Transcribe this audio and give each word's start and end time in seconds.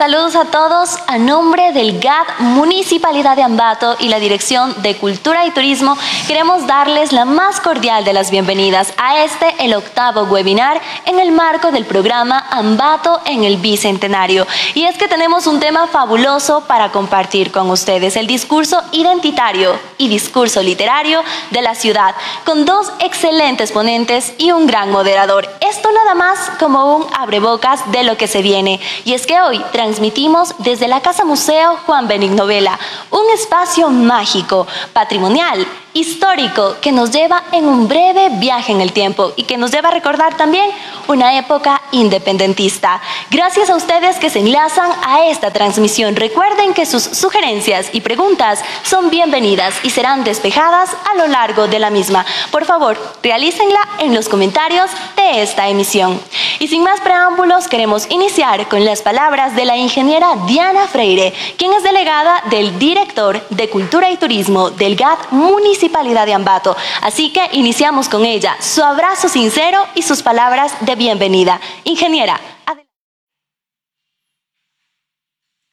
Saludos 0.00 0.36
a 0.36 0.44
todos. 0.44 0.96
A 1.08 1.18
nombre 1.18 1.72
del 1.72 1.98
GAD 1.98 2.38
Municipalidad 2.38 3.34
de 3.34 3.42
Ambato 3.42 3.96
y 3.98 4.06
la 4.06 4.20
Dirección 4.20 4.80
de 4.80 4.96
Cultura 4.96 5.44
y 5.44 5.50
Turismo, 5.50 5.98
queremos 6.28 6.68
darles 6.68 7.10
la 7.10 7.24
más 7.24 7.58
cordial 7.58 8.04
de 8.04 8.12
las 8.12 8.30
bienvenidas 8.30 8.94
a 8.96 9.24
este, 9.24 9.56
el 9.58 9.74
octavo 9.74 10.22
webinar 10.22 10.80
en 11.04 11.18
el 11.18 11.32
marco 11.32 11.72
del 11.72 11.84
programa 11.84 12.46
Ambato 12.48 13.20
en 13.26 13.42
el 13.42 13.56
Bicentenario. 13.56 14.46
Y 14.74 14.84
es 14.84 14.96
que 14.96 15.08
tenemos 15.08 15.48
un 15.48 15.58
tema 15.58 15.88
fabuloso 15.88 16.60
para 16.68 16.92
compartir 16.92 17.50
con 17.50 17.68
ustedes, 17.68 18.14
el 18.14 18.28
discurso 18.28 18.80
identitario 18.92 19.80
y 19.98 20.06
discurso 20.06 20.62
literario 20.62 21.24
de 21.50 21.62
la 21.62 21.74
ciudad, 21.74 22.14
con 22.44 22.64
dos 22.64 22.92
excelentes 23.00 23.72
ponentes 23.72 24.32
y 24.38 24.52
un 24.52 24.68
gran 24.68 24.92
moderador. 24.92 25.48
Esto 25.60 25.90
nada 25.90 26.14
más 26.14 26.38
como 26.60 26.98
un 26.98 27.06
abrebocas 27.18 27.90
de 27.90 28.04
lo 28.04 28.16
que 28.16 28.28
se 28.28 28.42
viene. 28.42 28.78
Y 29.04 29.14
es 29.14 29.26
que 29.26 29.40
hoy, 29.40 29.60
transmitimos 29.88 30.54
desde 30.58 30.86
la 30.86 31.00
Casa 31.00 31.24
Museo 31.24 31.78
Juan 31.86 32.06
Benigno 32.08 32.44
Vela, 32.44 32.78
un 33.10 33.22
espacio 33.32 33.88
mágico, 33.88 34.66
patrimonial 34.92 35.66
histórico 35.98 36.76
que 36.80 36.92
nos 36.92 37.10
lleva 37.10 37.42
en 37.50 37.66
un 37.66 37.88
breve 37.88 38.28
viaje 38.34 38.70
en 38.72 38.80
el 38.80 38.92
tiempo 38.92 39.32
y 39.34 39.42
que 39.42 39.56
nos 39.56 39.72
lleva 39.72 39.88
a 39.88 39.92
recordar 39.92 40.36
también 40.36 40.70
una 41.08 41.36
época 41.36 41.82
independentista. 41.90 43.00
Gracias 43.30 43.68
a 43.68 43.74
ustedes 43.74 44.16
que 44.16 44.30
se 44.30 44.38
enlazan 44.38 44.90
a 45.04 45.26
esta 45.26 45.50
transmisión. 45.50 46.14
Recuerden 46.14 46.72
que 46.72 46.86
sus 46.86 47.02
sugerencias 47.02 47.88
y 47.92 48.00
preguntas 48.00 48.60
son 48.84 49.10
bienvenidas 49.10 49.74
y 49.82 49.90
serán 49.90 50.22
despejadas 50.22 50.90
a 51.12 51.16
lo 51.16 51.26
largo 51.26 51.66
de 51.66 51.80
la 51.80 51.90
misma. 51.90 52.24
Por 52.52 52.64
favor, 52.64 52.96
realícenla 53.22 53.80
en 53.98 54.14
los 54.14 54.28
comentarios 54.28 54.90
de 55.16 55.42
esta 55.42 55.68
emisión. 55.68 56.20
Y 56.60 56.68
sin 56.68 56.84
más 56.84 57.00
preámbulos, 57.00 57.66
queremos 57.66 58.08
iniciar 58.10 58.68
con 58.68 58.84
las 58.84 59.02
palabras 59.02 59.56
de 59.56 59.64
la 59.64 59.76
ingeniera 59.76 60.36
Diana 60.46 60.86
Freire, 60.86 61.34
quien 61.56 61.72
es 61.72 61.82
delegada 61.82 62.42
del 62.50 62.78
director 62.78 63.44
de 63.50 63.68
Cultura 63.68 64.10
y 64.10 64.16
Turismo 64.16 64.70
del 64.70 64.94
GAT 64.94 65.30
Municipal 65.30 65.87
De 65.88 66.34
Ambato. 66.34 66.76
Así 67.02 67.32
que 67.32 67.48
iniciamos 67.52 68.08
con 68.08 68.24
ella, 68.24 68.56
su 68.60 68.84
abrazo 68.84 69.28
sincero 69.28 69.84
y 69.94 70.02
sus 70.02 70.22
palabras 70.22 70.72
de 70.80 70.94
bienvenida. 70.94 71.60
Ingeniera, 71.84 72.38
adelante. 72.66 72.92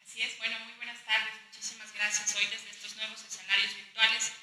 Así 0.01 0.21
es, 0.21 0.37
bueno, 0.39 0.55
muy 0.65 0.73
buenas 0.77 0.97
tardes, 1.05 1.35
muchísimas 1.45 1.93
gracias. 1.93 2.35
Hoy 2.35 2.45
desde 2.49 2.71
estos 2.71 2.95
nuevos 2.97 3.21
escenarios 3.23 3.75
virtuales 3.75 4.33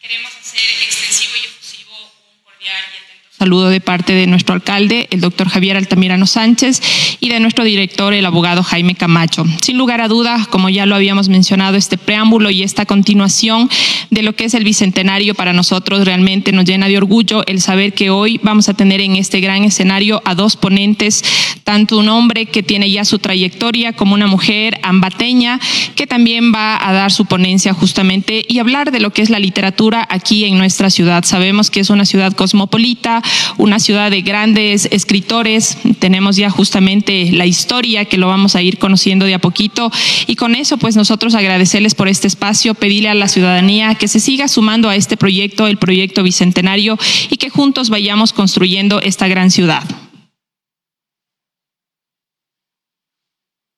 queremos 0.00 0.30
hacer 0.36 0.60
extensivo 0.60 1.34
y 1.36 1.46
efusivo 1.46 1.96
un 2.30 2.42
cordial 2.44 2.84
y 2.92 2.96
saludo 3.42 3.70
de 3.70 3.80
parte 3.80 4.12
de 4.12 4.28
nuestro 4.28 4.54
alcalde, 4.54 5.08
el 5.10 5.20
doctor 5.20 5.48
Javier 5.48 5.76
Altamirano 5.76 6.26
Sánchez, 6.26 6.80
y 7.18 7.28
de 7.28 7.40
nuestro 7.40 7.64
director, 7.64 8.14
el 8.14 8.24
abogado 8.24 8.62
Jaime 8.62 8.94
Camacho. 8.94 9.44
Sin 9.60 9.78
lugar 9.78 10.00
a 10.00 10.06
dudas, 10.06 10.46
como 10.46 10.68
ya 10.68 10.86
lo 10.86 10.94
habíamos 10.94 11.28
mencionado, 11.28 11.76
este 11.76 11.98
preámbulo 11.98 12.50
y 12.50 12.62
esta 12.62 12.86
continuación 12.86 13.68
de 14.10 14.22
lo 14.22 14.36
que 14.36 14.44
es 14.44 14.54
el 14.54 14.62
Bicentenario 14.62 15.34
para 15.34 15.52
nosotros 15.52 16.04
realmente 16.04 16.52
nos 16.52 16.66
llena 16.66 16.86
de 16.86 16.98
orgullo 16.98 17.44
el 17.48 17.60
saber 17.60 17.94
que 17.94 18.10
hoy 18.10 18.38
vamos 18.44 18.68
a 18.68 18.74
tener 18.74 19.00
en 19.00 19.16
este 19.16 19.40
gran 19.40 19.64
escenario 19.64 20.22
a 20.24 20.36
dos 20.36 20.54
ponentes, 20.54 21.24
tanto 21.64 21.98
un 21.98 22.10
hombre 22.10 22.46
que 22.46 22.62
tiene 22.62 22.92
ya 22.92 23.04
su 23.04 23.18
trayectoria 23.18 23.92
como 23.92 24.14
una 24.14 24.28
mujer 24.28 24.78
ambateña 24.84 25.58
que 25.96 26.06
también 26.06 26.52
va 26.54 26.78
a 26.88 26.92
dar 26.92 27.10
su 27.10 27.26
ponencia 27.26 27.72
justamente 27.72 28.44
y 28.46 28.60
hablar 28.60 28.92
de 28.92 29.00
lo 29.00 29.10
que 29.12 29.22
es 29.22 29.30
la 29.30 29.40
literatura 29.40 30.06
aquí 30.08 30.44
en 30.44 30.58
nuestra 30.58 30.90
ciudad. 30.90 31.24
Sabemos 31.24 31.70
que 31.70 31.80
es 31.80 31.90
una 31.90 32.04
ciudad 32.04 32.32
cosmopolita, 32.34 33.22
una 33.56 33.78
ciudad 33.78 34.10
de 34.10 34.22
grandes 34.22 34.88
escritores. 34.90 35.78
Tenemos 35.98 36.36
ya 36.36 36.50
justamente 36.50 37.30
la 37.32 37.46
historia 37.46 38.04
que 38.04 38.18
lo 38.18 38.28
vamos 38.28 38.56
a 38.56 38.62
ir 38.62 38.78
conociendo 38.78 39.26
de 39.26 39.34
a 39.34 39.38
poquito. 39.38 39.90
Y 40.26 40.36
con 40.36 40.54
eso, 40.54 40.78
pues 40.78 40.96
nosotros 40.96 41.34
agradecerles 41.34 41.94
por 41.94 42.08
este 42.08 42.26
espacio, 42.26 42.74
pedirle 42.74 43.08
a 43.08 43.14
la 43.14 43.28
ciudadanía 43.28 43.94
que 43.94 44.08
se 44.08 44.20
siga 44.20 44.48
sumando 44.48 44.88
a 44.88 44.96
este 44.96 45.16
proyecto, 45.16 45.66
el 45.66 45.78
proyecto 45.78 46.22
Bicentenario, 46.22 46.98
y 47.30 47.36
que 47.36 47.50
juntos 47.50 47.90
vayamos 47.90 48.32
construyendo 48.32 49.00
esta 49.00 49.28
gran 49.28 49.50
ciudad. 49.50 49.82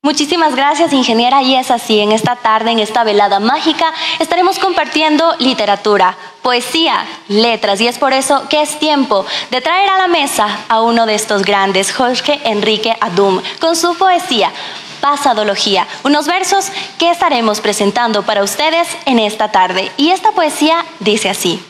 Muchísimas 0.04 0.54
gracias, 0.54 0.92
ingeniera. 0.92 1.42
Y 1.42 1.56
es 1.56 1.70
así, 1.70 1.98
en 1.98 2.12
esta 2.12 2.36
tarde, 2.36 2.70
en 2.70 2.78
esta 2.78 3.04
velada 3.04 3.40
mágica, 3.40 3.90
estaremos 4.18 4.58
compartiendo 4.58 5.34
literatura, 5.38 6.14
poesía, 6.42 7.06
letras. 7.28 7.80
Y 7.80 7.88
es 7.88 7.96
por 7.96 8.12
eso 8.12 8.46
que 8.50 8.60
es 8.60 8.78
tiempo 8.78 9.24
de 9.50 9.62
traer 9.62 9.88
a 9.88 9.96
la 9.96 10.06
mesa 10.08 10.58
a 10.68 10.82
uno 10.82 11.06
de 11.06 11.14
estos 11.14 11.40
grandes, 11.40 11.90
Jorge 11.90 12.38
Enrique 12.44 12.94
Adum, 13.00 13.40
con 13.60 13.76
su 13.76 13.96
poesía. 13.96 14.52
Pasadología, 15.00 15.88
unos 16.02 16.26
versos 16.26 16.66
que 16.98 17.10
estaremos 17.10 17.62
presentando 17.62 18.24
para 18.24 18.42
ustedes 18.42 18.86
en 19.06 19.18
esta 19.18 19.52
tarde. 19.52 19.90
Y 19.96 20.10
esta 20.10 20.32
poesía 20.32 20.84
dice 21.00 21.30
así, 21.30 21.64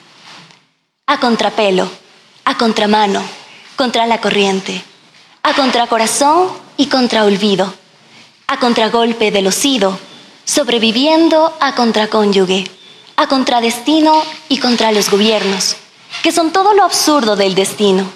a 1.06 1.20
contrapelo, 1.20 1.88
a 2.44 2.56
contramano, 2.56 3.22
contra 3.76 4.06
la 4.06 4.20
corriente, 4.20 4.82
a 5.44 5.52
contracorazón 5.52 6.48
y 6.76 6.86
contra 6.86 7.22
olvido 7.22 7.72
a 8.46 8.58
contragolpe 8.58 9.30
del 9.30 9.46
ocido, 9.46 9.98
sobreviviendo 10.44 11.56
a 11.60 11.74
contracónyuge, 11.74 12.64
a 13.16 13.26
contradestino 13.26 14.22
y 14.48 14.58
contra 14.58 14.92
los 14.92 15.10
gobiernos, 15.10 15.76
que 16.22 16.32
son 16.32 16.52
todo 16.52 16.74
lo 16.74 16.84
absurdo 16.84 17.36
del 17.36 17.54
destino, 17.54 18.06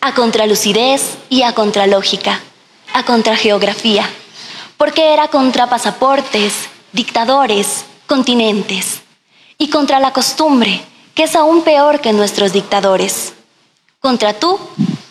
a 0.00 0.14
contralucidez 0.14 1.18
y 1.28 1.42
a 1.42 1.52
contralógica, 1.52 2.40
a 2.94 3.04
contrageografía, 3.04 4.08
porque 4.76 5.12
era 5.12 5.28
contra 5.28 5.68
pasaportes, 5.68 6.68
dictadores, 6.92 7.84
continentes, 8.06 9.02
y 9.58 9.68
contra 9.68 10.00
la 10.00 10.12
costumbre, 10.12 10.82
que 11.14 11.24
es 11.24 11.36
aún 11.36 11.62
peor 11.62 12.00
que 12.00 12.12
nuestros 12.12 12.52
dictadores, 12.52 13.34
contra 14.00 14.32
tú 14.32 14.58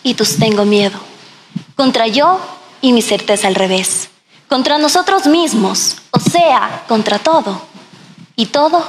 y 0.02 0.14
tus 0.14 0.38
tengo 0.38 0.64
miedo, 0.64 0.98
contra 1.76 2.06
yo 2.08 2.40
y 2.80 2.92
mi 2.92 3.02
certeza 3.02 3.46
al 3.46 3.54
revés 3.54 4.08
contra 4.48 4.78
nosotros 4.78 5.26
mismos, 5.26 5.96
o 6.10 6.18
sea, 6.18 6.84
contra 6.88 7.18
todo. 7.18 7.60
¿Y 8.34 8.46
todo 8.46 8.82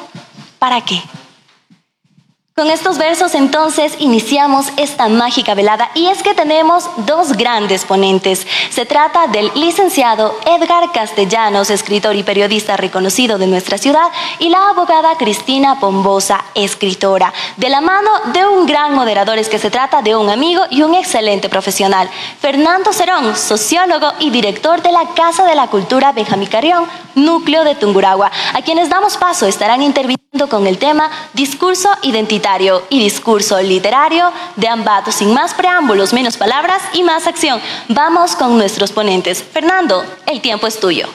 para 0.58 0.82
qué? 0.82 1.02
Con 2.60 2.70
estos 2.70 2.98
versos 2.98 3.36
entonces 3.36 3.94
iniciamos 4.00 4.66
esta 4.76 5.08
mágica 5.08 5.56
velada 5.56 5.92
y 5.96 6.08
es 6.08 6.22
que 6.22 6.34
tenemos 6.34 6.90
dos 7.06 7.32
grandes 7.38 7.86
ponentes. 7.86 8.46
Se 8.70 8.86
trata 8.86 9.28
del 9.28 9.50
licenciado 9.56 10.38
Edgar 10.46 10.92
Castellanos, 10.92 11.70
escritor 11.70 12.18
y 12.18 12.24
periodista 12.24 12.76
reconocido 12.76 13.38
de 13.38 13.48
nuestra 13.48 13.78
ciudad, 13.78 14.10
y 14.40 14.50
la 14.50 14.72
abogada 14.72 15.16
Cristina 15.18 15.80
Pombosa, 15.80 16.44
escritora. 16.54 17.32
De 17.56 17.70
la 17.70 17.80
mano 17.80 18.10
de 18.34 18.46
un 18.46 18.66
gran 18.66 18.94
moderador 18.94 19.38
es 19.38 19.48
que 19.48 19.58
se 19.58 19.72
trata 19.72 20.02
de 20.02 20.18
un 20.18 20.30
amigo 20.30 20.64
y 20.70 20.82
un 20.82 20.96
excelente 20.96 21.48
profesional. 21.48 22.10
Fernando 22.42 22.92
Cerón, 22.92 23.38
sociólogo 23.38 24.12
y 24.20 24.32
director 24.32 24.82
de 24.82 24.92
la 24.92 25.14
Casa 25.16 25.46
de 25.46 25.56
la 25.56 25.68
Cultura 25.68 26.12
Benjamín 26.12 26.50
Carrión, 26.50 26.84
núcleo 27.16 27.64
de 27.64 27.76
Tunguragua, 27.76 28.30
a 28.54 28.62
quienes 28.64 28.90
damos 28.90 29.16
paso 29.16 29.46
estarán 29.46 29.82
interviniendo 29.82 30.50
con 30.50 30.68
el 30.68 30.78
tema 30.78 31.10
Discurso 31.34 31.88
Identitario 32.02 32.49
y 32.90 33.00
Discurso 33.00 33.62
Literario 33.62 34.32
de 34.56 34.68
Ambato. 34.68 35.12
Sin 35.12 35.34
más 35.36 35.54
preámbulos, 35.54 36.14
menos 36.14 36.36
palabras 36.36 36.82
y 36.94 37.04
más 37.04 37.28
acción. 37.28 37.60
Vamos 37.90 38.36
con 38.36 38.58
nuestros 38.58 38.92
ponentes. 38.92 39.44
Fernando, 39.44 40.04
el 40.26 40.42
tiempo 40.42 40.66
es 40.66 40.80
tuyo. 40.80 41.08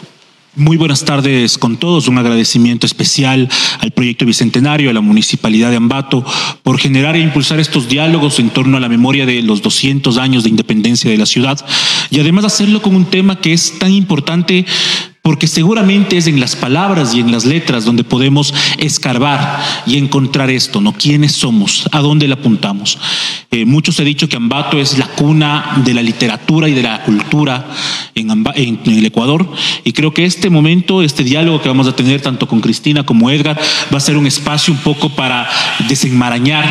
Muy 0.55 0.77
buenas 0.77 1.05
tardes 1.05 1.59
con 1.59 1.77
todos. 1.77 2.07
Un 2.07 2.19
agradecimiento 2.19 2.87
especial 2.87 3.49
al 3.81 3.91
proyecto 3.91 4.25
Bicentenario, 4.25 4.91
a 4.91 4.93
la 4.93 5.01
Municipalidad 5.01 5.71
de 5.71 5.77
Ambato, 5.77 6.25
por 6.63 6.79
generar 6.79 7.17
e 7.17 7.21
impulsar 7.21 7.59
estos 7.59 7.89
diálogos 7.89 8.39
en 8.39 8.51
torno 8.51 8.77
a 8.77 8.81
la 8.81 8.89
memoria 8.89 9.27
de 9.27 9.43
los 9.43 9.61
200 9.61 10.17
años 10.19 10.45
de 10.45 10.51
independencia 10.51 11.11
de 11.11 11.19
la 11.19 11.27
ciudad 11.27 11.59
y 12.11 12.21
además 12.21 12.45
hacerlo 12.45 12.81
con 12.81 12.95
un 12.95 13.07
tema 13.07 13.41
que 13.41 13.53
es 13.53 13.77
tan 13.81 13.91
importante 13.91 14.65
porque 15.25 15.47
seguramente 15.47 16.19
es 16.19 16.27
en 16.27 16.39
las 16.39 16.55
palabras 16.55 17.15
y 17.15 17.21
en 17.21 17.33
las 17.33 17.47
letras 17.47 17.87
donde 17.87 18.05
podemos 18.05 18.53
escarbar 18.77 19.59
y 19.87 19.97
encontrar 19.97 20.51
esto, 20.51 20.83
¿no? 20.83 20.93
¿Quiénes 20.93 21.33
somos? 21.33 21.89
¿A 21.93 22.01
dónde 22.01 22.29
le 22.29 22.35
apuntamos? 22.35 22.99
Eh, 23.51 23.65
muchos 23.65 23.99
he 23.99 24.05
dicho 24.05 24.29
que 24.29 24.37
Ambato 24.37 24.79
es 24.79 24.99
la 24.99 25.07
cuna 25.07 25.81
de 25.83 25.95
la 25.95 26.03
literatura 26.03 26.69
y 26.69 26.75
de 26.75 26.83
la 26.83 27.03
cultura 27.05 27.67
en, 28.15 28.31
en, 28.55 28.81
el 28.85 29.07
Ecuador 29.07 29.51
y 29.83 29.93
creo 29.93 30.13
que 30.13 30.27
este 30.27 30.51
momento, 30.51 31.03
este 31.03 31.25
diálogo 31.25 31.63
que 31.63 31.69
vamos 31.69 31.89
a 31.89 31.97
tener 31.97 32.21
tanto 32.21 32.47
con 32.47 32.61
Cristina 32.61 33.07
como 33.07 33.31
Edgar, 33.31 33.59
va 33.91 33.97
a 33.97 34.01
ser 34.01 34.19
un 34.19 34.27
espacio 34.27 34.75
un 34.75 34.81
poco 34.81 35.09
para 35.09 35.49
desenmarañar 35.89 36.67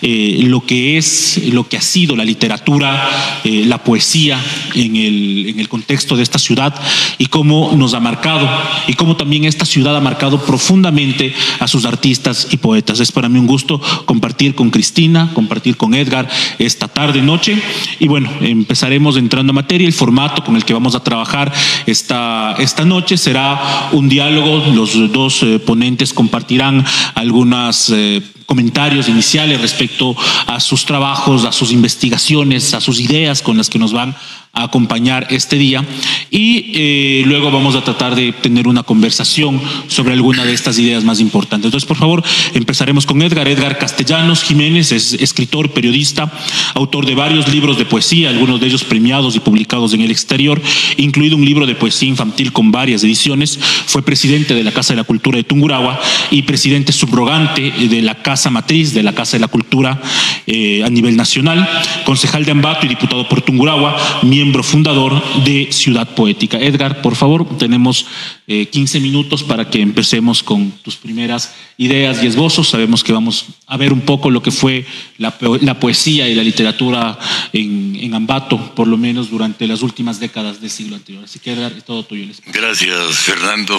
eh, 0.00 0.40
lo 0.44 0.64
que 0.66 0.96
es, 0.96 1.40
lo 1.52 1.68
que 1.68 1.76
ha 1.76 1.80
sido 1.80 2.16
la 2.16 2.24
literatura, 2.24 3.08
eh, 3.44 3.64
la 3.66 3.84
poesía 3.84 4.40
en 4.74 4.96
el, 4.96 5.46
en 5.50 5.60
el 5.60 5.68
contexto 5.68 6.16
de 6.16 6.22
esta 6.22 6.40
ciudad 6.40 6.74
y 7.18 7.26
cómo 7.26 7.81
nos 7.82 7.94
ha 7.94 8.00
marcado 8.00 8.48
y 8.86 8.94
cómo 8.94 9.16
también 9.16 9.44
esta 9.44 9.64
ciudad 9.64 9.96
ha 9.96 10.00
marcado 10.00 10.40
profundamente 10.44 11.34
a 11.58 11.68
sus 11.68 11.84
artistas 11.84 12.48
y 12.50 12.56
poetas. 12.56 13.00
Es 13.00 13.12
para 13.12 13.28
mí 13.28 13.38
un 13.38 13.46
gusto 13.46 13.80
compartir 14.06 14.54
con 14.54 14.70
Cristina, 14.70 15.30
compartir 15.34 15.76
con 15.76 15.94
Edgar 15.94 16.28
esta 16.58 16.88
tarde, 16.88 17.20
noche. 17.20 17.60
Y 17.98 18.08
bueno, 18.08 18.30
empezaremos 18.40 19.16
entrando 19.16 19.50
a 19.50 19.54
materia. 19.54 19.86
El 19.86 19.92
formato 19.92 20.44
con 20.44 20.56
el 20.56 20.64
que 20.64 20.72
vamos 20.72 20.94
a 20.94 21.02
trabajar 21.02 21.52
esta, 21.86 22.54
esta 22.58 22.84
noche 22.84 23.18
será 23.18 23.90
un 23.92 24.08
diálogo. 24.08 24.64
Los 24.72 25.12
dos 25.12 25.42
eh, 25.42 25.58
ponentes 25.58 26.12
compartirán 26.12 26.84
algunas... 27.14 27.90
Eh, 27.90 28.22
comentarios 28.52 29.08
iniciales 29.08 29.62
respecto 29.62 30.14
a 30.46 30.60
sus 30.60 30.84
trabajos, 30.84 31.46
a 31.46 31.52
sus 31.52 31.72
investigaciones, 31.72 32.74
a 32.74 32.82
sus 32.82 33.00
ideas 33.00 33.40
con 33.40 33.56
las 33.56 33.70
que 33.70 33.78
nos 33.78 33.94
van 33.94 34.14
a 34.52 34.64
acompañar 34.64 35.26
este 35.30 35.56
día 35.56 35.82
y 36.30 36.72
eh, 36.74 37.22
luego 37.24 37.50
vamos 37.50 37.71
a 37.74 37.84
tratar 37.84 38.14
de 38.14 38.32
tener 38.32 38.68
una 38.68 38.82
conversación 38.82 39.60
sobre 39.88 40.14
alguna 40.14 40.44
de 40.44 40.52
estas 40.52 40.78
ideas 40.78 41.04
más 41.04 41.20
importantes. 41.20 41.66
Entonces, 41.66 41.86
por 41.86 41.96
favor, 41.96 42.22
empezaremos 42.54 43.06
con 43.06 43.22
Edgar. 43.22 43.48
Edgar 43.48 43.78
Castellanos 43.78 44.42
Jiménez 44.42 44.92
es 44.92 45.14
escritor, 45.14 45.70
periodista, 45.70 46.32
autor 46.74 47.06
de 47.06 47.14
varios 47.14 47.48
libros 47.48 47.78
de 47.78 47.84
poesía, 47.84 48.30
algunos 48.30 48.60
de 48.60 48.66
ellos 48.66 48.84
premiados 48.84 49.36
y 49.36 49.40
publicados 49.40 49.94
en 49.94 50.02
el 50.02 50.10
exterior, 50.10 50.60
incluido 50.96 51.36
un 51.36 51.44
libro 51.44 51.66
de 51.66 51.74
poesía 51.74 52.08
infantil 52.08 52.52
con 52.52 52.70
varias 52.72 53.04
ediciones. 53.04 53.58
Fue 53.86 54.02
presidente 54.02 54.54
de 54.54 54.64
la 54.64 54.72
Casa 54.72 54.92
de 54.92 54.98
la 54.98 55.04
Cultura 55.04 55.36
de 55.36 55.44
Tungurahua 55.44 56.00
y 56.30 56.42
presidente 56.42 56.92
subrogante 56.92 57.70
de 57.70 58.02
la 58.02 58.22
Casa 58.22 58.50
Matriz 58.50 58.94
de 58.94 59.02
la 59.02 59.14
Casa 59.14 59.36
de 59.36 59.40
la 59.40 59.48
Cultura 59.48 60.00
eh, 60.46 60.82
a 60.84 60.90
nivel 60.90 61.16
nacional, 61.16 61.68
concejal 62.04 62.44
de 62.44 62.52
Ambato 62.52 62.86
y 62.86 62.88
diputado 62.88 63.28
por 63.28 63.42
Tungurahua, 63.42 63.96
miembro 64.22 64.62
fundador 64.62 65.22
de 65.44 65.68
Ciudad 65.70 66.14
Poética. 66.14 66.58
Edgar, 66.58 67.02
por 67.02 67.14
favor, 67.14 67.46
tenemos 67.62 68.06
15 68.48 68.98
eh, 68.98 69.00
minutos 69.00 69.44
para 69.44 69.70
que 69.70 69.80
empecemos 69.80 70.42
con 70.42 70.72
tus 70.82 70.96
primeras 70.96 71.54
ideas 71.78 72.20
y 72.20 72.26
esbozos. 72.26 72.68
Sabemos 72.68 73.04
que 73.04 73.12
vamos 73.12 73.46
a 73.68 73.76
ver 73.76 73.92
un 73.92 74.00
poco 74.00 74.30
lo 74.30 74.42
que 74.42 74.50
fue 74.50 74.84
la, 75.16 75.30
poesía 75.78 76.28
y 76.28 76.34
la 76.34 76.42
literatura 76.42 77.16
en, 77.52 78.12
Ambato, 78.12 78.74
por 78.74 78.88
lo 78.88 78.96
menos 78.98 79.30
durante 79.30 79.68
las 79.68 79.82
últimas 79.82 80.18
décadas 80.18 80.60
del 80.60 80.70
siglo 80.70 80.96
anterior. 80.96 81.22
Así 81.22 81.38
que, 81.38 81.52
Edgar, 81.52 81.72
es 81.72 81.84
todo 81.84 82.02
tuyo. 82.02 82.26
Gracias, 82.46 83.16
Fernando. 83.18 83.78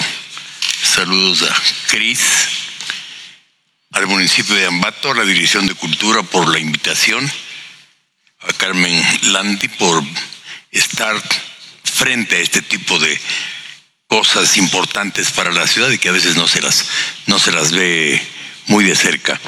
Saludos 0.81 1.43
a 1.43 1.53
Cris, 1.89 2.21
al 3.91 4.07
municipio 4.07 4.55
de 4.55 4.65
Ambato, 4.65 5.11
a 5.11 5.15
la 5.15 5.25
Dirección 5.25 5.67
de 5.67 5.75
Cultura 5.75 6.23
por 6.23 6.47
la 6.49 6.59
invitación, 6.59 7.29
a 8.39 8.53
Carmen 8.53 8.93
Landi 9.23 9.67
por 9.67 10.01
estar 10.71 11.21
frente 11.83 12.37
a 12.37 12.39
este 12.39 12.61
tipo 12.61 12.97
de 12.97 13.19
cosas 14.13 14.57
importantes 14.57 15.31
para 15.31 15.51
la 15.51 15.65
ciudad 15.65 15.89
y 15.89 15.97
que 15.97 16.09
a 16.09 16.11
veces 16.11 16.35
no 16.35 16.47
se 16.47 16.61
las, 16.61 16.85
no 17.25 17.39
se 17.39 17.51
las 17.51 17.71
ve 17.71 18.21
muy 18.67 18.83
de 18.83 18.95
cerca. 18.95 19.41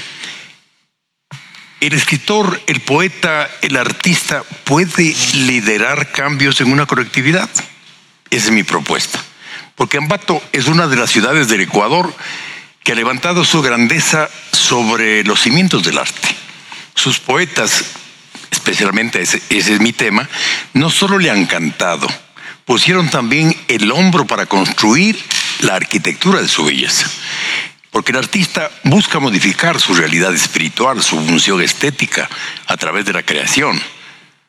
El 1.79 1.93
escritor, 1.93 2.59
el 2.65 2.79
poeta, 2.81 3.47
el 3.61 3.77
artista 3.77 4.41
puede 4.63 5.15
liderar 5.35 6.11
cambios 6.11 6.61
en 6.61 6.71
una 6.71 6.87
colectividad. 6.87 7.47
Esa 8.31 8.45
es 8.47 8.51
mi 8.51 8.63
propuesta. 8.63 9.23
Porque 9.75 9.97
Ambato 9.97 10.41
es 10.51 10.65
una 10.65 10.87
de 10.87 10.95
las 10.95 11.11
ciudades 11.11 11.47
del 11.47 11.61
Ecuador 11.61 12.11
que 12.83 12.93
ha 12.93 12.95
levantado 12.95 13.45
su 13.45 13.61
grandeza 13.61 14.31
sobre 14.51 15.23
los 15.25 15.41
cimientos 15.41 15.83
del 15.83 15.99
arte. 15.99 16.29
Sus 16.95 17.19
poetas 17.19 17.85
especialmente 18.49 19.21
ese, 19.21 19.43
es 19.51 19.79
mi 19.79 19.93
tema, 19.93 20.27
no 20.73 20.89
solo 20.89 21.19
le 21.19 21.29
han 21.29 21.45
cantado, 21.45 22.07
pusieron 22.65 23.09
también 23.09 23.55
el 23.67 23.91
hombro 23.91 24.25
para 24.25 24.47
construir 24.47 25.17
la 25.59 25.75
arquitectura 25.75 26.41
de 26.41 26.47
su 26.47 26.65
belleza. 26.65 27.09
Porque 27.91 28.11
el 28.11 28.17
artista 28.17 28.69
busca 28.83 29.19
modificar 29.19 29.79
su 29.79 29.93
realidad 29.93 30.33
espiritual, 30.33 31.01
su 31.01 31.15
función 31.25 31.61
estética, 31.61 32.29
a 32.67 32.75
través 32.75 33.05
de 33.05 33.13
la 33.13 33.23
creación. 33.23 33.81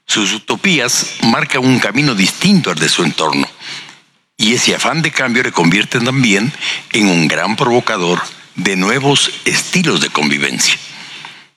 Sus 0.07 0.33
utopías 0.33 1.15
marcan 1.23 1.65
un 1.65 1.79
camino 1.79 2.15
distinto 2.15 2.71
al 2.71 2.79
de 2.79 2.89
su 2.89 3.05
entorno. 3.05 3.49
Y 4.37 4.55
ese 4.55 4.75
afán 4.75 5.03
de 5.03 5.13
cambio 5.13 5.43
le 5.43 5.53
convierte 5.53 6.01
también 6.01 6.53
en 6.93 7.09
un 7.09 7.29
gran 7.29 7.57
provocador 7.57 8.21
de 8.57 8.77
nuevos 8.77 9.31
estilos 9.45 10.01
de 10.01 10.11
convivencia. 10.11 10.77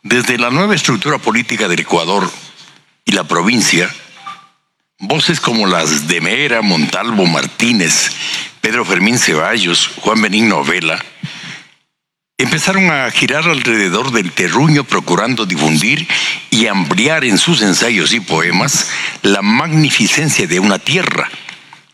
Desde 0.03 0.37
la 0.37 0.49
nueva 0.49 0.75
estructura 0.75 1.17
política 1.17 1.67
del 1.67 1.81
Ecuador 1.81 2.31
y 3.05 3.11
la 3.11 3.23
provincia, 3.25 3.93
voces 4.99 5.39
como 5.39 5.65
las 5.65 6.07
de 6.07 6.19
Mera, 6.19 6.61
Montalvo, 6.61 7.25
Martínez, 7.25 8.11
Pedro 8.59 8.83
Fermín 8.83 9.17
Ceballos, 9.17 9.89
Juan 10.01 10.21
Benigno 10.21 10.63
Vela, 10.63 11.03
empezaron 12.37 12.91
a 12.91 13.09
girar 13.09 13.47
alrededor 13.47 14.11
del 14.11 14.33
terruño 14.33 14.83
procurando 14.83 15.45
difundir 15.45 16.05
y 16.49 16.67
ampliar 16.67 17.23
en 17.23 17.37
sus 17.37 17.61
ensayos 17.61 18.13
y 18.13 18.19
poemas 18.19 18.89
la 19.21 19.41
magnificencia 19.41 20.47
de 20.47 20.59
una 20.59 20.79
tierra 20.79 21.29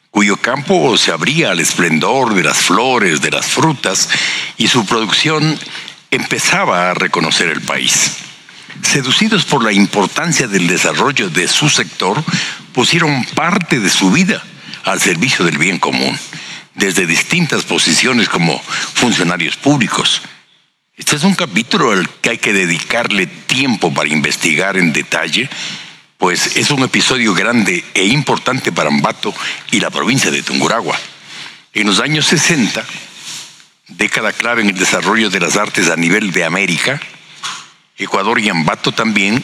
cuyo 0.10 0.38
campo 0.38 0.98
se 0.98 1.12
abría 1.12 1.52
al 1.52 1.60
esplendor 1.60 2.34
de 2.36 2.44
las 2.44 2.58
flores, 2.60 3.22
de 3.22 3.32
las 3.32 3.48
frutas, 3.48 4.08
y 4.56 4.70
su 4.70 4.86
producción 4.86 5.60
empezaba 6.10 6.90
a 6.90 6.94
reconocer 6.94 7.50
el 7.50 7.60
país 7.62 8.16
seducidos 8.86 9.46
por 9.46 9.64
la 9.64 9.74
importancia 9.74 10.48
del 10.48 10.68
desarrollo 10.68 11.30
de 11.30 11.48
su 11.48 11.70
sector, 11.70 12.24
pusieron 12.74 13.24
parte 13.36 13.80
de 13.80 13.90
su 13.90 14.12
vida 14.12 14.44
al 14.84 15.02
servicio 15.02 15.44
del 15.46 15.58
bien 15.58 15.80
común, 15.80 16.18
desde 16.76 17.08
distintas 17.08 17.64
posiciones 17.64 18.30
como 18.30 18.62
funcionarios 18.62 19.56
públicos. 19.58 20.22
Este 20.98 21.16
es 21.16 21.24
un 21.24 21.36
capítulo 21.36 21.92
al 21.92 22.10
que 22.22 22.30
hay 22.32 22.38
que 22.38 22.54
dedicarle 22.54 23.28
tiempo 23.28 23.94
para 23.94 24.10
investigar 24.10 24.78
en 24.78 24.94
detalle, 24.94 25.50
pues 26.18 26.56
es 26.56 26.72
un 26.72 26.84
episodio 26.84 27.34
grande 27.34 27.84
e 27.94 28.06
importante 28.06 28.72
para 28.72 28.90
Ambato 28.90 29.34
y 29.72 29.80
la 29.80 29.90
provincia 29.90 30.32
de 30.32 30.44
Tunguragua. 30.44 30.98
En 31.74 31.88
los 31.88 32.00
años 32.00 32.26
60, 32.28 32.86
década 33.90 34.32
clave 34.32 34.62
en 34.62 34.70
el 34.70 34.78
desarrollo 34.78 35.30
de 35.30 35.40
las 35.42 35.58
artes 35.58 35.90
a 35.90 35.98
nivel 35.98 36.32
de 36.32 36.46
América, 36.46 37.02
Ecuador 37.98 38.40
y 38.40 38.50
Ambato 38.50 38.92
también, 38.92 39.44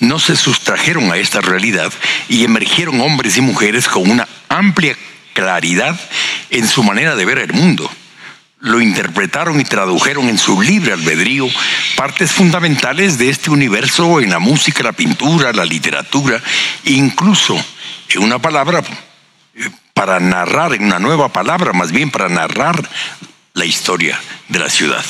no 0.00 0.18
se 0.18 0.36
sustrajeron 0.36 1.12
a 1.12 1.16
esta 1.16 1.40
realidad 1.40 1.92
y 2.28 2.44
emergieron 2.44 3.00
hombres 3.00 3.36
y 3.36 3.40
mujeres 3.40 3.88
con 3.88 4.10
una 4.10 4.26
amplia 4.48 4.96
claridad 5.32 5.98
en 6.50 6.66
su 6.66 6.82
manera 6.82 7.14
de 7.14 7.24
ver 7.24 7.38
el 7.38 7.52
mundo. 7.52 7.90
Lo 8.58 8.80
interpretaron 8.80 9.60
y 9.60 9.64
tradujeron 9.64 10.28
en 10.28 10.38
su 10.38 10.60
libre 10.60 10.92
albedrío 10.92 11.48
partes 11.96 12.32
fundamentales 12.32 13.18
de 13.18 13.28
este 13.28 13.50
universo 13.50 14.20
en 14.20 14.30
la 14.30 14.38
música, 14.38 14.82
la 14.82 14.92
pintura, 14.92 15.52
la 15.52 15.64
literatura, 15.64 16.40
incluso 16.84 17.56
en 18.08 18.22
una 18.22 18.40
palabra 18.40 18.82
eh, 19.54 19.70
para 19.94 20.20
narrar, 20.20 20.74
en 20.74 20.84
una 20.84 20.98
nueva 20.98 21.32
palabra 21.32 21.72
más 21.72 21.90
bien 21.92 22.10
para 22.10 22.28
narrar 22.28 22.88
la 23.54 23.64
historia 23.64 24.18
de 24.48 24.58
la 24.58 24.70
ciudad. 24.70 25.04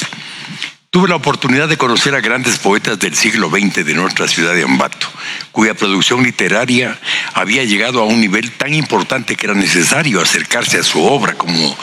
Tuve 0.92 1.08
la 1.08 1.16
oportunidad 1.16 1.70
de 1.70 1.78
conocer 1.78 2.14
a 2.14 2.20
grandes 2.20 2.58
poetas 2.58 2.98
del 2.98 3.16
siglo 3.16 3.48
XX 3.48 3.82
de 3.82 3.94
nuestra 3.94 4.28
ciudad 4.28 4.52
de 4.52 4.64
Ambato, 4.64 5.06
cuya 5.50 5.72
producción 5.72 6.22
literaria 6.22 7.00
había 7.32 7.64
llegado 7.64 8.02
a 8.02 8.04
un 8.04 8.20
nivel 8.20 8.52
tan 8.52 8.74
importante 8.74 9.34
que 9.34 9.46
era 9.46 9.54
necesario 9.54 10.20
acercarse 10.20 10.76
a 10.76 10.82
su 10.82 11.02
obra 11.02 11.32
como 11.32 11.74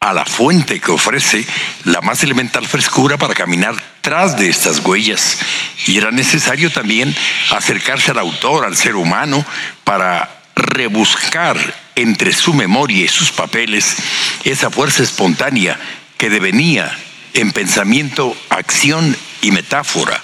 a 0.00 0.12
la 0.12 0.24
fuente 0.24 0.80
que 0.80 0.90
ofrece 0.90 1.46
la 1.84 2.00
más 2.00 2.24
elemental 2.24 2.66
frescura 2.66 3.16
para 3.16 3.34
caminar 3.34 3.76
tras 4.00 4.36
de 4.36 4.48
estas 4.48 4.80
huellas. 4.80 5.38
Y 5.86 5.96
era 5.96 6.10
necesario 6.10 6.72
también 6.72 7.14
acercarse 7.52 8.10
al 8.10 8.18
autor, 8.18 8.64
al 8.64 8.76
ser 8.76 8.96
humano, 8.96 9.46
para 9.84 10.42
rebuscar 10.56 11.56
entre 11.94 12.32
su 12.32 12.52
memoria 12.52 13.04
y 13.04 13.08
sus 13.08 13.30
papeles 13.30 13.94
esa 14.42 14.70
fuerza 14.70 15.04
espontánea 15.04 15.78
que 16.18 16.30
devenía 16.30 16.92
en 17.34 17.52
pensamiento, 17.52 18.36
acción 18.48 19.16
y 19.42 19.50
metáfora. 19.50 20.22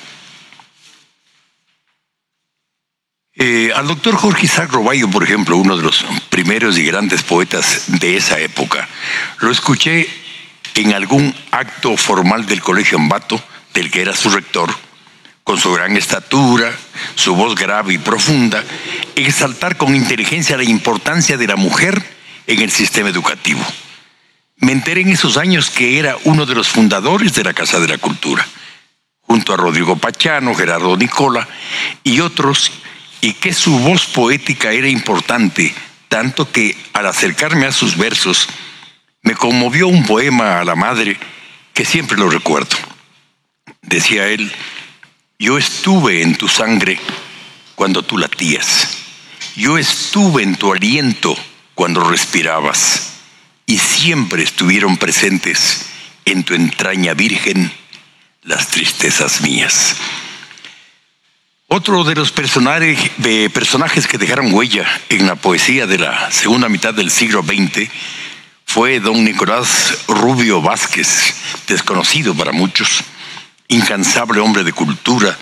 Eh, 3.38 3.70
al 3.74 3.86
doctor 3.86 4.16
Jorge 4.16 4.46
Isaac 4.46 4.72
Roballo, 4.72 5.10
por 5.10 5.22
ejemplo, 5.22 5.58
uno 5.58 5.76
de 5.76 5.82
los 5.82 6.06
primeros 6.30 6.78
y 6.78 6.84
grandes 6.84 7.22
poetas 7.22 7.84
de 7.86 8.16
esa 8.16 8.38
época, 8.38 8.88
lo 9.40 9.50
escuché 9.50 10.08
en 10.74 10.94
algún 10.94 11.34
acto 11.50 11.96
formal 11.98 12.46
del 12.46 12.62
Colegio 12.62 12.96
Ambato, 12.96 13.42
del 13.74 13.90
que 13.90 14.00
era 14.00 14.16
su 14.16 14.30
rector, 14.30 14.74
con 15.44 15.58
su 15.58 15.70
gran 15.72 15.96
estatura, 15.98 16.72
su 17.14 17.36
voz 17.36 17.54
grave 17.54 17.94
y 17.94 17.98
profunda, 17.98 18.64
exaltar 19.16 19.76
con 19.76 19.94
inteligencia 19.94 20.56
la 20.56 20.64
importancia 20.64 21.36
de 21.36 21.46
la 21.46 21.56
mujer 21.56 22.02
en 22.46 22.62
el 22.62 22.70
sistema 22.70 23.10
educativo. 23.10 23.64
Me 24.56 24.72
enteré 24.72 25.02
en 25.02 25.10
esos 25.10 25.36
años 25.36 25.70
que 25.70 25.98
era 25.98 26.16
uno 26.24 26.46
de 26.46 26.54
los 26.54 26.68
fundadores 26.68 27.34
de 27.34 27.44
la 27.44 27.52
Casa 27.52 27.78
de 27.78 27.88
la 27.88 27.98
Cultura, 27.98 28.46
junto 29.20 29.52
a 29.52 29.56
Rodrigo 29.56 29.96
Pachano, 29.96 30.54
Gerardo 30.54 30.96
Nicola 30.96 31.46
y 32.02 32.20
otros, 32.20 32.72
y 33.20 33.34
que 33.34 33.52
su 33.52 33.78
voz 33.78 34.06
poética 34.06 34.72
era 34.72 34.88
importante 34.88 35.74
tanto 36.08 36.50
que 36.50 36.76
al 36.92 37.06
acercarme 37.06 37.66
a 37.66 37.72
sus 37.72 37.96
versos 37.96 38.48
me 39.22 39.34
conmovió 39.34 39.88
un 39.88 40.06
poema 40.06 40.60
a 40.60 40.64
la 40.64 40.76
madre 40.76 41.18
que 41.74 41.84
siempre 41.84 42.16
lo 42.16 42.30
recuerdo. 42.30 42.76
Decía 43.82 44.28
él, 44.28 44.50
yo 45.38 45.58
estuve 45.58 46.22
en 46.22 46.36
tu 46.36 46.48
sangre 46.48 46.98
cuando 47.74 48.02
tú 48.02 48.16
latías, 48.16 48.96
yo 49.56 49.76
estuve 49.76 50.42
en 50.42 50.56
tu 50.56 50.72
aliento 50.72 51.36
cuando 51.74 52.08
respirabas, 52.08 53.15
y 53.66 53.78
siempre 53.78 54.44
estuvieron 54.44 54.96
presentes 54.96 55.86
en 56.24 56.44
tu 56.44 56.54
entraña 56.54 57.14
virgen 57.14 57.72
las 58.42 58.68
tristezas 58.68 59.40
mías. 59.40 59.96
Otro 61.68 62.04
de 62.04 62.14
los 62.14 62.30
personajes, 62.30 64.06
que 64.06 64.18
dejaron 64.18 64.54
huella 64.54 64.86
en 65.08 65.26
la 65.26 65.34
poesía 65.34 65.88
de 65.88 65.98
la 65.98 66.30
segunda 66.30 66.68
mitad 66.68 66.94
del 66.94 67.10
siglo 67.10 67.42
XX 67.42 67.90
fue 68.64 69.00
don 69.00 69.24
Nicolás 69.24 70.04
Rubio 70.06 70.62
Vázquez, 70.62 71.34
desconocido 71.66 72.36
para 72.36 72.52
muchos, 72.52 73.02
incansable 73.66 74.40
hombre 74.40 74.62
de 74.62 74.72
cultura, 74.72 75.36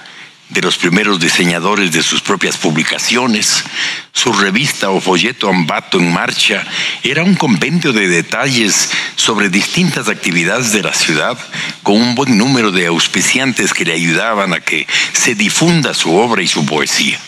de 0.55 0.63
los 0.63 0.79
primeros 0.79 1.19
diseñadores 1.19 1.91
de 1.91 2.03
sus 2.03 2.23
propias 2.23 2.57
publicaciones. 2.57 3.65
Su 4.13 4.33
revista 4.33 4.91
o 4.91 5.01
folleto 5.01 5.49
Ambato 5.49 5.99
en 5.99 6.13
Marcha 6.13 6.65
era 7.03 7.25
un 7.25 7.35
compendio 7.35 7.93
de 7.93 8.09
detalles 8.09 8.89
sobre 9.17 9.49
distintas 9.49 10.09
actividades 10.09 10.73
de 10.73 10.85
la 10.85 10.95
ciudad, 10.95 11.37
con 11.83 11.97
un 11.97 12.15
buen 12.15 12.39
número 12.39 12.71
de 12.71 12.87
auspiciantes 12.87 13.75
que 13.75 13.85
le 13.85 13.95
ayudaban 13.95 14.53
a 14.53 14.61
que 14.61 14.87
se 15.13 15.35
difunda 15.35 15.93
su 15.93 16.15
obra 16.15 16.41
y 16.41 16.47
su 16.47 16.65
poesía. 16.65 17.19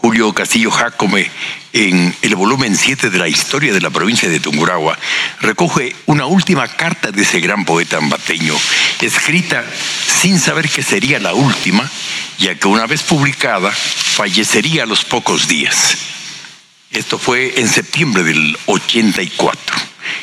Julio 0.00 0.32
Castillo 0.32 0.70
Jacome, 0.70 1.30
en 1.74 2.14
el 2.22 2.34
volumen 2.34 2.74
7 2.74 3.10
de 3.10 3.18
la 3.18 3.28
historia 3.28 3.72
de 3.72 3.82
la 3.82 3.90
provincia 3.90 4.30
de 4.30 4.40
Tungurahua, 4.40 4.98
recoge 5.40 5.94
una 6.06 6.24
última 6.24 6.66
carta 6.68 7.12
de 7.12 7.20
ese 7.20 7.40
gran 7.40 7.66
poeta 7.66 7.98
ambateño, 7.98 8.54
escrita 9.02 9.62
sin 10.22 10.40
saber 10.40 10.70
que 10.70 10.82
sería 10.82 11.20
la 11.20 11.34
última, 11.34 11.88
ya 12.38 12.54
que 12.54 12.66
una 12.66 12.86
vez 12.86 13.02
publicada 13.02 13.70
fallecería 13.70 14.84
a 14.84 14.86
los 14.86 15.04
pocos 15.04 15.48
días. 15.48 15.98
Esto 16.90 17.18
fue 17.18 17.60
en 17.60 17.68
septiembre 17.68 18.24
del 18.24 18.58
84. 18.66 19.76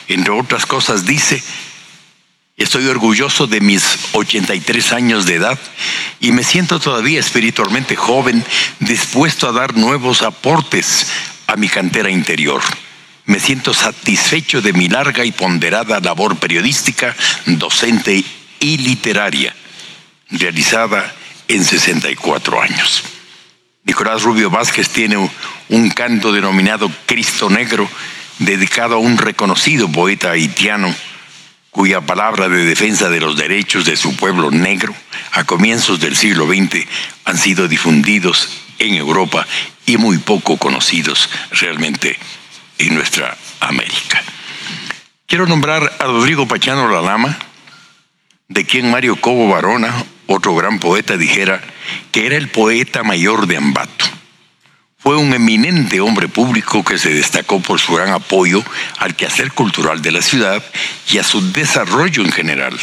Entre 0.08 0.32
otras 0.32 0.66
cosas 0.66 1.06
dice, 1.06 1.42
Estoy 2.58 2.88
orgulloso 2.88 3.46
de 3.46 3.62
mis 3.62 3.84
83 4.14 4.92
años 4.92 5.28
de 5.28 5.36
edad 5.36 5.60
y 6.20 6.32
me 6.32 6.44
siento 6.44 6.80
todavía 6.80 7.20
espiritualmente 7.20 7.96
joven, 7.96 8.44
dispuesto 8.80 9.48
a 9.48 9.52
dar 9.52 9.76
nuevos 9.78 10.24
aportes 10.24 11.06
a 11.46 11.56
mi 11.56 11.70
cantera 11.70 12.10
interior. 12.10 12.64
Me 13.26 13.40
siento 13.40 13.76
satisfecho 13.76 14.60
de 14.64 14.74
mi 14.74 14.90
larga 14.90 15.24
y 15.24 15.32
ponderada 15.32 16.00
labor 16.00 16.38
periodística, 16.38 17.16
docente 17.46 18.24
y 18.60 18.78
literaria, 18.80 19.56
realizada 20.32 21.14
en 21.48 21.64
64 21.64 22.60
años. 22.60 23.04
Nicolás 23.84 24.24
Rubio 24.24 24.50
Vázquez 24.50 24.90
tiene 24.90 25.30
un 25.70 25.90
canto 25.92 26.32
denominado 26.32 26.92
Cristo 27.06 27.52
Negro, 27.52 27.88
dedicado 28.40 28.96
a 28.96 29.00
un 29.00 29.20
reconocido 29.20 29.88
poeta 29.92 30.32
haitiano 30.32 30.96
cuya 31.78 32.02
palabra 32.02 32.50
de 32.50 32.66
defensa 32.66 33.08
de 33.08 33.20
los 33.20 33.38
derechos 33.38 33.86
de 33.86 33.96
su 33.96 34.16
pueblo 34.16 34.50
negro 34.50 34.96
a 35.34 35.44
comienzos 35.44 36.00
del 36.00 36.16
siglo 36.16 36.48
XX 36.48 36.88
han 37.24 37.38
sido 37.38 37.68
difundidos 37.68 38.50
en 38.80 38.96
Europa 38.96 39.46
y 39.86 39.98
muy 39.98 40.18
poco 40.18 40.58
conocidos 40.58 41.30
realmente 41.52 42.18
en 42.80 42.96
nuestra 42.96 43.38
América. 43.60 44.24
Quiero 45.28 45.46
nombrar 45.46 45.84
a 46.00 46.06
Rodrigo 46.06 46.48
Pachano 46.48 46.90
Lalama, 46.90 47.38
de 48.48 48.66
quien 48.66 48.90
Mario 48.90 49.22
Cobo 49.22 49.48
Barona, 49.48 50.04
otro 50.26 50.56
gran 50.56 50.80
poeta, 50.80 51.16
dijera 51.16 51.62
que 52.12 52.26
era 52.26 52.38
el 52.38 52.50
poeta 52.50 53.04
mayor 53.04 53.46
de 53.46 53.58
Ambato. 53.58 54.17
Fue 55.00 55.16
un 55.16 55.32
eminente 55.32 56.02
hombre 56.02 56.28
público 56.28 56.84
que 56.84 56.98
se 56.98 57.14
destacó 57.14 57.62
por 57.62 57.80
su 57.80 57.94
gran 57.94 58.10
apoyo 58.10 58.64
al 58.98 59.16
quehacer 59.16 59.52
cultural 59.52 60.02
de 60.02 60.12
la 60.12 60.24
ciudad 60.24 60.64
y 61.12 61.20
a 61.20 61.24
su 61.24 61.52
desarrollo 61.52 62.24
en 62.24 62.32
general. 62.32 62.78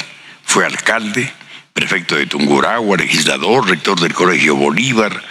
Fue 0.45 0.65
alcalde, 0.65 1.33
prefecto 1.73 2.15
de 2.15 2.27
Tungurahua, 2.27 2.97
legislador, 2.97 3.69
rector 3.69 3.99
del 4.01 4.15
Colegio 4.15 4.55
Bolívar, 4.55 5.25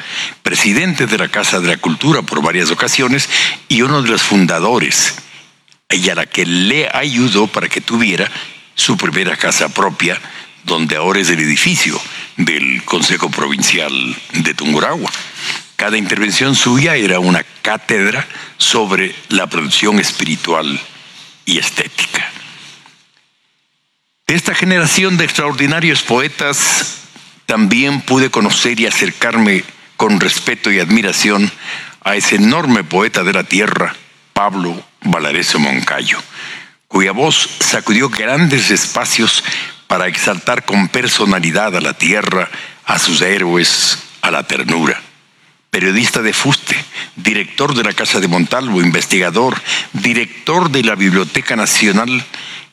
presidente 0.44 1.08
de 1.08 1.18
la 1.18 1.30
Casa 1.30 1.62
de 1.62 1.70
la 1.70 1.78
Cultura 1.78 2.22
por 2.22 2.44
varias 2.44 2.70
ocasiones 2.70 3.30
y 3.70 3.82
uno 3.82 4.02
de 4.02 4.10
los 4.10 4.22
fundadores, 4.22 5.16
y 5.90 6.10
a 6.10 6.16
la 6.16 6.26
que 6.26 6.46
le 6.46 6.90
ayudó 6.94 7.48
para 7.48 7.70
que 7.70 7.80
tuviera 7.80 8.30
su 8.76 8.98
primera 8.98 9.38
casa 9.38 9.70
propia, 9.70 10.20
donde 10.66 10.98
ahora 10.98 11.22
es 11.22 11.30
el 11.30 11.40
edificio 11.40 12.00
del 12.36 12.84
Consejo 12.84 13.32
Provincial 13.32 13.94
de 14.34 14.54
Tungurahua. 14.54 15.12
Cada 15.76 15.98
intervención 15.98 16.56
suya 16.56 16.96
era 16.96 17.20
una 17.20 17.44
cátedra 17.62 18.26
sobre 18.58 19.16
la 19.30 19.48
producción 19.48 20.00
espiritual 20.00 20.80
y 21.46 21.58
estética. 21.58 22.32
De 24.28 24.36
esta 24.36 24.56
generación 24.56 25.18
de 25.18 25.26
extraordinarios 25.26 26.04
poetas 26.04 27.00
también 27.46 28.02
pude 28.02 28.30
conocer 28.30 28.80
y 28.80 28.86
acercarme 28.86 29.64
con 29.98 30.20
respeto 30.20 30.72
y 30.72 30.80
admiración 30.80 31.52
a 32.02 32.16
ese 32.16 32.36
enorme 32.36 32.84
poeta 32.84 33.24
de 33.24 33.34
la 33.34 33.44
tierra, 33.44 33.96
Pablo 34.34 34.82
Valareso 35.02 35.60
Moncayo, 35.60 36.20
cuya 36.88 37.12
voz 37.12 37.50
sacudió 37.60 38.10
grandes 38.10 38.72
espacios 38.72 39.44
para 39.88 40.08
exaltar 40.08 40.66
con 40.66 40.88
personalidad 40.88 41.76
a 41.76 41.82
la 41.82 41.94
tierra, 41.94 42.50
a 42.86 43.00
sus 43.00 43.22
héroes, 43.22 44.00
a 44.22 44.32
la 44.32 44.44
ternura 44.44 45.02
periodista 45.74 46.22
de 46.22 46.34
Fuste, 46.34 46.76
director 47.16 47.74
de 47.74 47.84
la 47.84 47.94
Casa 47.94 48.20
de 48.20 48.28
Montalvo, 48.28 48.80
investigador, 48.80 49.60
director 49.92 50.70
de 50.70 50.84
la 50.84 50.94
Biblioteca 50.94 51.56
Nacional 51.56 52.24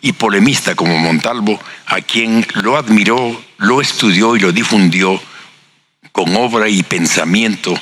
y 0.02 0.12
polemista 0.12 0.74
como 0.74 0.98
Montalvo, 0.98 1.58
a 1.86 2.02
quien 2.02 2.46
lo 2.56 2.76
admiró, 2.76 3.42
lo 3.56 3.80
estudió 3.80 4.36
y 4.36 4.40
lo 4.40 4.52
difundió 4.52 5.18
con 6.12 6.36
obra 6.36 6.68
y 6.68 6.82
pensamiento, 6.82 7.74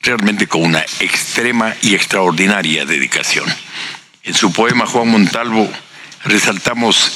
realmente 0.00 0.46
con 0.46 0.62
una 0.62 0.80
extrema 1.00 1.74
y 1.82 1.94
extraordinaria 1.94 2.86
dedicación. 2.86 3.44
En 4.22 4.32
su 4.32 4.54
poema 4.54 4.86
Juan 4.86 5.08
Montalvo 5.08 5.70
resaltamos 6.24 7.12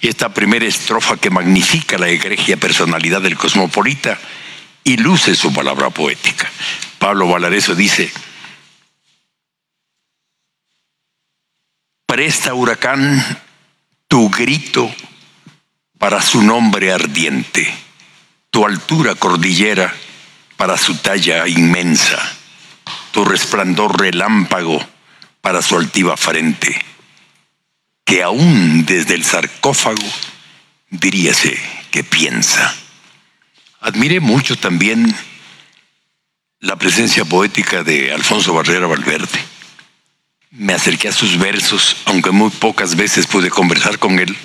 esta 0.00 0.32
primera 0.32 0.66
estrofa 0.66 1.16
que 1.16 1.30
magnifica 1.30 1.98
la 1.98 2.06
egregia 2.06 2.56
personalidad 2.56 3.22
del 3.22 3.36
cosmopolita, 3.36 4.20
y 4.86 4.98
luce 4.98 5.34
su 5.34 5.52
palabra 5.52 5.90
poética. 5.90 6.48
Pablo 7.00 7.26
Valareso 7.26 7.74
dice, 7.74 8.08
presta 12.06 12.54
huracán 12.54 13.20
tu 14.06 14.30
grito 14.30 14.94
para 15.98 16.22
su 16.22 16.40
nombre 16.40 16.92
ardiente, 16.92 17.68
tu 18.50 18.64
altura 18.64 19.16
cordillera 19.16 19.92
para 20.56 20.78
su 20.78 20.94
talla 20.98 21.48
inmensa, 21.48 22.22
tu 23.10 23.24
resplandor 23.24 24.00
relámpago 24.00 24.78
para 25.40 25.62
su 25.62 25.76
altiva 25.76 26.16
frente, 26.16 26.80
que 28.04 28.22
aún 28.22 28.86
desde 28.86 29.14
el 29.14 29.24
sarcófago 29.24 30.06
diríase 30.90 31.58
que 31.90 32.04
piensa. 32.04 32.85
Admiré 33.86 34.18
mucho 34.18 34.56
también 34.56 35.14
la 36.58 36.74
presencia 36.74 37.24
poética 37.24 37.84
de 37.84 38.12
Alfonso 38.12 38.52
Barrera 38.52 38.88
Valverde. 38.88 39.38
Me 40.50 40.72
acerqué 40.72 41.06
a 41.06 41.12
sus 41.12 41.38
versos, 41.38 41.96
aunque 42.06 42.32
muy 42.32 42.50
pocas 42.50 42.96
veces 42.96 43.28
pude 43.28 43.48
conversar 43.48 44.00
con 44.00 44.18
él, 44.18 44.36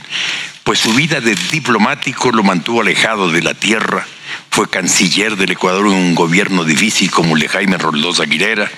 pues 0.64 0.78
su 0.78 0.94
vida 0.94 1.22
de 1.22 1.34
diplomático 1.52 2.32
lo 2.32 2.44
mantuvo 2.44 2.82
alejado 2.82 3.32
de 3.32 3.42
la 3.42 3.56
tierra. 3.56 4.06
Fue 4.52 4.70
canciller 4.70 5.36
del 5.36 5.54
Ecuador 5.54 5.88
en 5.88 5.94
un 5.94 6.14
gobierno 6.14 6.64
difícil 6.64 7.10
como 7.10 7.36
el 7.36 7.42
de 7.42 7.50
Jaime 7.50 7.80
Roldós 7.80 8.20
Aguilera. 8.20 8.70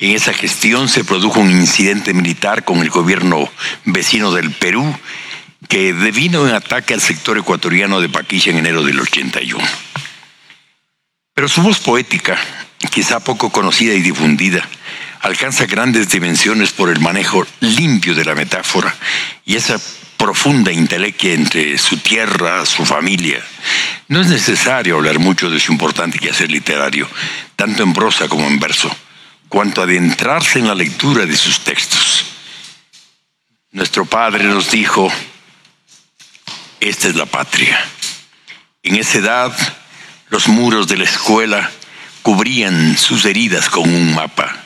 En 0.00 0.10
esa 0.10 0.32
gestión 0.32 0.88
se 0.88 1.04
produjo 1.04 1.38
un 1.38 1.52
incidente 1.52 2.14
militar 2.14 2.64
con 2.64 2.80
el 2.80 2.90
gobierno 2.90 3.48
vecino 3.84 4.32
del 4.32 4.50
Perú 4.50 4.92
que 5.68 5.92
devino 5.92 6.48
en 6.48 6.54
ataque 6.54 6.94
al 6.94 7.00
sector 7.00 7.38
ecuatoriano 7.38 8.00
de 8.00 8.08
Paquilla 8.08 8.52
en 8.52 8.58
enero 8.58 8.82
del 8.82 9.00
81. 9.00 9.62
Pero 11.34 11.48
su 11.48 11.62
voz 11.62 11.80
poética, 11.80 12.38
quizá 12.90 13.20
poco 13.20 13.50
conocida 13.50 13.94
y 13.94 14.00
difundida, 14.00 14.66
alcanza 15.20 15.66
grandes 15.66 16.08
dimensiones 16.10 16.72
por 16.72 16.90
el 16.90 17.00
manejo 17.00 17.46
limpio 17.60 18.14
de 18.14 18.24
la 18.24 18.34
metáfora 18.34 18.94
y 19.44 19.56
esa 19.56 19.80
profunda 20.16 20.70
intelequia 20.70 21.34
entre 21.34 21.76
su 21.78 21.96
tierra, 21.98 22.64
su 22.66 22.84
familia. 22.84 23.42
No 24.08 24.20
es 24.20 24.28
necesario 24.28 24.96
hablar 24.96 25.18
mucho 25.18 25.50
de 25.50 25.58
su 25.58 25.72
importante 25.72 26.18
quehacer 26.18 26.50
literario, 26.50 27.08
tanto 27.56 27.82
en 27.82 27.92
prosa 27.92 28.28
como 28.28 28.46
en 28.46 28.58
verso 28.58 28.94
cuanto 29.48 29.82
adentrarse 29.82 30.58
en 30.58 30.66
la 30.66 30.74
lectura 30.74 31.26
de 31.26 31.36
sus 31.36 31.60
textos. 31.60 32.26
Nuestro 33.70 34.04
Padre 34.04 34.44
nos 34.44 34.70
dijo, 34.70 35.12
esta 36.84 37.08
es 37.08 37.16
la 37.16 37.26
patria. 37.26 37.78
En 38.82 38.96
esa 38.96 39.18
edad, 39.18 39.56
los 40.28 40.48
muros 40.48 40.86
de 40.86 40.98
la 40.98 41.04
escuela 41.04 41.70
cubrían 42.22 42.98
sus 42.98 43.24
heridas 43.24 43.70
con 43.70 43.88
un 43.88 44.14
mapa. 44.14 44.64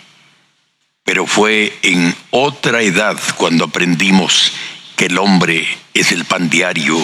Pero 1.04 1.26
fue 1.26 1.78
en 1.82 2.14
otra 2.30 2.82
edad 2.82 3.16
cuando 3.36 3.66
aprendimos 3.66 4.52
que 4.96 5.06
el 5.06 5.18
hombre 5.18 5.66
es 5.94 6.10
el 6.10 6.24
pan 6.24 6.50
diario, 6.50 6.98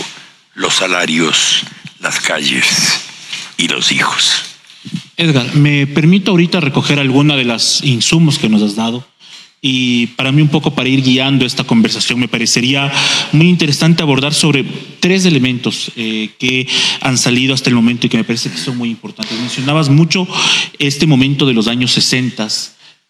los 0.55 0.75
salarios, 0.75 1.63
las 2.01 2.21
calles 2.21 3.01
y 3.57 3.69
los 3.69 3.93
hijos. 3.93 4.43
Edgar, 5.17 5.55
me 5.55 5.87
permito 5.87 6.33
ahorita 6.33 6.61
recoger 6.61 6.99
alguna 6.99 7.37
de 7.37 7.45
las 7.45 7.83
insumos 7.85 8.39
que 8.39 8.49
nos 8.49 8.63
has 8.63 8.75
dado. 8.75 9.07
Y 9.67 10.09
para 10.09 10.31
mí 10.31 10.43
un 10.43 10.49
poco 10.49 10.75
para 10.75 10.91
ir 10.91 11.03
guiando 11.03 11.47
esta 11.47 11.65
conversación 11.65 12.21
me 12.21 12.29
parecería 12.29 12.93
muy 13.33 13.49
interesante 13.49 14.03
abordar 14.03 14.35
sobre 14.35 14.63
tres 15.01 15.25
elementos 15.25 15.91
eh, 15.97 16.29
que 16.39 16.69
han 17.01 17.17
salido 17.17 17.55
hasta 17.55 17.71
el 17.71 17.75
momento 17.75 18.07
y 18.07 18.11
que 18.11 18.19
me 18.19 18.25
parece 18.25 18.51
que 18.51 18.59
son 18.59 18.77
muy 18.77 18.91
importantes. 18.91 19.41
Mencionabas 19.41 19.89
mucho 19.89 20.29
este 20.79 21.07
momento 21.07 21.47
de 21.47 21.55
los 21.55 21.67
años 21.67 21.93
60 21.93 22.47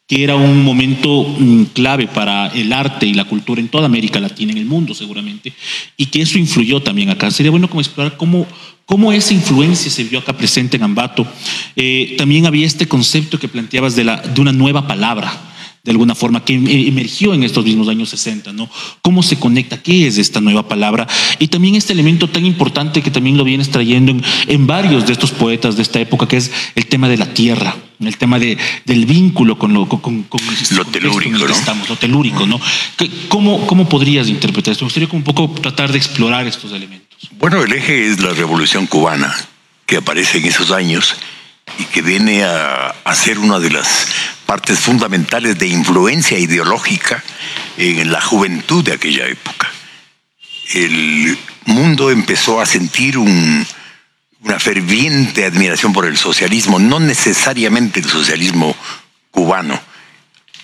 que 0.06 0.22
era 0.22 0.36
un 0.36 0.62
momento 0.62 1.24
mm, 1.24 1.64
clave 1.72 2.06
para 2.06 2.46
el 2.46 2.72
arte 2.72 3.06
y 3.06 3.14
la 3.14 3.24
cultura 3.24 3.60
en 3.60 3.66
toda 3.66 3.86
América 3.86 4.20
Latina, 4.20 4.52
en 4.52 4.58
el 4.58 4.66
mundo 4.66 4.94
seguramente, 4.94 5.52
y 5.96 6.06
que 6.06 6.22
eso 6.22 6.38
influyó 6.38 6.80
también 6.80 7.10
acá. 7.10 7.32
Sería 7.32 7.50
bueno 7.50 7.68
como 7.68 7.80
explorar 7.80 8.16
cómo, 8.16 8.46
cómo 8.86 9.12
esa 9.12 9.34
influencia 9.34 9.90
se 9.90 10.04
vio 10.04 10.20
acá 10.20 10.36
presente 10.36 10.76
en 10.76 10.84
Ambato. 10.84 11.26
Eh, 11.74 12.14
también 12.16 12.46
había 12.46 12.64
este 12.64 12.86
concepto 12.86 13.40
que 13.40 13.48
planteabas 13.48 13.96
de, 13.96 14.04
la, 14.04 14.18
de 14.18 14.40
una 14.40 14.52
nueva 14.52 14.86
palabra 14.86 15.50
de 15.84 15.90
alguna 15.90 16.14
forma, 16.14 16.44
que 16.44 16.54
em, 16.54 16.66
emergió 16.66 17.34
en 17.34 17.42
estos 17.42 17.64
mismos 17.64 17.88
años 17.88 18.08
60, 18.08 18.52
¿no? 18.54 18.70
¿Cómo 19.02 19.22
se 19.22 19.38
conecta? 19.38 19.82
¿Qué 19.82 20.06
es 20.06 20.16
esta 20.16 20.40
nueva 20.40 20.66
palabra? 20.66 21.06
Y 21.38 21.48
también 21.48 21.74
este 21.74 21.92
elemento 21.92 22.28
tan 22.28 22.46
importante 22.46 23.02
que 23.02 23.10
también 23.10 23.36
lo 23.36 23.44
vienes 23.44 23.70
trayendo 23.70 24.16
en, 24.46 24.66
varios 24.66 25.06
de 25.06 25.12
estos 25.12 25.30
poetas 25.30 25.76
de 25.76 25.82
esta 25.82 26.00
época, 26.00 26.26
que 26.26 26.38
es 26.38 26.50
el 26.74 26.86
tema 26.86 27.06
de 27.10 27.18
la 27.18 27.34
tierra, 27.34 27.76
el 28.00 28.16
tema 28.16 28.38
de, 28.38 28.56
del 28.86 29.04
vínculo 29.04 29.58
con 29.58 29.74
lo, 29.74 29.86
con, 29.86 30.26
este 30.58 30.74
lo 30.74 30.86
telúrico, 30.86 31.46
¿no? 31.46 31.52
estamos, 31.54 31.86
lo 31.86 31.96
telúrico, 31.96 32.46
¿no? 32.46 32.58
¿Cómo, 33.28 33.66
¿Cómo 33.66 33.86
podrías 33.86 34.28
interpretar 34.28 34.72
esto? 34.72 34.84
Me 34.84 34.86
gustaría 34.86 35.08
un 35.12 35.22
poco 35.22 35.50
tratar 35.60 35.92
de 35.92 35.98
explorar 35.98 36.46
estos 36.46 36.72
elementos. 36.72 37.28
Bueno, 37.38 37.62
el 37.62 37.70
eje 37.72 38.10
es 38.10 38.20
la 38.20 38.30
revolución 38.30 38.86
cubana, 38.86 39.34
que 39.84 39.98
aparece 39.98 40.38
en 40.38 40.46
esos 40.46 40.70
años 40.70 41.14
y 41.78 41.84
que 41.84 42.00
viene 42.00 42.42
a, 42.42 42.94
a 43.04 43.14
ser 43.14 43.38
una 43.38 43.58
de 43.58 43.70
las 43.70 44.06
partes 44.44 44.78
fundamentales 44.80 45.58
de 45.58 45.66
influencia 45.66 46.38
ideológica 46.38 47.22
en 47.76 48.12
la 48.12 48.20
juventud 48.20 48.84
de 48.84 48.92
aquella 48.92 49.26
época. 49.26 49.70
El 50.72 51.36
mundo 51.66 52.10
empezó 52.10 52.60
a 52.60 52.66
sentir 52.66 53.18
una 53.18 53.66
ferviente 54.58 55.44
admiración 55.44 55.92
por 55.92 56.06
el 56.06 56.16
socialismo, 56.16 56.78
no 56.78 57.00
necesariamente 57.00 58.00
el 58.00 58.08
socialismo 58.08 58.76
cubano, 59.30 59.80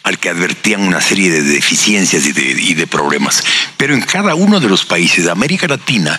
al 0.03 0.19
que 0.19 0.31
advertían 0.31 0.83
una 0.83 1.01
serie 1.01 1.31
de 1.31 1.43
deficiencias 1.43 2.27
y 2.27 2.75
de, 2.75 2.87
problemas. 2.87 3.45
Pero 3.77 3.95
en 3.95 4.01
cada 4.03 4.35
uno 4.35 4.61
de 4.61 4.69
los 4.69 4.85
países 4.85 5.25
de 5.25 5.31
América 5.31 5.67
Latina, 5.67 6.19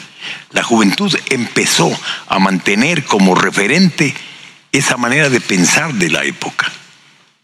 la 0.51 0.63
juventud 0.63 1.13
empezó 1.29 1.91
a 2.27 2.39
mantener 2.39 3.03
como 3.03 3.33
referente 3.33 4.13
esa 4.71 4.97
manera 4.97 5.29
de 5.29 5.41
pensar 5.41 5.93
de 5.93 6.09
la 6.09 6.23
época 6.23 6.71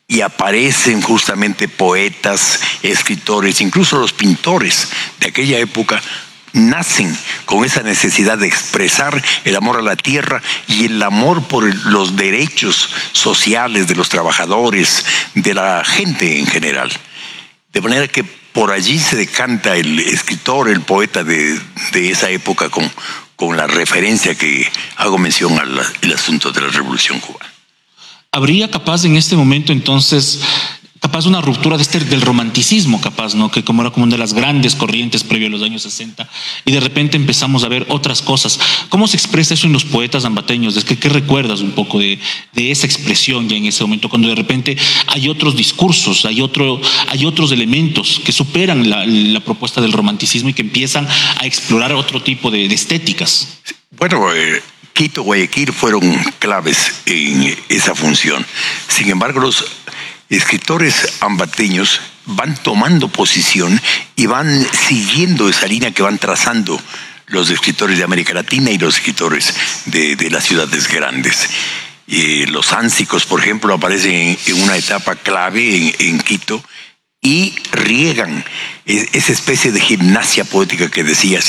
y 0.08 0.22
aparecen 0.22 1.02
justamente 1.02 1.68
poetas, 1.68 2.60
escritores, 2.82 3.60
incluso 3.60 4.00
los 4.00 4.14
pintores 4.14 4.90
de 5.20 5.28
aquella 5.28 5.60
época 5.60 6.02
nacen 6.54 7.16
con 7.46 7.66
esa 7.66 7.84
necesidad 7.84 8.38
de 8.38 8.48
expresar 8.48 9.22
el 9.44 9.56
amor 9.56 9.78
a 9.78 9.82
la 9.82 9.98
tierra 9.98 10.42
y 10.68 10.86
el 10.86 11.04
amor 11.04 11.44
por 11.44 11.64
los 11.88 12.16
derechos 12.16 12.90
sociales 13.12 13.88
de 13.88 13.96
los 13.96 14.08
trabajadores, 14.08 15.06
de 15.36 15.54
la 15.54 15.84
gente 15.84 16.40
en 16.40 16.48
general. 16.48 16.90
De 17.74 17.82
manera 17.82 18.08
que 18.08 18.24
por 18.24 18.72
allí 18.72 18.98
se 18.98 19.18
decanta 19.18 19.76
el 19.76 20.00
escritor, 20.00 20.70
el 20.70 20.82
poeta 20.82 21.24
de, 21.24 21.60
esa 21.94 22.30
época 22.30 22.70
con, 22.70 22.90
con 23.36 23.58
la 23.58 23.68
referencia 23.68 24.36
que 24.36 24.72
hago 24.96 25.18
mención 25.18 25.60
al 25.60 26.14
asunto 26.14 26.52
de 26.52 26.62
la 26.62 26.70
Revolución 26.70 27.20
Cubana. 27.20 27.57
¿Habría 28.38 28.70
capaz 28.70 29.04
en 29.04 29.16
este 29.16 29.36
momento 29.36 29.74
entonces 29.74 30.42
capaz 31.00 31.26
una 31.26 31.42
ruptura 31.42 31.76
de 31.76 31.82
este, 31.82 32.00
del 32.02 32.22
romanticismo, 32.22 33.02
capaz, 33.02 33.34
¿no? 33.34 33.50
Que 33.50 33.64
como 33.64 33.82
era 33.82 33.90
como 33.90 34.04
una 34.04 34.14
de 34.14 34.20
las 34.20 34.36
grandes 34.36 34.76
corrientes 34.76 35.24
previo 35.24 35.48
a 35.48 35.50
los 35.50 35.64
años 35.64 35.82
60, 35.82 36.30
y 36.64 36.72
de 36.72 36.80
repente 36.80 37.18
empezamos 37.18 37.64
a 37.64 37.68
ver 37.68 37.88
otras 37.90 38.22
cosas. 38.22 38.60
¿Cómo 38.90 39.08
se 39.08 39.18
expresa 39.18 39.56
eso 39.56 39.66
en 39.66 39.74
los 39.74 39.86
poetas 39.86 40.24
ambateños? 40.24 40.78
Es 40.78 40.86
que, 40.86 41.00
¿qué 41.00 41.10
recuerdas 41.10 41.62
un 41.62 41.72
poco 41.72 41.98
de, 41.98 42.20
de, 42.54 42.70
esa 42.70 42.86
expresión 42.86 43.50
ya 43.50 43.58
en 43.58 43.66
ese 43.66 43.84
momento, 43.84 44.08
cuando 44.08 44.28
de 44.28 44.36
repente 44.36 44.78
hay 45.08 45.30
otros 45.30 45.56
discursos, 45.56 46.24
hay, 46.26 46.40
otro, 46.40 46.80
hay 47.08 47.26
otros 47.26 47.52
elementos 47.52 48.22
que 48.24 48.32
superan 48.32 48.88
la, 48.88 49.40
propuesta 49.40 49.82
del 49.82 49.94
romanticismo 49.94 50.50
y 50.50 50.54
que 50.54 50.62
empiezan 50.62 51.08
a 51.08 51.48
explorar 51.48 51.92
otro 51.94 52.22
tipo 52.22 52.52
de, 52.52 52.68
de 52.68 52.76
estéticas? 52.76 53.62
Bueno, 53.98 54.32
eh 54.32 54.62
Quito, 54.98 55.22
Guayaquil 55.22 55.74
fueron 55.74 56.02
claves 56.40 56.92
en 57.06 57.56
esa 57.70 57.94
función. 57.94 58.44
Sin 58.88 59.08
embargo, 59.12 59.40
los 59.40 59.64
escritores 60.28 61.18
ambateños 61.20 62.02
van 62.26 62.58
tomando 62.58 63.08
posición 63.08 63.80
y 64.16 64.26
van 64.26 64.68
siguiendo 64.74 65.50
esa 65.50 65.68
línea 65.68 65.92
que 65.92 66.02
van 66.02 66.18
trazando 66.18 66.82
los 67.28 67.52
escritores 67.52 68.00
de 68.00 68.06
América 68.06 68.34
Latina 68.34 68.72
y 68.72 68.80
los 68.80 68.96
escritores 68.96 69.54
de, 69.86 70.30
las 70.32 70.46
ciudades 70.46 70.88
grandes. 70.88 71.48
los 72.48 72.74
ánsicos, 72.74 73.28
por 73.28 73.40
ejemplo, 73.40 73.76
aparecen 73.76 74.36
en, 74.48 74.64
una 74.64 74.78
etapa 74.78 75.16
clave 75.16 75.94
en 76.00 76.18
Quito 76.22 76.64
y 77.28 77.54
riegan 77.74 78.46
esa 78.86 79.34
especie 79.34 79.74
de 79.74 79.82
gimnasia 79.82 80.46
poética 80.46 80.90
que 80.90 81.04
decía, 81.04 81.40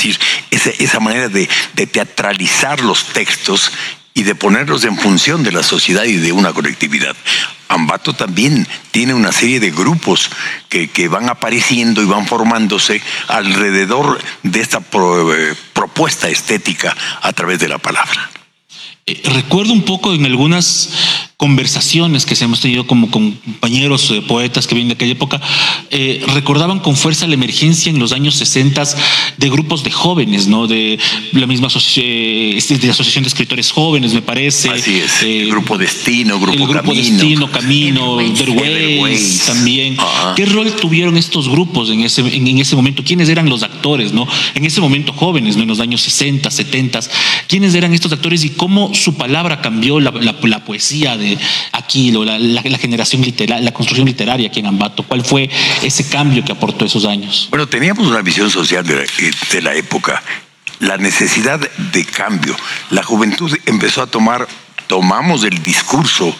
esa, 0.51 0.71
esa 0.71 0.99
manera 0.99 1.29
de, 1.29 1.47
teatralizar 1.87 2.81
los 2.81 3.05
textos 3.13 3.71
y 4.13 4.23
de 4.23 4.35
ponerlos 4.35 4.83
en 4.83 4.97
función 4.97 5.41
de 5.41 5.53
la 5.53 5.63
sociedad 5.63 6.03
y 6.03 6.17
de 6.17 6.33
una 6.33 6.51
colectividad. 6.51 7.15
Ambato 7.69 8.13
también 8.13 8.67
tiene 8.91 9.13
una 9.13 9.31
serie 9.31 9.61
de 9.61 9.71
grupos 9.71 10.29
que, 10.67 10.89
que 10.89 11.07
van 11.07 11.29
apareciendo 11.29 12.01
y 12.01 12.05
van 12.05 12.27
formándose 12.27 13.01
alrededor 13.29 14.19
de 14.43 14.59
esta 14.59 14.79
eh, 14.79 15.55
propuesta 15.71 16.27
estética 16.27 16.93
a 17.21 17.31
través 17.31 17.57
de 17.59 17.69
la 17.69 17.77
palabra. 17.77 18.29
Eh, 19.05 19.21
recuerdo 19.23 19.73
un 19.73 19.81
poco 19.81 20.13
en 20.13 20.25
algunas 20.25 20.89
conversaciones 21.39 22.25
que 22.25 22.35
se 22.35 22.43
hemos 22.43 22.59
tenido 22.59 22.85
como 22.85 23.09
con 23.09 23.31
compañeros 23.31 24.11
eh, 24.11 24.21
poetas 24.21 24.67
que 24.67 24.75
vienen 24.75 24.89
de 24.89 24.95
aquella 24.95 25.13
época, 25.13 25.39
eh, 25.89 26.21
recordaban 26.33 26.79
con 26.79 26.97
fuerza 26.97 27.25
la 27.27 27.33
emergencia 27.33 27.89
en 27.89 27.97
los 27.97 28.11
años 28.11 28.35
60 28.35 28.83
de 29.37 29.49
grupos 29.49 29.85
de 29.85 29.89
jóvenes, 29.89 30.47
¿no? 30.47 30.67
De 30.67 30.99
la 31.31 31.47
misma 31.47 31.69
este, 31.69 32.77
de 32.77 32.89
Asociación 32.89 33.23
de 33.23 33.29
Escritores 33.29 33.71
Jóvenes, 33.71 34.13
me 34.13 34.21
parece. 34.21 34.69
Así 34.69 34.97
es. 34.97 35.23
el 35.23 35.49
Grupo 35.49 35.77
Destino, 35.77 36.37
Grupo, 36.39 36.57
el 36.57 36.67
grupo 36.67 36.93
Destino, 36.93 37.49
Camino, 37.49 38.17
también. 39.45 39.95
¿Qué 40.35 40.45
rol 40.45 40.73
tuvieron 40.73 41.15
estos 41.15 41.47
grupos 41.47 41.89
en 41.89 42.01
ese, 42.01 42.19
en, 42.19 42.59
ese 42.59 42.75
momento? 42.75 43.01
¿Quiénes 43.01 43.29
eran 43.29 43.49
los 43.49 43.63
actores, 43.63 44.11
no? 44.11 44.27
En 44.55 44.65
ese 44.65 44.81
momento 44.81 45.13
jóvenes, 45.13 45.55
¿no? 45.55 45.63
En 45.63 45.69
los 45.69 45.79
años 45.79 46.01
60, 46.01 46.51
70. 46.51 46.99
¿Quiénes 47.49 47.73
eran 47.73 47.95
estos 47.95 48.13
actores 48.13 48.45
y 48.45 48.51
cómo 48.51 48.93
su 48.93 49.17
palabra 49.17 49.59
cambió 49.59 49.99
la, 49.99 50.11
poesía 50.63 51.17
de 51.17 51.35
aquí, 51.71 52.11
la, 52.11 52.37
la, 52.37 52.77
generación 52.77 53.23
literaria, 53.23 53.65
la 53.65 53.73
construcción 53.73 54.05
literaria 54.05 54.49
aquí 54.49 54.59
en 54.59 54.67
Ambato? 54.67 55.01
¿Cuál 55.01 55.25
fue 55.25 55.49
ese 55.81 56.07
cambio 56.07 56.45
que 56.45 56.51
aportó 56.51 56.85
esos 56.85 57.05
años? 57.05 57.47
Bueno, 57.49 57.65
teníamos 57.65 58.05
una 58.05 58.21
visión 58.21 58.51
social 58.51 58.85
de 58.85 59.61
la 59.63 59.73
época, 59.73 60.21
la 60.79 60.97
necesidad 60.97 61.59
de 61.59 62.05
cambio. 62.05 62.55
La 62.91 63.01
juventud 63.01 63.51
empezó 63.65 64.03
a 64.03 64.05
tomar, 64.05 64.47
tomamos 64.85 65.43
el 65.43 65.63
discurso 65.63 66.35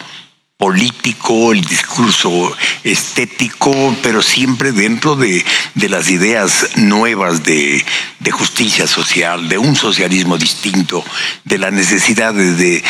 político, 0.60 1.52
el 1.52 1.62
discurso 1.62 2.54
estético, 2.84 3.96
pero 4.02 4.20
siempre 4.20 4.72
dentro 4.72 5.16
de, 5.16 5.42
las 5.74 6.10
ideas 6.10 6.76
nuevas 6.76 7.42
de, 7.42 7.82
justicia 8.30 8.86
social, 8.86 9.48
de 9.48 9.56
un 9.56 9.74
socialismo 9.74 10.36
distinto, 10.36 11.02
de 11.44 11.56
la 11.56 11.70
necesidad 11.70 12.34
de, 12.34 12.84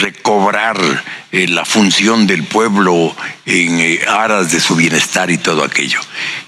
recobrar 0.00 0.78
eh, 1.32 1.46
la 1.48 1.66
función 1.66 2.26
del 2.26 2.44
pueblo 2.44 3.14
en 3.44 3.78
eh, 3.78 4.00
aras 4.08 4.50
de 4.50 4.58
su 4.58 4.74
bienestar 4.74 5.30
y 5.30 5.36
todo 5.36 5.64
aquello. 5.64 6.00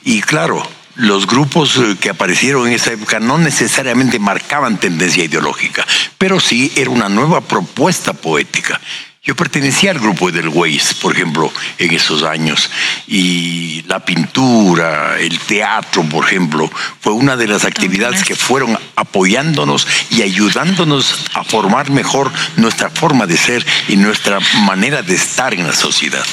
Y 0.03 0.23
claro, 0.23 0.67
los 0.95 1.27
grupos 1.27 1.77
eh, 1.77 1.97
que 2.01 2.09
aparecieron 2.09 2.69
en 2.69 2.73
esa 2.73 2.93
época 2.93 3.21
no 3.21 3.37
necesariamente 3.37 4.19
marcaban 4.19 4.81
tendencia 4.81 5.25
ideológica, 5.25 5.87
pero 6.17 6.41
sí 6.41 6.73
era 6.75 6.89
una 6.89 7.11
nueva 7.11 7.43
propuesta 7.43 8.15
poética 8.15 8.81
Yo 9.25 9.35
pertenecía 9.35 9.91
al 9.91 9.99
grupo 9.99 10.31
del 10.31 10.49
Weiss, 10.49 10.93
por 10.93 11.15
ejemplo, 11.15 11.51
en 11.79 11.95
esos 11.95 12.23
años, 12.25 12.71
y 13.07 13.83
la 13.89 14.05
pintura, 14.05 15.19
el 15.19 15.39
teatro, 15.39 16.03
por 16.03 16.27
ejemplo, 16.27 16.71
fue 17.01 17.15
una 17.15 17.35
de 17.35 17.49
las 17.49 17.65
actividades 17.65 18.23
que 18.23 18.37
fueron 18.37 18.79
apoyándonos 18.97 19.87
y 20.11 20.21
ayudándonos 20.21 21.25
a 21.33 21.43
formar 21.43 21.89
mejor 21.91 22.31
nuestra 22.57 22.91
forma 22.91 23.27
de 23.27 23.39
ser 23.39 23.65
y 23.89 23.97
nuestra 23.97 24.41
manera 24.67 25.01
de 25.01 25.15
estar 25.15 25.55
en 25.55 25.67
la 25.67 25.73
sociedad. 25.73 26.25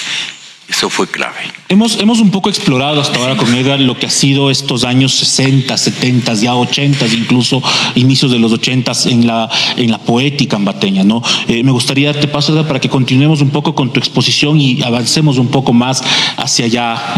Eso 0.71 0.89
fue 0.89 1.07
clave. 1.07 1.35
Hemos, 1.67 1.99
hemos 1.99 2.19
un 2.21 2.31
poco 2.31 2.49
explorado 2.49 3.01
hasta 3.01 3.19
ahora 3.19 3.35
con 3.35 3.53
Edgar 3.53 3.81
lo 3.81 3.99
que 3.99 4.05
ha 4.05 4.09
sido 4.09 4.49
estos 4.49 4.85
años 4.85 5.13
60, 5.15 5.77
70, 5.77 6.33
ya 6.35 6.55
80, 6.55 7.07
incluso 7.07 7.61
inicios 7.95 8.31
de 8.31 8.39
los 8.39 8.53
80 8.53 8.93
en 9.07 9.27
la, 9.27 9.49
en 9.75 9.91
la 9.91 9.97
poética 9.97 10.55
ambateña. 10.55 11.03
¿no? 11.03 11.21
Eh, 11.49 11.61
me 11.63 11.71
gustaría, 11.71 12.17
te 12.17 12.29
paso 12.29 12.53
Edgar, 12.53 12.67
para 12.67 12.79
que 12.79 12.87
continuemos 12.87 13.41
un 13.41 13.49
poco 13.49 13.75
con 13.75 13.91
tu 13.91 13.99
exposición 13.99 14.61
y 14.61 14.81
avancemos 14.81 15.37
un 15.37 15.49
poco 15.49 15.73
más 15.73 16.01
hacia 16.37 16.65
allá. 16.65 17.15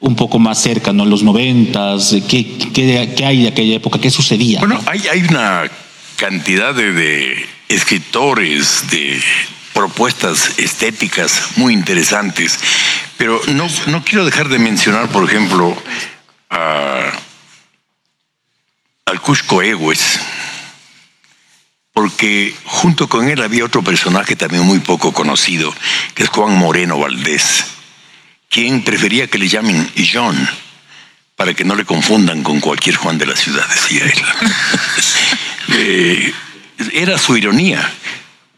un 0.00 0.16
poco 0.16 0.38
más 0.40 0.60
cerca, 0.60 0.92
¿no? 0.92 1.04
Los 1.04 1.22
noventas, 1.22 2.14
¿qué, 2.28 2.44
qué, 2.74 3.14
qué 3.16 3.24
hay 3.24 3.42
de 3.42 3.48
aquella 3.48 3.76
época? 3.76 4.00
¿Qué 4.00 4.10
sucedía? 4.10 4.58
Bueno, 4.58 4.80
hay, 4.86 5.00
hay 5.06 5.20
una 5.22 5.62
cantidad 6.16 6.74
de, 6.74 6.92
de 6.92 7.46
escritores, 7.68 8.84
de 8.90 9.20
propuestas 9.72 10.58
estéticas 10.58 11.56
muy 11.56 11.72
interesantes, 11.72 12.58
pero 13.16 13.40
no, 13.48 13.68
no 13.86 14.04
quiero 14.04 14.24
dejar 14.24 14.48
de 14.48 14.58
mencionar, 14.58 15.08
por 15.08 15.28
ejemplo, 15.28 15.76
al 19.06 19.20
Cusco 19.20 19.62
Egues, 19.62 20.20
porque 21.92 22.54
junto 22.64 23.08
con 23.08 23.28
él 23.28 23.42
había 23.42 23.64
otro 23.64 23.82
personaje 23.82 24.36
también 24.36 24.64
muy 24.64 24.78
poco 24.80 25.12
conocido, 25.12 25.74
que 26.14 26.24
es 26.24 26.28
Juan 26.28 26.56
Moreno 26.56 26.98
Valdés, 26.98 27.64
quien 28.48 28.82
prefería 28.82 29.26
que 29.26 29.38
le 29.38 29.48
llamen 29.48 29.90
John, 30.12 30.48
para 31.36 31.54
que 31.54 31.64
no 31.64 31.74
le 31.74 31.84
confundan 31.84 32.42
con 32.42 32.60
cualquier 32.60 32.96
Juan 32.96 33.18
de 33.18 33.26
la 33.26 33.36
ciudad, 33.36 33.66
decía 33.68 34.04
él. 34.04 34.22
Eh, 35.74 36.34
era 36.92 37.16
su 37.16 37.36
ironía 37.36 37.88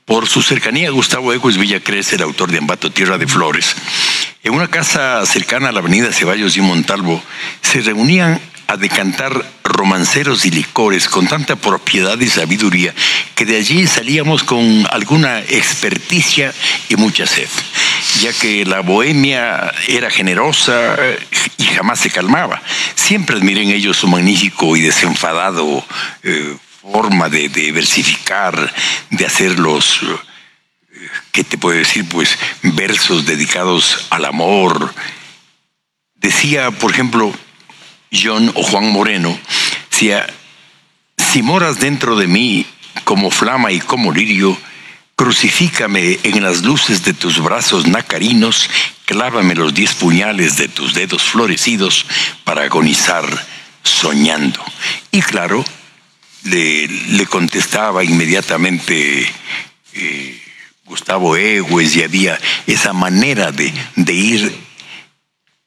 por 0.05 0.29
su 0.29 0.43
cercanía, 0.43 0.90
Gustavo 0.90 1.33
Egues 1.33 1.57
Villacres, 1.57 2.12
el 2.12 2.23
autor 2.23 2.51
de 2.51 2.59
Ambato 2.59 2.90
Tierra 2.90 3.17
de 3.17 3.27
Flores, 3.27 3.75
en 4.43 4.53
una 4.53 4.69
casa 4.69 5.25
cercana 5.25 5.71
a 5.71 5.73
la 5.73 5.81
avenida 5.81 6.12
Ceballos 6.12 6.57
y 6.57 6.61
Montalvo, 6.61 7.23
se 7.62 7.81
reunían 7.81 8.40
a 8.67 8.77
decantar 8.77 9.45
romanceros 9.62 10.45
y 10.47 10.51
licores 10.51 11.09
con 11.09 11.27
tanta 11.27 11.57
propiedad 11.57 12.19
y 12.19 12.29
sabiduría 12.29 12.95
que 13.35 13.45
de 13.45 13.57
allí 13.57 13.87
salíamos 13.87 14.43
con 14.43 14.87
alguna 14.90 15.40
experticia 15.40 16.53
y 16.88 16.97
mucha 16.97 17.27
sed, 17.27 17.49
ya 18.21 18.33
que 18.33 18.64
la 18.64 18.81
bohemia 18.81 19.73
era 19.88 20.11
generosa 20.11 20.97
y 21.59 21.64
jamás 21.64 22.01
se 22.01 22.11
calmaba. 22.11 22.62
Siempre 22.95 23.37
admiré 23.37 23.62
en 23.62 23.71
ellos 23.71 23.97
su 23.97 24.09
magnífico 24.09 24.77
y 24.77 24.83
desenfadado 24.83 25.85
eh, 26.23 26.57
forma 26.92 27.29
de, 27.29 27.49
versificar, 27.73 28.73
de 29.11 29.27
hacer 29.27 29.59
los, 29.59 30.01
¿qué 31.33 31.42
te 31.42 31.57
puedo 31.57 31.79
decir? 31.79 32.07
Pues 32.09 32.38
versos 32.62 33.25
dedicados 33.25 34.07
al 34.11 34.25
amor. 34.27 34.94
Decía, 36.14 36.70
por 36.70 36.90
ejemplo, 36.90 37.33
John 38.12 38.53
o 38.55 38.62
Juan 38.62 38.90
Moreno, 38.90 39.38
decía, 39.90 40.27
si 41.16 41.42
moras 41.42 41.81
dentro 41.81 42.16
de 42.16 42.27
mí 42.27 42.66
como 43.05 43.31
flama 43.31 43.73
y 43.73 43.81
como 43.81 44.12
lirio, 44.12 44.57
crucifícame 45.16 46.18
en 46.23 46.42
las 46.42 46.62
luces 46.62 47.05
de 47.05 47.12
tus 47.12 47.42
brazos 47.42 47.87
nacarinos, 47.87 48.68
clávame 49.07 49.55
los 49.55 49.75
diez 49.75 49.94
puñales 49.94 50.57
de 50.57 50.68
tus 50.68 50.94
dedos 50.94 51.23
florecidos 51.25 52.07
para 52.44 52.62
agonizar 52.62 53.25
soñando. 53.83 54.64
Y 55.11 55.23
claro, 55.23 55.64
le, 56.44 57.26
contestaba 57.26 58.04
inmediatamente 58.04 59.26
eh, 59.94 60.40
Gustavo 60.85 61.37
Egues 61.37 61.96
y 61.96 62.02
había 62.02 62.38
esa 62.66 62.92
manera 62.92 63.50
de, 63.50 63.72
ir 64.12 64.54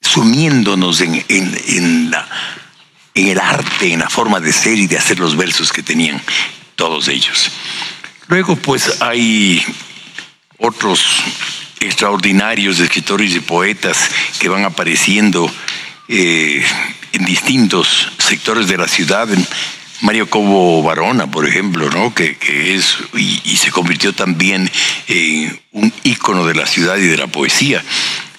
sumiéndonos 0.01 1.01
en, 1.01 1.25
en, 1.27 2.11
la, 2.11 2.27
en 3.13 3.27
el 3.27 3.39
arte, 3.39 3.93
en 3.93 3.99
la 3.99 4.09
forma 4.09 4.39
de 4.39 4.53
ser 4.53 4.77
y 4.77 4.87
de 4.87 4.97
hacer 4.97 5.19
los 5.19 5.35
versos 5.35 5.71
que 5.71 5.83
tenían 5.83 6.21
todos 6.75 7.07
ellos. 7.07 7.51
Luego 8.27 8.55
pues 8.55 9.01
hay 9.01 9.63
otros 10.59 11.23
extraordinarios 11.79 12.79
escritores 12.79 13.35
y 13.35 13.39
poetas 13.39 14.09
que 14.39 14.49
van 14.49 14.65
apareciendo 14.65 15.51
eh, 16.07 16.63
en 17.13 17.25
distintos 17.25 18.11
sectores 18.17 18.67
de 18.67 18.77
la 18.77 18.87
ciudad, 18.87 19.27
Mario 20.01 20.29
Cobo 20.29 20.83
Barona, 20.83 21.29
por 21.29 21.47
ejemplo, 21.47 21.89
¿no? 21.89 22.13
que, 22.13 22.37
es 22.75 22.97
y, 23.15 23.57
se 23.57 23.71
convirtió 23.71 24.13
también 24.13 24.69
en 25.07 25.59
un 25.71 25.91
ícono 26.03 26.45
de 26.45 26.53
la 26.53 26.67
ciudad 26.67 26.97
y 26.97 27.07
de 27.07 27.17
la 27.17 27.27
poesía. 27.27 27.83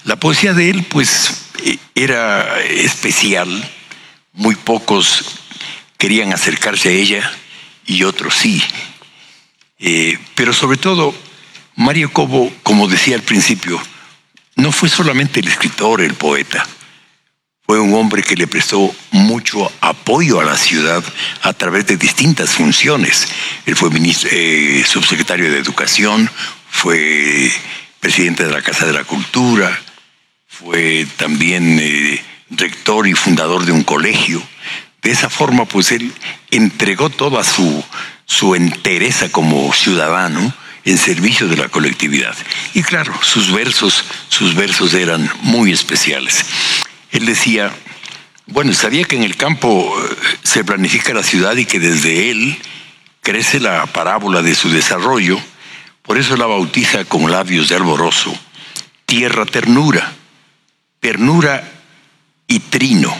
La 0.04 0.16
poesía 0.16 0.52
de 0.54 0.70
él, 0.70 0.84
pues, 0.84 1.46
e, 1.64 1.78
era 1.94 2.60
especial. 2.62 3.48
Muy 4.34 4.54
pocos 4.54 5.24
querían 5.96 6.32
acercarse 6.32 6.90
a 6.90 6.92
ella 6.92 7.32
y 7.86 8.04
otros 8.04 8.34
sí. 8.34 8.62
Eh, 9.80 10.16
pero 10.36 10.52
sobre 10.52 10.76
todo, 10.76 11.12
Mario 11.74 12.12
Cobo, 12.12 12.52
como 12.62 12.86
decía 12.86 13.16
al 13.16 13.22
principio, 13.22 13.80
no 14.54 14.70
fue 14.70 14.88
solamente 14.88 15.40
el 15.40 15.48
escritor, 15.48 16.00
el 16.02 16.14
poeta 16.14 16.64
fue 17.70 17.80
un 17.80 17.92
hombre 17.92 18.22
que 18.22 18.34
le 18.34 18.46
prestó 18.46 18.96
mucho 19.10 19.70
apoyo 19.82 20.40
a 20.40 20.44
la 20.44 20.56
ciudad 20.56 21.04
a 21.42 21.52
través 21.52 21.86
de 21.86 21.98
distintas 21.98 22.48
funciones. 22.48 23.28
Él 23.66 23.76
fue 23.76 23.90
eh, 23.92 24.84
subsecretario 24.88 25.52
de 25.52 25.58
Educación, 25.58 26.30
fue 26.70 27.52
presidente 28.00 28.46
de 28.46 28.52
la 28.52 28.62
Casa 28.62 28.86
de 28.86 28.94
la 28.94 29.04
Cultura, 29.04 29.78
fue 30.46 31.06
también 31.18 31.78
eh, 31.78 32.24
rector 32.48 33.06
y 33.06 33.12
fundador 33.12 33.66
de 33.66 33.72
un 33.72 33.84
colegio. 33.84 34.42
De 35.02 35.10
esa 35.10 35.28
forma, 35.28 35.66
pues 35.66 35.92
él 35.92 36.10
entregó 36.50 37.10
toda 37.10 37.44
su, 37.44 37.84
su 38.24 38.54
entereza 38.54 39.30
como 39.30 39.74
ciudadano 39.74 40.54
en 40.86 40.96
servicio 40.96 41.48
de 41.48 41.58
la 41.58 41.68
colectividad. 41.68 42.34
Y 42.72 42.82
claro, 42.82 43.12
sus 43.20 43.52
versos, 43.52 44.06
sus 44.30 44.54
versos 44.54 44.94
eran 44.94 45.30
muy 45.42 45.70
especiales. 45.70 46.46
Él 47.10 47.26
decía, 47.26 47.72
bueno, 48.46 48.72
sabía 48.72 49.04
que 49.04 49.16
en 49.16 49.22
el 49.22 49.36
campo 49.36 49.94
eh, 49.98 50.16
se 50.42 50.64
planifica 50.64 51.12
la 51.12 51.22
ciudad 51.22 51.56
y 51.56 51.66
que 51.66 51.78
desde 51.78 52.30
él 52.30 52.56
crece 53.20 53.60
la 53.60 53.86
parábola 53.86 54.42
de 54.42 54.54
su 54.54 54.70
desarrollo, 54.70 55.38
por 56.02 56.18
eso 56.18 56.36
la 56.36 56.46
bautiza 56.46 57.04
con 57.04 57.30
labios 57.30 57.68
de 57.68 57.76
alborozo, 57.76 58.34
tierra 59.04 59.44
ternura, 59.44 60.12
ternura 61.00 61.62
y 62.46 62.60
trino, 62.60 63.14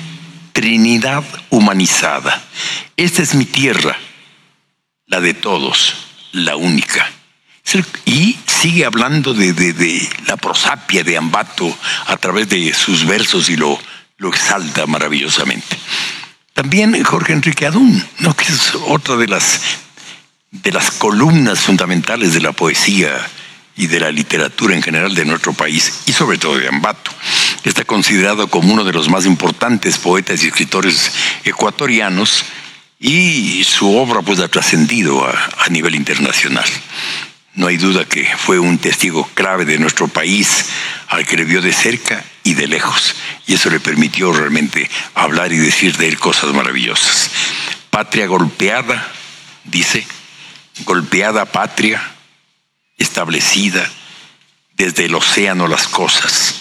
trinidad 0.52 1.24
humanizada. 1.50 2.42
Esta 2.96 3.22
es 3.22 3.34
mi 3.34 3.44
tierra, 3.44 3.96
la 5.06 5.20
de 5.20 5.34
todos, 5.34 5.94
la 6.32 6.56
única. 6.56 7.06
Y 8.06 8.38
sigue 8.46 8.86
hablando 8.86 9.34
de, 9.34 10.08
la 10.26 10.36
prosapia 10.36 11.04
de 11.04 11.18
Ambato 11.18 11.76
a 12.06 12.16
través 12.16 12.48
de 12.48 12.72
sus 12.72 13.04
versos 13.04 13.50
y 13.50 13.56
lo, 13.56 13.78
exalta 14.18 14.86
maravillosamente. 14.86 15.76
También 16.54 17.02
Jorge 17.04 17.34
Enrique 17.34 17.66
Adún, 17.66 18.02
que 18.36 18.44
es 18.44 18.74
otra 18.86 19.16
de 19.16 19.28
las, 19.28 19.60
de 20.50 20.72
las 20.72 20.90
columnas 20.92 21.60
fundamentales 21.60 22.32
de 22.32 22.40
la 22.40 22.52
poesía 22.52 23.14
y 23.76 23.86
de 23.86 24.00
la 24.00 24.10
literatura 24.10 24.74
en 24.74 24.82
general 24.82 25.14
de 25.14 25.24
nuestro 25.24 25.52
país 25.52 26.00
y 26.06 26.12
sobre 26.12 26.38
todo 26.38 26.56
de 26.58 26.68
Ambato. 26.68 27.10
Está 27.64 27.84
considerado 27.84 28.48
como 28.48 28.72
uno 28.72 28.82
de 28.82 28.92
los 28.92 29.08
más 29.10 29.26
importantes 29.26 29.98
poetas 29.98 30.42
y 30.42 30.48
escritores 30.48 31.12
ecuatorianos 31.44 32.44
y 32.98 33.62
su 33.62 33.96
obra 33.96 34.22
pues 34.22 34.40
ha 34.40 34.48
trascendido 34.48 35.24
a 35.24 35.68
nivel 35.68 35.94
internacional. 35.94 36.64
No 37.58 37.66
hay 37.66 37.76
duda 37.76 38.04
que 38.04 38.24
fue 38.36 38.60
un 38.60 38.78
testigo 38.78 39.28
clave 39.34 39.64
de 39.64 39.80
nuestro 39.80 40.06
país 40.06 40.66
al 41.08 41.26
que 41.26 41.36
le 41.36 41.44
vio 41.44 41.60
de 41.60 41.72
cerca 41.72 42.24
y 42.44 42.54
de 42.54 42.68
lejos. 42.68 43.16
Y 43.48 43.54
eso 43.54 43.68
le 43.68 43.80
permitió 43.80 44.32
realmente 44.32 44.88
hablar 45.16 45.52
y 45.52 45.56
decir 45.56 45.96
de 45.96 46.06
él 46.06 46.20
cosas 46.20 46.54
maravillosas. 46.54 47.28
Patria 47.90 48.28
golpeada, 48.28 49.10
dice, 49.64 50.06
golpeada 50.84 51.46
patria, 51.46 52.00
establecida 52.96 53.90
desde 54.74 55.06
el 55.06 55.16
océano 55.16 55.66
las 55.66 55.88
cosas. 55.88 56.54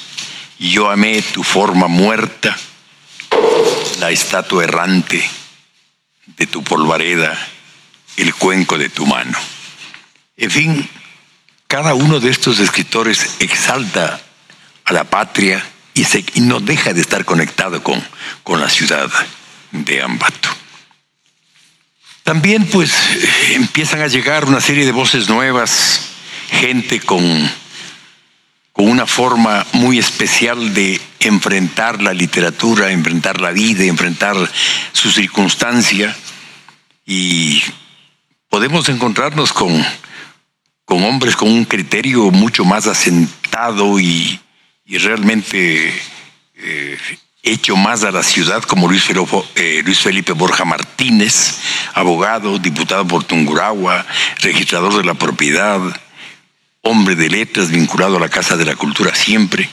Yo 0.57 0.89
amé 0.89 1.21
tu 1.21 1.43
forma 1.43 1.87
muerta, 1.87 2.57
la 3.99 4.09
estatua 4.09 4.63
errante 4.63 5.29
de 6.25 6.47
tu 6.47 6.63
polvareda, 6.63 7.37
el 8.15 8.33
cuenco 8.33 8.79
de 8.79 8.89
tu 8.89 9.05
mano. 9.05 9.37
En 10.37 10.51
fin, 10.51 10.89
cada 11.67 11.95
uno 11.95 12.19
de 12.19 12.29
estos 12.29 12.59
escritores 12.59 13.37
exalta 13.39 14.21
a 14.85 14.93
la 14.93 15.03
patria 15.03 15.63
y, 15.95 16.41
no 16.41 16.59
deja 16.59 16.93
de 16.93 17.01
estar 17.01 17.25
conectado 17.25 17.81
con, 17.81 18.01
con 18.43 18.61
la 18.61 18.69
ciudad 18.69 19.09
de 19.71 20.01
Ambato. 20.03 20.49
También 22.21 22.67
pues 22.67 22.93
empiezan 23.49 24.01
a 24.01 24.07
llegar 24.07 24.45
una 24.45 24.61
serie 24.61 24.85
de 24.85 24.91
voces 24.91 25.27
nuevas, 25.27 26.01
gente 26.51 26.99
con, 26.99 27.49
con 28.73 28.87
una 28.89 29.07
forma 29.07 29.65
muy 29.73 29.97
especial 29.97 30.73
de 30.75 31.01
enfrentar 31.19 32.01
la 32.01 32.13
literatura, 32.13 32.91
enfrentar 32.91 33.41
la 33.41 33.51
vida, 33.51 33.85
enfrentar 33.85 34.35
su 34.91 35.09
circunstancia 35.09 36.15
y 37.05 37.63
podemos 38.49 38.87
encontrarnos 38.89 39.51
con, 39.51 39.83
con 40.87 41.03
hombres 41.03 41.35
con 41.35 41.49
un 41.49 41.65
criterio 41.65 42.31
mucho 42.31 42.63
más 42.63 42.87
asentado 42.87 43.99
y, 43.99 44.39
y 44.85 44.97
realmente 44.97 45.93
eh, 46.55 46.97
hecho 47.43 47.75
más 47.75 48.05
a 48.05 48.11
la 48.11 48.23
ciudad, 48.23 48.63
como 48.63 48.87
Luis 48.87 49.03
Felipe, 49.03 49.37
eh, 49.55 49.81
Luis 49.83 49.99
Felipe 49.99 50.31
Borja 50.31 50.63
Martínez, 50.63 51.59
abogado, 51.93 52.57
diputado 52.57 53.05
por 53.05 53.25
Tunguragua, 53.25 54.05
registrador 54.39 54.95
de 54.95 55.03
la 55.03 55.13
propiedad, 55.13 55.81
hombre 56.83 57.15
de 57.15 57.29
letras 57.31 57.69
vinculado 57.69 58.15
a 58.15 58.21
la 58.21 58.29
Casa 58.29 58.55
de 58.55 58.63
la 58.63 58.77
Cultura 58.77 59.13
siempre, 59.13 59.69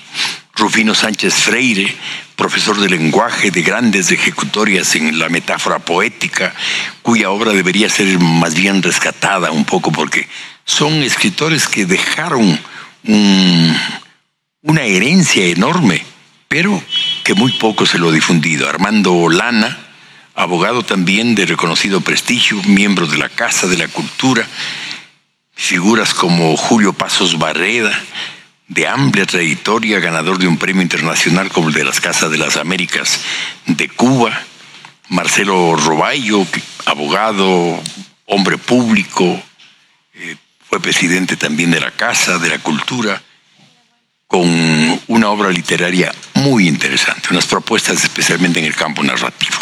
Rufino 0.56 0.96
Sánchez 0.96 1.34
Freire, 1.34 1.94
profesor 2.34 2.80
de 2.80 2.90
lenguaje 2.90 3.52
de 3.52 3.62
grandes 3.62 4.10
ejecutorias 4.10 4.96
en 4.96 5.16
la 5.16 5.28
metáfora 5.28 5.78
poética, 5.78 6.52
cuya 7.02 7.30
obra 7.30 7.52
debería 7.52 7.88
ser 7.88 8.18
más 8.18 8.56
bien 8.56 8.82
rescatada 8.82 9.52
un 9.52 9.64
poco 9.64 9.92
porque 9.92 10.28
son 10.64 11.02
escritores 11.02 11.68
que 11.68 11.86
dejaron 11.86 12.58
una 14.62 14.82
herencia 14.82 15.44
enorme, 15.46 16.04
pero 16.48 16.82
que 17.22 17.34
muy 17.34 17.52
poco 17.52 17.86
se 17.86 17.98
lo 17.98 18.08
ha 18.08 18.12
difundido. 18.12 18.68
Armando 18.68 19.28
Lana, 19.28 19.78
abogado 20.34 20.82
también 20.82 21.34
de 21.34 21.46
reconocido 21.46 22.00
prestigio, 22.00 22.62
miembro 22.64 23.06
de 23.06 23.18
la 23.18 23.28
Casa 23.28 23.66
de 23.66 23.76
la 23.76 23.88
Cultura, 23.88 24.46
figuras 25.54 26.14
como 26.14 26.56
Julio 26.56 26.92
Pasos 26.92 27.38
Barreda, 27.38 27.92
de 28.68 28.88
amplia 28.88 29.26
trayectoria, 29.26 30.00
ganador 30.00 30.38
de 30.38 30.48
un 30.48 30.56
premio 30.56 30.82
internacional 30.82 31.50
como 31.50 31.68
el 31.68 31.74
de 31.74 31.84
las 31.84 32.00
Casas 32.00 32.30
de 32.30 32.38
las 32.38 32.56
Américas 32.56 33.20
de 33.66 33.88
Cuba, 33.88 34.42
Marcelo 35.08 35.76
Roballo, 35.76 36.46
abogado, 36.86 37.82
hombre 38.24 38.56
público, 38.56 39.40
eh, 40.14 40.36
fue 40.74 40.80
presidente 40.80 41.36
también 41.36 41.70
de 41.70 41.78
la 41.78 41.92
Casa 41.92 42.36
de 42.38 42.48
la 42.48 42.58
Cultura, 42.58 43.22
con 44.26 44.42
una 45.06 45.28
obra 45.28 45.50
literaria 45.50 46.12
muy 46.34 46.66
interesante, 46.66 47.28
unas 47.30 47.46
propuestas 47.46 48.02
especialmente 48.02 48.58
en 48.58 48.64
el 48.64 48.74
campo 48.74 49.00
narrativo. 49.04 49.56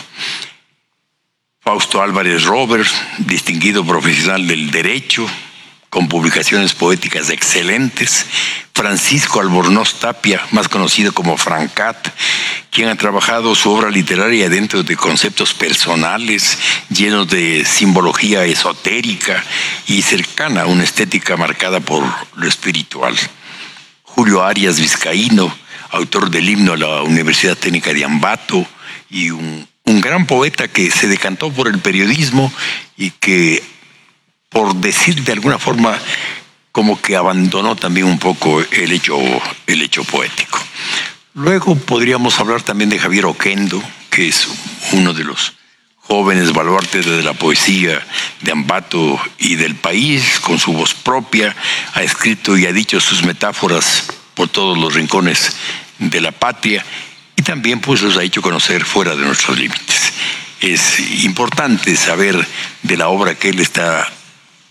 Fausto 1.60 2.00
Álvarez 2.00 2.44
Robert, 2.44 2.88
distinguido 3.18 3.84
profesional 3.84 4.46
del 4.46 4.70
derecho, 4.70 5.26
con 5.92 6.08
publicaciones 6.08 6.72
poéticas 6.72 7.28
excelentes. 7.28 8.24
Francisco 8.72 9.42
Albornoz 9.42 10.00
Tapia, 10.00 10.40
más 10.50 10.66
conocido 10.66 11.12
como 11.12 11.36
Francat, 11.36 12.08
quien 12.70 12.88
ha 12.88 12.96
trabajado 12.96 13.54
su 13.54 13.70
obra 13.70 13.90
literaria 13.90 14.48
dentro 14.48 14.82
de 14.82 14.96
conceptos 14.96 15.52
personales, 15.52 16.56
llenos 16.88 17.28
de 17.28 17.66
simbología 17.66 18.42
esotérica 18.46 19.44
y 19.86 20.00
cercana 20.00 20.62
a 20.62 20.66
una 20.66 20.82
estética 20.82 21.36
marcada 21.36 21.80
por 21.80 22.02
lo 22.36 22.48
espiritual. 22.48 23.14
Julio 24.02 24.42
Arias 24.42 24.80
Vizcaíno, 24.80 25.54
autor 25.90 26.30
del 26.30 26.48
himno 26.48 26.72
a 26.72 26.78
la 26.78 27.02
Universidad 27.02 27.58
Técnica 27.58 27.92
de 27.92 28.06
Ambato 28.06 28.66
y 29.10 29.28
un, 29.28 29.68
un 29.84 30.00
gran 30.00 30.24
poeta 30.24 30.68
que 30.68 30.90
se 30.90 31.06
decantó 31.06 31.52
por 31.52 31.68
el 31.68 31.80
periodismo 31.80 32.50
y 32.96 33.10
que 33.10 33.62
por 34.52 34.74
decir 34.76 35.22
de 35.22 35.32
alguna 35.32 35.58
forma, 35.58 35.98
como 36.70 37.00
que 37.00 37.16
abandonó 37.16 37.76
también 37.76 38.06
un 38.06 38.18
poco 38.18 38.60
el 38.60 38.92
hecho, 38.92 39.18
el 39.66 39.82
hecho 39.82 40.04
poético. 40.04 40.58
Luego 41.34 41.76
podríamos 41.76 42.38
hablar 42.38 42.62
también 42.62 42.90
de 42.90 42.98
Javier 42.98 43.26
Oquendo, 43.26 43.82
que 44.10 44.28
es 44.28 44.48
uno 44.92 45.14
de 45.14 45.24
los 45.24 45.54
jóvenes 45.96 46.52
baluartes 46.52 47.06
de 47.06 47.22
la 47.22 47.32
poesía 47.32 48.04
de 48.42 48.52
Ambato 48.52 49.18
y 49.38 49.54
del 49.54 49.74
país, 49.76 50.40
con 50.40 50.58
su 50.58 50.72
voz 50.72 50.92
propia, 50.94 51.56
ha 51.94 52.02
escrito 52.02 52.58
y 52.58 52.66
ha 52.66 52.72
dicho 52.72 53.00
sus 53.00 53.22
metáforas 53.24 54.08
por 54.34 54.48
todos 54.48 54.76
los 54.76 54.94
rincones 54.94 55.56
de 55.98 56.20
la 56.20 56.32
patria 56.32 56.84
y 57.36 57.42
también 57.42 57.80
pues 57.80 58.02
los 58.02 58.16
ha 58.16 58.22
hecho 58.22 58.42
conocer 58.42 58.84
fuera 58.84 59.14
de 59.16 59.24
nuestros 59.24 59.58
límites. 59.58 60.12
Es 60.60 61.00
importante 61.24 61.96
saber 61.96 62.46
de 62.82 62.96
la 62.96 63.08
obra 63.08 63.34
que 63.34 63.48
él 63.48 63.60
está 63.60 64.08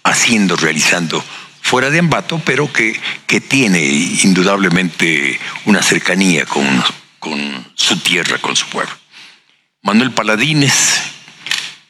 haciendo, 0.04 0.56
realizando 0.56 1.24
fuera 1.62 1.90
de 1.90 2.00
Ambato, 2.00 2.42
pero 2.44 2.72
que, 2.72 3.00
que 3.28 3.40
tiene 3.40 3.82
indudablemente 3.82 5.40
una 5.66 5.82
cercanía 5.82 6.46
con, 6.46 6.66
con 7.20 7.72
su 7.76 7.98
tierra, 8.00 8.38
con 8.40 8.56
su 8.56 8.68
pueblo. 8.68 8.94
Manuel 9.84 10.12
Paladines, 10.12 11.02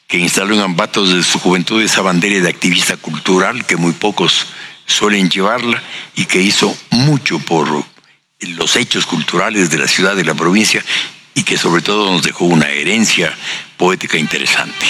que 0.08 0.17
instaló 0.17 0.56
en 0.56 0.62
Ambato 0.62 1.06
desde 1.06 1.24
su 1.24 1.39
juventud 1.39 1.82
esa 1.82 2.02
bandera 2.02 2.41
de 2.41 2.50
activista 2.50 2.97
cultural 2.97 3.65
que 3.65 3.78
muy 3.78 3.93
pocos 3.93 4.47
suelen 4.86 5.30
llevarla 5.30 5.82
y 6.15 6.26
que 6.26 6.41
hizo 6.41 6.78
mucho 6.89 7.39
por 7.39 7.86
los 8.41 8.76
hechos 8.76 9.06
culturales 9.06 9.69
de 9.69 9.78
la 9.78 9.88
ciudad, 9.88 10.15
de 10.15 10.26
la 10.26 10.36
provincia 10.36 10.84
y 11.34 11.43
que 11.43 11.58
sobre 11.58 11.82
todo 11.82 12.12
nos 12.12 12.24
dejó 12.24 12.45
una 12.45 12.69
herencia 12.69 13.36
poética 13.78 14.17
interesante. 14.17 14.86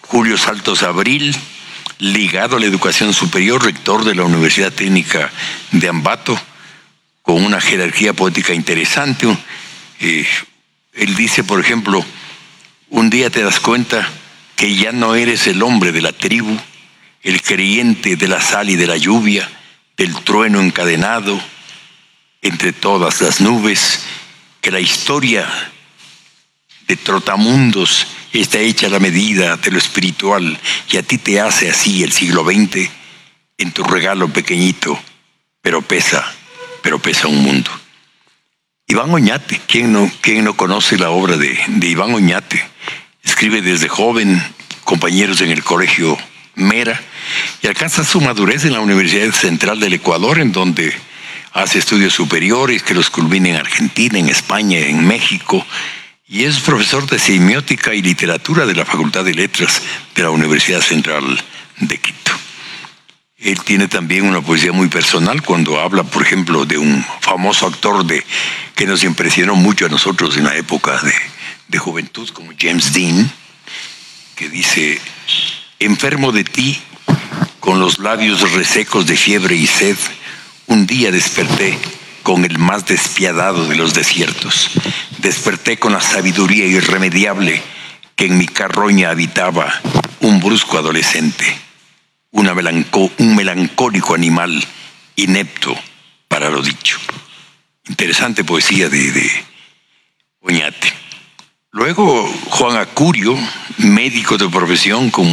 Julio 0.00 0.38
Saltos 0.38 0.82
Abril, 0.82 1.36
ligado 1.98 2.56
a 2.56 2.60
la 2.60 2.66
educación 2.66 3.12
superior, 3.12 3.64
rector 3.64 4.04
de 4.04 4.14
la 4.14 4.24
Universidad 4.24 4.72
Técnica 4.72 5.30
de 5.72 5.88
Ambato, 5.88 6.38
con 7.22 7.44
una 7.44 7.60
jerarquía 7.60 8.12
poética 8.12 8.54
interesante. 8.54 9.26
Eh, 10.00 10.26
él 10.92 11.14
dice, 11.16 11.44
por 11.44 11.60
ejemplo, 11.60 12.04
un 12.90 13.10
día 13.10 13.30
te 13.30 13.42
das 13.42 13.60
cuenta 13.60 14.08
que 14.54 14.74
ya 14.74 14.92
no 14.92 15.14
eres 15.14 15.46
el 15.46 15.62
hombre 15.62 15.92
de 15.92 16.02
la 16.02 16.12
tribu, 16.12 16.56
el 17.22 17.42
creyente 17.42 18.16
de 18.16 18.28
la 18.28 18.40
sal 18.40 18.70
y 18.70 18.76
de 18.76 18.86
la 18.86 18.96
lluvia, 18.96 19.48
del 19.96 20.14
trueno 20.14 20.60
encadenado 20.60 21.40
entre 22.42 22.72
todas 22.72 23.20
las 23.20 23.40
nubes, 23.40 24.04
que 24.60 24.70
la 24.70 24.80
historia 24.80 25.46
de 26.86 26.96
Trotamundos 26.96 28.06
está 28.40 28.58
hecha 28.58 28.88
la 28.88 28.98
medida 28.98 29.56
de 29.56 29.70
lo 29.70 29.78
espiritual 29.78 30.58
y 30.90 30.96
a 30.96 31.02
ti 31.02 31.18
te 31.18 31.40
hace 31.40 31.70
así 31.70 32.02
el 32.02 32.12
siglo 32.12 32.44
XX 32.44 32.90
en 33.58 33.72
tu 33.72 33.82
regalo 33.82 34.28
pequeñito, 34.28 34.98
pero 35.62 35.82
pesa, 35.82 36.24
pero 36.82 36.98
pesa 36.98 37.28
un 37.28 37.42
mundo. 37.42 37.70
Iván 38.88 39.12
Oñate, 39.12 39.60
¿quién 39.66 39.92
no, 39.92 40.10
quién 40.20 40.44
no 40.44 40.56
conoce 40.56 40.98
la 40.98 41.10
obra 41.10 41.36
de, 41.36 41.58
de 41.66 41.88
Iván 41.88 42.14
Oñate? 42.14 42.62
Escribe 43.22 43.62
desde 43.62 43.88
joven, 43.88 44.40
compañeros 44.84 45.40
en 45.40 45.50
el 45.50 45.64
colegio 45.64 46.16
Mera, 46.54 47.00
y 47.62 47.66
alcanza 47.66 48.04
su 48.04 48.20
madurez 48.20 48.64
en 48.64 48.74
la 48.74 48.80
Universidad 48.80 49.32
Central 49.32 49.80
del 49.80 49.94
Ecuador, 49.94 50.38
en 50.38 50.52
donde 50.52 50.94
hace 51.52 51.78
estudios 51.78 52.14
superiores 52.14 52.82
que 52.82 52.94
los 52.94 53.10
culmina 53.10 53.48
en 53.48 53.56
Argentina, 53.56 54.18
en 54.18 54.28
España, 54.28 54.78
en 54.78 55.06
México, 55.06 55.66
y 56.28 56.44
es 56.44 56.58
profesor 56.58 57.08
de 57.08 57.18
semiótica 57.18 57.94
y 57.94 58.02
literatura 58.02 58.66
de 58.66 58.74
la 58.74 58.84
Facultad 58.84 59.24
de 59.24 59.34
Letras 59.34 59.80
de 60.14 60.22
la 60.22 60.30
Universidad 60.30 60.80
Central 60.80 61.24
de 61.78 61.98
Quito. 61.98 62.32
Él 63.38 63.60
tiene 63.60 63.86
también 63.86 64.26
una 64.26 64.40
poesía 64.40 64.72
muy 64.72 64.88
personal 64.88 65.42
cuando 65.42 65.78
habla, 65.78 66.02
por 66.02 66.22
ejemplo, 66.22 66.64
de 66.64 66.78
un 66.78 67.04
famoso 67.20 67.66
actor 67.66 68.04
de, 68.04 68.24
que 68.74 68.86
nos 68.86 69.04
impresionó 69.04 69.54
mucho 69.54 69.86
a 69.86 69.88
nosotros 69.88 70.36
en 70.36 70.44
la 70.44 70.56
época 70.56 71.00
de, 71.00 71.12
de 71.68 71.78
juventud, 71.78 72.28
como 72.30 72.52
James 72.58 72.92
Dean, 72.92 73.30
que 74.34 74.48
dice, 74.48 75.00
enfermo 75.78 76.32
de 76.32 76.44
ti, 76.44 76.80
con 77.60 77.78
los 77.78 77.98
labios 77.98 78.52
resecos 78.52 79.06
de 79.06 79.16
fiebre 79.16 79.54
y 79.54 79.66
sed, 79.66 79.96
un 80.66 80.86
día 80.86 81.12
desperté 81.12 81.78
con 82.26 82.44
el 82.44 82.58
más 82.58 82.84
despiadado 82.86 83.66
de 83.68 83.76
los 83.76 83.94
desiertos. 83.94 84.70
Desperté 85.18 85.78
con 85.78 85.92
la 85.92 86.00
sabiduría 86.00 86.66
irremediable 86.66 87.62
que 88.16 88.24
en 88.24 88.36
mi 88.36 88.48
carroña 88.48 89.10
habitaba 89.10 89.72
un 90.22 90.40
brusco 90.40 90.76
adolescente, 90.76 91.56
un 92.32 93.36
melancólico 93.36 94.16
animal 94.16 94.60
inepto 95.14 95.78
para 96.26 96.50
lo 96.50 96.62
dicho. 96.62 96.98
Interesante 97.86 98.42
poesía 98.42 98.88
de, 98.88 99.30
Oñate. 100.40 100.92
Luego 101.70 102.26
Juan 102.50 102.76
Acurio, 102.76 103.38
médico 103.78 104.36
de 104.36 104.48
profesión 104.48 105.12
con 105.12 105.28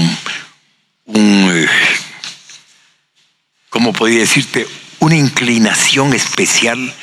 un, 1.06 1.52
eh, 1.56 1.68
¿cómo 3.72 3.92
podría 3.94 4.20
decirte? 4.20 4.68
Una 5.04 5.18
inclinación 5.18 6.14
especial 6.14 6.94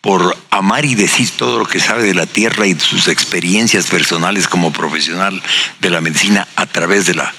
por 0.00 0.38
amar 0.48 0.86
y 0.86 0.94
decir 0.94 1.28
todo 1.36 1.58
lo 1.58 1.66
que 1.66 1.80
sabe 1.80 2.02
de 2.02 2.14
la 2.14 2.24
tierra 2.24 2.66
y 2.66 2.80
sus 2.80 3.08
experiencias 3.08 3.88
personales 3.88 4.48
como 4.48 4.72
profesional 4.72 5.42
de 5.78 5.90
la 5.90 6.00
medicina 6.00 6.48
a 6.56 6.64
través 6.64 7.04
de 7.04 7.12
la, 7.12 7.30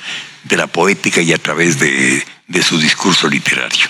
de 0.43 0.55
la 0.55 0.67
poética 0.67 1.19
y 1.19 1.33
a 1.33 1.39
través 1.39 1.79
de, 1.79 2.23
de 2.47 2.61
su 2.61 2.79
discurso 2.79 3.27
literario. 3.27 3.87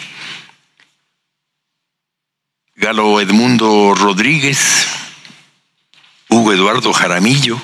Galo 2.78 3.20
Edmundo 3.20 3.94
Rodríguez, 3.94 4.88
Hugo 6.30 6.54
Eduardo 6.54 6.94
Jaramillo, 6.94 7.62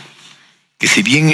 que 0.78 0.90
si 0.90 1.02
bien 1.02 1.34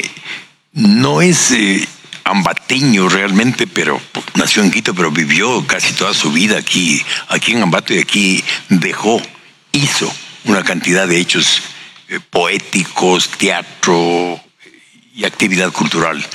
no 0.73 1.23
es 1.23 1.49
eh, 1.49 1.87
ambateño 2.25 3.07
realmente, 3.07 3.67
pero 3.67 4.01
nació 4.33 4.63
en 4.63 4.71
Quito, 4.71 4.93
pero 4.93 5.11
vivió 5.11 5.65
casi 5.65 5.93
toda 5.93 6.13
su 6.13 6.31
vida 6.31 6.57
aquí, 6.57 7.01
aquí 7.29 7.53
en 7.53 7.61
Ambato 7.61 7.93
y 7.93 7.99
aquí 7.99 8.43
dejó, 8.67 9.21
hizo 9.71 10.13
una 10.43 10.63
cantidad 10.63 11.07
de 11.07 11.19
hechos 11.19 11.61
eh, 12.09 12.19
poéticos, 12.29 13.29
teatro 13.29 14.41
y 15.13 15.23
actividad 15.23 15.71
cultural 15.71 16.25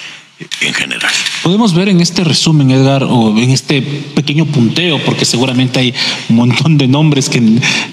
en 0.61 0.75
general. 0.75 1.11
Podemos 1.43 1.75
ver 1.75 1.89
en 1.89 2.01
este 2.01 2.25
resumen, 2.25 2.71
Edgar, 2.71 3.05
o 3.05 3.37
en 3.37 3.51
este 3.51 3.83
pequeño 3.83 4.47
punteo, 4.47 4.99
porque 5.05 5.25
seguramente 5.25 5.81
hay 5.81 5.95
un 6.29 6.37
montón 6.37 6.79
de 6.79 6.89
nombres 6.89 7.29
que, 7.29 7.43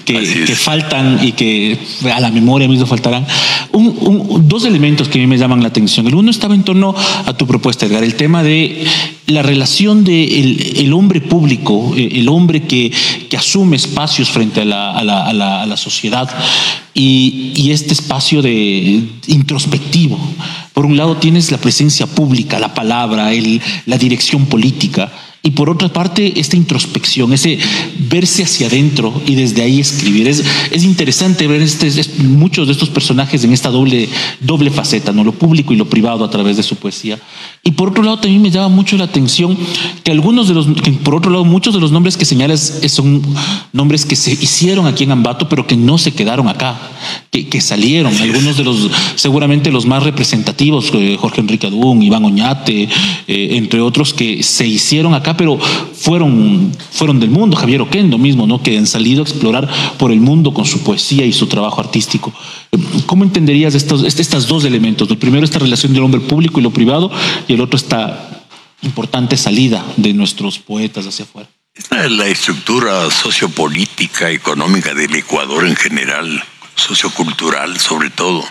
que, 0.04 0.54
faltan 0.54 1.20
y 1.22 1.32
que 1.32 1.78
a 2.12 2.20
la 2.20 2.30
memoria 2.30 2.68
mismo 2.68 2.86
faltarán, 2.86 3.26
dos 3.72 4.64
elementos 4.64 5.08
que 5.08 5.18
a 5.18 5.20
mí 5.20 5.26
me 5.26 5.38
llaman 5.38 5.62
la 5.62 5.68
atención. 5.68 6.06
El 6.06 6.14
uno 6.14 6.30
estaba 6.30 6.54
en 6.54 6.62
torno 6.62 6.94
a 7.26 7.32
tu 7.34 7.46
propuesta, 7.46 7.86
Edgar, 7.86 8.02
el 8.02 8.14
tema 8.14 8.42
de 8.42 8.86
la 9.26 9.42
relación 9.42 10.04
del 10.04 10.76
el 10.76 10.92
hombre 10.92 11.20
público, 11.20 11.92
eh, 11.96 12.08
el 12.12 12.28
hombre 12.28 12.62
que, 12.62 12.90
que 13.28 13.36
asume 13.36 13.76
espacios 13.76 14.30
frente 14.30 14.62
a 14.62 14.64
la, 14.64 14.92
a 14.92 15.04
la, 15.04 15.26
a 15.26 15.32
la, 15.32 15.62
a 15.62 15.66
la 15.66 15.76
sociedad 15.76 16.28
y, 16.94 17.52
y, 17.54 17.70
este 17.70 17.92
espacio 17.92 18.42
de 18.42 19.02
introspectivo. 19.26 20.18
Por 20.78 20.86
un 20.86 20.96
lado 20.96 21.16
tienes 21.16 21.50
la 21.50 21.58
presencia 21.58 22.06
pública, 22.06 22.60
la 22.60 22.72
palabra, 22.72 23.32
el, 23.32 23.60
la 23.86 23.98
dirección 23.98 24.46
política, 24.46 25.10
y 25.42 25.52
por 25.52 25.70
otra 25.70 25.88
parte, 25.88 26.40
esta 26.40 26.56
introspección, 26.56 27.32
ese 27.32 27.58
verse 28.10 28.42
hacia 28.42 28.66
adentro 28.66 29.22
y 29.24 29.36
desde 29.36 29.62
ahí 29.62 29.78
escribir. 29.80 30.26
Es, 30.26 30.42
es 30.72 30.82
interesante 30.82 31.46
ver 31.46 31.62
este, 31.62 31.90
muchos 32.24 32.66
de 32.66 32.72
estos 32.72 32.90
personajes 32.90 33.44
en 33.44 33.52
esta 33.52 33.70
doble, 33.70 34.08
doble 34.40 34.70
faceta, 34.70 35.12
¿no? 35.12 35.22
lo 35.22 35.32
público 35.32 35.72
y 35.72 35.76
lo 35.76 35.88
privado 35.88 36.24
a 36.24 36.30
través 36.30 36.56
de 36.56 36.64
su 36.64 36.76
poesía. 36.76 37.18
Y 37.62 37.70
por 37.72 37.90
otro 37.90 38.02
lado, 38.02 38.18
también 38.18 38.42
me 38.42 38.50
llama 38.50 38.68
mucho 38.68 38.96
la 38.96 39.04
atención 39.04 39.56
que 40.02 40.10
algunos 40.10 40.48
de 40.48 40.54
los, 40.54 40.66
que 40.82 40.90
por 40.92 41.14
otro 41.14 41.30
lado, 41.30 41.44
muchos 41.44 41.72
de 41.72 41.80
los 41.80 41.92
nombres 41.92 42.16
que 42.16 42.24
señalas 42.24 42.80
son 42.88 43.22
nombres 43.72 44.04
que 44.06 44.16
se 44.16 44.32
hicieron 44.32 44.86
aquí 44.86 45.04
en 45.04 45.12
Ambato, 45.12 45.48
pero 45.48 45.66
que 45.66 45.76
no 45.76 45.98
se 45.98 46.12
quedaron 46.12 46.48
acá, 46.48 46.78
que, 47.30 47.48
que 47.48 47.60
salieron. 47.60 48.16
Algunos 48.16 48.56
de 48.56 48.64
los, 48.64 48.90
seguramente 49.14 49.70
los 49.70 49.86
más 49.86 50.02
representativos, 50.02 50.90
eh, 50.94 51.16
Jorge 51.18 51.40
Enrique 51.42 51.66
Adún, 51.66 52.02
Iván 52.02 52.24
Oñate, 52.24 52.88
eh, 53.28 53.48
entre 53.52 53.80
otros, 53.80 54.12
que 54.12 54.42
se 54.42 54.66
hicieron 54.66 55.14
acá 55.14 55.27
pero 55.36 55.58
fueron, 55.58 56.72
fueron 56.90 57.20
del 57.20 57.30
mundo, 57.30 57.56
Javier 57.56 57.82
Oquendo 57.82 58.18
mismo, 58.18 58.46
¿no? 58.46 58.62
que 58.62 58.78
han 58.78 58.86
salido 58.86 59.22
a 59.22 59.24
explorar 59.24 59.68
por 59.98 60.12
el 60.12 60.20
mundo 60.20 60.54
con 60.54 60.64
su 60.64 60.82
poesía 60.82 61.26
y 61.26 61.32
su 61.32 61.46
trabajo 61.46 61.80
artístico. 61.80 62.32
¿Cómo 63.06 63.24
entenderías 63.24 63.74
estos, 63.74 64.04
estos 64.04 64.46
dos 64.46 64.64
elementos? 64.64 65.10
El 65.10 65.18
primero, 65.18 65.44
esta 65.44 65.58
relación 65.58 65.92
del 65.92 66.02
hombre 66.02 66.20
público 66.20 66.60
y 66.60 66.62
lo 66.62 66.70
privado, 66.70 67.10
y 67.46 67.54
el 67.54 67.60
otro, 67.60 67.76
esta 67.76 68.46
importante 68.82 69.36
salida 69.36 69.84
de 69.96 70.12
nuestros 70.12 70.58
poetas 70.58 71.06
hacia 71.06 71.24
afuera. 71.24 71.48
Esta 71.74 72.04
es 72.04 72.10
la 72.10 72.26
estructura 72.26 73.10
sociopolítica, 73.10 74.30
económica 74.30 74.94
del 74.94 75.14
Ecuador 75.14 75.66
en 75.66 75.76
general, 75.76 76.42
sociocultural 76.74 77.78
sobre 77.78 78.10
todo 78.10 78.44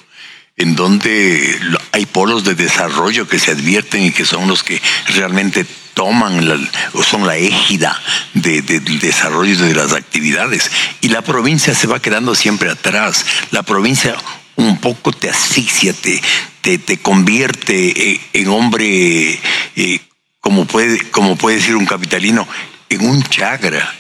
en 0.58 0.76
donde 0.76 1.60
hay 1.92 2.08
polos 2.08 2.44
de 2.44 2.56
desarrollo 2.56 3.28
que 3.28 3.40
se 3.40 3.52
advierten 3.52 4.04
y 4.04 4.12
que 4.12 4.26
son 4.26 4.48
los 4.48 4.64
que 4.64 4.82
realmente 5.10 5.66
toman 5.94 6.48
la, 6.48 6.60
o 6.94 7.04
son 7.04 7.26
la 7.26 7.38
égida 7.38 8.00
de, 8.34 8.64
del 8.64 9.00
desarrollo 9.00 9.56
de 9.58 9.76
las 9.76 9.94
actividades. 9.94 10.70
Y 11.02 11.10
la 11.10 11.22
provincia 11.22 11.76
se 11.76 11.88
va 11.88 12.02
quedando 12.02 12.36
siempre 12.36 12.72
atrás. 12.72 13.26
La 13.52 13.64
provincia 13.64 14.16
un 14.56 14.80
poco 14.80 15.12
te 15.12 15.30
asfixia, 15.30 15.94
te, 15.94 16.78
te, 16.80 16.98
convierte 16.98 18.20
en, 18.34 18.48
hombre, 18.48 19.40
eh, 19.76 20.00
como, 20.40 20.66
puede, 20.66 21.00
como 21.12 21.36
puede 21.36 21.58
decir 21.58 21.76
un 21.76 21.86
capitalino, 21.86 22.48
en 22.90 23.08
un 23.08 23.22
chagra 23.24 23.94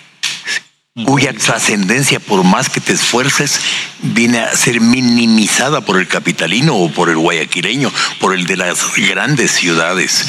cuya 1.06 1.34
trascendencia, 1.34 2.20
por 2.20 2.44
más 2.44 2.70
que 2.70 2.82
te 2.82 2.94
esfuerces, 2.94 3.60
viene 4.02 4.40
a 4.40 4.56
ser 4.56 4.82
minimizada 4.82 5.82
por 5.82 6.00
el 6.00 6.08
capitalino 6.08 6.76
o 6.76 6.92
por 6.92 7.10
el 7.10 7.18
guayaquileño, 7.18 7.92
por 8.20 8.34
el 8.34 8.46
de 8.46 8.58
las 8.58 8.96
grandes 8.96 9.52
ciudades. 9.52 10.26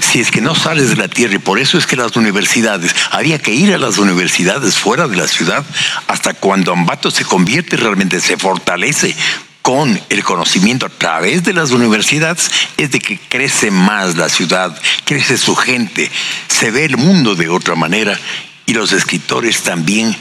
Si 0.00 0.20
es 0.20 0.30
que 0.30 0.40
no 0.40 0.54
sales 0.54 0.90
de 0.90 0.96
la 0.96 1.08
tierra, 1.08 1.34
y 1.34 1.38
por 1.38 1.58
eso 1.58 1.78
es 1.78 1.86
que 1.86 1.96
las 1.96 2.16
universidades, 2.16 2.94
había 3.10 3.38
que 3.38 3.52
ir 3.52 3.74
a 3.74 3.78
las 3.78 3.98
universidades 3.98 4.78
fuera 4.78 5.08
de 5.08 5.16
la 5.16 5.26
ciudad, 5.26 5.64
hasta 6.06 6.34
cuando 6.34 6.72
Ambato 6.72 7.10
se 7.10 7.24
convierte 7.24 7.76
realmente, 7.76 8.20
se 8.20 8.36
fortalece 8.36 9.16
con 9.62 9.98
el 10.10 10.22
conocimiento 10.22 10.84
a 10.86 10.90
través 10.90 11.42
de 11.42 11.54
las 11.54 11.70
universidades 11.70 12.50
es 12.76 12.90
de 12.90 13.00
que 13.00 13.18
crece 13.18 13.70
más 13.70 14.14
la 14.14 14.28
ciudad, 14.28 14.78
crece 15.06 15.38
su 15.38 15.56
gente, 15.56 16.10
se 16.48 16.70
ve 16.70 16.84
el 16.84 16.98
mundo 16.98 17.34
de 17.34 17.48
otra 17.48 17.74
manera 17.74 18.20
y 18.66 18.74
los 18.74 18.92
escritores 18.92 19.62
también 19.62 20.16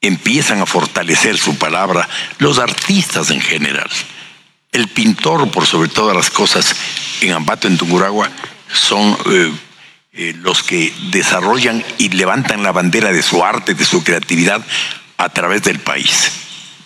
empiezan 0.00 0.60
a 0.60 0.66
fortalecer 0.66 1.38
su 1.38 1.56
palabra, 1.56 2.08
los 2.38 2.58
artistas 2.58 3.30
en 3.30 3.40
general. 3.40 3.88
El 4.72 4.88
pintor, 4.88 5.50
por 5.50 5.66
sobre 5.66 5.88
todas 5.88 6.16
las 6.16 6.30
cosas, 6.30 6.74
en 7.20 7.32
Ambato, 7.32 7.68
en 7.68 7.78
Tunguragua, 7.78 8.30
son 8.72 9.16
eh, 9.26 9.52
eh, 10.12 10.34
los 10.38 10.62
que 10.62 10.92
desarrollan 11.10 11.84
y 11.98 12.08
levantan 12.08 12.62
la 12.62 12.72
bandera 12.72 13.12
de 13.12 13.22
su 13.22 13.44
arte, 13.44 13.74
de 13.74 13.84
su 13.84 14.02
creatividad 14.02 14.60
a 15.18 15.28
través 15.28 15.62
del 15.62 15.78
país. 15.78 16.32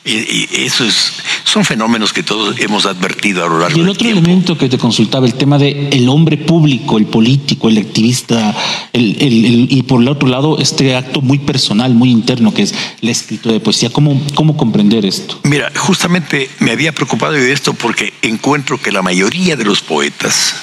Y, 0.06 0.48
eso 0.64 0.84
es, 0.84 1.14
son 1.42 1.64
fenómenos 1.64 2.12
que 2.12 2.22
todos 2.22 2.56
hemos 2.60 2.86
advertido 2.86 3.44
a 3.44 3.48
lo 3.48 3.58
largo 3.58 3.76
Y 3.76 3.80
el 3.80 3.88
otro 3.88 4.08
elemento 4.08 4.56
que 4.56 4.68
te 4.68 4.78
consultaba, 4.78 5.26
el 5.26 5.34
tema 5.34 5.58
de 5.58 5.88
el 5.90 6.08
hombre 6.08 6.36
público, 6.36 6.96
el 6.96 7.06
político, 7.06 7.68
el 7.68 7.78
activista, 7.78 8.54
el, 8.92 9.16
el, 9.20 9.66
y 9.68 9.82
por 9.82 10.00
el 10.00 10.08
otro 10.08 10.28
lado, 10.28 10.58
este 10.60 10.94
acto 10.94 11.22
muy 11.22 11.40
personal, 11.40 11.92
muy 11.92 12.10
interno, 12.10 12.54
que 12.54 12.62
es 12.62 12.74
la 13.00 13.10
escritura 13.10 13.54
de 13.54 13.60
poesía. 13.60 13.90
¿Cómo, 13.90 14.22
¿Cómo 14.36 14.56
comprender 14.56 15.04
esto? 15.04 15.40
Mira, 15.42 15.72
justamente 15.74 16.48
me 16.60 16.70
había 16.70 16.92
preocupado 16.92 17.32
de 17.32 17.52
esto 17.52 17.74
porque 17.74 18.12
encuentro 18.22 18.80
que 18.80 18.92
la 18.92 19.02
mayoría 19.02 19.56
de 19.56 19.64
los 19.64 19.82
poetas 19.82 20.54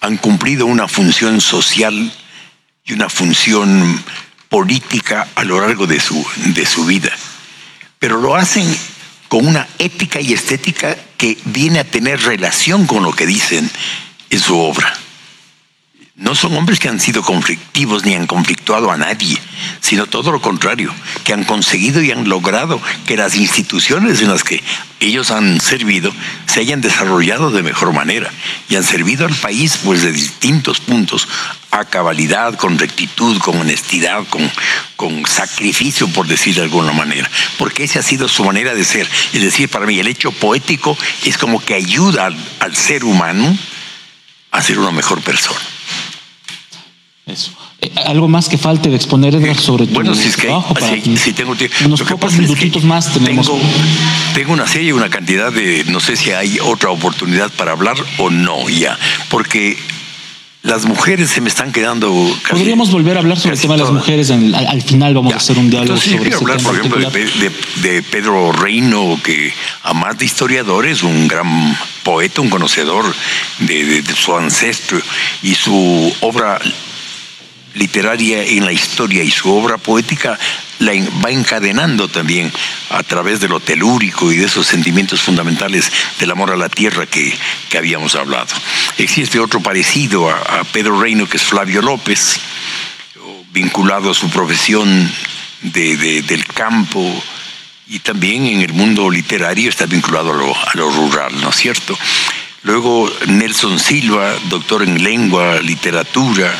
han 0.00 0.16
cumplido 0.16 0.66
una 0.66 0.88
función 0.88 1.40
social 1.40 2.12
y 2.84 2.92
una 2.92 3.08
función 3.08 4.02
política 4.48 5.28
a 5.36 5.44
lo 5.44 5.60
largo 5.60 5.86
de 5.86 6.00
su, 6.00 6.24
de 6.46 6.66
su 6.66 6.84
vida 6.84 7.12
pero 8.06 8.20
lo 8.20 8.36
hacen 8.36 8.64
con 9.26 9.48
una 9.48 9.66
ética 9.80 10.20
y 10.20 10.32
estética 10.32 10.96
que 11.16 11.36
viene 11.46 11.80
a 11.80 11.84
tener 11.84 12.20
relación 12.20 12.86
con 12.86 13.02
lo 13.02 13.10
que 13.10 13.26
dicen 13.26 13.68
en 14.30 14.38
su 14.38 14.56
obra. 14.56 14.96
No 16.18 16.34
son 16.34 16.56
hombres 16.56 16.78
que 16.78 16.88
han 16.88 16.98
sido 16.98 17.20
conflictivos 17.20 18.06
ni 18.06 18.14
han 18.14 18.26
conflictuado 18.26 18.90
a 18.90 18.96
nadie, 18.96 19.36
sino 19.82 20.06
todo 20.06 20.32
lo 20.32 20.40
contrario, 20.40 20.90
que 21.24 21.34
han 21.34 21.44
conseguido 21.44 22.02
y 22.02 22.10
han 22.10 22.26
logrado 22.26 22.80
que 23.06 23.18
las 23.18 23.36
instituciones 23.36 24.22
en 24.22 24.30
las 24.30 24.42
que 24.42 24.64
ellos 24.98 25.30
han 25.30 25.60
servido 25.60 26.10
se 26.46 26.60
hayan 26.60 26.80
desarrollado 26.80 27.50
de 27.50 27.62
mejor 27.62 27.92
manera 27.92 28.30
y 28.70 28.76
han 28.76 28.84
servido 28.84 29.26
al 29.26 29.34
país 29.34 29.78
pues 29.84 30.00
de 30.00 30.10
distintos 30.10 30.80
puntos 30.80 31.28
a 31.70 31.84
cabalidad, 31.84 32.54
con 32.54 32.78
rectitud, 32.78 33.38
con 33.40 33.60
honestidad, 33.60 34.24
con, 34.30 34.50
con 34.96 35.26
sacrificio, 35.26 36.08
por 36.08 36.26
decir 36.26 36.54
de 36.54 36.62
alguna 36.62 36.92
manera, 36.92 37.30
porque 37.58 37.84
esa 37.84 37.98
ha 37.98 38.02
sido 38.02 38.26
su 38.26 38.42
manera 38.42 38.74
de 38.74 38.86
ser. 38.86 39.06
Es 39.34 39.42
decir, 39.42 39.68
para 39.68 39.84
mí 39.84 39.98
el 39.98 40.08
hecho 40.08 40.32
poético 40.32 40.96
es 41.26 41.36
como 41.36 41.62
que 41.62 41.74
ayuda 41.74 42.24
al, 42.24 42.36
al 42.60 42.74
ser 42.74 43.04
humano 43.04 43.54
a 44.50 44.62
ser 44.62 44.78
una 44.78 44.92
mejor 44.92 45.20
persona. 45.20 45.75
Eso. 47.26 47.50
Eh, 47.80 47.90
¿Algo 48.06 48.28
más 48.28 48.48
que 48.48 48.56
falte 48.56 48.88
de 48.88 48.94
exponer, 48.94 49.34
Edgar, 49.34 49.56
sobre 49.56 49.88
tu 49.88 49.94
bueno, 49.94 50.14
si 50.14 50.28
es 50.28 50.36
que, 50.36 50.46
trabajo? 50.46 50.74
Para 50.74 50.88
sí, 50.88 51.16
sí 51.16 51.32
tengo 51.32 51.56
tiempo. 51.56 51.76
Unos 51.84 52.02
pocos 52.02 52.34
minutitos 52.34 52.84
más 52.84 53.12
tenemos. 53.12 53.46
Tengo, 53.46 53.60
tengo, 54.32 54.52
una 54.52 54.68
serie, 54.68 54.92
una 54.92 55.10
cantidad 55.10 55.52
de, 55.52 55.84
no 55.88 55.98
sé 55.98 56.14
si 56.16 56.30
hay 56.30 56.60
otra 56.60 56.90
oportunidad 56.90 57.50
para 57.50 57.72
hablar 57.72 57.96
o 58.18 58.30
no 58.30 58.68
ya, 58.68 58.96
porque 59.28 59.76
las 60.62 60.84
mujeres 60.84 61.28
se 61.30 61.40
me 61.40 61.48
están 61.48 61.72
quedando. 61.72 62.12
Casi, 62.42 62.60
Podríamos 62.60 62.92
volver 62.92 63.16
a 63.16 63.20
hablar 63.20 63.40
sobre 63.40 63.56
el 63.56 63.60
tema 63.60 63.74
de 63.74 63.82
las 63.82 63.92
mujeres. 63.92 64.30
En, 64.30 64.54
al, 64.54 64.68
al, 64.68 64.82
final 64.82 65.14
vamos 65.14 65.30
ya. 65.30 65.36
a 65.36 65.38
hacer 65.38 65.58
un 65.58 65.68
diálogo 65.68 65.94
Entonces, 65.94 66.12
sobre 66.12 66.30
quiero 66.30 66.38
hablar, 66.38 66.62
por 66.62 66.76
ejemplo, 66.76 67.10
de, 67.10 67.24
de, 67.24 67.90
de, 67.90 68.02
Pedro 68.04 68.52
Reino, 68.52 69.18
que 69.24 69.52
a 69.82 69.92
más 69.92 70.16
de 70.16 70.26
historiador 70.26 70.86
es 70.86 71.02
un 71.02 71.26
gran 71.26 71.76
poeta, 72.04 72.40
un 72.40 72.50
conocedor 72.50 73.04
de, 73.58 74.02
de 74.02 74.14
su 74.14 74.36
ancestro 74.36 75.00
y 75.42 75.56
su 75.56 76.14
obra 76.20 76.60
literaria 77.76 78.42
en 78.42 78.64
la 78.64 78.72
historia 78.72 79.22
y 79.22 79.30
su 79.30 79.52
obra 79.52 79.78
poética 79.78 80.38
la 80.78 80.92
va 81.24 81.30
encadenando 81.30 82.08
también 82.08 82.52
a 82.90 83.02
través 83.02 83.40
de 83.40 83.48
lo 83.48 83.60
telúrico 83.60 84.32
y 84.32 84.36
de 84.36 84.46
esos 84.46 84.66
sentimientos 84.66 85.22
fundamentales 85.22 85.90
del 86.18 86.30
amor 86.30 86.50
a 86.50 86.56
la 86.56 86.68
tierra 86.68 87.06
que, 87.06 87.36
habíamos 87.76 88.14
hablado. 88.14 88.46
Existe 88.96 89.38
otro 89.38 89.60
parecido 89.60 90.30
a, 90.30 90.64
Pedro 90.72 90.98
Reino 90.98 91.28
que 91.28 91.36
es 91.36 91.42
Flavio 91.42 91.82
López, 91.82 92.40
vinculado 93.52 94.10
a 94.10 94.14
su 94.14 94.30
profesión 94.30 95.12
del 95.60 96.46
campo 96.46 97.22
y 97.88 97.98
también 97.98 98.46
en 98.46 98.62
el 98.62 98.72
mundo 98.72 99.10
literario 99.10 99.68
está 99.68 99.84
vinculado 99.84 100.32
a 100.32 100.36
lo, 100.36 100.56
a 100.56 100.70
lo 100.74 100.90
rural, 100.90 101.38
¿no 101.40 101.50
es 101.50 101.56
cierto? 101.56 101.98
Luego 102.62 103.12
Nelson 103.26 103.78
Silva, 103.78 104.34
doctor 104.48 104.82
en 104.82 105.02
lengua, 105.02 105.60
literatura, 105.60 106.52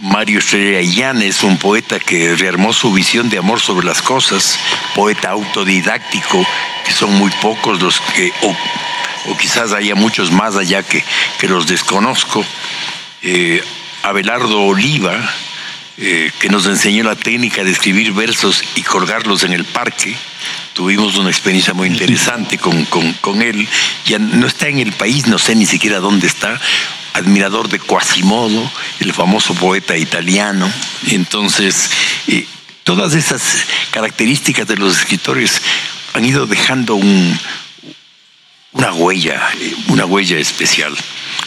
Mario 0.00 0.40
Estrella 0.40 1.12
es 1.22 1.44
un 1.44 1.56
poeta 1.56 2.00
que 2.00 2.34
rearmó 2.34 2.72
su 2.72 2.92
visión 2.92 3.28
de 3.30 3.38
amor 3.38 3.60
sobre 3.60 3.86
las 3.86 4.02
cosas, 4.02 4.58
poeta 4.94 5.30
autodidáctico, 5.30 6.44
que 6.84 6.92
son 6.92 7.14
muy 7.14 7.30
pocos 7.40 7.80
los 7.80 8.00
que, 8.00 8.32
o, 8.42 9.36
quizás 9.36 9.72
haya 9.72 9.94
muchos 9.94 10.32
más 10.32 10.56
allá 10.56 10.82
que, 10.82 11.04
que 11.38 11.48
los 11.48 11.66
desconozco. 11.66 12.44
Eh, 13.22 13.62
Abelardo 14.02 14.62
Oliva, 14.62 15.14
eh, 15.96 16.30
que 16.40 16.48
nos 16.48 16.66
enseñó 16.66 17.04
la 17.04 17.14
técnica 17.14 17.62
de 17.62 17.70
escribir 17.70 18.12
versos 18.12 18.64
y 18.74 18.82
colgarlos 18.82 19.44
en 19.44 19.52
el 19.52 19.64
parque. 19.64 20.16
Tuvimos 20.74 21.16
una 21.16 21.30
experiencia 21.30 21.72
muy 21.72 21.88
interesante 21.88 22.58
con, 22.58 22.84
con 22.84 23.42
él. 23.42 23.66
Ya 24.06 24.18
no 24.18 24.46
está 24.46 24.68
en 24.68 24.80
el 24.80 24.92
país, 24.92 25.26
no 25.26 25.38
sé 25.38 25.54
ni 25.54 25.66
siquiera 25.66 26.00
dónde 26.00 26.26
está, 26.26 26.60
admirador 27.14 27.68
de 27.68 27.78
Quasimodo, 27.78 28.70
el 29.00 29.12
famoso 29.12 29.54
poeta 29.54 29.96
italiano. 29.96 30.70
Entonces, 31.10 31.88
eh, 32.26 32.46
todas 32.82 33.14
esas 33.14 33.64
características 33.92 34.66
de 34.66 34.76
los 34.76 34.98
escritores 34.98 35.62
han 36.12 36.24
ido 36.24 36.46
dejando 36.46 36.96
una 36.96 38.92
huella, 38.92 39.48
eh, 39.60 39.74
una 39.88 40.04
huella 40.04 40.38
especial. 40.38 40.94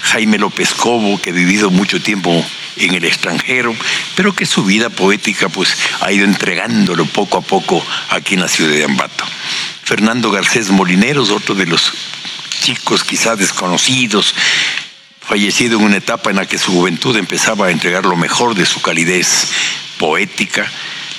Jaime 0.01 0.37
López 0.37 0.73
Cobo, 0.73 1.21
que 1.21 1.31
ha 1.31 1.33
vivido 1.33 1.69
mucho 1.69 2.01
tiempo 2.01 2.45
en 2.77 2.93
el 2.93 3.05
extranjero, 3.05 3.75
pero 4.15 4.33
que 4.33 4.45
su 4.45 4.63
vida 4.63 4.89
poética 4.89 5.49
pues 5.49 5.75
ha 6.01 6.11
ido 6.11 6.25
entregándolo 6.25 7.05
poco 7.05 7.37
a 7.37 7.41
poco 7.41 7.83
aquí 8.09 8.35
en 8.35 8.41
la 8.41 8.47
ciudad 8.47 8.71
de 8.71 8.83
Ambato. 8.83 9.25
Fernando 9.83 10.31
Garcés 10.31 10.69
Molineros, 10.69 11.29
otro 11.29 11.55
de 11.55 11.65
los 11.65 11.93
chicos 12.61 13.03
quizás 13.03 13.39
desconocidos, 13.39 14.35
fallecido 15.21 15.77
en 15.79 15.85
una 15.85 15.97
etapa 15.97 16.29
en 16.29 16.37
la 16.37 16.45
que 16.45 16.57
su 16.57 16.71
juventud 16.71 17.15
empezaba 17.15 17.67
a 17.67 17.71
entregar 17.71 18.05
lo 18.05 18.15
mejor 18.15 18.55
de 18.55 18.65
su 18.65 18.81
calidez 18.81 19.47
poética. 19.97 20.69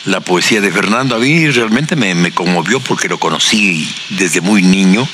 La 0.08 0.20
poesía 0.20 0.62
de 0.62 0.72
Fernando 0.72 1.16
a 1.16 1.18
mí 1.18 1.50
realmente 1.50 1.94
me, 1.94 2.32
conmovió 2.32 2.80
porque 2.80 3.10
lo 3.10 3.18
conocí 3.18 3.86
desde 4.08 4.40
muy 4.40 4.62
niño, 4.62 5.06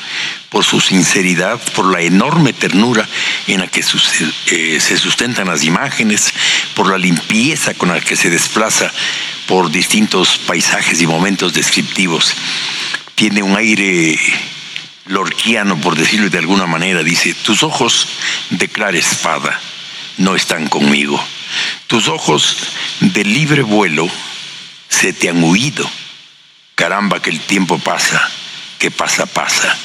por 0.51 0.65
su 0.65 0.81
sinceridad, 0.81 1.61
por 1.75 1.93
la 1.93 2.01
enorme 2.01 2.53
ternura 2.53 3.05
en 3.49 3.59
la 3.59 3.67
que 3.67 3.81
eh, 3.81 4.79
se 4.81 4.97
sustentan 4.97 5.49
las 5.49 5.65
imágenes, 5.65 6.33
por 6.75 6.89
la 6.89 6.97
limpieza 6.97 7.75
con 7.75 7.89
la 7.89 8.01
que 8.01 8.15
se 8.15 8.31
desplaza 8.31 8.89
por 9.49 9.69
distintos 9.69 10.39
paisajes 10.47 11.03
y 11.03 11.09
momentos 11.09 11.53
descriptivos. 11.53 12.33
Tiene 13.17 13.43
un 13.43 13.57
aire 13.57 14.17
lorquiano, 15.07 15.77
por 15.81 15.97
decirlo 15.97 16.31
de 16.31 16.39
alguna 16.39 16.67
manera, 16.67 17.03
dice, 17.03 17.35
tus 17.35 17.65
ojos 17.65 18.07
de 18.51 18.69
clara 18.69 18.97
espada 18.97 19.61
no 20.19 20.37
están 20.37 20.69
conmigo. 20.69 21.21
Tus 21.89 22.07
ojos 22.07 22.59
de 23.01 23.25
libre 23.25 23.63
vuelo 23.63 24.09
se 24.89 25.13
te 25.13 25.29
han 25.29 25.43
huido. 25.43 25.89
Caramba 26.75 27.23
que 27.23 27.31
el 27.31 27.41
tiempo 27.41 27.79
pasa, 27.79 28.31
que 28.79 28.91
pasa, 28.91 29.27
pasa. 29.27 29.77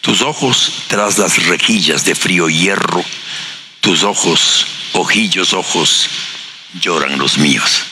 Tus 0.00 0.22
ojos 0.22 0.72
tras 0.88 1.18
las 1.18 1.46
rejillas 1.46 2.04
de 2.04 2.14
frío 2.14 2.48
hierro, 2.48 3.04
tus 3.80 4.02
ojos, 4.02 4.66
ojillos, 4.92 5.52
ojos, 5.52 6.08
lloran 6.80 7.18
los 7.18 7.38
míos. 7.38 7.84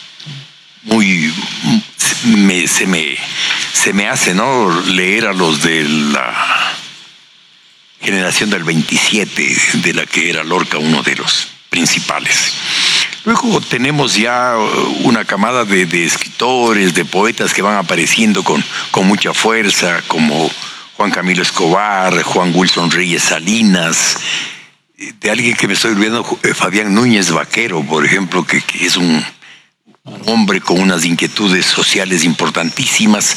Muy, 0.83 1.33
me, 2.25 2.69
se 2.69 2.87
me 2.87 3.17
se 3.87 3.93
me 3.93 4.09
hace, 4.09 4.35
¿no? 4.35 4.81
Leer 4.87 5.27
a 5.27 5.33
los 5.33 5.63
de 5.63 5.85
la 5.85 6.75
generación 8.01 8.51
del 8.51 8.65
27, 8.65 9.57
de 9.75 9.95
la 9.95 10.07
que 10.07 10.29
era 10.29 10.43
Lorca 10.43 10.79
uno 10.79 11.05
de 11.05 11.15
los 11.15 11.47
principales. 11.71 12.53
Luego 13.27 13.61
tenemos 13.61 14.15
ya 14.15 14.55
una 15.03 15.25
camada 15.25 15.65
de, 15.65 15.83
escritores, 16.05 16.95
de 16.95 17.05
poetas 17.05 17.53
que 17.53 17.61
van 17.61 17.77
apareciendo 17.77 18.45
con, 18.45 18.63
con, 18.93 19.05
mucha 19.09 19.35
fuerza, 19.35 20.01
como 20.07 20.49
Juan 20.97 21.11
Camilo 21.11 21.43
Escobar, 21.43 22.23
Juan 22.23 22.53
Wilson 22.55 22.89
Reyes 22.89 23.25
Salinas, 23.25 24.19
de 24.97 25.29
alguien 25.29 25.57
que 25.57 25.67
me 25.67 25.75
estoy 25.75 25.91
olvidando, 25.91 26.39
eh, 26.45 26.55
Fabián 26.55 26.95
Núñez 26.95 27.33
Vaquero, 27.33 27.83
por 27.83 28.07
ejemplo, 28.07 28.47
que 28.47 28.63
es 28.81 28.97
un 28.97 29.25
hombre 30.27 30.61
con 30.61 30.79
unas 30.79 31.05
inquietudes 31.05 31.67
sociales 31.67 32.23
importantísimas 32.23 33.37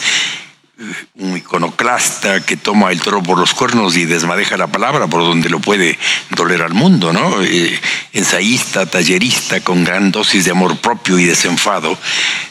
un 1.15 1.37
iconoclasta 1.37 2.41
que 2.45 2.55
toma 2.55 2.91
el 2.91 3.01
toro 3.01 3.21
por 3.21 3.37
los 3.37 3.53
cuernos 3.53 3.97
y 3.97 4.05
desmadeja 4.05 4.55
la 4.57 4.67
palabra 4.67 5.07
por 5.07 5.21
donde 5.21 5.49
lo 5.49 5.59
puede 5.59 5.99
doler 6.29 6.61
al 6.61 6.73
mundo, 6.73 7.11
¿no? 7.11 7.41
Eh, 7.43 7.79
ensayista, 8.13 8.85
tallerista, 8.85 9.59
con 9.61 9.83
gran 9.83 10.11
dosis 10.11 10.45
de 10.45 10.51
amor 10.51 10.77
propio 10.77 11.19
y 11.19 11.25
desenfado. 11.25 11.97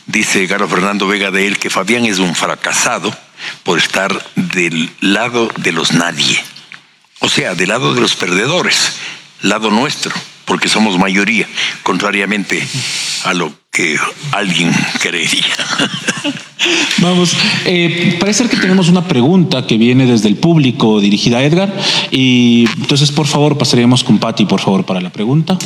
Dice 0.07 0.47
Garo 0.47 0.69
Fernando 0.69 1.07
Vega 1.07 1.31
de 1.31 1.47
él 1.47 1.59
que 1.59 1.71
Fabián 1.71 2.05
es 2.05 2.19
un 2.19 2.35
fracasado 2.35 3.17
por 3.63 3.79
estar 3.79 4.23
del 4.35 4.91
lado 5.01 5.51
de 5.57 5.73
los 5.73 5.93
nadie, 5.93 6.43
o 7.21 7.29
sea, 7.29 7.55
del 7.55 7.69
lado 7.69 7.95
de 7.95 8.01
los 8.01 8.15
perdedores, 8.15 8.97
lado 9.43 9.71
nuestro, 9.71 10.13
porque 10.45 10.69
somos 10.69 10.99
mayoría, 10.99 11.47
contrariamente 11.83 12.67
a 13.25 13.33
lo 13.33 13.53
que 13.71 13.99
alguien 14.33 14.75
creería. 15.01 15.57
Vamos, 17.01 17.37
eh, 17.65 18.17
parece 18.19 18.49
que 18.49 18.57
tenemos 18.57 18.89
una 18.89 19.05
pregunta 19.05 19.67
que 19.67 19.79
viene 19.79 20.07
desde 20.07 20.29
el 20.29 20.37
público 20.37 21.01
dirigida 21.01 21.39
a 21.39 21.45
Edgar 21.45 21.73
y 22.11 22.67
entonces 22.81 23.13
por 23.13 23.27
favor 23.27 23.57
pasaríamos 23.57 24.03
con 24.03 24.19
Patti, 24.19 24.47
por 24.47 24.61
favor, 24.61 24.85
para 24.85 25.01
la 25.01 25.11
pregunta. 25.11 25.57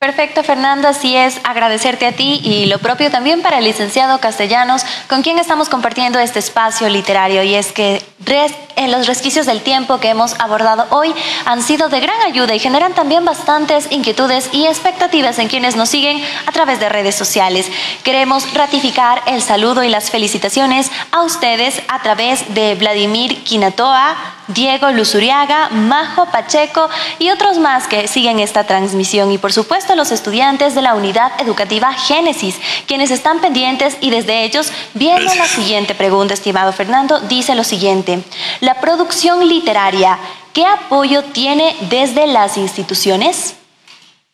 Perfecto, 0.00 0.42
Fernando. 0.42 0.88
Así 0.88 1.14
es, 1.14 1.38
agradecerte 1.44 2.06
a 2.06 2.12
ti 2.12 2.40
y 2.42 2.64
lo 2.64 2.78
propio 2.78 3.10
también 3.10 3.42
para 3.42 3.58
el 3.58 3.64
licenciado 3.64 4.18
Castellanos, 4.18 4.82
con 5.10 5.20
quien 5.20 5.38
estamos 5.38 5.68
compartiendo 5.68 6.18
este 6.18 6.38
espacio 6.38 6.88
literario. 6.88 7.42
Y 7.42 7.54
es 7.54 7.70
que 7.70 8.02
en 8.76 8.92
los 8.92 9.06
resquicios 9.06 9.44
del 9.44 9.60
tiempo 9.60 10.00
que 10.00 10.08
hemos 10.08 10.40
abordado 10.40 10.86
hoy 10.88 11.12
han 11.44 11.62
sido 11.62 11.90
de 11.90 12.00
gran 12.00 12.18
ayuda 12.22 12.54
y 12.54 12.58
generan 12.58 12.94
también 12.94 13.26
bastantes 13.26 13.88
inquietudes 13.90 14.48
y 14.52 14.66
expectativas 14.66 15.38
en 15.38 15.48
quienes 15.48 15.76
nos 15.76 15.90
siguen 15.90 16.22
a 16.46 16.52
través 16.52 16.80
de 16.80 16.88
redes 16.88 17.14
sociales. 17.14 17.70
Queremos 18.02 18.54
ratificar 18.54 19.20
el 19.26 19.42
saludo 19.42 19.84
y 19.84 19.90
las 19.90 20.10
felicitaciones 20.10 20.90
a 21.12 21.20
ustedes 21.24 21.82
a 21.88 22.00
través 22.00 22.54
de 22.54 22.74
Vladimir 22.74 23.44
Quinatoa, 23.44 24.16
Diego 24.54 24.90
Luzuriaga, 24.90 25.68
Majo 25.70 26.26
Pacheco 26.26 26.88
y 27.18 27.30
otros 27.30 27.58
más 27.58 27.86
que 27.86 28.08
siguen 28.08 28.40
esta 28.40 28.64
transmisión. 28.64 29.30
Y 29.30 29.38
por 29.38 29.52
supuesto 29.52 29.94
los 29.94 30.12
estudiantes 30.12 30.74
de 30.74 30.82
la 30.82 30.94
unidad 30.94 31.32
educativa 31.40 31.92
Génesis, 31.92 32.56
quienes 32.86 33.10
están 33.10 33.40
pendientes 33.40 33.96
y 34.00 34.10
desde 34.10 34.44
ellos 34.44 34.72
viene 34.94 35.34
la 35.34 35.46
siguiente 35.46 35.94
pregunta, 35.94 36.34
estimado 36.34 36.72
Fernando, 36.72 37.20
dice 37.20 37.54
lo 37.54 37.64
siguiente. 37.64 38.22
La 38.60 38.80
producción 38.80 39.46
literaria, 39.48 40.18
¿qué 40.52 40.66
apoyo 40.66 41.22
tiene 41.24 41.76
desde 41.88 42.26
las 42.26 42.56
instituciones? 42.56 43.59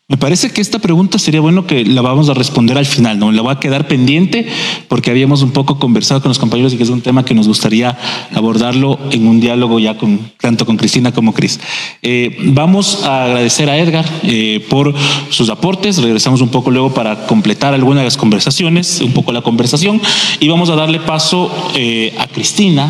Me 0.09 0.17
parece 0.17 0.53
que 0.53 0.61
esta 0.61 0.79
pregunta 0.79 1.19
sería 1.19 1.41
bueno 1.41 1.67
que 1.67 1.85
la 1.85 2.01
vamos 2.01 2.29
a 2.29 2.35
responder 2.35 2.79
al 2.79 2.87
final, 2.87 3.19
no 3.19 3.33
la 3.33 3.43
va 3.43 3.55
a 3.55 3.59
quedar 3.59 3.89
pendiente 3.89 4.47
porque 4.87 5.11
habíamos 5.11 5.43
un 5.43 5.51
poco 5.51 5.81
conversado 5.81 6.23
con 6.23 6.29
los 6.29 6.39
compañeros 6.39 6.73
y 6.73 6.77
que 6.77 6.85
es 6.85 6.91
un 6.91 7.01
tema 7.01 7.25
que 7.25 7.35
nos 7.35 7.49
gustaría 7.49 7.99
abordarlo 8.33 9.01
en 9.11 9.27
un 9.27 9.41
diálogo 9.41 9.81
ya 9.81 9.99
con 9.99 10.31
tanto 10.41 10.65
con 10.65 10.77
Cristina 10.77 11.11
como 11.11 11.35
Cris. 11.35 11.59
Eh, 12.03 12.37
vamos 12.41 13.03
a 13.03 13.25
agradecer 13.25 13.69
a 13.69 13.79
Edgar 13.79 14.05
eh, 14.23 14.65
por 14.71 14.95
sus 15.31 15.51
aportes. 15.51 16.01
Regresamos 16.01 16.41
un 16.41 16.51
poco 16.51 16.71
luego 16.71 16.95
para 16.95 17.27
completar 17.27 17.75
algunas 17.75 18.03
de 18.03 18.05
las 18.05 18.17
conversaciones, 18.17 19.01
un 19.01 19.11
poco 19.11 19.33
la 19.33 19.43
conversación 19.43 20.01
y 20.39 20.47
vamos 20.47 20.71
a 20.71 20.77
darle 20.77 21.01
paso 21.01 21.51
eh, 21.75 22.15
a 22.17 22.29
Cristina. 22.29 22.89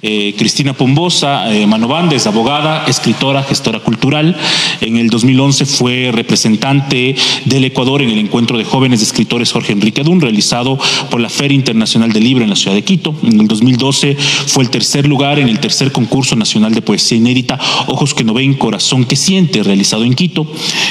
Cristina 0.00 0.74
Pombosa, 0.74 1.46
Manobandes, 1.66 2.26
abogada, 2.26 2.84
escritora, 2.86 3.42
gestora 3.42 3.80
cultural. 3.80 4.36
En 4.80 4.96
el 4.96 5.10
2011 5.10 5.66
fue 5.66 6.10
representante 6.12 7.16
del 7.44 7.64
Ecuador 7.64 8.02
en 8.02 8.10
el 8.10 8.18
encuentro 8.18 8.58
de 8.58 8.64
jóvenes 8.64 9.02
escritores 9.02 9.52
Jorge 9.52 9.72
Enrique 9.72 10.02
Adún, 10.02 10.20
realizado 10.20 10.78
por 11.10 11.20
la 11.20 11.28
Feria 11.28 11.56
Internacional 11.56 12.12
del 12.12 12.24
Libro 12.24 12.44
en 12.44 12.50
la 12.50 12.56
ciudad 12.56 12.76
de 12.76 12.84
Quito. 12.84 13.14
En 13.22 13.40
el 13.40 13.48
2012 13.48 14.16
fue 14.46 14.64
el 14.64 14.70
tercer 14.70 15.06
lugar 15.08 15.38
en 15.38 15.48
el 15.48 15.58
tercer 15.58 15.90
concurso 15.90 16.36
nacional 16.36 16.74
de 16.74 16.82
poesía 16.82 17.18
inédita 17.18 17.58
Ojos 17.86 18.14
que 18.14 18.24
no 18.24 18.34
ven, 18.34 18.54
corazón 18.54 19.04
que 19.04 19.16
siente, 19.16 19.62
realizado 19.62 20.04
en 20.04 20.14
Quito. 20.14 20.46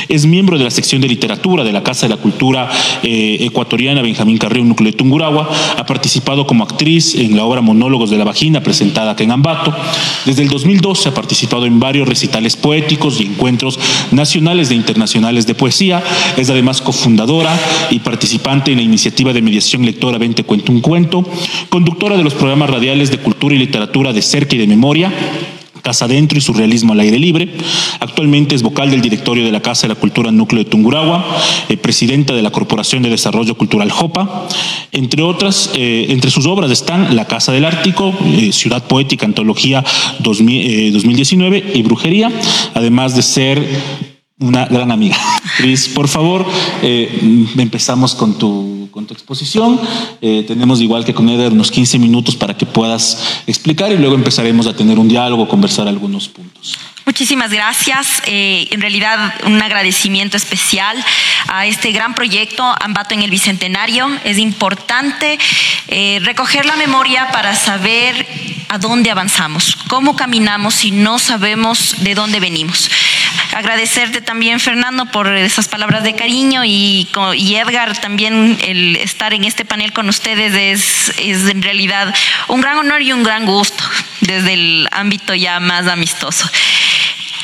Es 0.09 0.25
miembro 0.25 0.57
de 0.57 0.63
la 0.63 0.71
sección 0.71 1.01
de 1.01 1.07
literatura 1.07 1.63
de 1.63 1.71
la 1.71 1.83
Casa 1.83 2.07
de 2.07 2.15
la 2.15 2.21
Cultura 2.21 2.69
eh, 3.03 3.37
Ecuatoriana 3.41 4.01
Benjamín 4.01 4.37
Carrillo, 4.37 4.65
núcleo 4.65 4.91
de 4.91 4.97
Tunguragua. 4.97 5.49
Ha 5.77 5.85
participado 5.85 6.47
como 6.47 6.63
actriz 6.63 7.15
en 7.15 7.35
la 7.35 7.45
obra 7.45 7.61
Monólogos 7.61 8.09
de 8.09 8.17
la 8.17 8.23
Vagina, 8.23 8.61
presentada 8.63 8.96
en 8.97 9.31
Ambato. 9.31 9.73
Desde 10.25 10.41
el 10.41 10.49
2012 10.49 11.09
ha 11.09 11.13
participado 11.13 11.67
en 11.67 11.79
varios 11.79 12.07
recitales 12.07 12.55
poéticos 12.55 13.21
y 13.21 13.25
encuentros 13.25 13.79
nacionales 14.11 14.71
e 14.71 14.75
internacionales 14.75 15.45
de 15.45 15.53
poesía. 15.53 16.03
Es 16.35 16.49
además 16.49 16.81
cofundadora 16.81 17.55
y 17.91 17.99
participante 17.99 18.71
en 18.71 18.77
la 18.77 18.83
iniciativa 18.83 19.33
de 19.33 19.43
mediación 19.43 19.85
lectora 19.85 20.17
Vente 20.17 20.43
Cuento 20.43 20.71
un 20.71 20.81
Cuento, 20.81 21.23
conductora 21.69 22.17
de 22.17 22.23
los 22.23 22.33
programas 22.33 22.71
radiales 22.71 23.11
de 23.11 23.19
cultura 23.19 23.53
y 23.53 23.59
literatura 23.59 24.13
de 24.13 24.21
cerca 24.23 24.55
y 24.55 24.59
de 24.59 24.67
memoria 24.67 25.13
Casa 25.87 26.03
Adentro 26.03 26.37
y 26.37 26.41
Surrealismo 26.41 26.91
al 26.91 26.99
Aire 26.99 27.17
Libre. 27.17 27.47
Actualmente 28.01 28.53
es 28.53 28.61
vocal 28.61 28.91
del 28.91 28.99
directorio 28.99 29.45
de 29.45 29.53
la 29.53 29.61
Casa 29.61 29.83
de 29.83 29.93
la 29.93 29.95
Cultura 29.97 30.33
Núcleo 30.33 30.61
de 30.61 30.69
Tunguragua, 30.69 31.23
eh, 31.69 31.77
presidenta 31.77 32.33
de 32.33 32.41
la 32.41 32.51
Corporación 32.51 33.03
de 33.03 33.09
Desarrollo 33.09 33.55
Cultural 33.55 33.89
JOPA. 33.89 34.49
Entre 34.91 35.23
otras, 35.23 35.71
eh, 35.75 36.07
entre 36.09 36.29
sus 36.29 36.45
obras 36.45 36.71
están 36.71 37.15
La 37.15 37.23
Casa 37.23 37.53
del 37.53 37.63
Ártico, 37.63 38.13
eh, 38.25 38.51
Ciudad 38.51 38.83
Poética, 38.83 39.25
Antología 39.25 39.81
2019 40.19 41.71
y 41.75 41.83
Brujería, 41.83 42.33
además 42.73 43.15
de 43.15 43.21
ser 43.21 43.65
una 44.39 44.65
gran 44.65 44.91
amiga. 44.91 45.15
Cris, 45.57 45.87
por 45.87 46.09
favor, 46.09 46.45
empezamos 46.81 48.13
con 48.13 48.37
tu 48.37 48.76
con 48.97 49.05
tu 49.05 49.13
exposición. 49.13 49.79
Eh, 50.23 50.43
tenemos 50.47 50.81
igual 50.81 51.05
que 51.05 51.13
con 51.13 51.29
Eder 51.29 51.51
unos 51.51 51.69
15 51.69 51.99
minutos 51.99 52.35
para 52.35 52.57
que 52.57 52.65
puedas 52.65 53.43
explicar 53.45 53.91
y 53.91 53.97
luego 53.97 54.15
empezaremos 54.15 54.65
a 54.65 54.75
tener 54.75 54.97
un 54.97 55.07
diálogo, 55.07 55.47
conversar 55.47 55.87
algunos 55.87 56.27
puntos. 56.27 56.79
Muchísimas 57.05 57.51
gracias. 57.51 58.23
Eh, 58.25 58.67
en 58.71 58.81
realidad, 58.81 59.35
un 59.45 59.61
agradecimiento 59.61 60.35
especial 60.35 60.97
a 61.47 61.67
este 61.67 61.91
gran 61.91 62.15
proyecto 62.15 62.63
Ambato 62.81 63.13
en 63.13 63.21
el 63.21 63.29
Bicentenario. 63.29 64.09
Es 64.23 64.39
importante 64.39 65.37
eh, 65.89 66.19
recoger 66.23 66.65
la 66.65 66.75
memoria 66.75 67.27
para 67.31 67.55
saber 67.55 68.25
a 68.67 68.79
dónde 68.79 69.11
avanzamos, 69.11 69.77
cómo 69.89 70.15
caminamos 70.15 70.73
si 70.73 70.89
no 70.89 71.19
sabemos 71.19 71.97
de 71.99 72.15
dónde 72.15 72.39
venimos 72.39 72.89
agradecerte 73.53 74.21
también, 74.21 74.59
Fernando, 74.59 75.05
por 75.07 75.33
esas 75.35 75.67
palabras 75.67 76.03
de 76.03 76.13
cariño 76.13 76.63
y, 76.65 77.07
Edgar, 77.55 77.99
también 77.99 78.57
el 78.61 78.95
estar 78.97 79.33
en 79.33 79.43
este 79.43 79.65
panel 79.65 79.93
con 79.93 80.09
ustedes 80.09 80.53
es, 80.53 81.13
es 81.19 81.49
en 81.49 81.61
realidad 81.61 82.13
un 82.47 82.61
gran 82.61 82.77
honor 82.77 83.01
y 83.01 83.13
un 83.13 83.23
gran 83.23 83.45
gusto 83.45 83.83
desde 84.21 84.53
el 84.53 84.87
ámbito 84.91 85.33
ya 85.35 85.59
más 85.59 85.87
amistoso. 85.87 86.49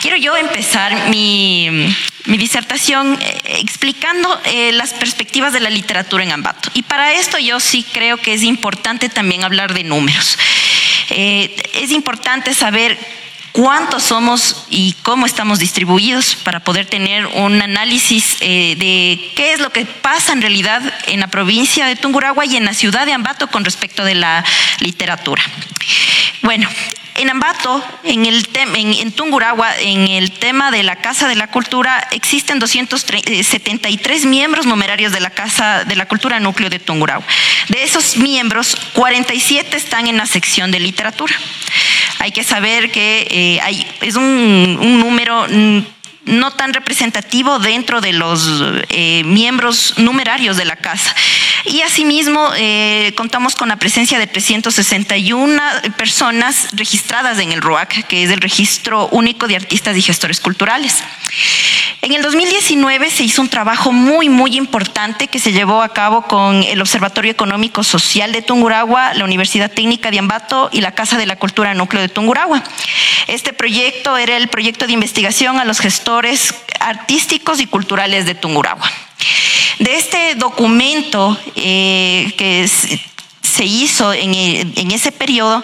Quiero 0.01 0.17
yo 0.17 0.35
empezar 0.35 1.09
mi, 1.09 1.95
mi 2.25 2.37
disertación 2.37 3.17
eh, 3.21 3.59
explicando 3.61 4.41
eh, 4.45 4.71
las 4.71 4.93
perspectivas 4.93 5.53
de 5.53 5.59
la 5.59 5.69
literatura 5.69 6.23
en 6.23 6.31
Ambato. 6.31 6.69
Y 6.73 6.83
para 6.83 7.13
esto 7.13 7.37
yo 7.37 7.59
sí 7.59 7.85
creo 7.91 8.17
que 8.17 8.33
es 8.33 8.43
importante 8.43 9.09
también 9.09 9.43
hablar 9.43 9.73
de 9.73 9.83
números. 9.83 10.37
Eh, 11.09 11.55
es 11.73 11.91
importante 11.91 12.53
saber 12.53 12.97
cuántos 13.53 14.03
somos 14.03 14.65
y 14.69 14.95
cómo 15.03 15.25
estamos 15.25 15.59
distribuidos 15.59 16.35
para 16.35 16.59
poder 16.59 16.87
tener 16.87 17.27
un 17.27 17.61
análisis 17.61 18.35
eh, 18.41 18.75
de 18.77 19.31
qué 19.35 19.53
es 19.53 19.59
lo 19.59 19.71
que 19.71 19.85
pasa 19.85 20.33
en 20.33 20.41
realidad 20.41 20.81
en 21.05 21.21
la 21.21 21.27
provincia 21.27 21.85
de 21.85 21.95
Tungurahua 21.95 22.45
y 22.45 22.57
en 22.57 22.65
la 22.65 22.73
ciudad 22.73 23.05
de 23.05 23.13
Ambato 23.13 23.47
con 23.47 23.63
respecto 23.63 24.03
de 24.03 24.15
la 24.15 24.43
literatura. 24.79 25.43
Bueno, 26.41 26.67
en 27.15 27.29
Ambato, 27.29 27.83
en, 28.03 28.25
el 28.25 28.47
en, 28.55 29.11
Tungurahua, 29.11 29.77
en 29.77 30.07
el 30.07 30.31
tema 30.31 30.71
de 30.71 30.81
la 30.81 30.95
Casa 30.95 31.27
de 31.27 31.35
la 31.35 31.47
Cultura, 31.47 32.07
existen 32.11 32.57
273 32.57 34.23
eh, 34.23 34.27
miembros 34.27 34.65
numerarios 34.65 35.11
de 35.11 35.19
la 35.19 35.29
Casa 35.29 35.83
de 35.83 35.95
la 35.95 36.07
Cultura 36.07 36.39
Núcleo 36.39 36.71
de 36.71 36.79
Tungurahua. 36.79 37.23
De 37.69 37.83
esos 37.83 38.17
miembros, 38.17 38.75
47 38.93 39.77
están 39.77 40.07
en 40.07 40.17
la 40.17 40.25
sección 40.25 40.71
de 40.71 40.79
literatura. 40.79 41.35
Hay 42.20 42.32
que 42.32 42.43
saber 42.43 42.91
que 42.91 43.28
eh, 43.30 43.59
hay, 43.61 43.86
es 44.01 44.16
un, 44.16 44.78
un 44.82 44.99
número 44.99 45.45
mm, 45.49 45.80
no 46.26 46.51
tan 46.51 46.74
representativo 46.74 47.59
dentro 47.59 48.01
de 48.01 48.13
los 48.13 48.63
eh, 48.89 49.24
miembros 49.26 49.95
numerarios 49.97 50.57
de 50.57 50.65
la 50.65 50.76
casa. 50.76 51.13
Y 51.65 51.82
asimismo, 51.82 52.49
eh, 52.57 53.13
contamos 53.15 53.55
con 53.55 53.69
la 53.69 53.78
presencia 53.78 54.19
de 54.19 54.28
361 54.28 55.61
personas 55.97 56.67
registradas 56.74 57.39
en 57.39 57.51
el 57.51 57.61
ROAC, 57.61 58.05
que 58.07 58.24
es 58.24 58.30
el 58.32 58.41
Registro 58.41 59.07
Único 59.09 59.47
de 59.47 59.55
Artistas 59.55 59.97
y 59.97 60.01
Gestores 60.01 60.39
Culturales. 60.39 61.03
En 62.01 62.11
el 62.11 62.21
2019 62.21 63.09
se 63.09 63.24
hizo 63.24 63.41
un 63.41 63.47
trabajo 63.47 63.91
muy, 63.91 64.28
muy 64.28 64.57
importante 64.57 65.28
que 65.28 65.39
se 65.39 65.53
llevó 65.53 65.82
a 65.82 65.93
cabo 65.93 66.24
con 66.24 66.63
el 66.63 66.82
Observatorio 66.82 67.32
Económico 67.32 67.84
Social 67.84 68.34
de 68.34 68.41
Tunguragua, 68.41 69.13
la 69.13 69.24
Universidad 69.24 69.71
Técnica 69.71 70.11
de 70.11 70.19
Ambato 70.19 70.69
y 70.71 70.82
la 70.82 70.91
Casa 70.91 71.17
de 71.17 71.26
la 71.26 71.38
Cultura 71.38 71.74
Núcleo 71.74 72.01
de 72.01 72.09
Tunguragua. 72.09 72.61
Este 73.28 73.53
proyecto 73.53 74.17
era 74.17 74.36
el 74.36 74.49
proyecto 74.49 74.86
de 74.86 74.93
investigación 74.93 75.59
a 75.59 75.65
los 75.65 75.80
gestores 75.80 76.12
artísticos 76.80 77.59
y 77.59 77.68
culturales 77.68 78.26
de 78.26 78.36
Tunguragua. 78.36 78.89
De 79.80 79.95
este 79.95 80.36
documento 80.36 81.38
eh, 81.55 82.34
que 82.38 82.70
se 83.53 83.66
hizo 83.66 84.14
en, 84.14 84.91
ese 84.91 85.11
periodo, 85.11 85.64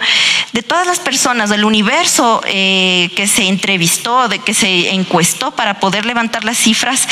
de 0.53 0.61
todas 0.61 0.85
las 0.85 0.99
personas 0.99 1.49
del 1.49 1.65
universo 1.65 2.41
eh, 2.45 3.09
que 3.15 3.27
se 3.27 3.47
entrevistó, 3.47 4.27
de 4.27 4.39
que 4.39 4.53
se 4.53 4.89
encuestó 4.91 5.51
para 5.51 5.79
poder 5.79 6.05
levantar 6.05 6.43
las 6.43 6.57
cifras, 6.57 7.07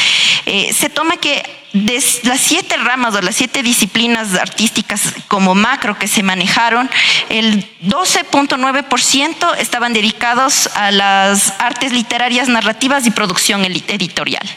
eh, 0.47 0.71
se 0.71 0.89
toma 0.89 1.17
que 1.17 1.43
de 1.73 2.01
las 2.23 2.39
siete 2.39 2.77
ramas 2.77 3.13
o 3.15 3.21
las 3.21 3.35
siete 3.35 3.61
disciplinas 3.61 4.33
artísticas 4.35 5.13
como 5.27 5.53
macro 5.55 5.99
que 5.99 6.07
se 6.07 6.23
manejaron, 6.23 6.89
el 7.27 7.65
12.9% 7.83 9.57
estaban 9.57 9.91
dedicados 9.91 10.67
a 10.75 10.91
las 10.91 11.53
artes 11.59 11.91
literarias, 11.91 12.47
narrativas 12.47 13.05
y 13.05 13.11
producción 13.11 13.65
editorial. 13.65 14.47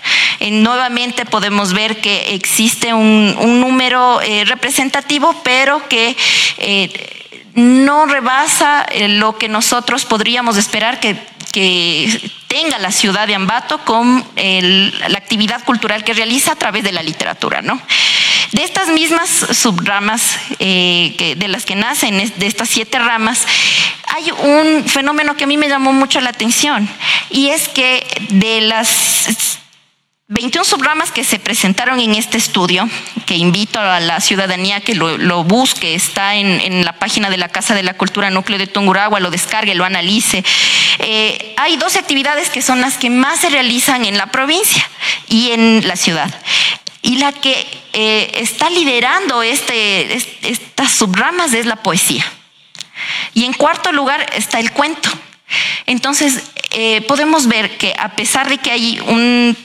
nuevamente 0.40 1.26
podemos 1.26 1.72
ver 1.72 2.00
que 2.00 2.34
existe 2.34 2.94
un, 2.94 3.60
número 3.60 4.20
eh, 4.22 4.44
representativo, 4.44 5.34
pero 5.42 5.88
que 5.88 6.16
eh, 6.58 7.20
no 7.54 8.06
rebasa 8.06 8.84
eh, 8.84 9.08
lo 9.08 9.36
que 9.36 9.48
nosotros 9.48 10.04
podríamos 10.04 10.56
esperar 10.56 11.00
que, 11.00 11.16
tenga 11.52 12.78
la 12.78 12.92
ciudad 12.92 13.26
de 13.26 13.34
Ambato 13.34 13.78
con 13.84 14.24
la 14.36 15.18
actividad 15.18 15.64
cultural 15.64 16.04
que 16.04 16.14
realiza 16.14 16.52
a 16.52 16.56
través 16.56 16.84
de 16.84 16.92
la 16.92 17.02
literatura. 17.02 17.62
¿no? 17.62 17.80
De 18.52 18.64
estas 18.64 18.88
mismas 18.88 19.28
subramas 19.28 20.38
eh, 20.58 21.34
de 21.36 21.48
las 21.48 21.64
que 21.64 21.76
nacen, 21.76 22.32
de 22.36 22.46
estas 22.46 22.68
siete 22.68 22.98
ramas, 22.98 23.46
hay 24.06 24.30
un 24.32 24.84
fenómeno 24.86 25.36
que 25.36 25.44
a 25.44 25.46
mí 25.46 25.56
me 25.56 25.68
llamó 25.68 25.92
mucho 25.92 26.20
la 26.20 26.30
atención 26.30 26.88
y 27.30 27.50
es 27.50 27.68
que 27.68 28.06
de 28.30 28.60
las 28.62 29.58
21 30.30 30.64
subramas 30.64 31.10
que 31.10 31.24
se 31.24 31.40
presentaron 31.40 31.98
en 31.98 32.14
este 32.14 32.38
estudio, 32.38 32.88
que 33.26 33.34
invito 33.34 33.80
a 33.80 33.98
la 33.98 34.20
ciudadanía 34.20 34.80
que 34.80 34.94
lo, 34.94 35.42
busque, 35.42 35.96
está 35.96 36.36
en, 36.36 36.84
la 36.84 36.92
página 36.92 37.30
de 37.30 37.36
la 37.36 37.48
Casa 37.48 37.74
de 37.74 37.82
la 37.82 37.94
Cultura 37.94 38.30
Núcleo 38.30 38.56
de 38.56 38.68
Tunguragua, 38.68 39.18
lo 39.18 39.32
descargue, 39.32 39.74
lo 39.74 39.84
analice. 39.84 40.44
Eh, 41.00 41.52
hay 41.56 41.76
dos 41.78 41.96
actividades 41.96 42.48
que 42.48 42.62
son 42.62 42.80
las 42.80 42.96
que 42.96 43.10
más 43.10 43.40
se 43.40 43.50
realizan 43.50 44.04
en 44.04 44.16
la 44.16 44.26
provincia 44.26 44.88
y 45.26 45.50
en 45.50 45.88
la 45.88 45.96
ciudad. 45.96 46.32
Y 47.02 47.16
la 47.16 47.32
que 47.32 47.66
eh, 47.92 48.30
está 48.36 48.70
liderando 48.70 49.42
este, 49.42 50.14
estas 50.42 50.92
subramas 50.92 51.54
es 51.54 51.66
la 51.66 51.74
poesía. 51.74 52.24
Y 53.34 53.46
en 53.46 53.52
cuarto 53.52 53.90
lugar 53.90 54.30
está 54.36 54.60
el 54.60 54.70
cuento. 54.70 55.10
Entonces, 55.86 56.44
eh, 56.70 57.00
podemos 57.08 57.48
ver 57.48 57.76
que 57.78 57.96
a 57.98 58.10
pesar 58.10 58.48
de 58.48 58.58
que 58.58 58.70
hay 58.70 59.00
un 59.00 59.56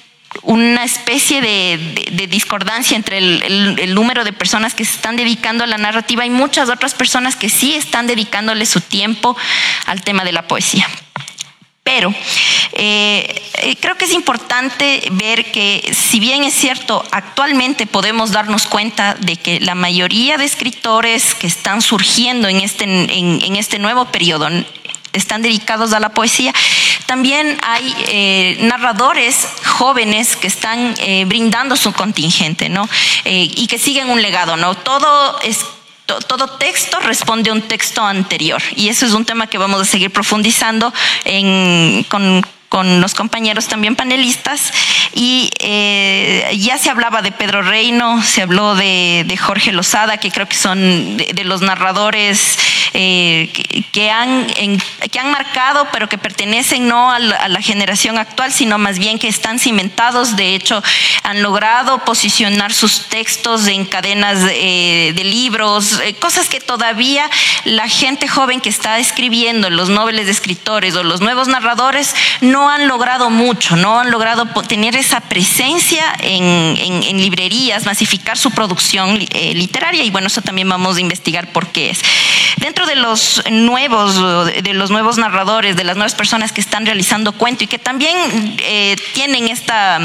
una 0.43 0.83
especie 0.83 1.41
de, 1.41 2.27
discordancia 2.27 2.95
entre 2.95 3.17
el, 3.17 3.93
número 3.93 4.23
de 4.23 4.33
personas 4.33 4.73
que 4.73 4.85
se 4.85 4.95
están 4.95 5.15
dedicando 5.15 5.63
a 5.63 5.67
la 5.67 5.77
narrativa 5.77 6.25
y 6.25 6.29
muchas 6.29 6.69
otras 6.69 6.93
personas 6.93 7.35
que 7.35 7.49
sí 7.49 7.75
están 7.75 8.07
dedicándole 8.07 8.65
su 8.65 8.81
tiempo 8.81 9.35
al 9.85 10.01
tema 10.03 10.23
de 10.23 10.31
la 10.31 10.47
poesía. 10.47 10.87
Pero 11.83 12.13
eh, 12.73 13.43
eh, 13.59 13.75
creo 13.79 13.95
que 13.95 14.05
es 14.05 14.11
importante 14.11 15.03
ver 15.11 15.51
que 15.51 15.93
si 15.93 16.19
bien 16.19 16.43
es 16.43 16.55
cierto, 16.55 17.05
actualmente 17.11 17.85
podemos 17.85 18.31
darnos 18.31 18.65
cuenta 18.65 19.13
de 19.13 19.37
que 19.37 19.59
la 19.59 19.75
mayoría 19.75 20.37
de 20.37 20.45
escritores 20.45 21.35
que 21.35 21.45
están 21.45 21.83
surgiendo 21.83 22.47
en 22.47 22.61
este, 22.61 22.85
en 22.85 23.55
este 23.55 23.77
nuevo 23.77 24.05
periodo 24.05 24.49
están 25.15 25.41
dedicados 25.41 25.93
a 25.93 25.99
la 25.99 26.09
poesía, 26.09 26.53
también 27.05 27.57
hay 27.63 27.95
eh, 28.07 28.57
narradores 28.61 29.47
jóvenes 29.65 30.35
que 30.35 30.47
están 30.47 30.95
eh, 30.99 31.25
brindando 31.25 31.75
su 31.75 31.93
contingente, 31.93 32.69
¿no? 32.69 32.87
Eh, 33.23 33.51
y 33.55 33.67
que 33.67 33.77
siguen 33.77 34.09
un 34.09 34.21
legado, 34.21 34.57
¿no? 34.57 34.75
Todo 34.75 35.39
es 35.41 35.65
todo 36.27 36.47
texto 36.59 36.99
responde 36.99 37.49
a 37.49 37.53
un 37.53 37.63
texto 37.63 38.03
anterior 38.03 38.61
y 38.75 38.89
eso 38.89 39.07
es 39.07 39.13
un 39.13 39.25
tema 39.25 39.47
que 39.47 39.57
vamos 39.57 39.81
a 39.81 39.85
seguir 39.85 40.11
profundizando 40.11 40.93
con, 42.09 42.45
los 42.71 43.13
compañeros 43.13 43.67
también 43.67 43.95
panelistas 43.95 44.73
y 45.13 45.49
ya 46.57 46.77
se 46.77 46.89
hablaba 46.89 47.21
de 47.21 47.31
Pedro 47.31 47.61
Reino, 47.61 48.21
se 48.21 48.41
habló 48.41 48.75
de, 48.75 49.39
Jorge 49.39 49.71
Lozada, 49.71 50.17
que 50.17 50.31
creo 50.31 50.47
que 50.47 50.55
son 50.55 51.17
de 51.17 51.43
los 51.45 51.61
narradores 51.61 52.57
eh, 52.97 53.51
que, 53.91 54.09
han, 54.09 54.47
que 55.11 55.19
han 55.19 55.29
marcado, 55.29 55.89
pero 55.91 56.07
que 56.07 56.17
pertenecen 56.17 56.87
no 56.87 57.11
a 57.11 57.19
la, 57.19 57.61
generación 57.61 58.17
actual, 58.17 58.53
sino 58.53 58.77
más 58.77 58.99
bien 58.99 59.19
que 59.19 59.27
están 59.27 59.59
cimentados. 59.59 60.37
De 60.37 60.55
hecho, 60.55 60.81
han 61.23 61.41
logrado 61.41 61.99
posicionar 62.05 62.71
sus 62.71 63.09
textos 63.09 63.67
en 63.67 63.83
cadenas 63.83 64.39
eh, 64.49 65.11
de 65.13 65.23
libros, 65.25 65.99
eh, 65.99 66.13
cosas 66.13 66.47
que 66.47 66.61
todavía 66.61 67.29
la 67.65 67.89
gente 67.89 68.29
joven 68.29 68.61
que 68.61 68.69
está 68.69 68.97
escribiendo, 68.97 69.69
los 69.69 69.89
noveles 69.89 70.27
de 70.27 70.31
escritores 70.31 70.95
o 70.95 71.03
los 71.03 71.19
nuevos 71.19 71.49
narradores, 71.49 72.15
no 72.39 72.54
han 72.69 72.87
logrado 72.87 73.29
mucho, 73.29 73.75
no 73.75 73.99
han 73.99 74.11
logrado 74.11 74.45
tener 74.67 74.95
esa 74.95 75.21
presencia 75.21 76.03
en, 76.19 77.17
librerías, 77.17 77.85
masificar 77.85 78.37
su 78.37 78.51
producción 78.51 79.17
literaria 79.17 80.03
y 80.03 80.09
bueno, 80.09 80.27
eso 80.27 80.41
también 80.41 80.69
vamos 80.69 80.97
a 80.97 81.01
investigar 81.01 81.51
por 81.51 81.67
qué 81.67 81.91
es. 81.91 82.01
Dentro 82.57 82.85
de 82.85 82.95
los 82.95 83.43
nuevos, 83.51 84.15
de 84.63 84.73
los 84.73 84.91
nuevos 84.91 85.17
narradores, 85.17 85.75
de 85.75 85.83
las 85.83 85.95
nuevas 85.95 86.15
personas 86.15 86.51
que 86.51 86.61
están 86.61 86.85
realizando 86.85 87.33
cuento 87.33 87.63
y 87.63 87.67
que 87.67 87.79
también 87.79 88.15
eh, 88.59 88.95
tienen 89.13 89.47
esta 89.49 89.99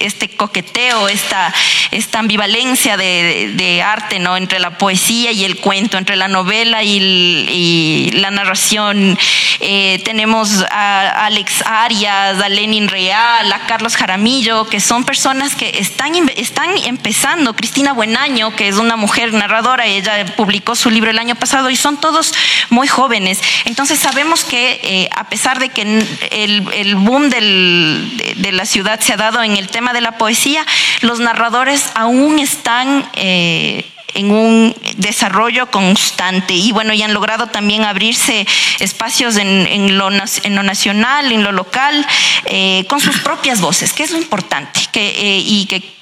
este 0.00 0.28
coqueteo, 0.28 1.08
esta, 1.08 1.52
esta 1.90 2.18
ambivalencia 2.18 2.96
de, 2.96 3.82
arte 3.84 4.18
¿no? 4.18 4.36
entre 4.36 4.58
la 4.58 4.78
poesía 4.78 5.32
y 5.32 5.44
el 5.44 5.56
cuento, 5.58 5.98
entre 5.98 6.16
la 6.16 6.28
novela 6.28 6.82
y, 6.82 8.10
la 8.14 8.30
narración. 8.30 9.18
Eh, 9.60 10.00
tenemos 10.04 10.64
a 10.70 11.26
Alex 11.26 11.62
Arias, 11.66 12.40
a 12.40 12.48
Lenin 12.48 12.88
Real, 12.88 13.52
a 13.52 13.66
Carlos 13.66 13.96
Jaramillo, 13.96 14.66
que 14.66 14.80
son 14.80 15.04
personas 15.04 15.54
que 15.54 15.78
están, 15.78 16.12
están 16.36 16.70
empezando. 16.84 17.54
Cristina 17.54 17.92
Buenaño, 17.92 18.54
que 18.56 18.68
es 18.68 18.76
una 18.76 18.96
mujer 18.96 19.32
narradora, 19.32 19.86
ella 19.86 20.24
publicó 20.36 20.74
su 20.74 20.90
libro 20.90 21.10
el 21.10 21.18
año 21.18 21.34
pasado 21.34 21.70
y 21.70 21.76
son 21.76 22.00
todos 22.00 22.32
muy 22.70 22.88
jóvenes. 22.88 23.40
Entonces 23.64 23.98
sabemos 23.98 24.44
que 24.44 24.80
eh, 24.82 25.08
a 25.14 25.28
pesar 25.28 25.58
de 25.58 25.68
que 25.70 25.82
el, 26.30 26.94
boom 26.96 27.30
de 27.30 28.52
la 28.52 28.66
ciudad 28.66 29.00
se 29.00 29.12
ha 29.12 29.16
dado 29.16 29.42
en 29.42 29.56
el 29.56 29.68
tema 29.68 29.79
de 29.92 30.00
la 30.00 30.18
poesía, 30.18 30.64
los 31.00 31.20
narradores 31.20 31.90
aún 31.94 32.38
están 32.38 33.08
eh, 33.14 33.90
en 34.14 34.30
un 34.30 34.76
desarrollo 34.96 35.70
constante 35.70 36.52
y 36.52 36.72
bueno, 36.72 36.92
y 36.92 37.02
han 37.02 37.14
logrado 37.14 37.46
también 37.46 37.84
abrirse 37.84 38.46
espacios 38.78 39.36
en, 39.36 39.96
lo, 39.96 40.10
nacional, 40.10 41.32
en 41.32 41.42
lo 41.42 41.52
local, 41.52 42.06
eh, 42.44 42.84
con 42.88 43.00
sus 43.00 43.20
propias 43.20 43.60
voces, 43.60 43.92
que 43.92 44.02
es 44.02 44.10
lo 44.10 44.18
importante 44.18 44.80
eh, 44.94 45.42
y 45.44 45.66
que 45.66 45.98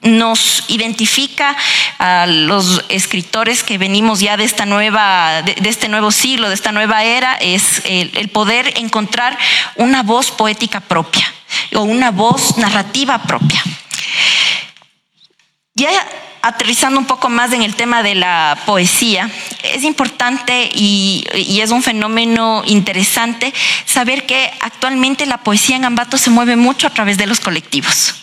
nos 0.00 0.64
identifica 0.66 1.56
a 1.98 2.26
los 2.26 2.84
escritores 2.88 3.62
que 3.62 3.78
venimos 3.78 4.18
ya 4.18 4.36
de 4.36 4.42
esta 4.42 4.66
nueva, 4.66 5.42
de, 5.42 5.54
este 5.68 5.88
nuevo 5.88 6.10
siglo, 6.10 6.48
de 6.48 6.56
esta 6.56 6.72
nueva 6.72 7.04
era, 7.04 7.36
es 7.36 7.82
el 7.84 8.28
poder 8.30 8.74
encontrar 8.78 9.38
una 9.76 10.02
voz 10.02 10.32
poética 10.32 10.80
propia 10.80 11.32
o 11.74 11.82
una 11.82 12.10
voz 12.10 12.58
narrativa 12.58 13.22
propia. 13.22 13.62
Ya 15.74 15.90
aterrizando 16.42 16.98
un 16.98 17.06
poco 17.06 17.28
más 17.28 17.52
en 17.52 17.62
el 17.62 17.76
tema 17.76 18.02
de 18.02 18.16
la 18.16 18.58
poesía, 18.66 19.30
es 19.62 19.84
importante 19.84 20.68
y, 20.74 21.24
es 21.60 21.70
un 21.70 21.82
fenómeno 21.82 22.62
interesante 22.66 23.54
saber 23.86 24.26
que 24.26 24.50
actualmente 24.60 25.24
la 25.24 25.38
poesía 25.38 25.76
en 25.76 25.84
Ambato 25.84 26.18
se 26.18 26.30
mueve 26.30 26.56
mucho 26.56 26.88
a 26.88 26.90
través 26.90 27.16
de 27.16 27.26
los 27.26 27.38
colectivos. 27.38 28.16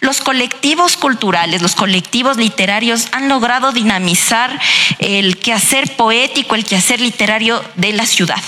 Los 0.00 0.20
colectivos 0.20 0.96
culturales, 0.96 1.62
los 1.62 1.74
colectivos 1.74 2.36
literarios 2.36 3.08
han 3.12 3.28
logrado 3.28 3.72
dinamizar 3.72 4.60
el 4.98 5.38
quehacer 5.38 5.94
poético, 5.96 6.54
el 6.54 6.64
quehacer 6.64 7.00
literario 7.00 7.62
de 7.76 7.92
la 7.92 8.06
ciudad. 8.06 8.42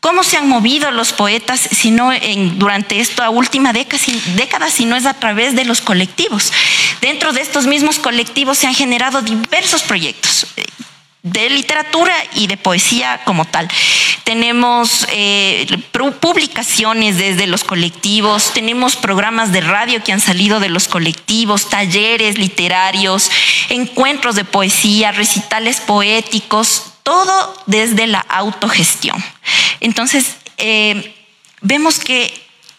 ¿Cómo 0.00 0.22
se 0.22 0.36
han 0.36 0.48
movido 0.48 0.90
los 0.90 1.12
poetas 1.12 1.60
si 1.60 1.90
no 1.90 2.12
en, 2.12 2.58
durante 2.58 3.00
esta 3.00 3.30
última 3.30 3.72
década, 3.72 4.02
década, 4.36 4.70
si 4.70 4.84
no 4.84 4.96
es 4.96 5.06
a 5.06 5.14
través 5.14 5.56
de 5.56 5.64
los 5.64 5.80
colectivos? 5.80 6.52
Dentro 7.00 7.32
de 7.32 7.40
estos 7.40 7.66
mismos 7.66 7.98
colectivos 7.98 8.58
se 8.58 8.66
han 8.66 8.74
generado 8.74 9.22
diversos 9.22 9.82
proyectos 9.82 10.46
eh, 10.56 10.64
de 11.22 11.50
literatura 11.50 12.14
y 12.34 12.46
de 12.46 12.56
poesía 12.56 13.20
como 13.24 13.44
tal. 13.44 13.68
Tenemos 14.24 15.06
eh, 15.10 15.66
publicaciones 16.20 17.18
desde 17.18 17.46
los 17.46 17.64
colectivos, 17.64 18.52
tenemos 18.52 18.96
programas 18.96 19.52
de 19.52 19.60
radio 19.60 20.02
que 20.02 20.12
han 20.12 20.20
salido 20.20 20.60
de 20.60 20.68
los 20.68 20.86
colectivos, 20.86 21.68
talleres 21.68 22.38
literarios, 22.38 23.30
encuentros 23.68 24.36
de 24.36 24.44
poesía, 24.44 25.12
recitales 25.12 25.80
poéticos, 25.80 26.92
todo 27.02 27.62
desde 27.66 28.06
la 28.06 28.20
autogestión. 28.20 29.22
Entonces, 29.80 30.36
eh, 30.56 31.14
vemos 31.60 31.98
que 31.98 32.32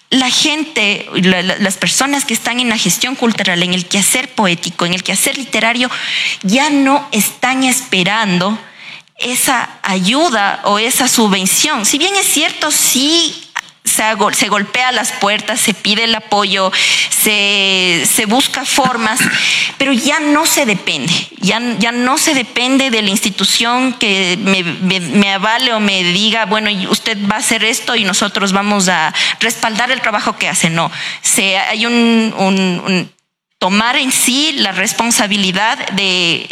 la 0.10 0.30
gente, 0.30 1.08
las 1.14 1.78
personas 1.78 2.26
que 2.26 2.34
están 2.34 2.60
en 2.60 2.70
la 2.70 2.78
gestión 2.78 3.16
cultural, 3.16 3.62
en 3.62 3.74
el 3.74 3.86
quehacer 3.86 4.34
poético, 4.34 4.86
en 4.86 4.94
el 4.94 5.04
quehacer 5.04 5.38
literario, 5.38 5.90
ya 6.42 6.70
no 6.72 7.08
están 7.12 7.64
esperando 7.64 8.58
esa 9.18 9.70
ayuda 9.84 10.62
o 10.64 10.80
esa 10.80 11.08
subvención. 11.08 11.86
Si 11.86 11.98
bien 11.98 12.16
es 12.16 12.26
cierto, 12.26 12.72
sí 12.72 13.49
se, 13.90 14.48
golpea 14.50 14.92
las 14.92 15.12
puertas, 15.14 15.60
se 15.60 15.74
pide 15.74 16.06
el 16.06 16.16
apoyo, 16.16 16.72
se, 17.10 18.26
busca 18.28 18.66
formas, 18.66 19.20
pero 19.78 19.92
ya 19.92 20.20
no 20.20 20.46
se 20.46 20.66
depende, 20.66 21.14
ya, 21.38 21.60
ya 21.80 21.92
no 21.92 22.18
se 22.18 22.34
depende 22.34 22.90
de 22.90 23.02
la 23.02 23.10
institución 23.10 23.94
que 23.94 24.38
me, 24.38 25.34
avale 25.34 25.74
o 25.74 25.80
me 25.80 26.04
diga, 26.04 26.46
bueno, 26.46 26.70
usted 26.90 27.18
va 27.30 27.36
a 27.36 27.40
hacer 27.40 27.64
esto 27.64 27.96
y 27.96 28.04
nosotros 28.04 28.52
vamos 28.52 28.88
a 28.90 29.14
respaldar 29.40 29.92
el 29.92 30.02
trabajo 30.02 30.38
que 30.38 30.48
hace. 30.48 30.70
No, 30.70 30.92
se, 31.22 31.58
hay 31.58 31.86
un 31.86 33.10
tomar 33.60 33.98
en 33.98 34.12
sí 34.12 34.54
la 34.54 34.72
responsabilidad 34.72 35.78
de 35.90 36.50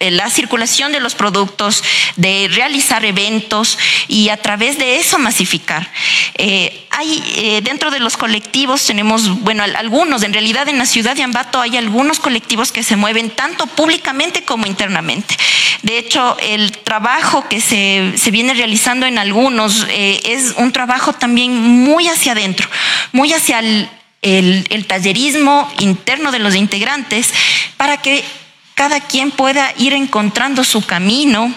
la 0.00 0.28
circulación 0.28 0.92
de 0.92 1.00
los 1.00 1.14
productos, 1.14 1.82
de 2.16 2.48
realizar 2.52 3.04
eventos 3.04 3.78
y 4.08 4.28
a 4.28 4.36
través 4.36 4.78
de 4.78 4.96
eso 4.96 5.18
masificar. 5.18 5.90
Eh, 6.34 6.86
hay 6.90 7.22
eh, 7.36 7.60
dentro 7.62 7.90
de 7.90 8.00
los 8.00 8.16
colectivos 8.16 8.84
tenemos, 8.84 9.40
bueno, 9.40 9.64
algunos, 9.64 10.22
en 10.22 10.32
realidad 10.32 10.68
en 10.68 10.78
la 10.78 10.86
ciudad 10.86 11.16
de 11.16 11.22
Ambato 11.22 11.60
hay 11.60 11.76
algunos 11.76 12.20
colectivos 12.20 12.72
que 12.72 12.82
se 12.82 12.96
mueven 12.96 13.30
tanto 13.30 13.66
públicamente 13.66 14.44
como 14.44 14.66
internamente. 14.66 15.36
De 15.82 15.98
hecho, 15.98 16.36
el 16.40 16.72
trabajo 16.72 17.48
que 17.48 17.60
se, 17.60 18.30
viene 18.30 18.54
realizando 18.54 19.06
en 19.06 19.18
algunos 19.18 19.86
es 19.88 20.54
un 20.56 20.72
trabajo 20.72 21.12
también 21.12 21.54
muy 21.54 22.08
hacia 22.08 22.32
adentro, 22.32 22.68
muy 23.12 23.32
hacia 23.32 23.60
el 23.60 24.84
tallerismo 24.86 25.70
interno 25.78 26.32
de 26.32 26.38
los 26.38 26.54
integrantes 26.54 27.32
para 27.76 27.98
que 27.98 28.24
cada 28.76 29.00
quien 29.00 29.30
pueda 29.30 29.72
ir 29.78 29.94
encontrando 29.94 30.62
su 30.62 30.84
camino, 30.84 31.52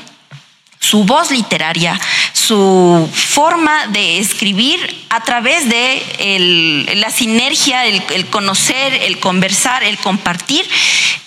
su 0.79 1.03
voz 1.03 1.31
literaria, 1.31 1.99
su 2.31 3.09
forma 3.13 3.87
de 3.87 4.19
escribir 4.19 5.05
a 5.09 5.21
través 5.21 5.67
de 5.67 6.95
la 6.95 7.11
sinergia, 7.11 7.85
el, 7.85 8.25
conocer, 8.27 8.93
el 8.93 9.19
conversar, 9.19 9.83
el 9.83 9.97
compartir 9.97 10.65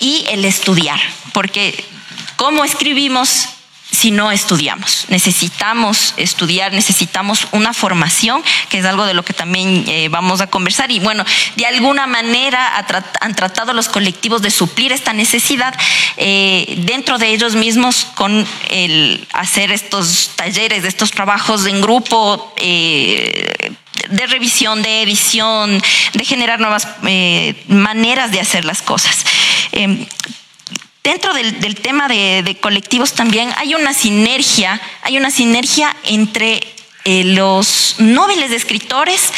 y 0.01 0.25
el 0.31 0.47
estudiar. 0.47 0.99
Porque 1.35 1.85
cómo 2.37 2.65
escribimos 2.65 3.49
si 3.93 4.11
no 4.11 4.33
estudiamos. 4.33 5.05
Necesitamos 5.09 6.15
estudiar, 6.17 6.73
necesitamos 6.73 7.47
una 7.53 7.75
formación, 7.75 8.43
que 8.71 8.79
es 8.79 8.85
algo 8.87 9.05
de 9.05 9.15
lo 9.15 9.23
que 9.23 9.35
también 9.35 9.85
eh, 9.87 10.09
vamos 10.09 10.41
a 10.41 10.49
conversar. 10.49 10.91
Y 10.91 10.99
bueno, 10.99 11.25
de 11.57 11.67
alguna 11.67 12.07
manera 12.07 12.85
han 13.21 13.35
tratado 13.37 13.75
los 13.75 13.89
colectivos 13.89 14.41
de 14.43 14.51
suplir 14.51 14.93
esta 14.93 15.13
necesidad 15.13 15.75
eh, 16.17 16.75
dentro 16.79 17.19
de 17.19 17.29
ellos 17.29 17.55
mismos 17.55 18.07
con 18.15 18.47
el 18.71 19.29
hacer 19.35 19.71
estos 19.71 20.31
talleres, 20.37 20.85
estos 20.85 21.11
trabajos 21.11 21.67
en 21.67 21.81
grupo. 21.81 22.53
Eh, 22.57 23.73
de 24.09 24.27
revisión, 24.27 24.83
de 24.83 25.03
edición, 25.03 25.81
de 26.13 26.25
generar 26.25 26.59
nuevas 26.59 26.89
maneras 27.69 28.33
de 28.33 28.41
hacer 28.41 28.65
las 28.65 28.83
cosas. 28.83 29.25
Dentro 31.03 31.35
del, 31.35 31.75
tema 31.75 32.07
de, 32.07 32.57
colectivos 32.61 33.15
también 33.15 33.53
hay 33.57 33.75
una 33.75 33.93
sinergia, 33.93 34.81
hay 35.03 35.17
una 35.17 35.33
sinergia 35.33 35.97
entre 36.05 36.61
eh, 37.05 37.25
los 37.25 37.97
noveles 37.99 38.51
de 38.51 38.57
escritores 38.57 39.33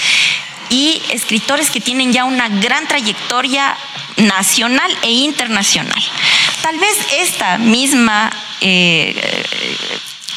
y 0.68 1.00
escritores 1.10 1.70
que 1.70 1.80
tienen 1.80 2.12
ya 2.12 2.24
una 2.24 2.48
gran 2.48 2.86
trayectoria 2.86 3.76
nacional 4.18 4.94
e 5.02 5.10
internacional. 5.10 6.02
Tal 6.60 6.78
vez 6.78 6.98
esta 7.18 7.56
misma 7.56 8.30
eh, 8.60 9.14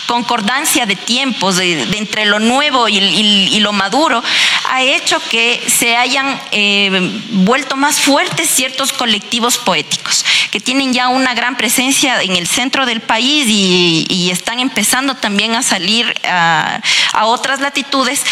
concordancia 0.07 0.85
de 0.85 0.95
tiempos 0.95 1.57
de, 1.57 1.83
entre 1.97 2.25
lo 2.25 2.39
nuevo 2.39 2.87
y, 2.89 3.59
lo 3.59 3.73
maduro 3.73 4.23
ha 4.69 4.81
hecho 4.81 5.19
que 5.29 5.61
se 5.67 5.95
hayan 5.97 6.39
eh, 6.51 7.21
vuelto 7.31 7.75
más 7.75 7.99
fuertes 7.99 8.49
ciertos 8.49 8.93
colectivos 8.93 9.57
poéticos 9.57 10.23
que 10.51 10.59
tienen 10.59 10.93
ya 10.93 11.09
una 11.09 11.33
gran 11.33 11.57
presencia 11.57 12.21
en 12.21 12.35
el 12.35 12.47
centro 12.47 12.85
del 12.85 13.01
país 13.01 13.45
y, 13.47 14.29
están 14.31 14.59
empezando 14.59 15.15
también 15.15 15.55
a 15.55 15.63
salir 15.63 16.13
a 16.23 16.81
otras 17.25 17.59
latitudes 17.61 18.23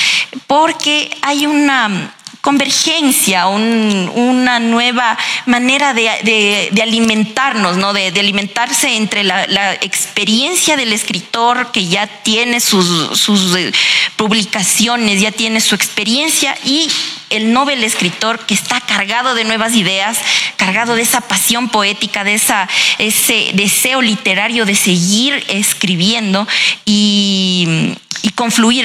porque 0.47 1.15
hay 1.21 1.45
una 1.45 2.14
convergencia, 2.45 3.47
una 3.47 4.59
nueva 4.59 5.17
manera 5.47 5.95
de, 5.95 6.69
alimentarnos, 6.79 7.75
¿no? 7.77 7.91
de, 7.91 8.09
alimentarse 8.19 8.95
entre 8.97 9.23
la, 9.23 9.73
experiencia 9.81 10.77
del 10.77 10.93
escritor 10.93 11.71
que 11.71 11.87
ya 11.87 12.05
tiene 12.05 12.59
sus, 12.59 13.55
eh, 13.57 13.71
publicaciones, 14.15 15.21
ya 15.21 15.31
tiene 15.31 15.59
su 15.59 15.73
experiencia 15.73 16.55
y 16.63 16.87
el 17.35 17.53
novel 17.53 17.83
escritor 17.83 18.39
que 18.39 18.53
está 18.53 18.81
cargado 18.81 19.35
de 19.35 19.43
nuevas 19.43 19.73
ideas, 19.75 20.17
cargado 20.57 20.95
de 20.95 21.01
esa 21.01 21.21
pasión 21.21 21.69
poética, 21.69 22.23
de 22.23 22.35
esa, 22.35 22.67
ese 22.97 23.51
deseo 23.53 24.01
literario 24.01 24.65
de 24.65 24.75
seguir 24.75 25.43
escribiendo 25.47 26.47
y, 26.85 27.95
y 28.21 28.29
confluir. 28.29 28.75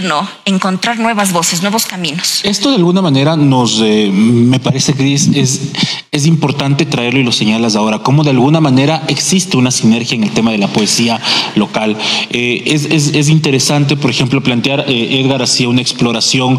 Encontrar 0.44 0.98
nuevas 0.98 1.32
voces, 1.32 1.60
nuevos 1.60 1.84
caminos. 1.84 2.40
Esto 2.44 2.70
de 2.70 2.76
alguna 2.76 3.02
manera 3.02 3.36
nos, 3.36 3.80
eh, 3.82 4.10
me 4.12 4.58
parece, 4.60 4.94
Cris, 4.94 5.28
es, 5.34 5.72
es 6.10 6.26
importante 6.26 6.86
traerlo 6.86 7.20
y 7.20 7.24
lo 7.24 7.32
señalas 7.32 7.76
ahora, 7.76 7.98
cómo 7.98 8.24
de 8.24 8.30
alguna 8.30 8.60
manera 8.60 9.02
existe 9.08 9.56
una 9.56 9.70
sinergia 9.70 10.16
en 10.16 10.24
el 10.24 10.30
tema 10.30 10.52
de 10.52 10.58
la 10.58 10.68
poesía 10.68 11.20
local. 11.54 11.96
Eh, 12.30 12.62
es, 12.66 12.86
es, 12.86 13.14
es, 13.14 13.28
interesante, 13.28 13.96
por 13.96 14.10
ejemplo, 14.10 14.42
plantear, 14.42 14.86
eh, 14.88 15.20
Edgar 15.20 15.42
hacía 15.42 15.68
una 15.68 15.82
exploración 15.82 16.58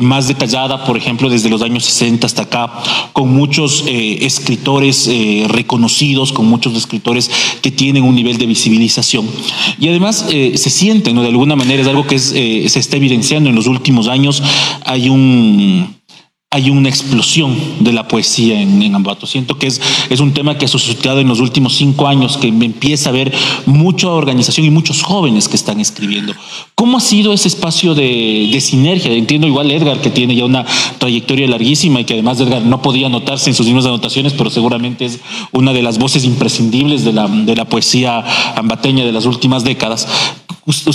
más 0.00 0.28
detallada, 0.28 0.84
por 0.84 0.96
ejemplo, 0.96 1.23
desde 1.28 1.50
los 1.50 1.62
años 1.62 1.84
60 1.84 2.26
hasta 2.26 2.42
acá, 2.42 2.72
con 3.12 3.32
muchos 3.32 3.84
escritores 3.86 5.10
reconocidos, 5.48 6.32
con 6.32 6.46
muchos 6.46 6.74
escritores 6.76 7.30
que 7.62 7.70
tienen 7.70 8.04
un 8.04 8.14
nivel 8.14 8.38
de 8.38 8.46
visibilización. 8.46 9.26
Y 9.78 9.88
además 9.88 10.26
se 10.28 10.70
siente, 10.70 11.12
¿no? 11.12 11.22
De 11.22 11.28
alguna 11.28 11.56
manera 11.56 11.82
es 11.82 11.88
algo 11.88 12.06
que 12.06 12.16
eh, 12.16 12.68
se 12.68 12.78
está 12.78 12.96
evidenciando 12.96 13.50
en 13.50 13.56
los 13.56 13.66
últimos 13.66 14.08
años. 14.08 14.42
Hay 14.84 15.08
un 15.08 15.96
hay 16.54 16.70
una 16.70 16.88
explosión 16.88 17.56
de 17.80 17.92
la 17.92 18.06
poesía 18.06 18.60
en, 18.60 18.94
Ambato. 18.94 19.26
Siento 19.26 19.58
que 19.58 19.66
es, 19.66 19.80
un 20.20 20.32
tema 20.32 20.56
que 20.56 20.66
ha 20.66 20.68
suscitado 20.68 21.18
en 21.18 21.26
los 21.26 21.40
últimos 21.40 21.74
cinco 21.74 22.06
años, 22.06 22.36
que 22.36 22.46
empieza 22.46 23.08
a 23.08 23.12
haber 23.12 23.32
mucha 23.66 24.08
organización 24.08 24.64
y 24.64 24.70
muchos 24.70 25.02
jóvenes 25.02 25.48
que 25.48 25.56
están 25.56 25.80
escribiendo. 25.80 26.32
¿Cómo 26.76 26.98
ha 26.98 27.00
sido 27.00 27.32
ese 27.32 27.48
espacio 27.48 27.96
de, 27.96 28.56
sinergia? 28.60 29.12
Entiendo 29.12 29.48
igual 29.48 29.72
Edgar, 29.72 30.00
que 30.00 30.10
tiene 30.10 30.36
ya 30.36 30.44
una 30.44 30.64
trayectoria 30.98 31.48
larguísima 31.48 32.00
y 32.00 32.04
que 32.04 32.12
además 32.12 32.38
Edgar 32.40 32.62
no 32.62 32.80
podía 32.82 33.08
anotarse 33.08 33.50
en 33.50 33.56
sus 33.56 33.66
mismas 33.66 33.86
anotaciones, 33.86 34.32
pero 34.32 34.48
seguramente 34.48 35.06
es 35.06 35.18
una 35.50 35.72
de 35.72 35.82
las 35.82 35.98
voces 35.98 36.24
imprescindibles 36.24 37.04
de 37.04 37.14
la, 37.14 37.26
de 37.26 37.56
la 37.56 37.64
poesía 37.64 38.24
ambateña 38.54 39.04
de 39.04 39.10
las 39.10 39.26
últimas 39.26 39.64
décadas 39.64 40.06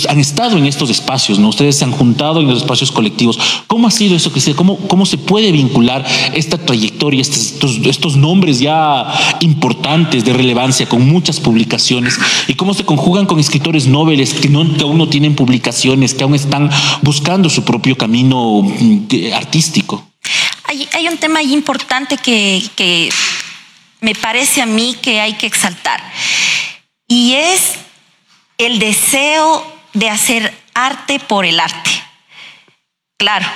han 0.08 0.18
estado 0.18 0.58
en 0.58 0.66
estos 0.66 0.90
espacios, 0.90 1.38
¿no? 1.38 1.48
Ustedes 1.48 1.76
se 1.76 1.84
han 1.84 1.92
juntado 1.92 2.40
en 2.40 2.48
los 2.48 2.58
espacios 2.58 2.90
colectivos. 2.90 3.38
¿Cómo 3.66 3.86
ha 3.86 3.90
sido 3.90 4.16
eso? 4.16 4.32
¿Cómo, 4.56 4.76
cómo 4.88 5.06
se 5.06 5.16
puede 5.16 5.52
vincular 5.52 6.04
esta 6.34 6.58
trayectoria, 6.58 7.20
estos, 7.20 7.76
estos, 7.84 8.16
nombres 8.16 8.58
ya 8.58 9.06
importantes 9.40 10.24
de 10.24 10.32
relevancia 10.32 10.88
con 10.88 11.06
muchas 11.06 11.38
publicaciones 11.38 12.18
y 12.48 12.54
cómo 12.54 12.74
se 12.74 12.84
conjugan 12.84 13.26
con 13.26 13.38
escritores 13.38 13.86
nobles 13.86 14.34
que, 14.34 14.48
aún 14.48 14.98
no 14.98 15.08
tienen 15.08 15.36
publicaciones, 15.36 16.14
que 16.14 16.24
aún 16.24 16.34
están 16.34 16.68
buscando 17.02 17.48
su 17.48 17.64
propio 17.64 17.96
camino 17.96 18.62
mm, 18.62 19.06
artístico? 19.34 20.04
Hay, 20.64 21.08
un 21.08 21.18
tema 21.18 21.42
importante 21.42 22.16
que 22.16 23.10
me 24.00 24.14
parece 24.14 24.62
a 24.62 24.66
mí 24.66 24.96
que 25.00 25.20
hay 25.20 25.34
que 25.34 25.46
exaltar 25.46 26.00
y 27.06 27.34
es 27.34 27.74
el 28.60 28.78
deseo 28.78 29.66
de 29.94 30.10
hacer 30.10 30.54
arte 30.74 31.18
por 31.18 31.46
el 31.46 31.60
arte. 31.60 31.90
Claro, 33.16 33.46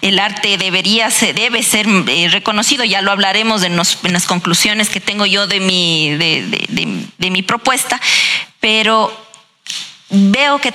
el 0.00 0.18
arte 0.18 0.58
debería 0.58 1.10
ser, 1.10 1.34
debe 1.34 1.62
ser 1.62 1.86
eh, 2.08 2.28
reconocido, 2.30 2.84
ya 2.84 3.02
lo 3.02 3.10
hablaremos 3.10 3.62
en, 3.62 3.76
las 3.76 4.26
conclusiones 4.26 4.90
que 4.90 5.00
tengo 5.00 5.26
yo 5.26 5.46
de 5.46 5.60
mi, 5.60 6.10
de 6.16 7.30
mi 7.30 7.42
propuesta, 7.42 8.00
pero 8.60 9.12
veo 10.10 10.58
que 10.58 10.72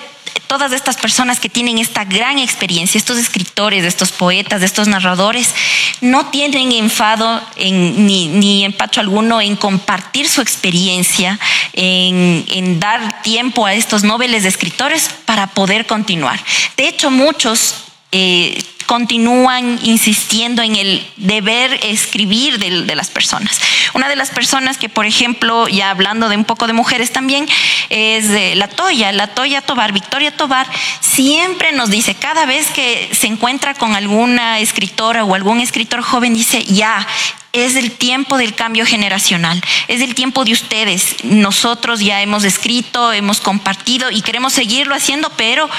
todas 0.47 0.71
estas 0.71 0.97
personas 0.97 1.39
que 1.39 1.49
tienen 1.49 1.77
esta 1.77 2.03
gran 2.05 2.39
experiencia, 2.39 2.97
estos 2.97 3.17
escritores, 3.17 3.83
estos 3.83 4.11
poetas, 4.11 4.61
estos 4.61 4.87
narradores, 4.87 5.53
no 6.01 6.27
tienen 6.27 6.71
enfado 6.71 7.41
ni, 7.57 8.63
empacho 8.63 8.99
alguno 8.99 9.41
en 9.41 9.55
compartir 9.55 10.29
su 10.29 10.41
experiencia, 10.41 11.39
en, 11.73 12.79
dar 12.79 13.21
tiempo 13.21 13.65
a 13.65 13.73
estos 13.73 14.03
noveles 14.03 14.43
de 14.43 14.49
escritores 14.49 15.09
para 15.25 15.47
poder 15.47 15.85
continuar. 15.85 16.39
De 16.77 16.87
hecho, 16.87 17.09
muchos 17.11 17.75
eh, 18.11 18.63
continúan 18.85 19.79
insistiendo 19.83 20.61
en 20.61 20.75
el 20.75 21.05
deber 21.17 21.79
escribir 21.83 22.59
de, 22.59 22.95
las 22.95 23.09
personas. 23.09 23.59
Una 23.93 24.09
de 24.09 24.15
las 24.15 24.29
personas 24.29 24.77
que, 24.77 24.89
por 24.89 25.05
ejemplo, 25.05 25.67
ya 25.67 25.89
hablando 25.89 26.29
de 26.29 26.37
un 26.37 26.45
poco 26.45 26.67
de 26.67 26.73
mujeres 26.73 27.11
también, 27.11 27.47
es 27.89 28.57
la 28.57 28.67
Toya, 28.67 29.11
la 29.11 29.27
Toya 29.27 29.61
Tobar, 29.61 29.91
Victoria 29.91 30.35
Tobar, 30.35 30.67
siempre 31.01 31.71
nos 31.71 31.89
dice, 31.89 32.15
cada 32.15 32.45
vez 32.45 32.67
que 32.71 33.09
se 33.13 33.27
encuentra 33.27 33.73
con 33.73 33.95
alguna 33.95 34.59
escritora 34.59 35.23
o 35.23 35.35
algún 35.35 35.59
escritor 35.59 36.01
joven, 36.01 36.33
dice, 36.33 36.63
ya, 36.63 37.05
es 37.53 37.75
el 37.75 37.91
tiempo 37.91 38.37
del 38.37 38.55
cambio 38.55 38.83
generacional, 38.83 39.61
es 39.87 40.01
el 40.01 40.15
tiempo 40.15 40.43
de 40.43 40.53
ustedes. 40.53 41.23
Nosotros 41.23 41.99
ya 41.99 42.21
hemos 42.21 42.43
escrito, 42.43 43.13
hemos 43.13 43.41
compartido 43.41 44.09
y 44.09 44.23
queremos 44.23 44.53
seguirlo 44.53 44.95
haciendo, 44.95 45.29
pero 45.37 45.69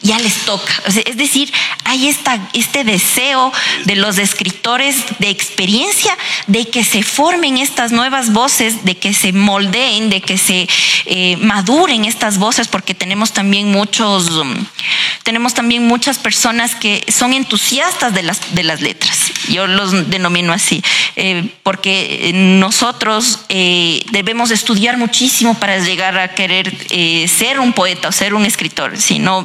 ya 0.00 0.18
les 0.20 0.44
toca. 0.44 0.72
Es 0.86 1.16
decir, 1.16 1.52
hay 1.84 2.06
esta, 2.06 2.38
este 2.54 2.84
deseo 2.84 3.52
de 3.84 3.96
los 3.96 4.18
escritores 4.18 4.96
de 5.18 5.28
experiencia 5.28 6.16
de 6.46 6.68
que 6.68 6.84
se 6.84 7.02
formen 7.02 7.58
estas 7.58 7.92
nuevas 7.92 8.32
voces, 8.32 8.84
de 8.84 8.96
que 8.96 9.12
se 9.12 9.32
moldeen, 9.32 10.10
de 10.10 10.20
que 10.20 10.38
se 10.38 10.68
eh, 11.06 11.36
maduren 11.38 12.04
estas 12.04 12.38
voces, 12.38 12.68
porque 12.68 12.94
tenemos 12.94 13.32
también 13.32 13.70
muchos, 13.70 14.30
um, 14.30 14.54
tenemos 15.22 15.54
también 15.54 15.86
muchas 15.86 16.18
personas 16.18 16.74
que 16.74 17.04
son 17.08 17.32
entusiastas 17.32 18.14
de 18.14 18.22
las, 18.22 18.54
de 18.54 18.62
las 18.62 18.80
letras. 18.80 19.32
Yo 19.48 19.66
los 19.66 20.10
denomino 20.10 20.52
así. 20.52 20.82
Eh, 21.16 21.48
porque 21.62 22.32
nosotros 22.34 23.40
eh, 23.48 24.04
debemos 24.10 24.50
estudiar 24.50 24.96
muchísimo 24.96 25.54
para 25.54 25.78
llegar 25.78 26.18
a 26.18 26.34
querer 26.34 26.74
ser 27.28 27.60
un 27.60 27.72
poeta 27.72 28.08
o 28.08 28.12
ser 28.12 28.34
un 28.34 28.44
escritor, 28.44 28.96
si 28.96 29.18
no 29.18 29.44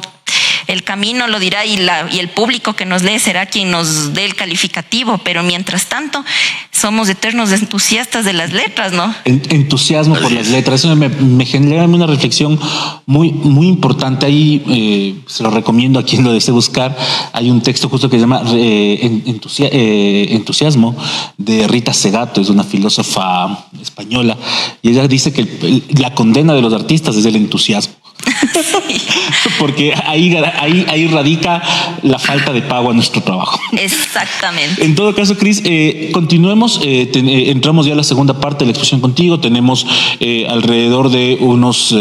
el 0.70 0.84
camino 0.84 1.26
lo 1.26 1.40
dirá 1.40 1.66
y, 1.66 1.78
y 2.12 2.18
el 2.18 2.28
público 2.28 2.74
que 2.74 2.86
nos 2.86 3.02
lee 3.02 3.18
será 3.18 3.46
quien 3.46 3.70
nos 3.70 4.14
dé 4.14 4.24
el 4.24 4.36
calificativo, 4.36 5.18
pero 5.18 5.42
mientras 5.42 5.86
tanto 5.86 6.24
somos 6.70 7.08
eternos 7.08 7.50
entusiastas 7.50 8.24
de 8.24 8.32
las 8.32 8.52
letras, 8.52 8.92
¿no? 8.92 9.12
Entusiasmo 9.24 10.14
por 10.14 10.30
las 10.30 10.48
letras, 10.48 10.84
eso 10.84 10.94
me, 10.96 11.44
genera 11.44 11.84
una 11.84 12.06
reflexión 12.06 12.58
muy, 13.06 13.32
muy 13.32 13.66
importante 13.66 14.26
ahí, 14.26 14.62
eh, 14.68 15.14
se 15.26 15.42
lo 15.42 15.50
recomiendo 15.50 15.98
a 15.98 16.04
quien 16.04 16.22
lo 16.22 16.32
desee 16.32 16.52
buscar, 16.52 16.96
hay 17.32 17.50
un 17.50 17.60
texto 17.60 17.88
justo 17.88 18.08
que 18.08 18.16
se 18.16 18.20
llama 18.20 18.42
eh, 18.52 19.22
eh, 19.58 20.28
Entusiasmo 20.30 20.96
de 21.36 21.66
Rita 21.66 21.92
Segato, 21.92 22.40
es 22.40 22.48
una 22.48 22.64
filósofa 22.64 23.66
española, 23.82 24.36
y 24.82 24.90
ella 24.90 25.08
dice 25.08 25.32
que 25.32 25.82
la 25.98 26.14
condena 26.14 26.54
de 26.54 26.62
los 26.62 26.72
artistas 26.72 27.16
es 27.16 27.26
el 27.26 27.36
entusiasmo. 27.36 27.99
Porque 29.58 29.92
ahí, 30.06 30.34
ahí, 30.36 30.86
ahí 30.88 31.06
radica 31.06 31.62
la 32.02 32.18
falta 32.18 32.52
de 32.52 32.62
pago 32.62 32.90
a 32.90 32.94
nuestro 32.94 33.22
trabajo. 33.22 33.58
Exactamente. 33.72 34.84
En 34.84 34.94
todo 34.94 35.14
caso, 35.14 35.36
Cris, 35.36 35.62
eh, 35.64 36.10
continuemos. 36.12 36.80
Eh, 36.82 37.10
eh, 37.12 37.50
entramos 37.50 37.86
ya 37.86 37.92
a 37.92 37.96
la 37.96 38.04
segunda 38.04 38.40
parte 38.40 38.60
de 38.60 38.66
la 38.66 38.70
exposición 38.72 39.00
contigo. 39.00 39.40
Tenemos 39.40 39.86
alrededor 40.48 41.10
de 41.10 41.38
unos 41.40 41.94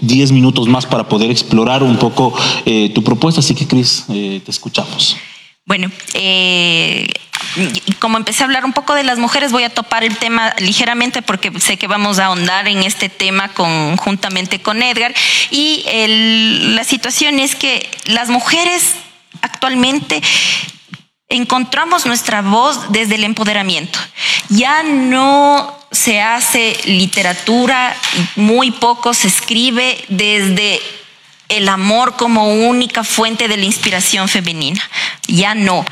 10 0.00 0.32
minutos 0.32 0.68
más 0.68 0.86
para 0.86 1.08
poder 1.08 1.30
explorar 1.30 1.82
un 1.82 1.96
poco 1.96 2.34
tu 2.94 3.04
propuesta. 3.04 3.40
Así 3.40 3.54
que, 3.54 3.66
Cris, 3.66 4.04
te 4.08 4.50
escuchamos. 4.50 5.16
Bueno, 5.64 5.90
como 7.98 8.16
empecé 8.16 8.42
a 8.42 8.46
hablar 8.46 8.64
un 8.64 8.72
poco 8.72 8.94
de 8.94 9.02
las 9.02 9.18
mujeres, 9.18 9.52
voy 9.52 9.64
a 9.64 9.70
topar 9.70 10.04
el 10.04 10.16
tema 10.16 10.54
ligeramente 10.58 11.22
porque 11.22 11.52
sé 11.60 11.76
que 11.76 11.86
vamos 11.86 12.18
a 12.18 12.26
ahondar 12.26 12.68
en 12.68 12.82
este 12.82 13.08
tema 13.08 13.48
conjuntamente 13.48 14.60
con 14.60 14.82
Edgar. 14.82 15.14
Y 15.50 15.84
la 16.74 16.84
situación 16.84 17.38
es 17.38 17.54
que 17.54 17.90
las 18.06 18.28
mujeres 18.28 18.94
actualmente 19.40 20.22
encontramos 21.28 22.06
nuestra 22.06 22.42
voz 22.42 22.92
desde 22.92 23.14
el 23.14 23.24
empoderamiento. 23.24 23.98
Ya 24.48 24.82
no 24.82 25.78
se 25.90 26.20
hace 26.20 26.76
literatura, 26.84 27.94
muy 28.36 28.70
poco 28.70 29.14
se 29.14 29.28
escribe 29.28 30.04
desde 30.08 30.80
el 31.52 31.68
amor 31.68 32.16
como 32.16 32.48
única 32.48 33.04
fuente 33.04 33.46
de 33.46 33.56
la 33.56 33.64
inspiración 33.64 34.28
femenina. 34.28 34.82
Ya 35.28 35.54
no. 35.54 35.84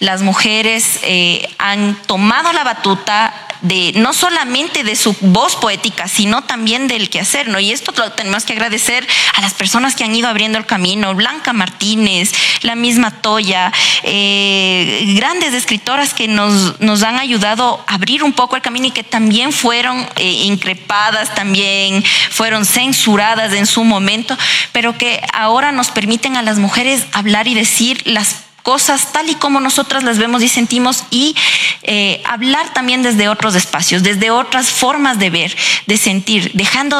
Las 0.00 0.22
mujeres 0.22 0.98
eh, 1.02 1.48
han 1.58 1.94
tomado 2.06 2.52
la 2.52 2.64
batuta 2.64 3.43
de 3.64 3.92
no 3.96 4.12
solamente 4.12 4.84
de 4.84 4.94
su 4.94 5.16
voz 5.20 5.56
poética, 5.56 6.06
sino 6.06 6.42
también 6.42 6.86
del 6.86 7.08
quehacer, 7.08 7.48
¿no? 7.48 7.58
Y 7.58 7.72
esto 7.72 7.92
lo 7.96 8.12
tenemos 8.12 8.44
que 8.44 8.52
agradecer 8.52 9.06
a 9.34 9.40
las 9.40 9.54
personas 9.54 9.96
que 9.96 10.04
han 10.04 10.14
ido 10.14 10.28
abriendo 10.28 10.58
el 10.58 10.66
camino, 10.66 11.14
Blanca 11.14 11.52
Martínez, 11.52 12.32
la 12.60 12.74
misma 12.74 13.22
Toya, 13.22 13.72
eh, 14.02 15.14
grandes 15.16 15.54
escritoras 15.54 16.12
que 16.12 16.28
nos, 16.28 16.78
nos 16.80 17.02
han 17.02 17.18
ayudado 17.18 17.82
a 17.86 17.94
abrir 17.94 18.22
un 18.22 18.34
poco 18.34 18.54
el 18.54 18.62
camino 18.62 18.86
y 18.86 18.90
que 18.90 19.02
también 19.02 19.50
fueron 19.50 20.06
eh, 20.16 20.24
increpadas, 20.24 21.34
también 21.34 22.04
fueron 22.30 22.66
censuradas 22.66 23.54
en 23.54 23.66
su 23.66 23.82
momento, 23.82 24.36
pero 24.72 24.98
que 24.98 25.22
ahora 25.32 25.72
nos 25.72 25.90
permiten 25.90 26.36
a 26.36 26.42
las 26.42 26.58
mujeres 26.58 27.06
hablar 27.12 27.48
y 27.48 27.54
decir 27.54 28.02
las 28.04 28.44
cosas 28.64 29.12
tal 29.12 29.28
y 29.28 29.34
como 29.34 29.60
nosotras 29.60 30.02
las 30.02 30.18
vemos 30.18 30.42
y 30.42 30.48
sentimos 30.48 31.04
y 31.10 31.36
eh, 31.82 32.22
hablar 32.24 32.72
también 32.72 33.02
desde 33.02 33.28
otros 33.28 33.54
espacios, 33.54 34.02
desde 34.02 34.30
otras 34.30 34.70
formas 34.70 35.18
de 35.18 35.28
ver, 35.28 35.54
de 35.86 35.98
sentir, 35.98 36.50
dejando 36.54 36.96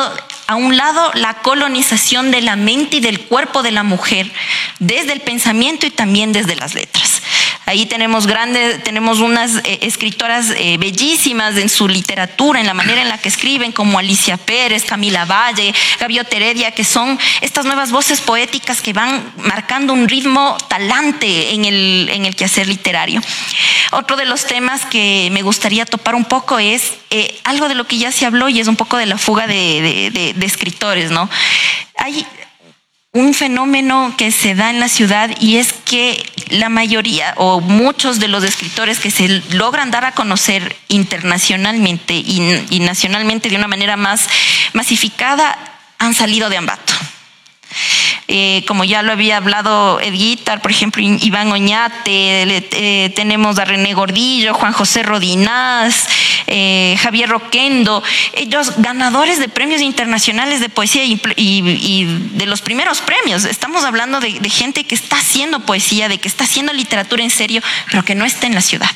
a 0.47 0.57
un 0.57 0.77
lado 0.77 1.11
la 1.15 1.35
colonización 1.35 2.31
de 2.31 2.43
la 2.43 2.55
mente 2.55 2.97
y 2.97 3.01
del 3.01 3.21
cuerpo 3.21 3.63
de 3.63 3.71
la 3.71 3.83
mujer, 3.83 4.31
desde 4.79 5.15
el 5.15 5.23
pensamiento 5.23 5.87
y 5.87 5.91
también 5.91 6.33
desde 6.33 6.55
las 6.55 6.75
letras. 6.75 7.23
Ahí 7.67 7.87
tenemos 7.87 8.27
grandes, 8.27 8.83
tenemos 8.85 9.21
unas 9.21 9.57
eh, 9.65 9.79
escritoras 9.81 10.51
eh, 10.51 10.77
bellísimas 10.77 11.57
en 11.57 11.71
su 11.71 11.89
literatura, 11.89 12.61
en 12.61 12.67
la 12.67 12.75
manera 12.75 13.01
en 13.01 13.09
la 13.09 13.17
que 13.17 13.31
escriben, 13.31 13.73
como 13.73 13.99
Alicia 13.99 14.37
Pérez, 14.37 14.85
Camila 14.85 15.25
Valle, 15.25 15.75
Gaviota 15.99 16.37
Heredia, 16.37 16.73
que 16.73 16.85
son 16.85 17.19
estas 17.41 17.65
nuevas 17.65 17.91
voces 17.91 18.21
poéticas 18.21 18.83
que 18.83 18.93
van 18.93 19.33
marcando 19.37 19.95
un 19.95 20.09
ritmo 20.09 20.59
talante 20.69 21.54
en 21.55 21.65
el, 22.27 22.35
quehacer 22.37 22.69
literario. 22.69 23.21
Otro 23.93 24.17
de 24.17 24.25
los 24.25 24.47
temas 24.47 24.85
que 24.87 25.29
me 25.33 25.43
gustaría 25.43 25.87
topar 25.87 26.15
un 26.15 26.25
poco 26.25 26.59
es 26.59 26.95
eh, 27.11 27.39
algo 27.45 27.69
de 27.69 27.75
lo 27.75 27.87
que 27.87 27.99
ya 27.99 28.13
se 28.13 28.27
habló 28.27 28.49
y 28.49 28.61
es 28.61 28.69
un 28.69 28.77
poco 28.77 28.97
de 28.97 29.07
la 29.07 29.19
fuga 29.19 29.47
de 29.47 30.35
escritores, 30.41 31.11
¿no? 31.11 31.29
Hay, 31.97 32.27
un 33.15 33.33
fenómeno 33.33 34.13
que 34.19 34.33
se 34.33 34.57
da 34.57 34.71
en 34.71 34.81
la 34.81 34.89
ciudad 34.89 35.31
y 35.39 35.57
es 35.59 35.73
que 35.73 36.29
la 36.49 36.69
mayoría 36.69 37.33
o 37.37 37.61
muchos 37.61 38.19
de 38.19 38.27
los 38.27 38.43
escritores 38.43 38.99
que 38.99 39.13
se 39.13 39.29
logran 39.53 39.93
dar 39.93 40.05
a 40.05 40.13
conocer 40.13 40.77
internacionalmente 40.89 42.15
y, 42.15 42.81
nacionalmente 42.81 43.49
de 43.49 43.57
una 43.57 43.69
manera 43.69 43.97
más 43.97 44.29
masificada 44.73 45.57
han 45.99 46.13
salido 46.13 46.51
de 46.51 46.57
Ambato. 46.57 46.93
Eh, 48.27 48.65
como 48.67 48.85
ya 48.85 49.03
lo 49.03 49.13
había 49.13 49.37
hablado 49.37 50.01
Edguitar, 50.01 50.63
por 50.63 50.71
ejemplo, 50.71 51.03
Iván 51.03 51.53
Oñate, 51.53 52.43
eh, 52.73 53.11
tenemos 53.15 53.59
a 53.59 53.65
René 53.65 53.93
Gordillo, 53.93 54.55
Juan 54.55 54.73
José 54.73 55.03
Rodinás, 55.03 56.09
eh, 56.47 56.97
Javier 57.01 57.29
Roquendo, 57.29 58.03
ellos 58.33 58.73
ganadores 58.79 59.39
de 59.39 59.49
premios 59.49 59.83
internacionales 59.83 60.61
de 60.61 60.71
poesía 60.71 61.05
y, 61.05 62.05
de 62.33 62.47
los 62.47 62.63
primeros 62.63 63.03
premios. 63.03 63.45
Estamos 63.45 63.85
hablando 63.85 64.21
de 64.21 64.51
gente 64.51 64.85
que 64.85 64.95
está 64.95 65.17
haciendo 65.17 65.61
poesía, 65.61 66.09
de 66.09 66.19
que 66.19 66.29
está 66.29 66.45
haciendo 66.45 66.73
literatura 66.73 67.23
en 67.23 67.31
serio, 67.31 67.63
pero 67.91 68.05
que 68.05 68.15
no 68.15 68.25
está 68.25 68.47
en 68.47 68.55
la 68.55 68.63
ciudad. 68.63 68.91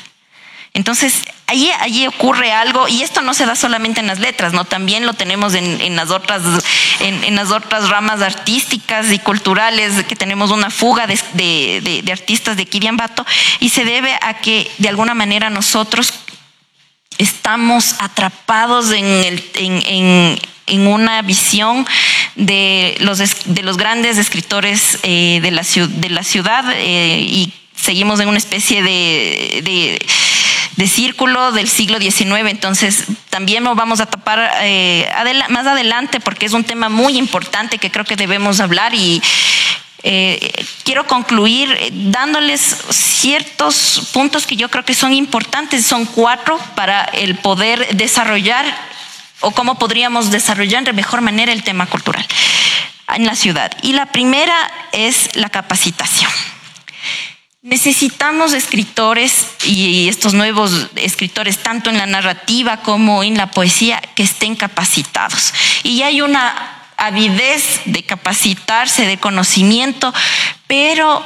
Entonces, 0.73 1.23
allí, 1.47 1.71
allí 1.79 2.05
ocurre 2.05 2.51
algo, 2.51 2.87
y 2.87 3.01
esto 3.01 3.21
no 3.21 3.33
se 3.33 3.45
da 3.45 3.55
solamente 3.55 3.99
en 4.01 4.07
las 4.07 4.19
letras, 4.19 4.53
¿no? 4.53 4.65
También 4.65 5.05
lo 5.05 5.13
tenemos 5.13 5.55
en, 5.55 5.95
las, 5.95 6.11
otras, 6.11 6.41
en, 6.99 7.35
las 7.35 7.51
otras 7.51 7.89
ramas 7.89 8.21
artísticas 8.21 9.11
y 9.11 9.17
culturales, 9.17 10.03
que 10.05 10.15
tenemos 10.15 10.51
una 10.51 10.69
fuga 10.69 11.07
de, 11.07 12.03
artistas 12.11 12.55
de 12.55 12.65
Kiriambato, 12.65 13.25
y 13.59 13.69
se 13.69 13.83
debe 13.83 14.17
a 14.21 14.35
que 14.35 14.69
de 14.77 14.89
alguna 14.89 15.15
manera 15.15 15.49
nosotros 15.49 16.13
estamos 17.17 17.95
atrapados 17.99 18.91
en, 18.91 19.41
en, 19.55 20.87
una 20.87 21.23
visión 21.23 21.85
de 22.35 22.95
los, 22.99 23.17
de 23.45 23.63
los 23.63 23.75
grandes 23.75 24.19
escritores 24.19 24.99
eh, 25.01 25.39
de, 25.41 25.49
la, 25.49 25.63
de 25.63 26.09
la 26.09 26.23
ciudad 26.23 26.63
eh, 26.75 27.19
y 27.19 27.51
seguimos 27.75 28.19
en 28.19 28.29
una 28.29 28.37
especie 28.37 28.83
de 28.83 29.61
de 29.63 29.99
círculo 30.87 31.51
del 31.51 31.67
siglo 31.67 31.99
XIX. 31.99 32.49
Entonces, 32.49 33.05
también 33.29 33.63
lo 33.63 33.75
vamos 33.75 33.99
a 33.99 34.05
tapar 34.05 34.51
eh, 34.61 35.09
más 35.49 35.67
adelante 35.67 36.19
porque 36.19 36.45
es 36.45 36.53
un 36.53 36.63
tema 36.63 36.89
muy 36.89 37.17
importante 37.17 37.77
que 37.77 37.91
creo 37.91 38.05
que 38.05 38.15
debemos 38.15 38.59
hablar 38.59 38.93
y 38.93 39.21
eh, 40.03 40.65
quiero 40.83 41.05
concluir 41.07 41.69
eh, 41.71 41.89
dándoles 41.91 42.61
ciertos 42.89 44.09
puntos 44.13 44.47
que 44.47 44.55
yo 44.55 44.69
creo 44.69 44.85
que 44.85 44.93
son 44.93 45.13
importantes. 45.13 45.85
Son 45.85 46.05
cuatro 46.05 46.57
para 46.75 47.03
el 47.03 47.35
poder 47.35 47.95
desarrollar 47.95 48.65
o 49.41 49.51
cómo 49.51 49.75
podríamos 49.75 50.31
desarrollar 50.31 50.83
de 50.83 50.93
mejor 50.93 51.21
manera 51.21 51.51
el 51.51 51.63
tema 51.63 51.85
cultural 51.85 52.25
en 53.15 53.25
la 53.25 53.35
ciudad. 53.35 53.71
Y 53.81 53.93
la 53.93 54.05
primera 54.07 54.55
es 54.91 55.35
la 55.35 55.49
capacitación. 55.49 56.31
Necesitamos 57.61 58.53
escritores 58.53 59.47
y 59.65 60.07
estos 60.07 60.33
nuevos 60.33 60.87
escritores, 60.95 61.57
tanto 61.57 61.89
en 61.89 61.97
la 61.97 62.05
narrativa 62.05 62.77
como 62.77 63.21
en 63.21 63.35
la 63.35 63.51
poesía, 63.51 64.01
que 64.15 64.23
estén 64.23 64.55
capacitados. 64.55 65.53
Y 65.83 66.03
hay 66.03 66.21
una 66.21 66.85
avidez 66.95 67.81
de 67.83 68.03
capacitarse, 68.03 69.05
de 69.05 69.17
conocimiento, 69.17 70.13
pero 70.67 71.21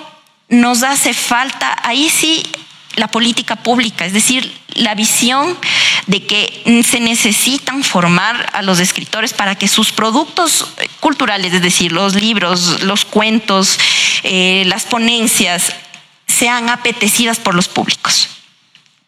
nos 0.50 0.82
hace 0.82 1.14
falta, 1.14 1.78
ahí 1.84 2.10
sí, 2.10 2.42
la 2.96 3.10
política 3.10 3.56
pública, 3.56 4.04
es 4.04 4.14
decir, 4.14 4.60
la 4.70 4.96
visión 4.96 5.56
de 6.08 6.26
que 6.26 6.84
se 6.84 7.00
necesitan 7.00 7.84
formar 7.84 8.50
a 8.54 8.64
los 8.64 8.80
escritores 8.80 9.34
para 9.34 9.54
que 9.54 9.68
sus 9.68 9.92
productos 9.92 10.68
culturales, 11.00 11.54
es 11.54 11.62
decir, 11.62 11.92
los 11.92 12.16
libros, 12.16 12.82
los 12.82 13.06
cuentos, 13.06 13.78
eh, 14.24 14.64
las 14.66 14.86
ponencias, 14.86 15.74
sean 16.34 16.70
apetecidas 16.70 17.40
por 17.40 17.56
los 17.56 17.68
públicos. 17.68 18.30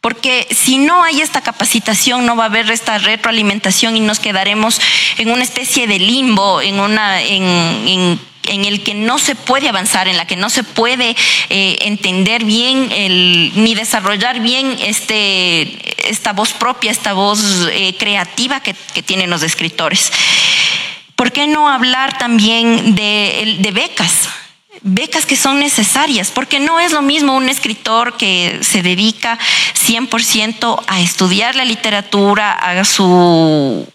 Porque 0.06 0.48
si 0.52 0.78
no 0.78 1.04
hay 1.04 1.22
esta 1.22 1.42
capacitación, 1.42 2.28
no 2.28 2.36
va 2.36 2.44
a 2.44 2.46
haber 2.46 2.70
esta 2.70 3.00
retroalimentación 3.00 3.98
y 3.98 4.02
nos 4.02 4.20
quedaremos 4.20 4.80
en 5.18 5.32
una 5.32 5.42
especie 5.42 5.88
de 5.88 5.98
limbo, 5.98 6.62
en, 6.62 6.80
una, 6.80 7.24
en, 7.24 8.20
el 8.44 8.84
que 8.84 8.94
no 8.94 9.18
se 9.18 9.34
puede 9.34 9.68
avanzar, 9.68 10.08
en 10.08 10.18
la 10.18 10.28
que 10.28 10.36
no 10.36 10.52
se 10.52 10.64
puede 10.64 11.16
eh, 11.50 11.78
entender 11.82 12.44
bien 12.44 12.88
ni 13.56 13.74
desarrollar 13.74 14.42
bien 14.42 14.78
este, 14.80 16.08
esta 16.08 16.34
voz 16.34 16.54
propia, 16.54 16.92
esta 16.92 17.14
voz 17.14 17.68
eh, 17.72 17.96
creativa 17.98 18.60
que, 18.60 18.76
tienen 19.02 19.32
los 19.32 19.42
escritores. 19.42 20.12
¿Por 21.16 21.32
qué 21.32 21.48
no 21.48 21.68
hablar 21.68 22.20
también 22.20 22.94
de, 22.94 23.58
de 23.58 23.72
becas? 23.72 24.30
Becas 24.82 25.26
que 25.26 25.36
son 25.36 25.60
necesarias, 25.60 26.32
porque 26.32 26.60
no 26.60 26.80
es 26.80 26.92
lo 26.92 27.02
mismo 27.02 27.36
un 27.36 27.50
escritor 27.50 28.18
que 28.18 28.60
se 28.62 28.82
dedica 28.82 29.40
100% 29.88 30.84
a 30.88 31.02
estudiar 31.02 31.56
la 31.56 31.66
literatura, 31.66 32.52
a 32.52 32.84
su, 32.86 33.88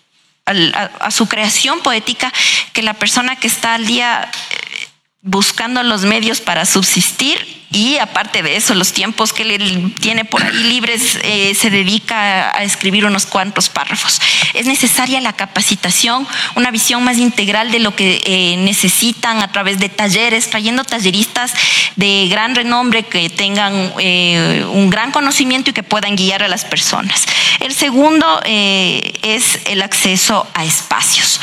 a, 0.46 1.10
su 1.10 1.28
creación 1.28 1.80
poética, 1.80 2.32
que 2.72 2.82
la 2.82 2.94
persona 2.94 3.36
que 3.36 3.46
está 3.46 3.74
al 3.74 3.86
día 3.86 4.30
eh, 4.50 4.88
buscando 5.22 5.82
los 5.82 6.02
medios 6.02 6.40
para 6.40 6.64
subsistir 6.64 7.59
y 7.72 7.98
aparte 7.98 8.42
de 8.42 8.56
eso, 8.56 8.74
los 8.74 8.92
tiempos 8.92 9.32
que 9.32 9.42
él 9.42 9.94
tiene 10.00 10.24
por 10.24 10.42
ahí 10.42 10.64
libres, 10.64 11.18
eh, 11.22 11.54
se 11.54 11.70
dedica 11.70 12.50
a 12.56 12.64
escribir 12.64 13.06
unos 13.06 13.26
cuantos 13.26 13.68
párrafos. 13.68 14.20
Es 14.54 14.66
necesaria 14.66 15.20
la 15.20 15.34
capacitación, 15.34 16.26
una 16.56 16.72
visión 16.72 17.04
más 17.04 17.18
integral 17.18 17.70
de 17.70 17.78
lo 17.78 17.94
que 17.94 18.22
eh, 18.24 18.56
necesitan 18.56 19.38
a 19.38 19.52
través 19.52 19.78
de 19.78 19.88
talleres, 19.88 20.50
trayendo 20.50 20.82
talleristas 20.82 21.52
de 21.94 22.26
gran 22.28 22.56
renombre 22.56 23.04
que 23.04 23.30
tengan 23.30 23.92
eh, 24.00 24.66
un 24.72 24.90
gran 24.90 25.12
conocimiento 25.12 25.70
y 25.70 25.72
que 25.72 25.84
puedan 25.84 26.16
guiar 26.16 26.42
a 26.42 26.48
las 26.48 26.64
personas. 26.64 27.24
El 27.60 27.72
segundo 27.72 28.40
es 28.44 29.60
el 29.66 29.82
acceso 29.82 30.46
a 30.54 30.64
espacios. 30.64 31.40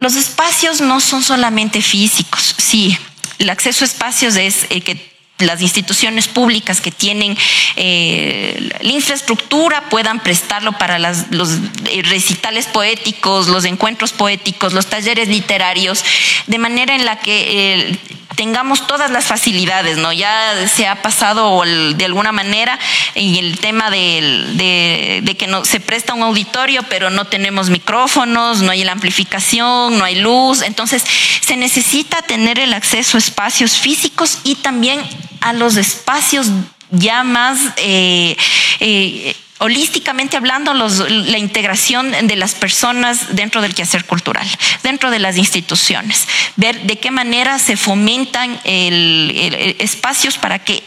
Los 0.00 0.16
espacios 0.16 0.82
no 0.82 1.00
son 1.00 1.22
solamente 1.22 1.80
físicos, 1.80 2.54
sí, 2.58 2.98
el 3.38 3.50
acceso 3.50 3.84
a 3.84 3.88
espacios 3.88 4.36
es 4.36 4.66
el 4.70 4.82
que 4.82 5.16
las 5.38 5.60
instituciones 5.60 6.28
públicas 6.28 6.80
que 6.80 6.90
tienen 6.90 7.36
eh, 7.76 8.70
la 8.80 8.90
infraestructura 8.90 9.88
puedan 9.90 10.20
prestarlo 10.20 10.72
para 10.72 10.98
los 10.98 11.58
eh, 11.90 12.02
recitales 12.04 12.66
poéticos, 12.66 13.48
los 13.48 13.64
encuentros 13.64 14.12
poéticos, 14.12 14.72
los 14.72 14.86
talleres 14.86 15.28
literarios, 15.28 16.02
de 16.46 16.58
manera 16.58 16.94
en 16.94 17.04
la 17.04 17.18
que 17.20 17.90
eh, 17.90 17.98
tengamos 18.36 18.86
todas 18.86 19.10
las 19.10 19.24
facilidades, 19.24 19.96
¿no? 19.96 20.12
Ya 20.12 20.68
se 20.68 20.86
ha 20.86 21.02
pasado 21.02 21.62
de 21.64 22.04
alguna 22.04 22.32
manera 22.32 22.78
y 23.14 23.38
el 23.38 23.58
tema 23.58 23.90
de, 23.90 25.34
que 25.38 25.46
no, 25.46 25.64
se 25.64 25.80
presta 25.80 26.14
un 26.14 26.22
auditorio, 26.22 26.82
pero 26.84 27.10
no 27.10 27.24
tenemos 27.24 27.70
micrófonos, 27.70 28.60
no 28.60 28.70
hay 28.70 28.84
la 28.84 28.92
amplificación, 28.92 29.98
no 29.98 30.04
hay 30.04 30.16
luz. 30.16 30.62
Entonces, 30.62 31.04
se 31.40 31.56
necesita 31.56 32.22
tener 32.22 32.58
el 32.58 32.74
acceso 32.74 33.16
a 33.16 33.20
espacios 33.20 33.78
físicos 33.78 34.38
y 34.44 34.56
también 34.56 35.00
a 35.40 35.52
los 35.52 35.76
espacios 35.76 36.48
ya 36.90 37.24
más 37.24 37.58
eh, 37.78 38.36
eh, 38.80 39.34
holísticamente 39.58 40.36
hablando, 40.36 40.74
la 40.74 41.38
integración 41.38 42.12
de 42.26 42.36
las 42.36 42.54
personas 42.54 43.34
dentro 43.36 43.62
del 43.62 43.74
quehacer 43.74 44.04
cultural, 44.04 44.46
dentro 44.82 45.10
de 45.10 45.18
las 45.18 45.36
instituciones, 45.36 46.28
ver 46.56 46.82
de 46.82 46.98
qué 46.98 47.10
manera 47.10 47.58
se 47.58 47.76
fomentan 47.76 48.60
espacios 48.64 50.38
para 50.38 50.58
que 50.58 50.82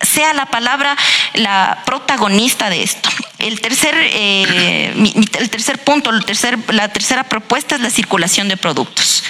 sea 0.00 0.34
la 0.34 0.46
palabra 0.46 0.96
la 1.34 1.82
protagonista 1.84 2.70
de 2.70 2.82
esto. 2.82 3.08
El 3.38 3.60
tercer, 3.60 3.94
eh, 3.96 4.92
el 5.38 5.50
tercer 5.50 5.78
punto, 5.78 6.10
la 6.12 6.88
tercera 6.88 7.24
propuesta 7.24 7.76
es 7.76 7.80
la 7.80 7.90
circulación 7.90 8.48
de 8.48 8.56
productos. 8.56 9.22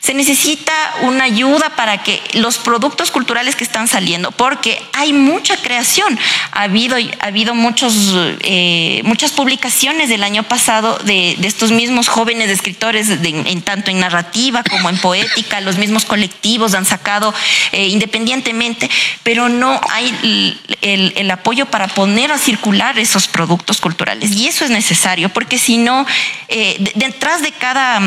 Se 0.00 0.14
necesita 0.14 0.72
una 1.02 1.24
ayuda 1.24 1.70
para 1.76 2.02
que 2.02 2.22
los 2.34 2.58
productos 2.58 3.10
culturales 3.10 3.54
que 3.54 3.64
están 3.64 3.86
saliendo, 3.86 4.30
porque 4.32 4.82
hay 4.92 5.12
mucha 5.12 5.56
creación. 5.56 6.18
Ha 6.52 6.62
habido, 6.62 6.96
ha 6.96 7.26
habido 7.26 7.54
muchos, 7.54 7.99
eh, 8.42 9.00
muchas 9.04 9.32
publicaciones 9.32 10.08
del 10.08 10.22
año 10.22 10.42
pasado 10.42 10.98
de, 10.98 11.36
estos 11.42 11.70
mismos 11.72 12.08
jóvenes 12.08 12.50
escritores, 12.50 13.08
en, 13.10 13.62
tanto 13.62 13.90
en 13.90 14.00
narrativa 14.00 14.62
como 14.62 14.88
en 14.88 14.98
poética, 14.98 15.60
los 15.60 15.78
mismos 15.78 16.04
colectivos 16.04 16.74
han 16.74 16.84
sacado 16.84 17.34
eh, 17.72 17.88
independientemente, 17.88 18.88
pero 19.22 19.48
no 19.48 19.80
hay 19.90 20.56
el, 20.82 21.30
apoyo 21.30 21.66
para 21.66 21.86
poner 21.88 22.32
a 22.32 22.38
circular 22.38 22.98
esos 22.98 23.28
productos 23.28 23.80
culturales. 23.80 24.32
Y 24.32 24.48
eso 24.48 24.64
es 24.64 24.70
necesario, 24.70 25.28
porque 25.28 25.58
si 25.58 25.78
no, 25.78 26.06
eh, 26.48 26.92
detrás 26.94 27.42
de 27.42 27.52
cada, 27.52 28.00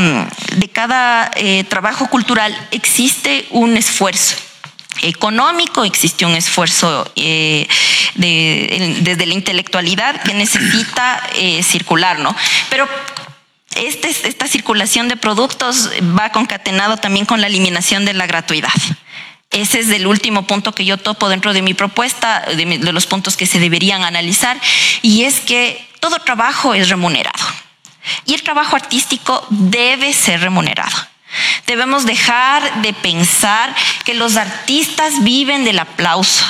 de 0.57 0.67
cada 0.67 1.31
trabajo 1.69 2.07
cultural 2.07 2.55
existe 2.71 3.45
un 3.51 3.77
esfuerzo 3.77 4.35
económico, 5.01 5.83
existe 5.83 6.25
un 6.25 6.35
esfuerzo 6.35 7.11
eh, 7.15 7.67
desde 8.15 9.25
la 9.25 9.33
intelectualidad 9.33 10.21
que 10.21 10.33
necesita 10.33 11.21
eh, 11.35 11.63
circular, 11.63 12.19
¿no? 12.19 12.35
Pero 12.69 12.87
este, 13.75 14.09
esta 14.09 14.47
circulación 14.47 15.07
de 15.07 15.17
productos 15.17 15.89
va 16.17 16.31
concatenado 16.31 16.97
también 16.97 17.25
con 17.25 17.41
la 17.41 17.47
eliminación 17.47 18.05
de 18.05 18.13
la 18.13 18.27
gratuidad. 18.27 18.73
Ese 19.49 19.79
es 19.79 19.89
el 19.89 20.07
último 20.07 20.47
punto 20.47 20.73
que 20.73 20.85
yo 20.85 20.97
topo 20.97 21.29
dentro 21.29 21.53
de 21.53 21.61
mi 21.61 21.73
propuesta, 21.73 22.41
de 22.41 22.91
los 22.91 23.05
puntos 23.05 23.37
que 23.37 23.45
se 23.45 23.59
deberían 23.59 24.03
analizar, 24.03 24.59
y 25.03 25.23
es 25.23 25.39
que 25.41 25.87
todo 25.99 26.17
trabajo 26.19 26.73
es 26.73 26.89
remunerado. 26.89 27.45
Y 28.25 28.33
el 28.33 28.41
trabajo 28.41 28.75
artístico 28.75 29.45
debe 29.49 30.11
ser 30.11 30.41
remunerado. 30.41 31.12
Debemos 31.65 32.05
dejar 32.05 32.81
de 32.81 32.93
pensar 32.93 33.75
que 34.05 34.13
los 34.13 34.35
artistas 34.37 35.23
viven 35.23 35.63
del 35.63 35.79
aplauso, 35.79 36.45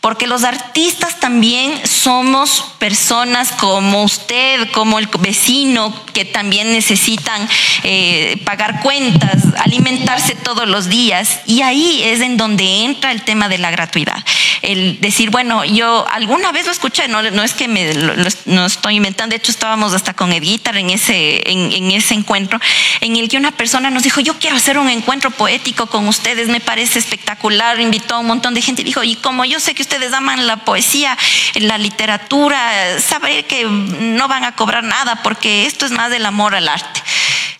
porque 0.00 0.26
los 0.26 0.44
artistas 0.44 1.20
también 1.20 1.86
somos 1.86 2.74
personas 2.78 3.52
como 3.52 4.02
usted, 4.02 4.70
como 4.72 4.98
el 4.98 5.08
vecino, 5.18 5.94
que 6.14 6.24
también 6.24 6.72
necesitan 6.72 7.46
eh, 7.82 8.40
pagar 8.44 8.80
cuentas, 8.80 9.42
alimentarse 9.58 10.34
todos 10.34 10.66
los 10.66 10.88
días. 10.88 11.40
Y 11.46 11.60
ahí 11.62 12.02
es 12.02 12.20
en 12.20 12.38
donde 12.38 12.84
entra 12.84 13.12
el 13.12 13.22
tema 13.22 13.50
de 13.50 13.58
la 13.58 13.70
gratuidad. 13.70 14.24
El 14.62 15.00
decir, 15.00 15.30
bueno, 15.30 15.64
yo 15.64 16.06
alguna 16.10 16.50
vez 16.52 16.66
lo 16.66 16.72
escuché, 16.72 17.06
no, 17.08 17.22
no 17.22 17.42
es 17.42 17.52
que 17.52 17.68
me 17.68 17.92
lo, 17.94 18.66
estoy 18.66 18.96
inventando, 18.96 19.34
de 19.34 19.36
hecho 19.36 19.52
estábamos 19.52 19.92
hasta 19.92 20.14
con 20.14 20.32
Edguitar 20.32 20.76
en 20.76 20.90
ese, 20.90 21.42
en 21.50 21.90
ese 21.90 22.14
encuentro, 22.14 22.58
en 23.00 23.16
el 23.16 23.28
que 23.28 23.36
una 23.36 23.52
persona 23.52 23.90
nos 23.90 24.02
dijo, 24.02 24.20
yo 24.20 24.38
quiero 24.38 24.56
hacer 24.56 24.78
un 24.78 24.88
encuentro 24.88 25.30
poético 25.30 25.86
con 25.86 26.08
ustedes, 26.08 26.48
me 26.48 26.60
parece 26.60 26.98
espectacular, 26.98 27.80
invitó 27.80 28.16
a 28.16 28.18
un 28.18 28.26
montón 28.26 28.54
de 28.54 28.62
gente 28.62 28.84
dijo, 28.84 29.02
y 29.02 29.16
como 29.16 29.44
yo 29.44 29.60
sé 29.60 29.74
que 29.74 29.82
ustedes 29.90 30.12
aman 30.12 30.46
la 30.46 30.58
poesía, 30.58 31.18
la 31.54 31.76
literatura, 31.76 33.00
saber 33.00 33.44
que 33.48 33.64
no 33.64 34.28
van 34.28 34.44
a 34.44 34.54
cobrar 34.54 34.84
nada 34.84 35.16
porque 35.24 35.66
esto 35.66 35.84
es 35.84 35.90
más 35.90 36.10
del 36.10 36.26
amor 36.26 36.54
al 36.54 36.68
arte. 36.68 37.02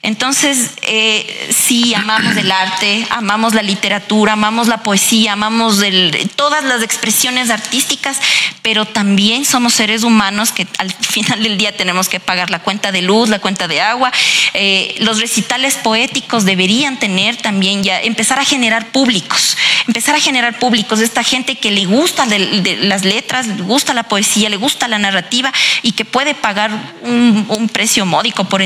Entonces, 0.02 0.70
eh, 0.86 1.50
sí, 1.54 1.92
amamos 1.92 2.34
el 2.34 2.50
arte, 2.50 3.06
amamos 3.10 3.52
la 3.52 3.60
literatura, 3.60 4.32
amamos 4.32 4.66
la 4.66 4.82
poesía, 4.82 5.34
amamos 5.34 5.78
todas 6.36 6.64
las 6.64 6.82
expresiones 6.82 7.50
artísticas, 7.50 8.18
pero 8.62 8.86
también 8.86 9.44
somos 9.44 9.74
seres 9.74 10.02
humanos 10.02 10.52
que 10.52 10.66
al 10.78 10.90
final 11.00 11.42
del 11.42 11.58
día 11.58 11.76
tenemos 11.76 12.08
que 12.08 12.18
pagar 12.18 12.48
la 12.48 12.60
cuenta 12.60 12.92
de 12.92 13.02
luz, 13.02 13.28
la 13.28 13.40
cuenta 13.40 13.68
de 13.68 13.82
agua. 13.82 14.10
Eh, 14.54 14.96
los 15.00 15.20
recitales 15.20 15.74
poéticos 15.74 16.46
deberían 16.46 16.98
tener 16.98 17.36
también 17.36 17.82
ya, 17.82 18.00
empezar 18.00 18.38
a 18.38 18.44
generar 18.46 18.92
públicos, 18.92 19.58
empezar 19.86 20.14
a 20.14 20.20
generar 20.20 20.58
públicos, 20.58 21.00
esta 21.00 21.22
gente 21.22 21.56
que 21.56 21.70
le 21.70 21.84
gusta 21.84 22.24
las 22.24 23.04
letras, 23.04 23.48
le 23.48 23.62
gusta 23.62 23.92
la 23.92 24.04
poesía, 24.04 24.48
le 24.48 24.56
gusta 24.56 24.88
la 24.88 24.98
narrativa 24.98 25.52
y 25.82 25.92
que 25.92 26.06
puede 26.06 26.34
pagar 26.34 26.70
un, 27.02 27.44
un 27.48 27.68
precio 27.68 28.06
módico 28.06 28.44
por 28.44 28.62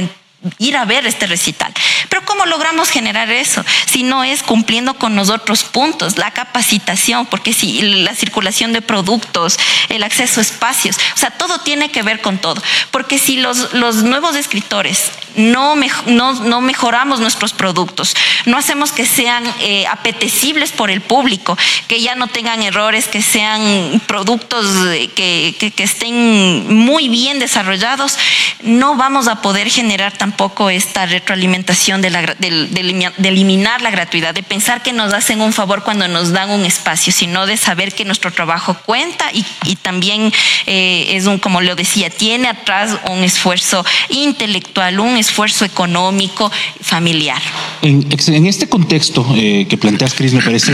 ir 0.58 0.76
a 0.76 0.84
ver 0.84 1.06
este 1.06 1.26
recital. 1.26 1.72
Pero 2.08 2.24
¿cómo 2.24 2.46
logramos 2.46 2.90
generar 2.90 3.30
eso? 3.30 3.64
Si 3.86 4.02
no 4.02 4.24
es 4.24 4.42
cumpliendo 4.42 4.94
con 4.94 5.16
los 5.16 5.30
otros 5.30 5.64
puntos, 5.64 6.18
la 6.18 6.32
capacitación, 6.32 7.26
porque 7.26 7.52
si 7.52 7.82
la 7.82 8.14
circulación 8.14 8.72
de 8.72 8.82
productos, 8.82 9.58
el 9.88 10.02
acceso 10.02 10.40
a 10.40 10.42
espacios, 10.42 10.96
o 11.14 11.18
sea, 11.18 11.30
todo 11.30 11.58
tiene 11.60 11.90
que 11.90 12.02
ver 12.02 12.20
con 12.20 12.38
todo. 12.38 12.62
Porque 12.90 13.18
si 13.18 13.36
los, 13.36 13.72
los 13.72 13.96
nuevos 13.96 14.36
escritores 14.36 15.10
no, 15.36 15.76
no, 16.06 16.60
mejoramos 16.60 17.20
nuestros 17.20 17.52
productos, 17.52 18.14
no 18.46 18.56
hacemos 18.56 18.92
que 18.92 19.06
sean 19.06 19.44
eh, 19.60 19.86
apetecibles 19.86 20.72
por 20.72 20.90
el 20.90 21.00
público, 21.00 21.56
que 21.88 22.00
ya 22.00 22.14
no 22.14 22.28
tengan 22.28 22.62
errores, 22.62 23.08
que 23.08 23.22
sean 23.22 24.00
productos 24.06 24.66
eh, 24.88 25.08
que, 25.08 25.72
que, 25.74 25.82
estén 25.82 26.74
muy 26.74 27.08
bien 27.08 27.38
desarrollados, 27.38 28.16
no 28.62 28.96
vamos 28.96 29.28
a 29.28 29.42
poder 29.42 29.68
generar 29.68 30.12
tampoco 30.12 30.70
esta 30.70 31.06
retroalimentación 31.06 32.00
de, 32.00 32.10
la, 32.10 32.22
de, 32.22 33.08
eliminar 33.22 33.82
la 33.82 33.90
gratuidad, 33.90 34.34
de 34.34 34.42
pensar 34.42 34.82
que 34.82 34.92
nos 34.92 35.12
hacen 35.12 35.40
un 35.40 35.52
favor 35.52 35.82
cuando 35.82 36.08
nos 36.08 36.32
dan 36.32 36.50
un 36.50 36.64
espacio, 36.64 37.12
sino 37.12 37.46
de 37.46 37.56
saber 37.56 37.94
que 37.94 38.04
nuestro 38.04 38.32
trabajo 38.32 38.76
cuenta 38.86 39.30
y, 39.32 39.44
y 39.64 39.76
también 39.76 40.32
eh, 40.66 41.06
es 41.10 41.26
un, 41.26 41.38
como 41.38 41.60
lo 41.60 41.74
decía, 41.74 42.10
tiene 42.10 42.48
atrás 42.48 42.96
un 43.08 43.22
esfuerzo 43.22 43.84
intelectual, 44.08 45.00
un 45.00 45.16
esfuerzo 45.16 45.23
económico, 45.64 46.50
familiar. 46.80 47.40
En, 47.82 48.06
en 48.28 48.46
este 48.46 48.68
contexto 48.68 49.26
eh, 49.36 49.66
que 49.68 49.76
planteas, 49.76 50.14
Cris, 50.14 50.32
me 50.32 50.42
parece 50.42 50.72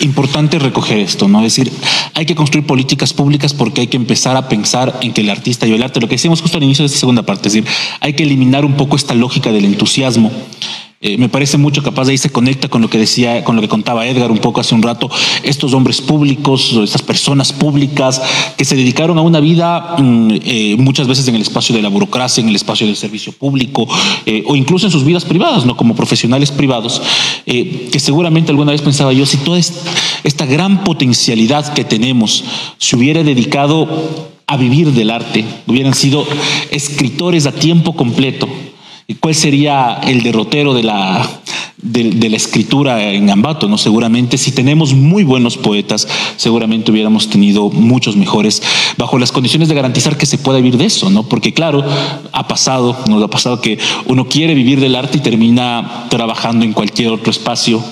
importante 0.00 0.58
recoger 0.58 0.98
esto, 0.98 1.28
¿no? 1.28 1.38
Es 1.44 1.56
decir, 1.56 1.72
hay 2.14 2.26
que 2.26 2.34
construir 2.34 2.66
políticas 2.66 3.12
públicas 3.12 3.54
porque 3.54 3.82
hay 3.82 3.86
que 3.86 3.96
empezar 3.96 4.36
a 4.36 4.48
pensar 4.48 4.98
en 5.02 5.12
que 5.12 5.20
el 5.20 5.30
artista 5.30 5.66
y 5.66 5.72
el 5.72 5.82
arte, 5.82 6.00
lo 6.00 6.08
que 6.08 6.14
decíamos 6.14 6.42
justo 6.42 6.58
al 6.58 6.64
inicio 6.64 6.82
de 6.82 6.86
esta 6.86 6.98
segunda 6.98 7.22
parte, 7.22 7.48
es 7.48 7.54
decir, 7.54 7.70
hay 8.00 8.14
que 8.14 8.22
eliminar 8.22 8.64
un 8.64 8.76
poco 8.76 8.96
esta 8.96 9.14
lógica 9.14 9.52
del 9.52 9.64
entusiasmo 9.64 10.32
eh, 11.00 11.16
me 11.16 11.28
parece 11.28 11.58
mucho 11.58 11.80
capaz 11.80 12.06
de 12.06 12.10
ahí 12.10 12.18
se 12.18 12.30
conecta 12.30 12.68
con 12.68 12.82
lo 12.82 12.90
que 12.90 12.98
decía, 12.98 13.44
con 13.44 13.54
lo 13.54 13.62
que 13.62 13.68
contaba 13.68 14.08
Edgar 14.08 14.32
un 14.32 14.38
poco 14.38 14.60
hace 14.60 14.74
un 14.74 14.82
rato, 14.82 15.08
estos 15.44 15.72
hombres 15.72 16.00
públicos, 16.00 16.76
estas 16.82 17.02
personas 17.02 17.52
públicas 17.52 18.20
que 18.56 18.64
se 18.64 18.74
dedicaron 18.74 19.16
a 19.16 19.20
una 19.20 19.38
vida 19.38 19.94
mm, 19.96 20.30
eh, 20.44 20.76
muchas 20.76 21.06
veces 21.06 21.28
en 21.28 21.36
el 21.36 21.42
espacio 21.42 21.72
de 21.76 21.82
la 21.82 21.88
burocracia, 21.88 22.42
en 22.42 22.48
el 22.48 22.56
espacio 22.56 22.84
del 22.84 22.96
servicio 22.96 23.32
público 23.32 23.86
eh, 24.26 24.42
o 24.48 24.56
incluso 24.56 24.86
en 24.86 24.92
sus 24.92 25.04
vidas 25.04 25.24
privadas, 25.24 25.64
no 25.64 25.76
como 25.76 25.94
profesionales 25.94 26.50
privados, 26.50 27.00
que 27.46 28.00
seguramente 28.00 28.50
alguna 28.50 28.72
vez 28.72 28.82
pensaba 28.82 29.12
yo 29.12 29.24
si 29.24 29.36
toda 29.38 29.58
esta 29.58 30.46
gran 30.46 30.82
potencialidad 30.82 31.72
que 31.74 31.84
tenemos 31.84 32.42
se 32.78 32.96
hubiera 32.96 33.22
dedicado 33.22 34.28
a 34.46 34.56
vivir 34.56 34.92
del 34.92 35.10
arte, 35.10 35.44
hubieran 35.66 35.94
sido 35.94 36.26
escritores 36.70 37.46
a 37.46 37.52
tiempo 37.52 37.94
completo 37.94 38.48
¿Cuál 39.20 39.34
sería 39.34 40.00
el 40.06 40.22
derrotero 40.22 40.74
de 40.74 40.82
la, 40.82 41.26
de, 41.78 42.28
la 42.28 42.36
escritura 42.36 43.10
en 43.10 43.30
Ambato? 43.30 43.66
¿no? 43.66 43.78
Seguramente, 43.78 44.36
si 44.36 44.52
tenemos 44.52 44.92
muy 44.92 45.24
buenos 45.24 45.56
poetas, 45.56 46.06
seguramente 46.36 46.90
hubiéramos 46.90 47.30
tenido 47.30 47.70
muchos 47.70 48.16
mejores, 48.16 48.62
bajo 48.98 49.18
las 49.18 49.32
condiciones 49.32 49.70
de 49.70 49.74
garantizar 49.74 50.18
que 50.18 50.26
se 50.26 50.36
pueda 50.36 50.58
vivir 50.58 50.76
de 50.76 50.84
eso, 50.84 51.08
¿no? 51.08 51.22
Porque, 51.22 51.54
claro, 51.54 51.82
ha 52.32 52.48
pasado, 52.48 52.98
nos 53.08 53.24
ha 53.24 53.28
pasado 53.28 53.62
que 53.62 53.78
uno 54.04 54.28
quiere 54.28 54.52
vivir 54.52 54.78
del 54.78 54.94
arte 54.94 55.16
y 55.16 55.22
termina 55.22 56.04
trabajando 56.10 56.66
en 56.66 56.74
cualquier 56.74 57.08
otro 57.08 57.30
espacio 57.30 57.82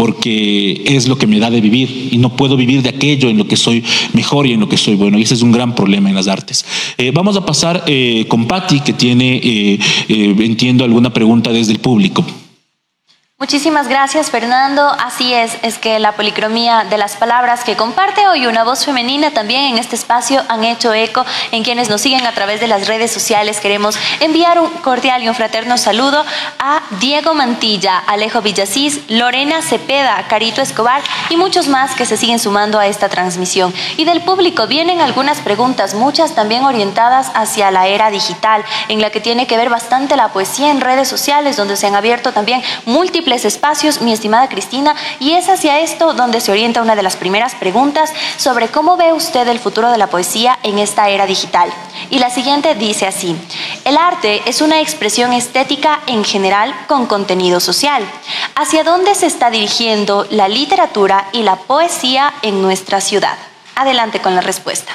porque 0.00 0.80
es 0.86 1.08
lo 1.08 1.18
que 1.18 1.26
me 1.26 1.38
da 1.38 1.50
de 1.50 1.60
vivir 1.60 2.08
y 2.10 2.16
no 2.16 2.34
puedo 2.34 2.56
vivir 2.56 2.80
de 2.80 2.88
aquello 2.88 3.28
en 3.28 3.36
lo 3.36 3.46
que 3.46 3.56
soy 3.56 3.84
mejor 4.14 4.46
y 4.46 4.54
en 4.54 4.60
lo 4.60 4.66
que 4.66 4.78
soy 4.78 4.94
bueno. 4.94 5.18
Y 5.18 5.22
ese 5.24 5.34
es 5.34 5.42
un 5.42 5.52
gran 5.52 5.74
problema 5.74 6.08
en 6.08 6.14
las 6.14 6.26
artes. 6.26 6.64
Eh, 6.96 7.10
vamos 7.12 7.36
a 7.36 7.44
pasar 7.44 7.84
eh, 7.86 8.24
con 8.26 8.46
Patti, 8.46 8.80
que 8.80 8.94
tiene, 8.94 9.38
eh, 9.44 9.78
entiendo, 10.08 10.84
alguna 10.84 11.12
pregunta 11.12 11.52
desde 11.52 11.72
el 11.72 11.80
público. 11.80 12.24
Muchísimas 13.40 13.88
gracias 13.88 14.30
Fernando. 14.30 14.94
Así 15.02 15.32
es, 15.32 15.56
es 15.62 15.78
que 15.78 15.98
la 15.98 16.12
policromía 16.12 16.84
de 16.84 16.98
las 16.98 17.16
palabras 17.16 17.64
que 17.64 17.74
comparte 17.74 18.28
hoy 18.28 18.44
una 18.44 18.64
voz 18.64 18.84
femenina 18.84 19.30
también 19.30 19.64
en 19.64 19.78
este 19.78 19.96
espacio 19.96 20.42
han 20.48 20.62
hecho 20.62 20.92
eco 20.92 21.24
en 21.50 21.64
quienes 21.64 21.88
nos 21.88 22.02
siguen 22.02 22.26
a 22.26 22.32
través 22.32 22.60
de 22.60 22.66
las 22.66 22.86
redes 22.86 23.10
sociales. 23.10 23.58
Queremos 23.58 23.98
enviar 24.20 24.60
un 24.60 24.68
cordial 24.68 25.22
y 25.22 25.30
un 25.30 25.34
fraterno 25.34 25.78
saludo 25.78 26.22
a 26.58 26.82
Diego 27.00 27.32
Mantilla, 27.32 27.96
Alejo 28.06 28.42
Villasís, 28.42 29.00
Lorena 29.08 29.62
Cepeda, 29.62 30.22
Carito 30.28 30.60
Escobar 30.60 31.00
y 31.30 31.38
muchos 31.38 31.66
más 31.66 31.94
que 31.94 32.04
se 32.04 32.18
siguen 32.18 32.40
sumando 32.40 32.78
a 32.78 32.88
esta 32.88 33.08
transmisión. 33.08 33.72
Y 33.96 34.04
del 34.04 34.20
público 34.20 34.66
vienen 34.66 35.00
algunas 35.00 35.38
preguntas, 35.38 35.94
muchas 35.94 36.34
también 36.34 36.66
orientadas 36.66 37.30
hacia 37.32 37.70
la 37.70 37.86
era 37.86 38.10
digital, 38.10 38.62
en 38.88 39.00
la 39.00 39.08
que 39.08 39.22
tiene 39.22 39.46
que 39.46 39.56
ver 39.56 39.70
bastante 39.70 40.14
la 40.14 40.28
poesía 40.28 40.70
en 40.70 40.82
redes 40.82 41.08
sociales, 41.08 41.56
donde 41.56 41.78
se 41.78 41.86
han 41.86 41.96
abierto 41.96 42.32
también 42.32 42.62
múltiples 42.84 43.29
espacios, 43.30 44.00
mi 44.00 44.12
estimada 44.12 44.48
Cristina, 44.48 44.94
y 45.18 45.32
es 45.32 45.48
hacia 45.48 45.80
esto 45.80 46.12
donde 46.12 46.40
se 46.40 46.52
orienta 46.52 46.82
una 46.82 46.96
de 46.96 47.02
las 47.02 47.16
primeras 47.16 47.54
preguntas 47.54 48.12
sobre 48.36 48.68
cómo 48.68 48.96
ve 48.96 49.12
usted 49.12 49.46
el 49.48 49.58
futuro 49.58 49.90
de 49.90 49.98
la 49.98 50.08
poesía 50.08 50.58
en 50.62 50.78
esta 50.78 51.08
era 51.08 51.26
digital. 51.26 51.70
Y 52.10 52.18
la 52.18 52.30
siguiente 52.30 52.74
dice 52.74 53.06
así, 53.06 53.36
el 53.84 53.96
arte 53.96 54.42
es 54.46 54.60
una 54.60 54.80
expresión 54.80 55.32
estética 55.32 56.00
en 56.06 56.24
general 56.24 56.74
con 56.86 57.06
contenido 57.06 57.60
social. 57.60 58.04
¿Hacia 58.54 58.84
dónde 58.84 59.14
se 59.14 59.26
está 59.26 59.50
dirigiendo 59.50 60.26
la 60.30 60.48
literatura 60.48 61.28
y 61.32 61.42
la 61.42 61.56
poesía 61.56 62.34
en 62.42 62.62
nuestra 62.62 63.00
ciudad? 63.00 63.36
Adelante 63.74 64.20
con 64.20 64.34
la 64.34 64.40
respuesta. 64.40 64.92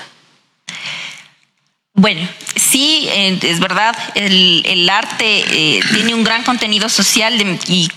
Bueno, 1.97 2.27
sí, 2.57 3.07
eh, 3.09 3.39
es 3.41 3.61
verdad, 3.61 3.95
el, 4.15 4.89
arte 4.89 5.77
eh, 5.77 5.79
tiene 5.93 6.13
un 6.13 6.25
gran 6.25 6.43
contenido 6.43 6.89
social 6.89 7.33
y 7.67 7.89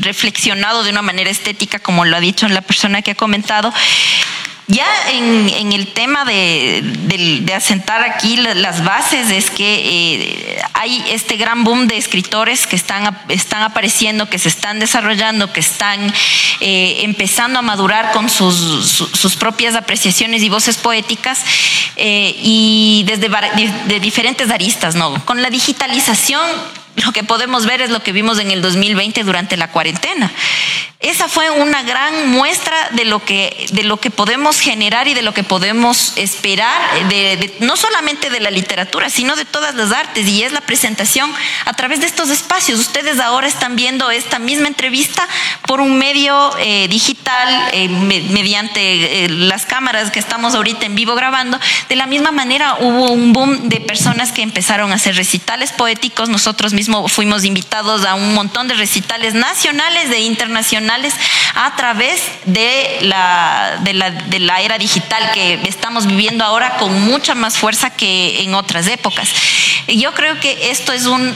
reflexionado 0.00 0.82
de 0.82 0.88
una 0.90 1.02
manera 1.02 1.28
estética, 1.28 1.78
como 1.78 2.06
lo 2.06 2.16
ha 2.16 2.20
dicho 2.20 2.48
la 2.48 2.62
persona 2.62 3.02
que 3.02 3.10
ha 3.10 3.14
comentado. 3.14 3.70
Ya 4.66 4.86
en, 5.10 5.72
el 5.72 5.92
tema 5.92 6.24
de, 6.24 7.52
asentar 7.54 8.02
aquí 8.02 8.36
las 8.38 8.82
bases 8.82 9.30
es 9.30 9.50
que 9.50 10.54
eh, 10.54 10.62
hay 10.72 11.04
este 11.08 11.36
gran 11.36 11.64
boom 11.64 11.86
de 11.86 11.98
escritores 11.98 12.66
que 12.66 12.76
están, 12.76 13.06
apareciendo, 13.62 14.30
que 14.30 14.38
se 14.38 14.48
están 14.48 14.80
desarrollando, 14.80 15.52
que 15.52 15.60
están 15.60 16.12
eh, 16.60 17.00
empezando 17.02 17.58
a 17.58 17.62
madurar 17.62 18.12
con 18.12 18.30
sus, 18.30 19.36
propias 19.38 19.74
apreciaciones 19.74 20.42
y 20.42 20.48
voces 20.48 20.78
poéticas 20.78 21.44
eh, 21.96 22.34
y 22.38 23.04
desde 23.06 23.28
de 23.86 24.00
diferentes 24.00 24.50
aristas, 24.50 24.94
¿no? 24.94 25.22
Con 25.26 25.42
la 25.42 25.50
digitalización 25.50 26.40
lo 26.96 27.12
que 27.12 27.24
podemos 27.24 27.66
ver 27.66 27.80
es 27.80 27.90
lo 27.90 28.02
que 28.02 28.12
vimos 28.12 28.38
en 28.38 28.50
el 28.50 28.62
2020 28.62 29.22
durante 29.24 29.56
la 29.56 29.70
cuarentena. 29.70 30.30
Esa 31.00 31.28
fue 31.28 31.50
una 31.50 31.82
gran 31.82 32.30
muestra 32.30 32.74
de 32.92 33.04
lo 33.04 33.22
que, 33.22 33.66
de 33.72 33.82
lo 33.82 33.98
que 33.98 34.10
podemos 34.10 34.58
generar 34.58 35.06
y 35.06 35.12
de 35.12 35.20
lo 35.20 35.34
que 35.34 35.42
podemos 35.42 36.14
esperar, 36.16 37.08
de, 37.10 37.54
no 37.60 37.76
solamente 37.76 38.30
de 38.30 38.40
la 38.40 38.50
literatura, 38.50 39.10
sino 39.10 39.36
de 39.36 39.44
todas 39.44 39.74
las 39.74 39.92
artes, 39.92 40.26
y 40.26 40.44
es 40.44 40.52
la 40.52 40.62
presentación 40.62 41.30
a 41.66 41.74
través 41.74 42.00
de 42.00 42.06
estos 42.06 42.30
espacios. 42.30 42.80
Ustedes 42.80 43.20
ahora 43.20 43.46
están 43.46 43.76
viendo 43.76 44.10
esta 44.10 44.38
misma 44.38 44.66
entrevista 44.66 45.28
por 45.66 45.82
un 45.82 45.98
medio 45.98 46.56
eh, 46.58 46.88
digital, 46.88 47.68
eh, 47.72 47.88
mediante 47.88 49.24
eh, 49.24 49.28
las 49.28 49.66
cámaras 49.66 50.10
que 50.10 50.20
estamos 50.20 50.54
ahorita 50.54 50.86
en 50.86 50.94
vivo 50.94 51.14
grabando. 51.14 51.60
De 51.90 51.96
la 51.96 52.06
misma 52.06 52.30
manera 52.30 52.76
hubo 52.80 53.10
un 53.10 53.34
boom 53.34 53.68
de 53.68 53.80
personas 53.80 54.32
que 54.32 54.40
empezaron 54.40 54.90
a 54.90 54.94
hacer 54.94 55.16
recitales 55.16 55.72
poéticos. 55.72 56.30
Nosotros 56.30 56.72
mismos 56.72 56.83
fuimos 57.08 57.44
invitados 57.44 58.04
a 58.04 58.14
un 58.14 58.34
montón 58.34 58.68
de 58.68 58.74
recitales 58.74 59.34
nacionales 59.34 60.10
e 60.10 60.20
internacionales 60.20 61.14
a 61.54 61.74
través 61.76 62.22
de 62.44 62.98
la, 63.02 63.78
de 63.82 63.94
la, 63.94 64.10
de 64.10 64.40
la 64.40 64.60
era 64.60 64.78
digital 64.78 65.30
que 65.32 65.60
estamos 65.64 66.06
viviendo 66.06 66.44
ahora 66.44 66.76
con 66.76 67.02
mucha 67.02 67.34
más 67.34 67.58
fuerza 67.58 67.90
que 67.90 68.42
en 68.42 68.54
otras 68.54 68.86
épocas. 68.86 69.28
Yo 69.88 70.12
creo 70.14 70.40
que 70.40 70.70
esto 70.70 70.92
es 70.92 71.06
un 71.06 71.34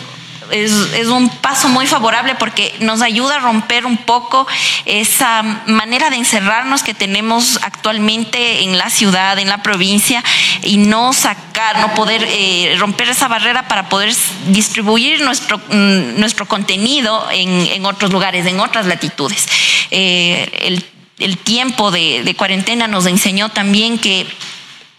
es, 0.51 1.07
un 1.07 1.29
paso 1.29 1.69
muy 1.69 1.87
favorable 1.87 2.35
porque 2.35 2.75
nos 2.81 3.03
ayuda 3.03 3.37
a 3.37 3.39
romper 3.41 3.87
un 3.87 3.97
poco 3.97 4.47
esa 4.85 5.43
manera 5.67 6.11
de 6.11 6.17
encerrarnos 6.17 6.83
que 6.83 6.95
tenemos 6.95 7.59
actualmente 7.63 8.63
en 8.63 8.79
la 8.79 8.91
ciudad, 8.91 9.39
en 9.39 9.49
la 9.49 9.63
provincia, 9.63 10.23
y 10.63 10.77
no 10.79 11.13
sacar, 11.13 11.81
no 11.81 11.95
poder 11.95 12.25
eh, 12.29 12.77
romper 12.79 13.09
esa 13.09 13.29
barrera 13.29 13.69
para 13.69 13.89
poder 13.89 14.15
distribuir 14.49 15.23
nuestro, 15.23 15.59
mm, 15.59 16.19
nuestro 16.19 16.47
contenido 16.47 17.27
en, 17.31 17.85
otros 17.85 18.13
lugares, 18.13 18.47
en 18.47 18.61
otras 18.61 18.87
latitudes. 18.87 19.47
Eh, 19.91 20.83
el, 21.19 21.39
tiempo 21.39 21.91
de 21.91 22.35
cuarentena 22.37 22.87
nos 22.87 23.07
enseñó 23.07 23.49
también 23.49 23.99
que 23.99 24.27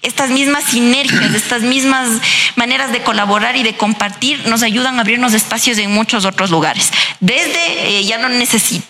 estas 0.02 0.30
mismas 0.30 0.64
sinergias, 0.64 1.34
estas 1.36 1.62
mismas 1.62 2.10
maneras 2.56 2.92
de 2.92 3.02
colaborar 3.02 3.58
y 3.58 3.64
de 3.64 3.76
compartir 3.76 4.48
nos 4.48 4.64
ayudan 4.64 4.98
a 4.98 5.02
abrirnos 5.02 5.34
espacios 5.34 5.78
en 5.78 5.92
muchos 5.92 6.26
otros 6.26 6.52
lugares. 6.52 6.92
Desde 7.20 7.98
eh, 7.98 8.06
ya, 8.06 8.18
no 8.18 8.30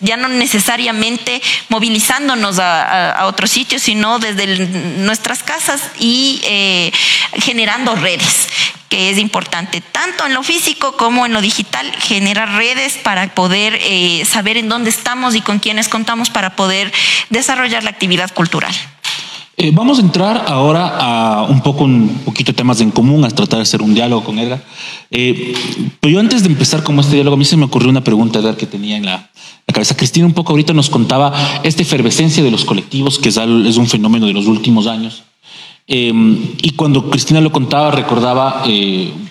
ya 0.00 0.16
no 0.16 0.28
necesariamente 0.28 1.42
movilizándonos 1.68 2.58
a, 2.60 3.26
otros 3.26 3.50
sitios, 3.50 3.82
sino 3.82 4.18
desde 4.18 4.46
nuestras 4.98 5.42
casas 5.42 5.82
y 5.98 6.40
eh, 6.44 6.92
generando 7.34 7.96
redes 7.96 8.48
que 8.88 9.10
es 9.10 9.18
importante, 9.18 9.80
tanto 9.80 10.26
en 10.26 10.34
lo 10.34 10.42
físico 10.42 10.96
como 10.96 11.24
en 11.24 11.32
lo 11.32 11.40
digital, 11.40 11.90
generar 12.00 12.50
redes 12.56 12.98
para 12.98 13.32
poder 13.34 13.78
eh, 13.82 14.24
saber 14.28 14.56
en 14.56 14.68
dónde 14.68 14.90
estamos 14.90 15.36
y 15.36 15.40
con 15.40 15.60
quiénes 15.60 15.88
contamos 15.88 16.28
para 16.28 16.56
poder 16.56 16.92
desarrollar 17.30 17.84
la 17.84 17.90
actividad 17.90 18.32
cultural. 18.34 18.74
Eh, 19.62 19.72
vamos 19.74 19.98
a 19.98 20.00
entrar 20.00 20.46
ahora 20.48 20.96
a 20.98 21.42
un 21.42 21.60
poco 21.60 21.84
un 21.84 22.22
poquito 22.24 22.52
de 22.52 22.56
temas 22.56 22.80
en 22.80 22.90
común, 22.90 23.26
a 23.26 23.28
tratar 23.28 23.58
de 23.58 23.64
hacer 23.64 23.82
un 23.82 23.92
diálogo 23.92 24.24
con 24.24 24.38
Edgar. 24.38 24.64
Eh, 25.10 25.52
pero 26.00 26.14
yo 26.14 26.18
antes 26.18 26.42
de 26.42 26.48
empezar 26.48 26.82
con 26.82 26.98
este 26.98 27.16
diálogo, 27.16 27.34
a 27.34 27.38
mí 27.38 27.44
se 27.44 27.58
me 27.58 27.66
ocurrió 27.66 27.90
una 27.90 28.02
pregunta, 28.02 28.38
Edgar, 28.38 28.56
que 28.56 28.64
tenía 28.64 28.96
en 28.96 29.04
la, 29.04 29.28
cabeza. 29.66 29.94
Cristina 29.94 30.24
un 30.24 30.32
poco 30.32 30.54
ahorita 30.54 30.72
nos 30.72 30.88
contaba 30.88 31.34
esta 31.62 31.82
efervescencia 31.82 32.42
de 32.42 32.50
los 32.50 32.64
colectivos, 32.64 33.18
que 33.18 33.28
es, 33.28 33.36
es 33.36 33.76
un 33.76 33.86
fenómeno 33.86 34.24
de 34.24 34.32
los 34.32 34.46
últimos 34.46 34.86
años. 34.86 35.24
Eh, 35.86 36.10
y 36.62 36.70
cuando 36.70 37.10
Cristina 37.10 37.42
lo 37.42 37.52
contaba, 37.52 37.90
recordaba, 37.90 38.64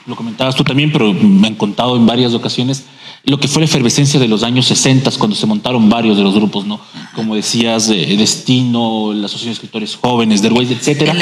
lo 0.06 0.16
comentabas 0.16 0.54
tú 0.54 0.64
también, 0.64 0.92
pero 0.92 1.12
me 1.12 1.48
han 1.48 1.56
contado 1.56 1.96
en 1.96 2.06
varias 2.06 2.36
ocasiones, 2.36 2.86
lo 3.26 3.40
que 3.40 3.48
fue 3.48 3.62
la 3.62 3.66
efervescencia 3.66 4.20
de 4.20 4.28
los 4.28 4.44
años 4.44 4.66
60 4.68 5.12
cuando 5.18 5.36
se 5.36 5.46
montaron 5.46 5.90
varios 5.90 6.18
de 6.18 6.24
los 6.24 6.34
grupos, 6.34 6.66
¿no? 6.66 6.80
Como 7.16 7.36
decías, 7.36 7.88
Destino, 7.88 9.14
la 9.14 9.26
Asociación 9.26 9.50
de 9.50 9.54
Escritores 9.54 9.96
Jóvenes, 9.96 10.42
Delweiss, 10.42 10.72
etcétera. 10.72 11.14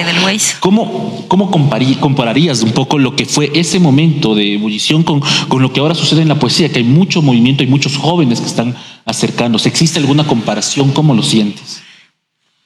¿Cómo, 0.59 1.25
cómo 1.27 1.49
compararías 1.49 2.61
un 2.61 2.71
poco 2.71 2.97
lo 2.97 3.15
que 3.15 3.25
fue 3.25 3.51
ese 3.55 3.79
momento 3.79 4.35
de 4.35 4.55
ebullición 4.55 5.03
con, 5.03 5.21
con 5.47 5.61
lo 5.61 5.73
que 5.73 5.79
ahora 5.79 5.95
sucede 5.95 6.21
en 6.21 6.27
la 6.27 6.39
poesía? 6.39 6.71
Que 6.71 6.79
hay 6.79 6.85
mucho 6.85 7.21
movimiento, 7.21 7.63
hay 7.63 7.69
muchos 7.69 7.97
jóvenes 7.97 8.41
que 8.41 8.47
están 8.47 8.75
acercándose. 9.05 9.69
¿Existe 9.69 9.99
alguna 9.99 10.25
comparación? 10.25 10.91
¿Cómo 10.91 11.13
lo 11.13 11.23
sientes? 11.23 11.81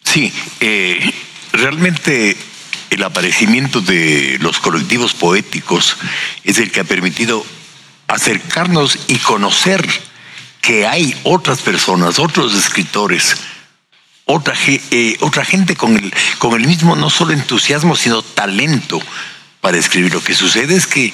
Sí, 0.04 0.32
eh, 0.60 1.00
realmente 1.54 2.36
el 2.90 3.04
aparecimiento 3.04 3.80
de 3.80 4.38
los 4.42 4.60
colectivos 4.60 5.14
poéticos 5.14 5.96
es 6.44 6.58
el 6.58 6.72
que 6.72 6.82
ha 6.82 6.84
permitido 6.84 7.46
acercarnos 8.14 8.98
y 9.08 9.18
conocer 9.18 9.88
que 10.62 10.86
hay 10.86 11.16
otras 11.24 11.62
personas, 11.62 12.20
otros 12.20 12.54
escritores, 12.54 13.36
otra, 14.26 14.54
eh, 14.68 15.18
gente 15.46 15.76
con 15.76 15.98
el, 15.98 16.68
mismo 16.68 16.96
no 16.96 17.10
solo 17.10 17.34
entusiasmo, 17.34 17.96
sino 17.96 18.22
talento 18.22 19.02
para 19.60 19.78
escribir. 19.78 20.14
Lo 20.14 20.24
que 20.24 20.36
sucede 20.36 20.76
es 20.76 20.88
que, 20.88 21.14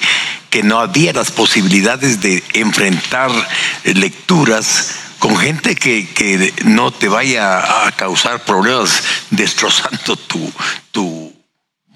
no 0.62 0.80
había 0.80 1.12
las 1.12 1.30
posibilidades 1.30 2.20
de 2.20 2.42
enfrentar 2.52 3.30
lecturas 3.84 4.96
con 5.18 5.36
gente 5.36 5.76
que, 5.76 6.52
no 6.64 6.90
te 6.90 7.08
vaya 7.08 7.86
a 7.86 7.92
causar 7.92 8.44
problemas 8.44 9.02
destrozando 9.30 10.16
tu, 10.92 11.27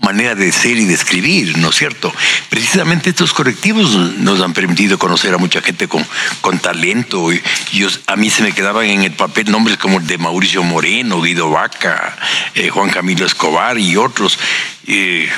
manera 0.02 0.34
de 0.34 0.50
ser 0.52 0.76
y 0.76 0.84
de 0.84 0.94
escribir, 0.94 1.56
¿no 1.58 1.70
es 1.70 1.76
cierto? 1.76 2.12
Precisamente 2.50 3.10
estos 3.10 3.32
colectivos 3.32 3.94
nos 4.18 4.40
han 4.40 4.52
permitido 4.52 4.98
conocer 4.98 5.32
a 5.32 5.38
mucha 5.38 5.62
gente 5.62 5.88
con, 5.88 6.04
con 6.40 6.58
talento. 6.58 7.32
Y, 7.32 7.40
a 8.06 8.16
mí 8.16 8.28
se 8.28 8.42
me 8.42 8.52
quedaban 8.52 8.86
en 8.86 9.02
el 9.04 9.12
papel 9.12 9.50
nombres 9.50 9.78
como 9.78 9.98
el 9.98 10.06
de 10.06 10.18
Mauricio 10.18 10.62
Moreno, 10.62 11.22
Guido 11.22 11.50
Vaca, 11.50 12.16
eh, 12.54 12.68
Juan 12.68 12.90
Camilo 12.90 13.24
Escobar 13.24 13.78
y 13.78 13.96
otros 13.96 14.38
eh, 14.86 15.30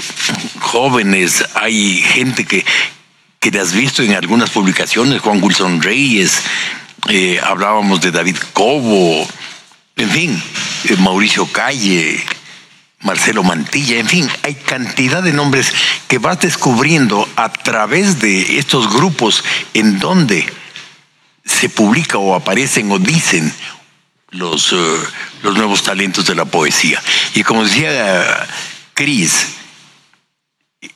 jóvenes. 0.61 1.45
Hay 1.55 1.99
gente 1.99 2.45
que, 2.45 2.65
que 3.39 3.51
te 3.51 3.61
has 3.61 3.73
visto 3.73 4.03
en 4.03 4.15
algunas 4.15 4.51
publicaciones, 4.51 5.20
Juan 5.20 5.43
Wilson 5.43 5.82
Reyes, 5.82 6.43
eh, 7.09 7.39
hablábamos 7.43 8.01
de 8.01 8.11
David 8.11 8.39
Cobo, 8.55 9.28
en 9.97 10.11
fin, 10.11 10.43
Mauricio 10.99 11.47
Calle, 11.47 12.24
Marcelo 13.05 13.44
Mantilla, 13.44 13.98
en 13.98 14.09
fin, 14.09 14.28
hay 14.43 14.55
cantidad 14.55 15.22
de 15.22 15.32
nombres 15.32 15.72
que 16.09 16.18
vas 16.18 16.40
descubriendo 16.40 17.28
a 17.36 17.52
través 17.52 18.18
de 18.18 18.59
estos 18.59 18.93
grupos 18.93 19.44
en 19.74 19.98
donde 19.98 20.51
se 21.44 21.68
publica 21.68 22.16
o 22.16 22.35
aparecen 22.35 22.90
o 22.90 22.98
dicen 22.98 23.52
los, 24.31 24.72
eh, 24.72 24.76
los 25.43 25.55
nuevos 25.55 25.82
talentos 25.82 26.26
de 26.26 26.35
la 26.35 26.47
poesía. 26.47 27.01
Y 27.35 27.43
como 27.43 27.64
decía 27.64 28.48
Cris, 28.94 29.48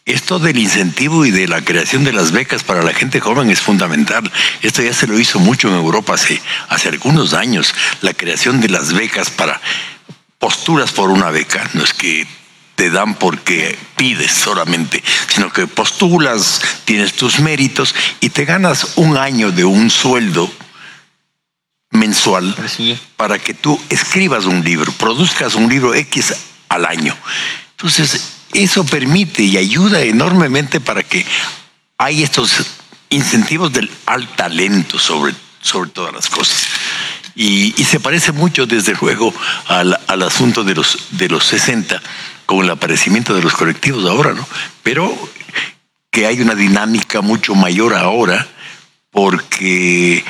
esto 0.06 0.38
del 0.38 0.58
incentivo 0.58 1.26
y 1.26 1.30
de 1.30 1.46
la 1.46 1.62
creación 1.62 2.04
de 2.04 2.14
las 2.14 2.32
becas 2.32 2.64
para 2.64 2.82
la 2.82 2.94
gente 2.94 3.20
joven 3.20 3.50
es 3.50 3.60
fundamental. 3.60 4.32
Esto 4.62 4.82
ya 4.82 4.94
se 4.94 5.06
lo 5.06 5.18
hizo 5.18 5.38
mucho 5.38 5.68
en 5.68 5.74
Europa 5.74 6.14
hace, 6.14 6.40
hace 6.70 6.88
algunos 6.88 7.34
años, 7.34 7.74
la 8.00 8.14
creación 8.14 8.62
de 8.62 8.70
las 8.70 8.94
becas 8.94 9.28
para 9.28 9.60
posturas 10.38 10.92
por 10.92 11.10
una 11.10 11.30
beca. 11.30 11.68
No 11.74 11.84
es 11.84 11.92
que 11.92 12.26
te 12.74 12.90
dan 12.90 13.16
porque 13.16 13.76
pides 13.96 14.30
solamente, 14.30 15.02
sino 15.28 15.52
que 15.52 15.66
postulas, 15.66 16.60
tienes 16.84 17.14
tus 17.14 17.40
méritos 17.40 17.94
y 18.20 18.30
te 18.30 18.44
ganas 18.44 18.92
un 18.96 19.16
año 19.16 19.50
de 19.50 19.64
un 19.64 19.90
sueldo 19.90 20.48
mensual 21.90 22.54
para 23.16 23.38
que 23.38 23.54
tú 23.54 23.80
escribas 23.88 24.44
un 24.44 24.62
libro, 24.62 24.92
produzcas 24.92 25.56
un 25.56 25.68
libro 25.68 25.94
X 25.94 26.34
al 26.68 26.84
año. 26.84 27.16
Entonces, 27.72 28.34
eso 28.52 28.84
permite 28.84 29.42
y 29.42 29.56
ayuda 29.56 30.02
enormemente 30.02 30.80
para 30.80 31.02
que 31.02 31.26
hay 31.98 32.22
estos 32.22 32.64
incentivos 33.10 33.72
del 33.72 33.90
al 34.06 34.28
talento 34.36 34.98
sobre, 34.98 35.34
sobre 35.60 35.90
todas 35.90 36.14
las 36.14 36.28
cosas. 36.28 36.68
Y, 37.40 37.72
se 37.84 38.00
parece 38.00 38.32
mucho, 38.32 38.66
desde 38.66 38.94
luego, 39.00 39.32
al, 39.68 39.96
al, 40.08 40.22
asunto 40.24 40.64
de 40.64 40.74
los, 40.74 40.98
de 41.12 41.28
los 41.28 41.44
60, 41.44 42.02
con 42.46 42.64
el 42.64 42.70
aparecimiento 42.70 43.32
de 43.32 43.42
los 43.42 43.52
colectivos 43.52 44.04
ahora, 44.10 44.34
¿no? 44.34 44.44
Pero 44.82 45.16
que 46.10 46.26
hay 46.26 46.40
una 46.40 46.56
dinámica 46.56 47.20
mucho 47.20 47.54
mayor 47.54 47.94
ahora, 47.94 48.48
porque 49.12 50.24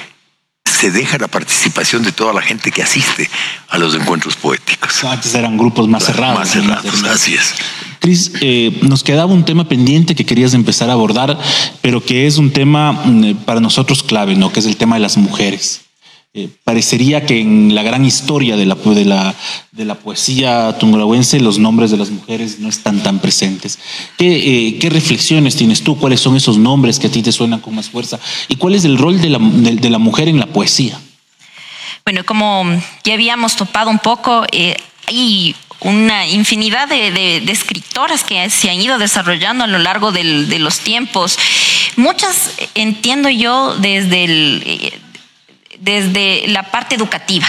se 0.66 0.90
deja 0.90 1.16
la 1.16 1.28
participación 1.28 2.02
de 2.02 2.12
toda 2.12 2.34
la 2.34 2.42
gente 2.42 2.70
que 2.70 2.82
asiste 2.82 3.30
a 3.70 3.78
los 3.78 3.94
encuentros 3.94 4.36
poéticos. 4.36 5.02
Antes 5.04 5.34
eran 5.34 5.56
grupos 5.56 5.88
más 5.88 6.04
cerrados. 6.04 6.40
Más 6.40 6.50
cerrados, 6.50 7.04
así 7.04 7.32
es. 7.32 7.54
Cris, 8.00 8.32
eh, 8.42 8.78
nos 8.82 9.02
quedaba 9.02 9.32
un 9.32 9.46
tema 9.46 9.66
pendiente 9.66 10.14
que 10.14 10.26
querías 10.26 10.52
empezar 10.52 10.90
a 10.90 10.92
abordar, 10.92 11.38
pero 11.80 12.04
que 12.04 12.26
es 12.26 12.36
un 12.36 12.52
tema 12.52 12.92
mm, 12.92 13.44
para 13.46 13.60
nosotros 13.60 14.02
clave, 14.02 14.36
¿no? 14.36 14.52
Que 14.52 14.60
es 14.60 14.66
el 14.66 14.76
tema 14.76 14.96
de 14.96 15.00
las 15.00 15.16
mujeres. 15.16 15.87
Eh, 16.34 16.50
parecería 16.62 17.24
que 17.24 17.40
en 17.40 17.74
la 17.74 17.82
gran 17.82 18.04
historia 18.04 18.58
de 18.58 18.66
la, 18.66 18.74
de 18.74 19.06
la, 19.06 19.34
de 19.72 19.84
la 19.86 19.94
poesía 19.94 20.76
tungurahuense 20.78 21.40
los 21.40 21.58
nombres 21.58 21.90
de 21.90 21.96
las 21.96 22.10
mujeres 22.10 22.58
no 22.58 22.68
están 22.68 23.02
tan 23.02 23.18
presentes. 23.18 23.78
¿Qué, 24.18 24.36
eh, 24.68 24.78
¿Qué, 24.78 24.90
reflexiones 24.90 25.56
tienes 25.56 25.82
tú? 25.82 25.98
¿Cuáles 25.98 26.20
son 26.20 26.36
esos 26.36 26.58
nombres 26.58 26.98
que 26.98 27.06
a 27.06 27.10
ti 27.10 27.22
te 27.22 27.32
suenan 27.32 27.60
con 27.60 27.74
más 27.74 27.88
fuerza? 27.88 28.20
¿Y 28.46 28.56
cuál 28.56 28.74
es 28.74 28.84
el 28.84 28.98
rol 28.98 29.22
de 29.22 29.30
la, 29.30 29.38
de, 29.40 29.88
la 29.88 29.98
mujer 29.98 30.28
en 30.28 30.38
la 30.38 30.46
poesía? 30.46 31.00
Bueno, 32.04 32.24
como 32.26 32.62
ya 33.04 33.14
habíamos 33.14 33.56
topado 33.56 33.88
un 33.88 33.98
poco, 33.98 34.44
eh, 34.52 34.76
hay 35.06 35.56
una 35.80 36.26
infinidad 36.26 36.88
de, 36.88 37.38
escritoras 37.50 38.22
que 38.22 38.50
se 38.50 38.68
han 38.68 38.78
ido 38.78 38.98
desarrollando 38.98 39.64
a 39.64 39.66
lo 39.66 39.78
largo 39.78 40.12
de 40.12 40.58
los 40.58 40.80
tiempos. 40.80 41.38
Muchas, 41.96 42.52
entiendo 42.74 43.30
yo, 43.30 43.76
desde 43.78 44.24
el 44.24 44.92
desde 45.80 46.48
la 46.48 46.64
parte 46.64 46.94
educativa. 46.94 47.46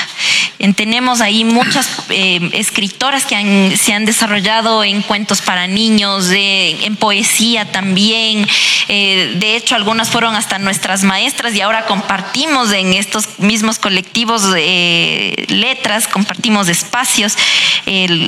Tenemos 0.76 1.22
ahí 1.22 1.46
muchas 1.46 1.90
eh, 2.10 2.50
escritoras 2.52 3.26
que 3.26 3.78
se 3.78 3.94
han 3.94 4.06
desarrollado 4.06 4.84
en 4.84 5.02
cuentos 5.02 5.42
para 5.42 5.68
niños, 5.68 6.30
en 6.34 6.98
poesía 6.98 7.72
también. 7.72 8.46
Eh, 8.90 9.36
de 9.38 9.56
hecho, 9.56 9.76
algunas 9.76 10.10
fueron 10.10 10.36
hasta 10.36 10.60
nuestras 10.60 11.04
maestras 11.04 11.56
y 11.56 11.62
ahora 11.62 11.86
compartimos 11.86 12.74
en 12.74 12.94
estos 12.94 13.40
mismos 13.40 13.80
colectivos 13.80 14.44
eh, 14.58 15.46
letras, 15.48 16.08
compartimos 16.08 16.68
espacios. 16.68 17.38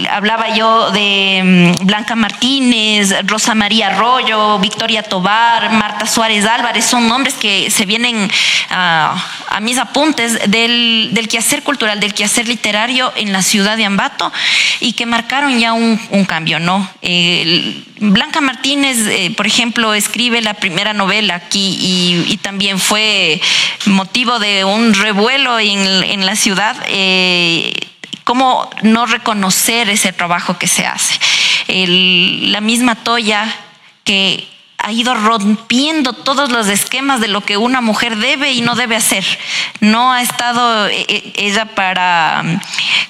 hablaba 0.09 0.55
yo 0.55 0.91
de 0.91 1.75
mm, 1.81 1.85
Blanca 1.85 2.15
Martínez, 2.15 3.13
Rosa 3.25 3.55
María 3.55 3.87
Arroyo, 3.87 4.57
Victoria 4.59 5.03
Tobar, 5.03 5.69
Marta 5.71 6.07
Suárez 6.07 6.45
Álvarez, 6.45 6.85
son 6.85 7.09
nombres 7.09 7.33
que 7.33 7.69
se 7.69 7.85
vienen 7.85 8.31
a, 8.69 9.21
a 9.49 9.59
mis 9.59 9.77
del, 10.47 11.09
del 11.13 11.27
quehacer 11.27 11.63
cultural, 11.63 11.99
del 11.99 12.13
quehacer 12.13 12.47
literario 12.47 13.11
en 13.15 13.31
la 13.31 13.41
ciudad 13.41 13.77
de 13.77 13.85
Ambato 13.85 14.31
y 14.79 14.93
que 14.93 15.05
marcaron 15.05 15.59
ya 15.59 15.73
un, 15.73 15.97
cambio, 16.25 16.59
¿no? 16.59 16.89
Blanca 17.99 18.41
Martínez, 18.41 18.97
eh, 19.07 19.31
por 19.35 19.45
ejemplo, 19.45 19.93
escribe 19.93 20.41
la 20.41 20.55
primera 20.55 20.93
novela 20.93 21.35
aquí 21.35 21.77
y, 21.79 22.37
también 22.37 22.79
fue 22.79 23.39
motivo 23.85 24.39
de 24.39 24.65
un 24.65 24.93
revuelo 24.93 25.59
en, 25.59 26.25
la 26.25 26.35
ciudad. 26.35 26.75
Eh, 26.87 27.73
¿Cómo 28.23 28.69
no 28.81 29.05
reconocer 29.05 29.89
ese 29.89 30.13
trabajo 30.13 30.57
que 30.57 30.67
se 30.67 30.85
hace? 30.85 31.19
la 31.67 32.59
misma 32.59 32.95
Toya 32.95 33.45
que 34.03 34.45
ha 34.83 34.91
ido 34.91 35.13
rompiendo 35.13 36.13
todos 36.13 36.51
los 36.51 36.67
esquemas 36.67 37.21
de 37.21 37.27
lo 37.27 37.41
que 37.41 37.57
una 37.57 37.81
mujer 37.81 38.17
debe 38.17 38.51
y 38.51 38.61
no 38.61 38.75
debe 38.75 38.95
hacer. 38.95 39.23
No 39.79 40.11
ha 40.11 40.21
estado 40.21 40.87
eh, 40.87 41.05
eh, 41.07 41.33
ella 41.35 41.65
para 41.75 42.41
mm, 42.43 42.59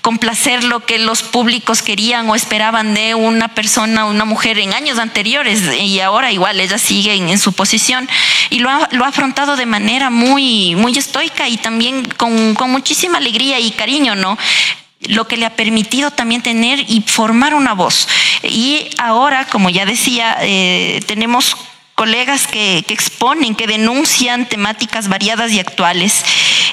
complacer 0.01 0.63
lo 0.63 0.85
que 0.85 0.99
los 0.99 1.23
públicos 1.23 1.81
querían 1.81 2.29
o 2.29 2.35
esperaban 2.35 2.93
de 2.93 3.15
una 3.15 3.49
persona, 3.49 4.05
una 4.05 4.25
mujer 4.25 4.59
en 4.59 4.73
años 4.73 4.99
anteriores 4.99 5.61
y 5.79 5.99
ahora 5.99 6.31
igual 6.31 6.59
ella 6.59 6.77
sigue 6.77 7.13
en, 7.13 7.39
su 7.39 7.53
posición 7.53 8.09
y 8.49 8.59
lo 8.59 8.69
ha, 8.69 8.89
afrontado 9.05 9.55
de 9.55 9.65
manera 9.65 10.09
muy, 10.09 10.75
muy 10.75 10.97
estoica 10.97 11.47
y 11.47 11.57
también 11.57 12.05
con 12.05 12.71
muchísima 12.71 13.17
alegría 13.17 13.59
y 13.59 13.71
cariño, 13.71 14.15
¿no? 14.15 14.37
Lo 15.07 15.27
que 15.27 15.37
le 15.37 15.45
ha 15.45 15.55
permitido 15.55 16.11
también 16.11 16.41
tener 16.41 16.79
y 16.79 17.01
formar 17.01 17.53
una 17.53 17.73
voz. 17.73 18.07
Y 18.43 18.89
ahora, 18.97 19.45
como 19.45 19.69
ya 19.69 19.85
decía, 19.85 20.37
eh, 20.41 21.01
tenemos 21.07 21.55
colegas 21.95 22.47
que, 22.47 22.79
exponen, 22.87 23.53
que 23.53 23.67
denuncian 23.67 24.47
temáticas 24.47 25.07
variadas 25.07 25.51
y 25.51 25.59
actuales. 25.59 26.23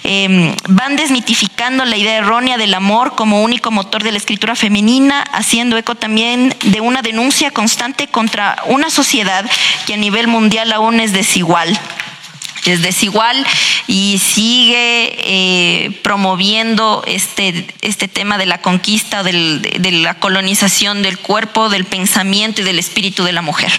Em, 0.05 0.55
van 0.69 0.97
desmitificando 0.97 1.85
la 1.85 1.97
idea 1.97 2.17
errónea 2.17 2.57
del 2.57 2.73
amor 2.73 3.15
como 3.15 3.43
único 3.43 3.71
motor 3.71 4.03
de 4.03 4.13
la 4.13 4.19
escritura 4.19 4.57
femenina, 4.57 5.23
haciendo 5.33 5.77
eco 5.77 5.97
también 5.97 6.55
de 6.63 6.81
una 6.81 7.03
denuncia 7.03 7.51
constante 7.51 8.07
contra 8.07 8.63
una 8.69 8.89
sociedad 8.89 9.45
que 9.87 9.95
a 9.95 9.99
nivel 9.99 10.29
mundial 10.29 10.73
aún 10.73 10.99
es 11.01 11.13
desigual 11.13 11.79
es 12.64 12.82
desigual 12.82 13.47
y 13.86 14.18
sigue 14.18 15.14
eh, 15.18 15.90
promoviendo 16.02 17.02
este, 17.06 17.66
este 17.82 18.09
tema 18.09 18.39
de 18.39 18.47
la 18.47 18.60
conquista, 18.60 19.22
de 19.22 19.90
la 19.93 20.14
colonización 20.14 21.02
del 21.02 21.18
cuerpo, 21.18 21.68
del 21.68 21.85
pensamiento 21.85 22.60
y 22.60 22.64
del 22.64 22.78
espíritu 22.78 23.24
de 23.24 23.32
la 23.32 23.43
mujer 23.43 23.72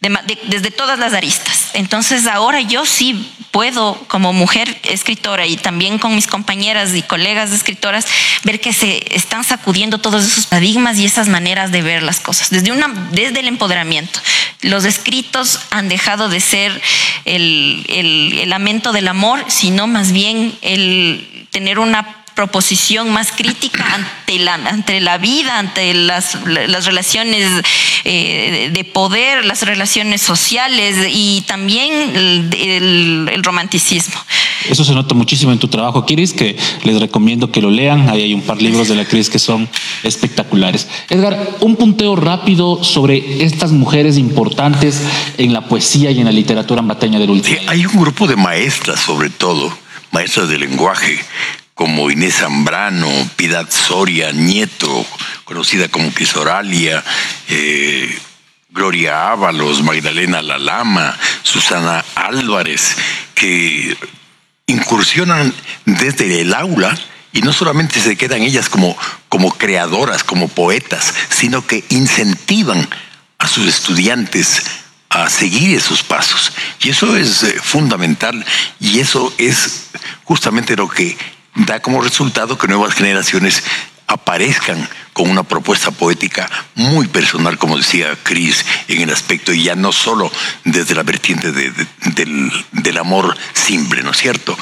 desde 0.00 0.70
todas 0.70 0.98
las 0.98 1.14
aristas. 1.14 1.70
Entonces 1.72 2.26
ahora 2.26 2.60
yo 2.60 2.86
sí 2.86 3.32
puedo, 3.50 3.94
como 4.08 4.32
mujer 4.32 4.78
escritora 4.84 5.46
y 5.46 5.56
también 5.56 5.98
con 5.98 6.14
mis 6.14 6.26
compañeras 6.26 6.94
y 6.94 7.02
colegas 7.02 7.52
escritoras, 7.52 8.06
ver 8.44 8.60
que 8.60 8.72
se 8.72 9.02
están 9.16 9.44
sacudiendo 9.44 9.98
todos 9.98 10.24
esos 10.24 10.46
paradigmas 10.46 10.98
y 10.98 11.06
esas 11.06 11.28
maneras 11.28 11.72
de 11.72 11.82
ver 11.82 12.02
las 12.02 12.20
cosas, 12.20 12.50
desde, 12.50 12.70
una, 12.70 12.88
desde 13.12 13.40
el 13.40 13.48
empoderamiento. 13.48 14.20
Los 14.60 14.84
escritos 14.84 15.60
han 15.70 15.88
dejado 15.88 16.28
de 16.28 16.40
ser 16.40 16.80
el, 17.24 18.44
lamento 18.46 18.92
del 18.92 19.08
amor, 19.08 19.44
sino 19.48 19.86
más 19.86 20.12
bien 20.12 20.56
el 20.62 21.46
tener 21.50 21.78
una 21.78 22.25
proposición 22.36 23.10
más 23.10 23.32
crítica 23.32 23.84
ante 23.94 24.38
la, 24.38 24.54
ante 24.54 25.00
la 25.00 25.18
vida, 25.18 25.58
ante 25.58 25.92
las, 25.94 26.38
las 26.46 26.84
relaciones 26.84 27.50
eh, 28.04 28.70
de 28.72 28.84
poder, 28.84 29.44
las 29.44 29.62
relaciones 29.62 30.22
sociales 30.22 31.08
y 31.10 31.42
también 31.48 31.92
el, 32.14 33.42
romanticismo. 33.42 34.14
Eso 34.68 34.84
se 34.84 34.92
nota 34.92 35.14
muchísimo 35.14 35.52
en 35.52 35.58
tu 35.58 35.68
trabajo, 35.68 36.04
Kiris, 36.04 36.32
que 36.32 36.56
les 36.84 36.98
recomiendo 37.00 37.52
que 37.52 37.62
lo 37.62 37.70
lean. 37.70 38.08
Ahí 38.08 38.22
hay 38.22 38.34
un 38.34 38.42
par 38.42 38.56
de 38.56 38.64
libros 38.64 38.88
de 38.88 38.96
la 38.96 39.04
Cris 39.04 39.30
que 39.30 39.38
son 39.38 39.68
espectaculares. 40.02 40.88
Edgar, 41.08 41.56
un 41.60 41.76
punteo 41.76 42.16
rápido 42.16 42.82
sobre 42.82 43.44
estas 43.44 43.70
mujeres 43.70 44.18
importantes 44.18 45.00
en 45.38 45.52
la 45.52 45.68
poesía 45.68 46.10
y 46.10 46.18
en 46.18 46.24
la 46.24 46.32
literatura 46.32 46.80
ambateña 46.80 47.18
del 47.18 47.30
último. 47.30 47.58
hay 47.68 47.86
un 47.86 47.96
grupo 47.96 48.26
de 48.26 48.36
maestras, 48.36 49.00
sobre 49.00 49.30
todo, 49.30 49.72
maestras 50.10 50.48
de 50.48 50.58
lenguaje, 50.58 51.20
como 51.76 52.10
Inés 52.10 52.36
Zambrano, 52.36 53.06
Piedad 53.36 53.68
Soria, 53.70 54.32
Nieto, 54.32 55.06
conocida 55.44 55.88
como 55.88 56.12
Quisoralia, 56.12 57.04
eh, 57.50 58.18
Gloria 58.70 59.30
Ábalos, 59.30 59.82
Magdalena 59.82 60.40
Lalama, 60.40 61.14
Susana 61.42 62.02
Álvarez, 62.14 62.96
que 63.34 63.94
incursionan 64.66 65.52
desde 65.84 66.40
el 66.40 66.54
aula 66.54 66.98
Y 67.34 67.42
no 67.42 67.52
solamente 67.52 68.00
se 68.00 68.16
quedan 68.16 68.40
ellas 68.40 68.70
como, 68.70 68.96
como 69.28 69.52
creadoras, 69.52 70.24
como 70.24 70.48
poetas, 70.48 71.12
sino 71.28 71.66
que 71.66 71.84
incentivan 71.90 72.88
a 73.36 73.48
sus 73.48 73.66
estudiantes 73.66 74.62
a 75.10 75.28
seguir 75.28 75.76
esos 75.76 76.02
pasos. 76.02 76.52
Y 76.80 76.88
eso 76.88 77.14
es 77.18 77.42
eh, 77.42 77.60
fundamental 77.62 78.42
y 78.80 79.00
eso 79.00 79.30
es 79.36 79.90
justamente 80.24 80.74
lo 80.74 80.88
que 80.88 81.18
da 81.56 81.80
como 81.80 82.02
resultado 82.02 82.58
que 82.58 82.68
nuevas 82.68 82.94
generaciones 82.94 83.62
aparezcan 84.06 84.88
con 85.12 85.30
una 85.30 85.42
propuesta 85.42 85.90
poética 85.90 86.48
muy 86.74 87.08
personal, 87.08 87.58
como 87.58 87.78
decía 87.78 88.16
Chris, 88.22 88.64
en 88.86 89.00
el 89.00 89.10
aspecto, 89.10 89.52
y 89.52 89.64
ya 89.64 89.74
no 89.74 89.90
solo 89.90 90.30
desde 90.64 90.94
la 90.94 91.02
vertiente 91.02 91.52
del, 91.52 92.98
amor 92.98 93.36
simple, 93.52 94.02
¿no 94.02 94.10
es 94.10 94.18
cierto? 94.18 94.56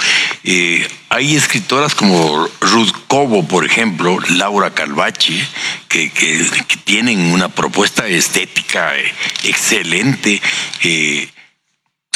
Eh, 0.44 0.88
hay 1.08 1.36
escritoras 1.36 1.94
como 1.94 2.48
Ruth 2.60 2.92
Cobo, 3.06 3.46
por 3.46 3.64
ejemplo, 3.64 4.18
Laura 4.30 4.70
Calvache, 4.70 5.46
que, 5.88 6.10
tienen 6.84 7.32
una 7.32 7.48
propuesta 7.48 8.06
estética 8.06 8.96
eh, 8.96 9.12
excelente. 9.44 10.40
Eh, 10.82 11.28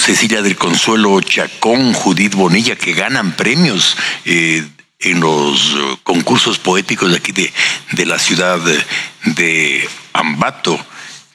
Cecilia 0.09 0.41
del 0.41 0.57
Consuelo 0.57 1.21
Chacón, 1.21 1.93
Judith 1.93 2.33
Bonilla, 2.33 2.77
que 2.77 2.95
ganan 2.95 3.37
premios 3.37 3.95
en 4.25 5.21
los 5.21 5.75
eh, 5.75 5.99
concursos 6.03 6.59
poéticos 6.59 7.11
de 7.11 7.19
aquí 7.19 7.33
de, 7.33 7.53
de 7.93 8.07
la 8.07 8.19
ciudad 8.19 8.59
de, 9.27 9.87
Ambato. 10.15 10.83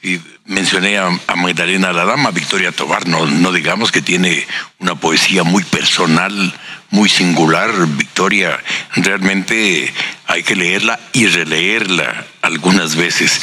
Y 0.02 0.18
mencioné 0.46 0.98
a, 0.98 1.08
Magdalena 1.36 1.92
la 1.92 2.04
Dama, 2.04 2.32
Victoria 2.32 2.72
Tobar, 2.72 3.06
no, 3.06 3.26
no 3.26 3.52
digamos 3.52 3.92
que 3.92 4.02
tiene 4.02 4.44
una 4.80 4.96
poesía 4.96 5.44
muy 5.44 5.62
personal, 5.62 6.52
muy 6.90 7.08
singular. 7.08 7.70
Victoria, 7.86 8.58
realmente 8.96 9.94
hay 10.26 10.42
que 10.42 10.56
leerla 10.56 10.98
y 11.12 11.28
releerla 11.28 12.26
algunas 12.42 12.96
veces. 12.96 13.40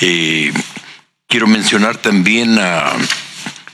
Eh, 0.00 0.54
quiero 1.28 1.46
mencionar 1.46 1.98
también 1.98 2.58
a 2.58 2.94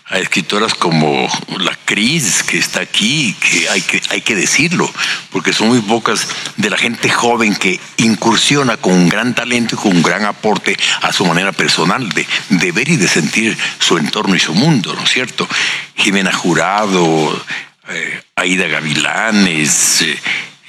a 0.09 0.19
escritoras 0.19 0.75
como 0.75 1.29
la 1.59 1.77
Cris, 1.85 2.45
que 2.45 2.59
está 2.59 2.81
aquí, 2.81 3.35
que 3.41 3.69
hay, 3.69 3.81
que 3.83 4.01
hay 4.11 4.21
que 4.21 4.37
decirlo, 4.37 4.91
porque 5.31 5.53
son 5.53 5.69
muy 5.69 5.81
pocas 5.81 6.29
de 6.57 6.71
la 6.71 6.77
gente 6.77 7.09
joven 7.11 7.57
que 7.57 7.81
incursiona 7.97 8.77
con 8.77 8.93
un 8.93 9.09
gran 9.09 9.35
talento 9.35 9.75
y 9.75 9.79
con 9.79 9.97
un 9.97 10.03
gran 10.03 10.25
aporte 10.25 10.77
a 11.03 11.13
su 11.13 11.27
manera 11.27 11.51
personal 11.51 12.09
de, 12.11 12.25
de 12.51 12.73
ver 12.73 12.89
y 12.89 12.97
de 12.97 13.09
sentir 13.09 13.59
su 13.81 13.99
entorno 13.99 14.37
y 14.37 14.41
su 14.41 14.55
mundo, 14.55 14.95
¿no 14.95 15.03
es 15.03 15.11
cierto? 15.11 15.49
Jimena 15.97 16.33
Jurado, 16.33 17.45
eh, 17.89 18.23
Aida 18.37 18.69
Gavilanes, 18.69 20.03
eh, 20.03 20.19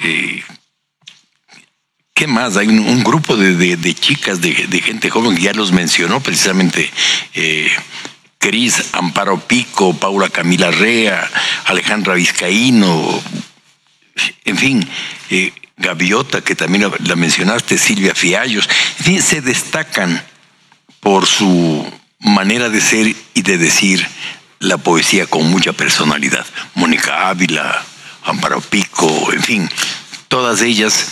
eh, 0.02 0.44
¿Qué 2.16 2.26
más? 2.26 2.58
Hay 2.58 2.68
un, 2.70 3.04
grupo 3.04 3.38
de, 3.38 3.94
chicas, 3.94 4.42
de, 4.42 4.82
gente 4.82 5.12
joven 5.12 5.36
que 5.36 5.44
ya 5.44 5.54
los 5.54 5.72
mencionó 5.72 6.20
precisamente 6.20 6.90
Cris 8.38 8.94
Amparo 8.94 9.40
Pico, 9.40 9.94
Paula 9.94 10.30
Camila 10.30 10.72
Rea, 10.72 11.30
Alejandra 11.66 12.14
Vizcaíno, 12.14 13.22
en 14.46 14.58
fin, 14.58 14.90
eh, 15.30 15.52
Gaviota, 15.78 16.42
que 16.42 16.56
también 16.56 16.92
la 17.04 17.16
mencionaste, 17.16 17.78
Silvia 17.78 18.16
Fiallos, 18.16 18.68
en 19.00 19.06
fin, 19.06 19.22
se 19.22 19.42
destacan 19.42 20.22
por 21.00 21.26
su 21.26 21.86
manera 22.20 22.70
de 22.70 22.82
ser 22.82 23.16
y 23.34 23.42
de 23.42 23.58
decir 23.58 24.08
la 24.60 24.78
poesía 24.78 25.28
con 25.28 25.50
mucha 25.50 25.74
personalidad. 25.74 26.46
Mónica 26.74 27.30
Ávila, 27.30 27.84
Amparo 28.24 28.62
Pico, 28.62 29.32
en 29.32 29.44
fin, 29.44 29.70
todas 30.28 30.62
ellas 30.62 31.10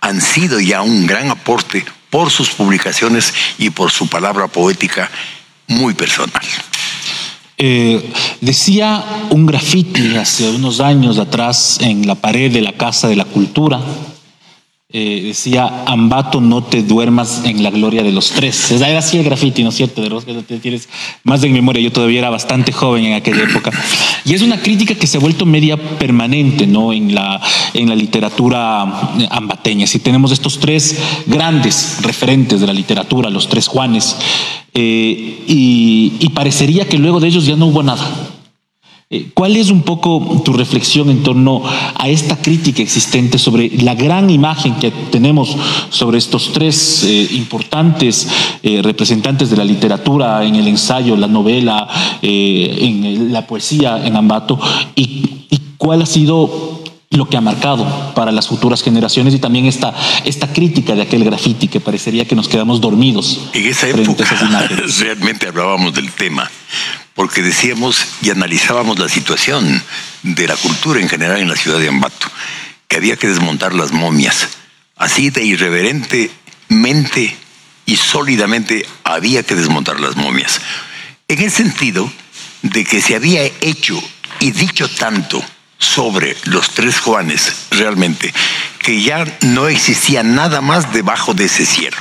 han 0.00 0.20
sido 0.20 0.60
ya 0.60 0.82
un 0.82 1.06
gran 1.06 1.30
aporte 1.30 1.84
por 2.10 2.30
sus 2.30 2.50
publicaciones 2.50 3.34
y 3.58 3.70
por 3.70 3.90
su 3.90 4.08
palabra 4.08 4.46
poética 4.48 5.10
muy 5.68 5.94
personal. 5.94 6.42
Eh, 7.60 8.12
decía 8.40 9.04
un 9.30 9.46
grafiti 9.46 10.16
hace 10.16 10.48
unos 10.50 10.80
años 10.80 11.18
atrás 11.18 11.78
en 11.80 12.06
la 12.06 12.14
pared 12.14 12.52
de 12.52 12.60
la 12.60 12.72
Casa 12.72 13.08
de 13.08 13.16
la 13.16 13.24
Cultura, 13.24 13.80
eh, 14.90 15.20
decía, 15.22 15.84
Ambato, 15.84 16.40
no 16.40 16.64
te 16.64 16.82
duermas 16.82 17.42
en 17.44 17.62
la 17.62 17.70
gloria 17.70 18.02
de 18.02 18.10
los 18.10 18.30
tres. 18.30 18.70
Era 18.70 19.00
así 19.00 19.18
el 19.18 19.24
grafiti, 19.24 19.62
¿no 19.62 19.68
es 19.68 19.74
cierto? 19.74 20.00
De 20.00 20.08
los 20.08 20.24
que 20.24 20.32
tienes 20.62 20.88
más 21.24 21.42
de 21.42 21.50
memoria. 21.50 21.82
Yo 21.82 21.92
todavía 21.92 22.20
era 22.20 22.30
bastante 22.30 22.72
joven 22.72 23.04
en 23.04 23.12
aquella 23.12 23.42
época. 23.42 23.70
Y 24.24 24.32
es 24.32 24.40
una 24.40 24.58
crítica 24.62 24.94
que 24.94 25.06
se 25.06 25.18
ha 25.18 25.20
vuelto 25.20 25.44
media 25.44 25.76
permanente, 25.98 26.66
¿no? 26.66 26.94
En 26.94 27.14
la, 27.14 27.38
en 27.74 27.90
la 27.90 27.94
literatura 27.94 28.80
ambateña. 29.28 29.86
Si 29.86 29.98
tenemos 29.98 30.32
estos 30.32 30.58
tres 30.58 30.98
grandes 31.26 31.98
referentes 32.00 32.58
de 32.58 32.66
la 32.66 32.72
literatura, 32.72 33.28
los 33.28 33.46
tres 33.46 33.68
Juanes, 33.68 34.16
eh, 34.72 35.44
y 35.46 36.28
parecería 36.30 36.88
que 36.88 36.96
luego 36.96 37.20
de 37.20 37.28
ellos 37.28 37.44
ya 37.44 37.56
no 37.56 37.66
hubo 37.66 37.82
nada. 37.82 38.37
Eh, 39.10 39.30
¿Cuál 39.32 39.56
es 39.56 39.70
un 39.70 39.84
poco 39.84 40.42
tu 40.44 40.52
reflexión 40.52 41.08
en 41.08 41.22
torno 41.22 41.62
a 41.64 42.08
esta 42.10 42.36
crítica 42.36 42.82
existente 42.82 43.38
sobre 43.38 43.70
la 43.78 43.94
gran 43.94 44.28
imagen 44.28 44.74
que 44.74 44.90
tenemos 44.90 45.56
sobre 45.88 46.18
estos 46.18 46.52
tres 46.52 47.04
eh, 47.04 47.28
importantes 47.30 48.28
eh, 48.62 48.82
representantes 48.82 49.48
de 49.48 49.56
la 49.56 49.64
literatura 49.64 50.44
en 50.44 50.56
el 50.56 50.68
ensayo, 50.68 51.16
la 51.16 51.26
novela, 51.26 51.88
en 52.20 53.32
la 53.32 53.46
poesía 53.46 54.04
en 54.04 54.14
Ambato? 54.14 54.60
Y, 54.94 55.24
cuál 55.78 56.02
ha 56.02 56.06
sido 56.06 56.82
lo 57.10 57.28
que 57.28 57.36
ha 57.36 57.40
marcado 57.40 57.86
para 58.14 58.32
las 58.32 58.48
futuras 58.48 58.82
generaciones 58.82 59.32
y 59.32 59.38
también 59.38 59.64
esta, 59.64 59.94
esta 60.24 60.52
crítica 60.52 60.94
de 60.94 61.02
aquel 61.02 61.24
graffiti 61.24 61.68
que 61.68 61.80
parecería 61.80 62.26
que 62.26 62.34
nos 62.34 62.48
quedamos 62.48 62.80
dormidos. 62.80 63.40
En 63.54 63.64
esa 63.64 63.88
época 63.88 64.24
realmente 64.98 65.46
hablábamos 65.46 65.94
del 65.94 66.10
tema 66.10 66.50
porque 67.18 67.42
decíamos 67.42 68.06
y 68.22 68.30
analizábamos 68.30 68.96
la 68.96 69.08
situación 69.08 69.82
de 70.22 70.46
la 70.46 70.54
cultura 70.54 71.00
en 71.00 71.08
general 71.08 71.40
en 71.40 71.48
la 71.48 71.56
ciudad 71.56 71.80
de 71.80 71.88
Ambato, 71.88 72.30
que 72.86 72.96
había 72.96 73.16
que 73.16 73.26
desmontar 73.26 73.74
las 73.74 73.90
momias. 73.90 74.46
Así 74.94 75.30
de 75.30 75.42
irreverentemente 75.42 77.36
y 77.86 77.96
sólidamente 77.96 78.86
había 79.02 79.42
que 79.42 79.56
desmontar 79.56 79.98
las 79.98 80.14
momias. 80.14 80.60
En 81.26 81.42
el 81.42 81.50
sentido 81.50 82.08
de 82.62 82.84
que 82.84 83.02
se 83.02 83.16
había 83.16 83.42
hecho 83.62 84.00
y 84.38 84.52
dicho 84.52 84.88
tanto 84.88 85.44
sobre 85.76 86.36
los 86.44 86.70
tres 86.70 87.00
Juanes 87.00 87.52
realmente, 87.72 88.32
que 88.78 89.02
ya 89.02 89.24
no 89.40 89.66
existía 89.66 90.22
nada 90.22 90.60
más 90.60 90.92
debajo 90.92 91.34
de 91.34 91.46
ese 91.46 91.66
cielo. 91.66 91.96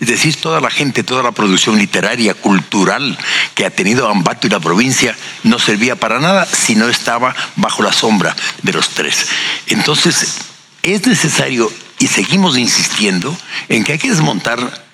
Es 0.00 0.08
decir, 0.08 0.36
toda 0.36 0.60
la 0.60 0.70
gente, 0.70 1.02
toda 1.02 1.22
la 1.22 1.32
producción 1.32 1.78
literaria, 1.78 2.34
cultural 2.34 3.18
que 3.54 3.66
ha 3.66 3.70
tenido 3.70 4.08
Ambato 4.08 4.46
y 4.46 4.50
la 4.50 4.60
provincia 4.60 5.16
no 5.42 5.58
servía 5.58 5.96
para 5.96 6.18
nada 6.18 6.46
si 6.46 6.74
no 6.74 6.88
estaba 6.88 7.34
bajo 7.56 7.82
la 7.82 7.92
sombra 7.92 8.34
de 8.62 8.72
los 8.72 8.90
tres. 8.90 9.26
Entonces, 9.66 10.38
es 10.82 11.06
necesario, 11.06 11.72
y 11.98 12.06
seguimos 12.06 12.56
insistiendo, 12.56 13.36
en 13.68 13.84
que 13.84 13.92
hay 13.92 13.98
que 13.98 14.10
desmontar 14.10 14.84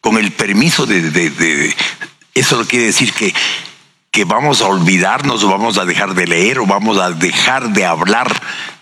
con 0.00 0.18
el 0.18 0.32
permiso 0.32 0.86
de... 0.86 1.74
eso 2.34 2.56
no 2.56 2.66
quiere 2.66 2.86
decir 2.86 3.12
que 3.12 3.34
que 4.10 4.24
vamos 4.24 4.62
a 4.62 4.66
olvidarnos 4.66 5.44
o 5.44 5.48
vamos 5.48 5.78
a 5.78 5.84
dejar 5.84 6.14
de 6.14 6.26
leer 6.26 6.58
o 6.58 6.66
vamos 6.66 6.98
a 6.98 7.10
dejar 7.10 7.70
de 7.70 7.84
hablar 7.84 8.28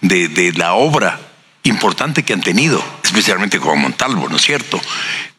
de, 0.00 0.28
de, 0.28 0.52
la 0.52 0.74
obra 0.74 1.20
importante 1.64 2.22
que 2.22 2.32
han 2.32 2.40
tenido, 2.40 2.82
especialmente 3.02 3.58
como 3.58 3.76
Montalvo, 3.76 4.28
¿no 4.28 4.36
es 4.36 4.42
cierto? 4.42 4.80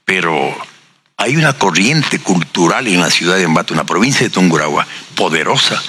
Pero 0.08 0.56
hay 1.18 1.36
una 1.36 1.52
corriente 1.52 2.20
cultural 2.20 2.88
en 2.88 3.02
la 3.02 3.12
ciudad 3.12 3.36
de 3.36 3.44
Ambato, 3.44 3.74
en 3.74 3.78
la 3.80 3.84
provincia 3.84 4.26
de 4.26 4.30
Tungurahua, 4.30 4.88
poderosa, 5.16 5.84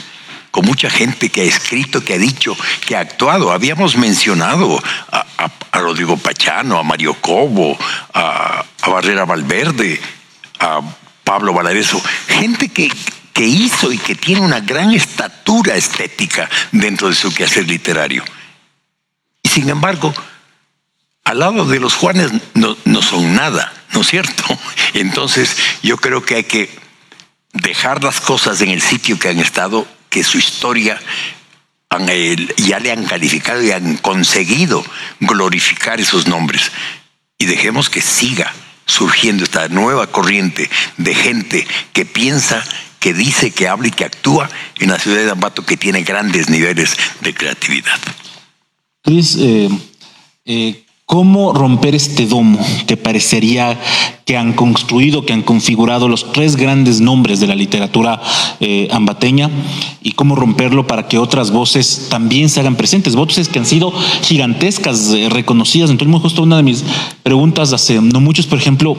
con 0.50 0.66
mucha 0.66 0.90
gente 0.90 1.28
que 1.28 1.42
ha 1.42 1.44
escrito, 1.44 2.04
que 2.04 2.14
ha 2.14 2.18
dicho, 2.18 2.56
que 2.84 2.96
ha 2.96 3.00
actuado. 3.00 3.52
Habíamos 3.52 3.96
mencionado 3.96 4.82
a, 5.12 5.24
Rodrigo 5.72 6.16
Pachano, 6.16 6.80
a 6.80 6.82
Mario 6.82 7.14
Cobo, 7.14 7.78
a, 8.12 8.64
Barrera 8.88 9.24
Valverde, 9.24 10.00
a 10.58 10.80
Pablo 11.22 11.52
Valareso, 11.52 12.02
gente 12.26 12.70
que, 12.70 12.90
que 13.32 13.44
hizo 13.44 13.92
y 13.92 13.98
que 13.98 14.16
tiene 14.16 14.40
una 14.40 14.58
gran 14.58 14.92
estatura 14.94 15.76
estética 15.76 16.50
dentro 16.72 17.08
de 17.08 17.14
su 17.14 17.32
quehacer 17.32 17.68
literario. 17.68 18.24
Y 19.44 19.48
sin 19.48 19.68
embargo, 19.68 20.12
al 21.22 21.38
lado 21.38 21.64
de 21.66 21.78
los 21.78 21.94
Juanes 21.94 22.32
no, 22.54 22.76
no 22.84 23.00
son 23.00 23.36
nada. 23.36 23.77
¿No 23.92 24.00
es 24.00 24.08
cierto? 24.08 24.44
Entonces 24.94 25.56
yo 25.82 25.96
creo 25.96 26.24
que 26.24 26.36
hay 26.36 26.44
que 26.44 26.70
dejar 27.52 28.02
las 28.04 28.20
cosas 28.20 28.60
en 28.60 28.70
el 28.70 28.82
sitio 28.82 29.18
que 29.18 29.28
han 29.28 29.38
estado, 29.38 29.86
que 30.10 30.24
su 30.24 30.38
historia 30.38 31.00
ya 32.56 32.78
le 32.80 32.92
han 32.92 33.04
calificado 33.04 33.62
y 33.62 33.70
han 33.72 33.96
conseguido 33.96 34.84
glorificar 35.20 36.00
esos 36.00 36.26
nombres. 36.26 36.70
Y 37.38 37.46
dejemos 37.46 37.88
que 37.88 38.02
siga 38.02 38.52
surgiendo 38.84 39.44
esta 39.44 39.68
nueva 39.68 40.06
corriente 40.08 40.68
de 40.96 41.14
gente 41.14 41.66
que 41.92 42.04
piensa, 42.04 42.64
que 43.00 43.14
dice, 43.14 43.50
que 43.52 43.68
habla 43.68 43.88
y 43.88 43.92
que 43.92 44.04
actúa 44.04 44.50
en 44.78 44.90
la 44.90 44.98
ciudad 44.98 45.24
de 45.24 45.30
Ambato 45.30 45.64
que 45.64 45.76
tiene 45.76 46.02
grandes 46.02 46.48
niveles 46.48 46.96
de 47.20 47.34
creatividad. 47.34 47.98
Cris, 49.02 49.36
eh, 49.38 49.68
eh, 50.44 50.84
¿Cómo 51.08 51.54
romper 51.54 51.94
este 51.94 52.26
domo 52.26 52.58
que 52.86 52.98
parecería 52.98 53.80
que 54.26 54.36
han 54.36 54.52
construido, 54.52 55.24
que 55.24 55.32
han 55.32 55.40
configurado 55.40 56.06
los 56.06 56.32
tres 56.34 56.54
grandes 56.54 57.00
nombres 57.00 57.40
de 57.40 57.46
la 57.46 57.54
literatura 57.54 58.20
eh, 58.60 58.88
ambateña 58.90 59.48
y 60.02 60.12
cómo 60.12 60.36
romperlo 60.36 60.86
para 60.86 61.08
que 61.08 61.16
otras 61.16 61.50
voces 61.50 62.08
también 62.10 62.50
se 62.50 62.60
hagan 62.60 62.76
presentes? 62.76 63.16
Voces 63.16 63.48
que 63.48 63.58
han 63.58 63.64
sido 63.64 63.90
gigantescas, 64.20 65.14
eh, 65.14 65.30
reconocidas. 65.30 65.88
Entonces, 65.88 66.20
justo 66.20 66.42
una 66.42 66.58
de 66.58 66.64
mis 66.64 66.84
preguntas 67.22 67.72
hace 67.72 68.02
no 68.02 68.20
muchos, 68.20 68.46
por 68.46 68.58
ejemplo, 68.58 68.94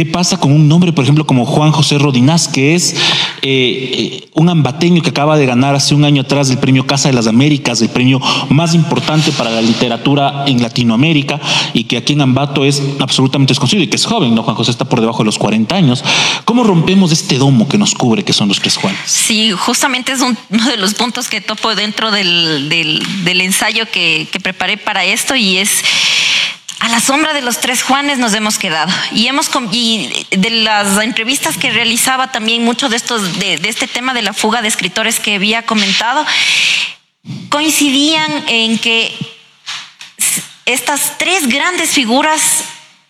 ¿qué 0.00 0.06
pasa 0.06 0.38
con 0.38 0.50
un 0.50 0.66
nombre, 0.66 0.94
por 0.94 1.04
ejemplo, 1.04 1.26
como 1.26 1.44
Juan 1.44 1.72
José 1.72 1.98
Rodinás, 1.98 2.48
que 2.48 2.74
es 2.74 2.96
eh, 3.42 4.30
un 4.32 4.48
ambateño 4.48 5.02
que 5.02 5.10
acaba 5.10 5.36
de 5.36 5.44
ganar 5.44 5.74
hace 5.74 5.94
un 5.94 6.06
año 6.06 6.22
atrás 6.22 6.48
el 6.48 6.56
premio 6.56 6.86
Casa 6.86 7.10
de 7.10 7.14
las 7.14 7.26
Américas, 7.26 7.82
el 7.82 7.90
premio 7.90 8.18
más 8.48 8.74
importante 8.74 9.30
para 9.30 9.50
la 9.50 9.60
literatura 9.60 10.44
en 10.46 10.62
Latinoamérica? 10.62 11.38
y 11.74 11.84
que 11.84 11.98
aquí 11.98 12.14
en 12.14 12.22
Ambato 12.22 12.64
es 12.64 12.82
absolutamente 12.98 13.50
desconocido 13.50 13.82
y 13.82 13.88
que 13.88 13.96
es 13.96 14.06
joven, 14.06 14.34
¿no? 14.34 14.42
Juan 14.42 14.56
José 14.56 14.70
está 14.70 14.86
por 14.86 15.02
debajo 15.02 15.18
de 15.18 15.26
los 15.26 15.36
40 15.36 15.76
años. 15.76 16.02
¿Cómo 16.46 16.64
rompemos 16.64 17.12
este 17.12 17.36
domo 17.36 17.68
que 17.68 17.76
nos 17.76 17.94
cubre, 17.94 18.24
que 18.24 18.32
son 18.32 18.48
los 18.48 18.58
tres 18.58 18.78
Juanes? 18.78 19.00
Sí, 19.04 19.50
justamente 19.52 20.12
es 20.12 20.20
uno 20.22 20.64
de 20.66 20.78
los 20.78 20.94
puntos 20.94 21.28
que 21.28 21.42
topo 21.42 21.74
dentro 21.74 22.10
del, 22.10 22.70
del, 22.70 23.40
ensayo 23.42 23.84
que, 23.92 24.28
que 24.32 24.40
preparé 24.40 24.78
para 24.78 25.04
esto 25.04 25.36
y 25.36 25.58
es 25.58 25.70
a 26.80 26.88
la 26.88 26.98
sombra 26.98 27.34
de 27.34 27.42
los 27.42 27.60
tres 27.60 27.82
Juanes 27.82 28.18
nos 28.18 28.32
hemos 28.32 28.58
quedado. 28.58 28.90
Y 29.12 29.28
hemos 29.28 29.50
y 29.70 30.26
de 30.30 30.50
las 30.50 30.98
entrevistas 30.98 31.58
que 31.58 31.70
realizaba 31.70 32.32
también 32.32 32.64
mucho 32.64 32.88
de 32.88 32.96
estos 32.96 33.38
de, 33.38 33.60
este 33.64 33.86
tema 33.86 34.14
de 34.14 34.22
la 34.22 34.32
fuga 34.32 34.62
de 34.62 34.68
escritores 34.68 35.20
que 35.20 35.34
había 35.34 35.62
comentado 35.62 36.24
coincidían 37.50 38.44
en 38.48 38.78
que 38.78 39.14
estas 40.64 41.18
tres 41.18 41.48
grandes 41.48 41.90
figuras 41.90 42.64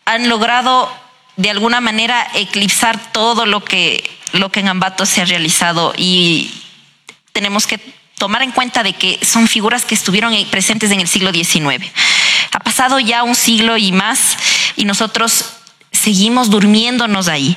han 0.04 0.28
logrado 0.28 0.92
de 1.36 1.50
alguna 1.50 1.80
manera 1.80 2.26
eclipsar 2.34 3.12
todo 3.12 3.46
lo 3.46 3.64
que, 3.64 4.10
lo 4.32 4.50
que 4.50 4.60
en 4.60 4.68
Ambato 4.68 5.06
se 5.06 5.22
ha 5.22 5.24
realizado 5.24 5.94
y 5.96 6.50
tenemos 7.32 7.68
que 7.68 7.78
tomar 8.18 8.42
en 8.42 8.50
cuenta 8.50 8.82
de 8.82 8.94
que 8.94 9.18
son 9.24 9.46
figuras 9.46 9.84
que 9.84 9.94
estuvieron 9.94 10.34
presentes 10.50 10.90
en 10.90 11.00
el 11.00 11.08
siglo 11.08 11.32
XIX. 11.32 11.86
Ha 12.52 12.60
pasado 12.60 12.98
ya 12.98 13.22
un 13.22 13.34
siglo 13.34 13.76
y 13.76 13.92
más 13.92 14.36
y 14.76 14.84
nosotros 14.84 15.44
seguimos 15.92 16.50
durmiéndonos 16.50 17.28
ahí. 17.28 17.56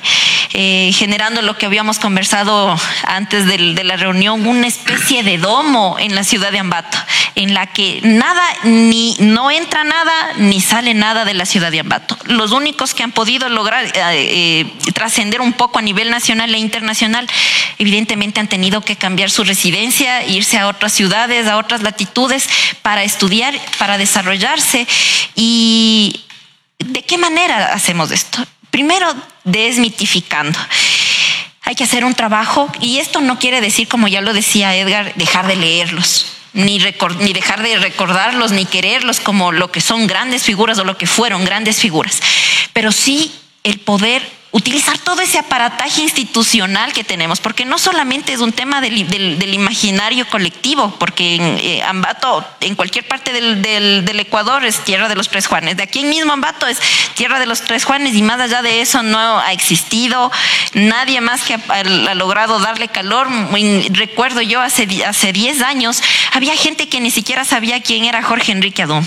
Eh, 0.56 0.92
generando 0.94 1.42
lo 1.42 1.58
que 1.58 1.66
habíamos 1.66 1.98
conversado 1.98 2.78
antes 3.08 3.44
de, 3.44 3.58
la 3.58 3.96
reunión, 3.96 4.46
una 4.46 4.68
especie 4.68 5.24
de 5.24 5.36
domo 5.36 5.96
en 5.98 6.14
la 6.14 6.22
ciudad 6.22 6.52
de 6.52 6.60
Ambato, 6.60 6.96
en 7.34 7.54
la 7.54 7.66
que 7.66 7.98
nada, 8.04 8.40
ni 8.62 9.16
no 9.18 9.50
entra 9.50 9.82
nada, 9.82 10.12
ni 10.36 10.60
sale 10.60 10.94
nada 10.94 11.24
de 11.24 11.34
la 11.34 11.44
ciudad 11.44 11.72
de 11.72 11.80
Ambato. 11.80 12.16
Los 12.26 12.52
únicos 12.52 12.94
que 12.94 13.02
han 13.02 13.10
podido 13.10 13.48
lograr 13.48 13.84
eh, 13.84 13.90
eh, 13.96 14.72
trascender 14.92 15.40
un 15.40 15.54
poco 15.54 15.80
a 15.80 15.82
nivel 15.82 16.08
nacional 16.08 16.54
e 16.54 16.58
internacional, 16.58 17.26
evidentemente 17.78 18.38
han 18.38 18.46
tenido 18.46 18.80
que 18.80 18.94
cambiar 18.94 19.32
su 19.32 19.42
residencia, 19.42 20.24
irse 20.24 20.56
a 20.56 20.68
otras 20.68 20.92
ciudades, 20.92 21.48
a 21.48 21.56
otras 21.56 21.82
latitudes, 21.82 22.48
para 22.80 23.02
estudiar, 23.02 23.58
para 23.78 23.98
desarrollarse. 23.98 24.86
¿Y 25.34 26.20
de 26.78 27.02
qué 27.02 27.18
manera 27.18 27.72
hacemos 27.72 28.12
esto? 28.12 28.46
Primero, 28.74 29.06
desmitificando. 29.44 30.58
Hay 31.62 31.76
que 31.76 31.84
hacer 31.84 32.04
un 32.04 32.14
trabajo 32.14 32.68
y 32.80 32.98
esto 32.98 33.20
no 33.20 33.38
quiere 33.38 33.60
decir, 33.60 33.86
como 33.86 34.08
ya 34.08 34.20
lo 34.20 34.34
decía 34.34 34.74
Edgar, 34.74 35.14
dejar 35.14 35.46
de 35.46 35.54
leerlos. 35.54 36.26
Ni, 36.54 36.80
ni, 37.20 37.32
dejar 37.32 37.62
de 37.62 37.76
recordarlos, 37.76 38.50
ni 38.50 38.66
quererlos 38.66 39.20
como 39.20 39.52
lo 39.52 39.70
que 39.70 39.80
son 39.80 40.08
grandes 40.08 40.42
figuras 40.42 40.76
o 40.80 40.84
lo 40.84 40.98
que 40.98 41.06
fueron 41.06 41.44
grandes 41.44 41.78
figuras, 41.78 42.20
pero 42.72 42.90
sí 42.90 43.32
el 43.62 43.78
poder 43.78 44.28
utilizar 44.54 44.96
todo 44.98 45.20
ese 45.20 45.40
aparataje 45.40 46.00
institucional 46.00 46.92
que 46.92 47.02
tenemos, 47.02 47.40
porque 47.40 47.64
no 47.64 47.76
solamente 47.76 48.32
es 48.32 48.38
un 48.38 48.52
tema 48.52 48.80
del, 48.80 49.52
imaginario 49.52 50.28
colectivo, 50.28 50.94
porque 50.96 51.34
en 51.34 51.58
eh, 51.58 51.82
Ambato, 51.82 52.46
en 52.60 52.76
cualquier 52.76 53.04
parte 53.08 53.32
del, 53.32 54.20
Ecuador 54.20 54.64
es 54.64 54.78
tierra 54.84 55.08
de 55.08 55.16
los 55.16 55.28
tres 55.28 55.48
Juanes, 55.48 55.76
de 55.76 55.82
aquí 55.82 56.00
en 56.00 56.08
mismo 56.08 56.32
Ambato 56.32 56.68
es 56.68 56.80
tierra 57.14 57.40
de 57.40 57.46
los 57.46 57.62
tres 57.62 57.84
Juanes 57.84 58.14
y 58.14 58.22
más 58.22 58.38
allá 58.38 58.62
de 58.62 58.80
eso 58.80 59.02
no 59.02 59.40
ha 59.40 59.52
existido 59.52 60.30
nadie 60.72 61.20
más 61.20 61.42
que 61.42 61.54
ha, 61.54 62.14
logrado 62.14 62.60
darle 62.60 62.86
calor. 62.86 63.26
Recuerdo 63.90 64.40
yo 64.40 64.60
hace, 64.60 64.86
hace 65.04 65.32
10 65.32 65.62
años, 65.62 66.00
había 66.32 66.54
gente 66.54 66.88
que 66.88 67.00
ni 67.00 67.10
siquiera 67.10 67.44
sabía 67.44 67.82
quién 67.82 68.04
era 68.04 68.22
Jorge 68.22 68.52
Enrique 68.52 68.82
Adón 68.82 69.04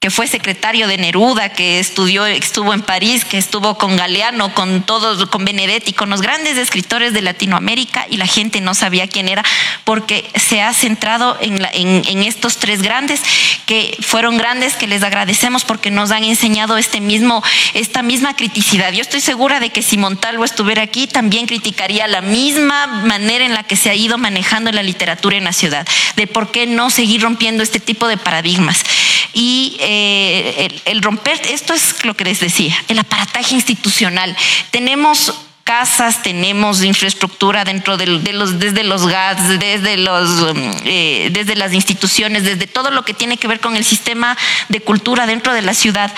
que 0.00 0.10
fue 0.10 0.28
secretario 0.28 0.86
de 0.86 0.96
Neruda, 0.96 1.48
que 1.48 1.80
estudió, 1.80 2.24
estuvo 2.24 2.72
en 2.72 2.82
París, 2.82 3.24
que 3.24 3.36
estuvo 3.36 3.76
con 3.78 3.96
Galeano, 3.96 4.54
con 4.54 4.84
todos, 4.84 5.28
con 5.28 5.44
Benedetti, 5.44 5.92
con 5.92 6.08
los 6.08 6.22
grandes 6.22 6.56
escritores 6.56 7.12
de 7.12 7.20
Latinoamérica 7.20 8.06
y 8.08 8.16
la 8.16 8.28
gente 8.28 8.60
no 8.60 8.74
sabía 8.74 9.08
quién 9.08 9.28
era 9.28 9.44
porque 9.82 10.30
se 10.36 10.62
ha 10.62 10.72
centrado 10.72 11.36
en, 11.40 12.22
estos 12.22 12.58
tres 12.58 12.80
grandes 12.80 13.20
que 13.66 13.98
fueron 14.00 14.38
grandes, 14.38 14.76
que 14.76 14.86
les 14.86 15.02
agradecemos 15.02 15.64
porque 15.64 15.90
nos 15.90 16.12
han 16.12 16.22
enseñado 16.22 16.78
este 16.78 17.00
mismo, 17.00 17.42
esta 17.74 18.02
misma 18.02 18.36
criticidad. 18.36 18.92
Yo 18.92 19.02
estoy 19.02 19.20
segura 19.20 19.58
de 19.58 19.70
que 19.70 19.82
si 19.82 19.98
Montalvo 19.98 20.44
estuviera 20.44 20.82
aquí 20.82 21.08
también 21.08 21.48
criticaría 21.48 22.06
la 22.06 22.20
misma 22.20 22.86
manera 22.86 23.44
en 23.44 23.52
la 23.52 23.64
que 23.64 23.74
se 23.74 23.90
ha 23.90 23.96
ido 23.96 24.16
manejando 24.16 24.70
la 24.70 24.84
literatura 24.84 25.36
en 25.36 25.44
la 25.44 25.52
ciudad, 25.52 25.88
de 26.14 26.28
por 26.28 26.52
qué 26.52 26.66
no 26.66 26.88
seguir 26.88 27.22
rompiendo 27.22 27.64
este 27.64 27.80
tipo 27.80 28.06
de 28.06 28.16
paradigmas. 28.16 28.84
Y 29.32 29.76
eh, 29.90 30.82
el, 30.84 31.00
romper, 31.00 31.40
esto 31.46 31.72
es 31.72 32.04
lo 32.04 32.12
que 32.14 32.24
les 32.24 32.40
decía, 32.40 32.76
el 32.88 32.98
aparataje 32.98 33.54
institucional. 33.54 34.36
Tenemos 34.70 35.32
casas, 35.64 36.22
tenemos 36.22 36.84
infraestructura 36.84 37.64
dentro 37.64 37.96
de, 37.96 38.06
los, 38.06 38.58
desde 38.58 38.84
los 38.84 39.06
gas, 39.06 39.48
desde, 39.58 39.96
los, 39.96 40.54
eh, 40.84 41.30
desde 41.32 41.56
las 41.56 41.72
instituciones, 41.72 42.44
desde 42.44 42.66
todo 42.66 42.90
lo 42.90 43.02
que 43.02 43.14
tiene 43.14 43.38
que 43.38 43.48
ver 43.48 43.60
con 43.60 43.76
el 43.76 43.84
sistema 43.84 44.36
de 44.68 44.80
cultura 44.80 45.26
dentro 45.26 45.54
de 45.54 45.62
la 45.62 45.72
ciudad. 45.72 46.12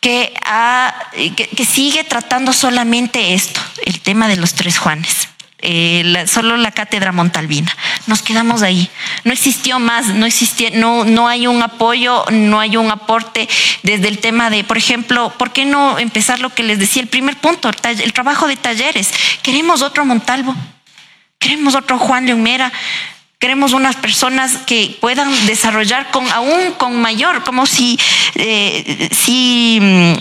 Que, 0.00 0.34
que 1.56 1.64
sigue 1.64 2.04
tratando 2.04 2.52
solamente 2.52 3.32
esto, 3.32 3.60
el 3.86 4.00
tema 4.00 4.28
de 4.28 4.36
los 4.36 4.52
tres 4.52 4.76
Juanes. 4.76 5.28
Eh, 5.60 6.24
solo 6.28 6.56
la 6.56 6.70
cátedra 6.70 7.10
Montalvina. 7.10 7.74
Nos 8.06 8.22
quedamos 8.22 8.62
ahí. 8.62 8.88
No 9.24 9.32
existió 9.32 9.80
más, 9.80 10.06
no 10.06 10.24
existía, 10.24 10.70
no, 10.70 11.04
no 11.04 11.26
hay 11.26 11.48
un 11.48 11.60
apoyo, 11.60 12.24
no 12.30 12.60
hay 12.60 12.76
un 12.76 12.90
aporte 12.92 13.48
desde 13.82 14.06
el 14.06 14.18
tema 14.18 14.50
de, 14.50 14.62
por 14.62 14.78
ejemplo, 14.78 15.34
¿por 15.36 15.50
qué 15.52 15.64
no 15.64 15.98
empezar 15.98 16.38
lo 16.38 16.54
que 16.54 16.62
les 16.62 16.78
decía 16.78 17.02
el 17.02 17.08
primer 17.08 17.36
punto, 17.36 17.70
el, 17.82 18.12
trabajo 18.12 18.46
de 18.46 18.54
talleres? 18.54 19.12
Queremos 19.42 19.82
otro 19.82 20.04
Montalvo, 20.04 20.54
queremos 21.40 21.74
otro 21.74 21.98
Juan 21.98 22.26
Leumera. 22.26 22.72
Queremos 23.40 23.72
unas 23.72 23.94
personas 23.94 24.56
que 24.66 24.98
puedan 25.00 25.30
desarrollar 25.46 26.10
con 26.10 26.28
aún 26.32 26.72
con 26.76 27.00
mayor, 27.00 27.44
como 27.44 27.66
si, 27.66 27.96
eh, 28.34 29.08
si 29.12 29.78
mm, 29.80 30.14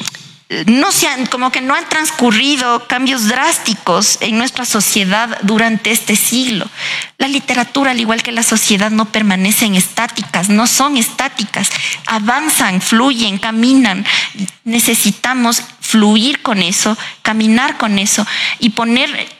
no 0.65 0.93
se 0.93 1.07
han, 1.07 1.25
como 1.25 1.51
que 1.51 1.59
no 1.59 1.75
han 1.75 1.89
transcurrido 1.89 2.87
cambios 2.87 3.27
drásticos 3.27 4.17
en 4.21 4.37
nuestra 4.37 4.65
sociedad 4.65 5.37
durante 5.41 5.91
este 5.91 6.15
siglo. 6.15 6.69
La 7.17 7.27
literatura, 7.27 7.91
al 7.91 7.99
igual 7.99 8.23
que 8.23 8.31
la 8.31 8.43
sociedad, 8.43 8.89
no 8.89 9.11
permanecen 9.11 9.75
estáticas, 9.75 10.47
no 10.47 10.65
son 10.65 10.95
estáticas, 10.95 11.69
avanzan, 12.05 12.81
fluyen, 12.81 13.39
caminan. 13.39 14.05
Necesitamos 14.63 15.63
fluir 15.81 16.41
con 16.41 16.61
eso, 16.61 16.97
caminar 17.23 17.77
con 17.77 17.99
eso 17.99 18.25
y 18.59 18.69
poner 18.69 19.36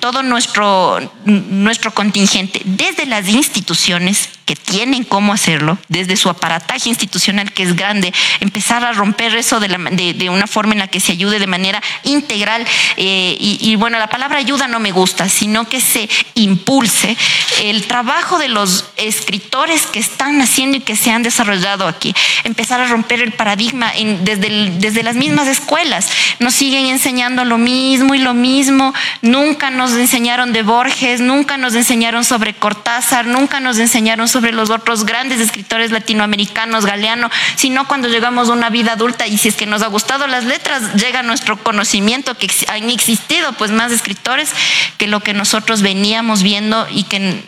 todo 0.00 0.22
nuestro, 0.22 0.98
nuestro 1.24 1.92
contingente 1.92 2.62
desde 2.64 3.06
las 3.06 3.28
instituciones 3.28 4.28
que 4.50 4.56
tienen 4.56 5.04
cómo 5.04 5.32
hacerlo, 5.32 5.78
desde 5.86 6.16
su 6.16 6.28
aparataje 6.28 6.88
institucional 6.88 7.52
que 7.52 7.62
es 7.62 7.76
grande, 7.76 8.12
empezar 8.40 8.84
a 8.84 8.92
romper 8.92 9.36
eso 9.36 9.60
de, 9.60 9.68
la, 9.68 9.78
de, 9.78 10.28
una 10.28 10.48
forma 10.48 10.72
en 10.72 10.80
la 10.80 10.88
que 10.88 10.98
se 10.98 11.12
ayude 11.12 11.38
de 11.38 11.46
manera 11.46 11.80
integral. 12.02 12.66
Eh, 12.96 13.36
y, 13.38 13.76
bueno, 13.76 14.00
la 14.00 14.08
palabra 14.08 14.38
ayuda 14.38 14.66
no 14.66 14.80
me 14.80 14.90
gusta, 14.90 15.28
sino 15.28 15.68
que 15.68 15.80
se 15.80 16.08
impulse 16.34 17.16
el 17.62 17.86
trabajo 17.86 18.40
de 18.40 18.48
los 18.48 18.86
escritores 18.96 19.86
que 19.86 20.00
están 20.00 20.38
naciendo 20.38 20.78
y 20.78 20.80
que 20.80 20.96
se 20.96 21.12
han 21.12 21.22
desarrollado 21.22 21.86
aquí. 21.86 22.12
Empezar 22.42 22.80
a 22.80 22.88
romper 22.88 23.20
el 23.20 23.30
paradigma 23.30 23.92
desde, 24.22 24.70
desde 24.78 25.04
las 25.04 25.14
mismas 25.14 25.46
escuelas. 25.46 26.10
Nos 26.40 26.54
siguen 26.54 26.86
enseñando 26.86 27.44
lo 27.44 27.56
mismo 27.56 28.16
y 28.16 28.18
lo 28.18 28.34
mismo 28.34 28.92
nunca 29.22 29.70
nos 29.70 29.92
enseñaron 29.92 30.52
de 30.52 30.62
Borges, 30.62 31.20
nunca 31.20 31.56
nos 31.56 31.74
enseñaron 31.74 32.24
sobre 32.24 32.54
Cortázar, 32.54 33.26
nunca 33.26 33.60
nos 33.60 33.78
enseñaron 33.78 34.28
sobre 34.28 34.52
los 34.52 34.70
otros 34.70 35.04
grandes 35.04 35.40
escritores 35.40 35.90
latinoamericanos, 35.90 36.86
Galeano, 36.86 37.30
sino 37.56 37.86
cuando 37.86 38.08
llegamos 38.08 38.48
a 38.48 38.52
una 38.52 38.70
vida 38.70 38.92
adulta 38.92 39.26
y 39.26 39.38
si 39.38 39.48
es 39.48 39.54
que 39.54 39.66
nos 39.66 39.82
ha 39.82 39.88
gustado 39.88 40.26
las 40.26 40.44
letras, 40.44 40.94
llega 40.94 41.22
nuestro 41.22 41.62
conocimiento 41.62 42.36
que 42.36 42.50
han 42.68 42.90
existido 42.90 43.52
pues 43.54 43.70
más 43.70 43.92
escritores 43.92 44.50
que 44.98 45.06
lo 45.06 45.20
que 45.20 45.34
nosotros 45.34 45.82
veníamos 45.82 46.42
viendo 46.42 46.86
y 46.90 47.04
que 47.04 47.42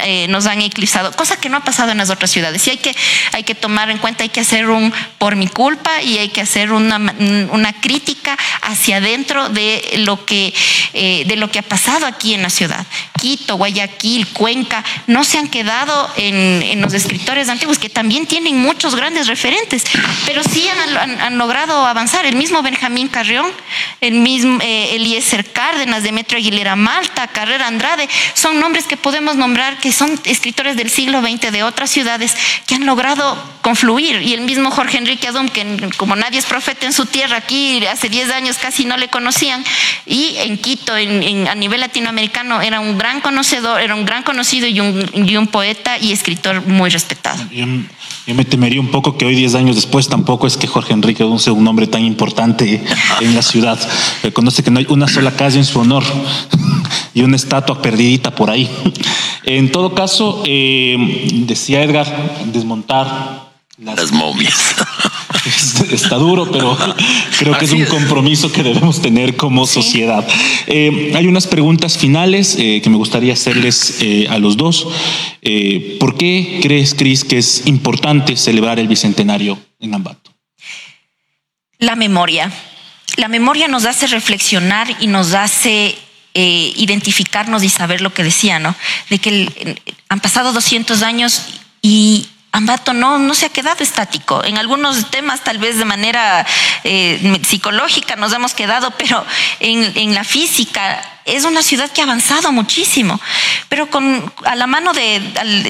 eh, 0.00 0.26
nos 0.28 0.46
han 0.46 0.62
eclipsado, 0.62 1.12
cosa 1.12 1.38
que 1.40 1.48
no 1.48 1.58
ha 1.58 1.64
pasado 1.64 1.92
en 1.92 1.98
las 1.98 2.10
otras 2.10 2.30
ciudades. 2.30 2.66
Y 2.66 2.70
hay 2.70 2.78
que, 2.78 2.94
hay 3.32 3.44
que 3.44 3.54
tomar 3.54 3.90
en 3.90 3.98
cuenta, 3.98 4.22
hay 4.22 4.28
que 4.28 4.40
hacer 4.40 4.68
un 4.68 4.92
por 5.18 5.36
mi 5.36 5.48
culpa 5.48 6.02
y 6.02 6.18
hay 6.18 6.28
que 6.28 6.40
hacer 6.40 6.72
una, 6.72 6.96
una 7.50 7.72
crítica 7.72 8.36
hacia 8.62 8.96
adentro 8.96 9.48
de 9.48 10.02
lo, 10.04 10.24
que, 10.24 10.52
eh, 10.92 11.24
de 11.26 11.36
lo 11.36 11.50
que 11.50 11.58
ha 11.58 11.62
pasado 11.62 12.06
aquí 12.06 12.34
en 12.34 12.42
la 12.42 12.50
ciudad. 12.50 12.84
Quito, 13.20 13.56
Guayaquil, 13.56 14.28
Cuenca, 14.28 14.82
no 15.06 15.24
se 15.24 15.38
han 15.38 15.48
quedado 15.48 16.10
en, 16.16 16.80
los 16.80 16.94
escritores 16.94 17.48
antiguos, 17.48 17.78
que 17.78 17.88
también 17.88 18.26
tienen 18.26 18.56
muchos 18.58 18.94
grandes 18.94 19.26
referentes, 19.26 19.84
pero 20.26 20.42
sí 20.42 20.66
han, 20.68 21.38
logrado 21.38 21.86
avanzar. 21.86 22.26
El 22.26 22.36
mismo 22.36 22.62
Benjamín 22.62 23.08
Carrión, 23.08 23.46
el 24.00 24.14
mismo 24.14 24.58
eh, 24.62 24.96
Eliezer 24.96 25.44
Cárdenas, 25.52 26.02
Demetrio 26.02 26.38
Aguilera 26.38 26.76
Malta, 26.76 27.28
Carrera 27.28 27.66
Andrade, 27.66 28.08
son 28.34 28.58
nombres 28.58 28.86
que 28.86 28.96
podemos 28.96 29.36
nombrar 29.36 29.78
que 29.78 29.92
son 29.92 30.18
escritores 30.24 30.76
del 30.76 30.90
siglo 30.90 31.20
XX 31.20 31.52
de 31.52 31.62
otras 31.62 31.90
ciudades 31.90 32.34
que 32.66 32.74
han 32.74 32.86
logrado 32.86 33.36
confluir. 33.62 34.22
Y 34.22 34.34
el 34.34 34.40
mismo 34.40 34.70
Jorge 34.70 34.98
Enrique 34.98 35.28
Adum, 35.28 35.48
que 35.48 35.90
como 35.96 36.16
nadie 36.16 36.38
es 36.38 36.46
profeta 36.46 36.86
en 36.86 36.92
su 36.92 37.06
tierra, 37.06 37.36
aquí 37.36 37.84
hace 37.86 38.08
10 38.08 38.30
años 38.30 38.58
casi 38.58 38.84
no 38.84 38.96
le 38.96 39.08
conocían, 39.08 39.64
y 40.06 40.36
en 40.38 40.58
Quito, 40.58 40.69
a 41.48 41.54
nivel 41.54 41.80
latinoamericano, 41.80 42.60
era 42.60 42.80
un 42.80 42.98
gran 42.98 43.20
conocedor, 43.20 43.80
era 43.80 43.94
un 43.94 44.04
gran 44.04 44.22
conocido 44.22 44.66
y 44.66 44.80
un, 44.80 45.46
poeta 45.46 45.98
y 45.98 46.12
escritor 46.12 46.66
muy 46.66 46.90
respetado. 46.90 47.42
Yo, 47.50 47.66
me 48.34 48.44
temería 48.44 48.80
un 48.80 48.88
poco 48.88 49.16
que 49.16 49.24
hoy, 49.24 49.34
10 49.34 49.54
años 49.56 49.76
después, 49.76 50.08
tampoco 50.08 50.46
es 50.46 50.56
que 50.56 50.66
Jorge 50.66 50.92
Enrique 50.92 51.22
Adum 51.22 51.38
sea 51.38 51.52
un 51.52 51.64
nombre 51.64 51.86
tan 51.86 52.04
importante 52.04 52.82
en 53.20 53.34
la 53.34 53.42
ciudad. 53.42 53.78
Reconoce 54.22 54.62
que 54.62 54.70
no 54.70 54.78
hay 54.78 54.86
una 54.88 55.08
sola 55.08 55.32
calle 55.32 55.58
en 55.58 55.64
su 55.64 55.80
honor 55.80 56.04
y 57.14 57.22
una 57.22 57.36
estatua 57.36 57.82
perdidita 57.82 58.34
por 58.34 58.50
ahí. 58.50 58.70
En 59.44 59.72
todo 59.72 59.94
caso, 59.94 60.42
eh, 60.46 60.96
decía 61.46 61.82
Edgar, 61.82 62.06
desmontar 62.52 63.49
las, 63.80 64.12
momias. 64.12 64.74
Está 65.90 66.16
duro, 66.16 66.50
pero 66.50 66.76
creo 67.38 67.58
que 67.58 67.64
es 67.64 67.72
un 67.72 67.84
compromiso 67.86 68.52
que 68.52 68.62
debemos 68.62 69.02
tener 69.02 69.36
como 69.36 69.66
sociedad. 69.66 70.26
Eh, 70.66 71.12
hay 71.14 71.26
unas 71.26 71.46
preguntas 71.46 71.98
finales 71.98 72.56
eh, 72.58 72.80
que 72.82 72.90
me 72.90 72.96
gustaría 72.96 73.32
hacerles 73.32 73.98
a 74.28 74.38
los 74.38 74.56
dos. 74.56 74.86
¿Por 75.98 76.16
qué 76.16 76.60
crees, 76.62 76.94
Cris, 76.94 77.24
que 77.24 77.38
es 77.38 77.66
importante 77.66 78.36
celebrar 78.36 78.78
el 78.78 78.88
bicentenario 78.88 79.58
en 79.78 79.94
Ambato? 79.94 80.30
La 81.78 81.96
memoria. 81.96 82.52
La 83.16 83.28
memoria 83.28 83.68
nos 83.68 83.86
hace 83.86 84.06
reflexionar 84.06 84.96
y 85.00 85.06
nos 85.06 85.34
hace 85.34 85.96
eh, 86.34 86.72
identificarnos 86.76 87.64
y 87.64 87.68
saber 87.68 88.02
lo 88.02 88.14
que 88.14 88.22
decía, 88.22 88.60
¿no? 88.60 88.76
De 89.08 89.18
que 89.18 89.76
han 90.08 90.20
pasado 90.20 90.52
200 90.52 91.02
años 91.02 91.42
y 91.82 92.28
Ambato 92.52 92.92
no, 92.92 93.18
no 93.18 93.34
se 93.34 93.46
ha 93.46 93.48
quedado 93.50 93.84
estático. 93.84 94.42
En 94.44 94.58
algunos 94.58 95.10
temas, 95.10 95.44
tal 95.44 95.58
vez 95.58 95.78
de 95.78 95.84
manera 95.84 96.44
eh, 96.82 97.40
psicológica, 97.46 98.16
nos 98.16 98.32
hemos 98.32 98.54
quedado, 98.54 98.90
pero 98.92 99.24
en, 99.60 100.14
la 100.14 100.24
física 100.24 101.00
es 101.26 101.44
una 101.44 101.62
ciudad 101.62 101.90
que 101.92 102.00
ha 102.00 102.04
avanzado 102.04 102.50
muchísimo. 102.50 103.20
Pero 103.68 103.88
con, 103.88 104.32
a 104.44 104.56
la 104.56 104.66
mano 104.66 104.92
de, 104.92 105.20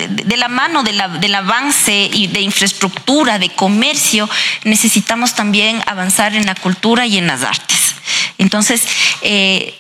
de, 0.09 0.37
la 0.39 0.49
mano 0.49 0.83
del 0.83 1.35
avance 1.35 2.09
y 2.13 2.29
de 2.29 2.41
infraestructura, 2.41 3.39
de 3.39 3.51
comercio, 3.51 4.31
necesitamos 4.65 5.35
también 5.35 5.83
avanzar 5.85 6.35
en 6.35 6.47
la 6.47 6.55
cultura 6.55 7.07
y 7.07 7.19
en 7.19 7.27
las 7.27 7.43
artes. 7.43 7.95
Entonces, 8.39 8.89
eh, 9.21 9.79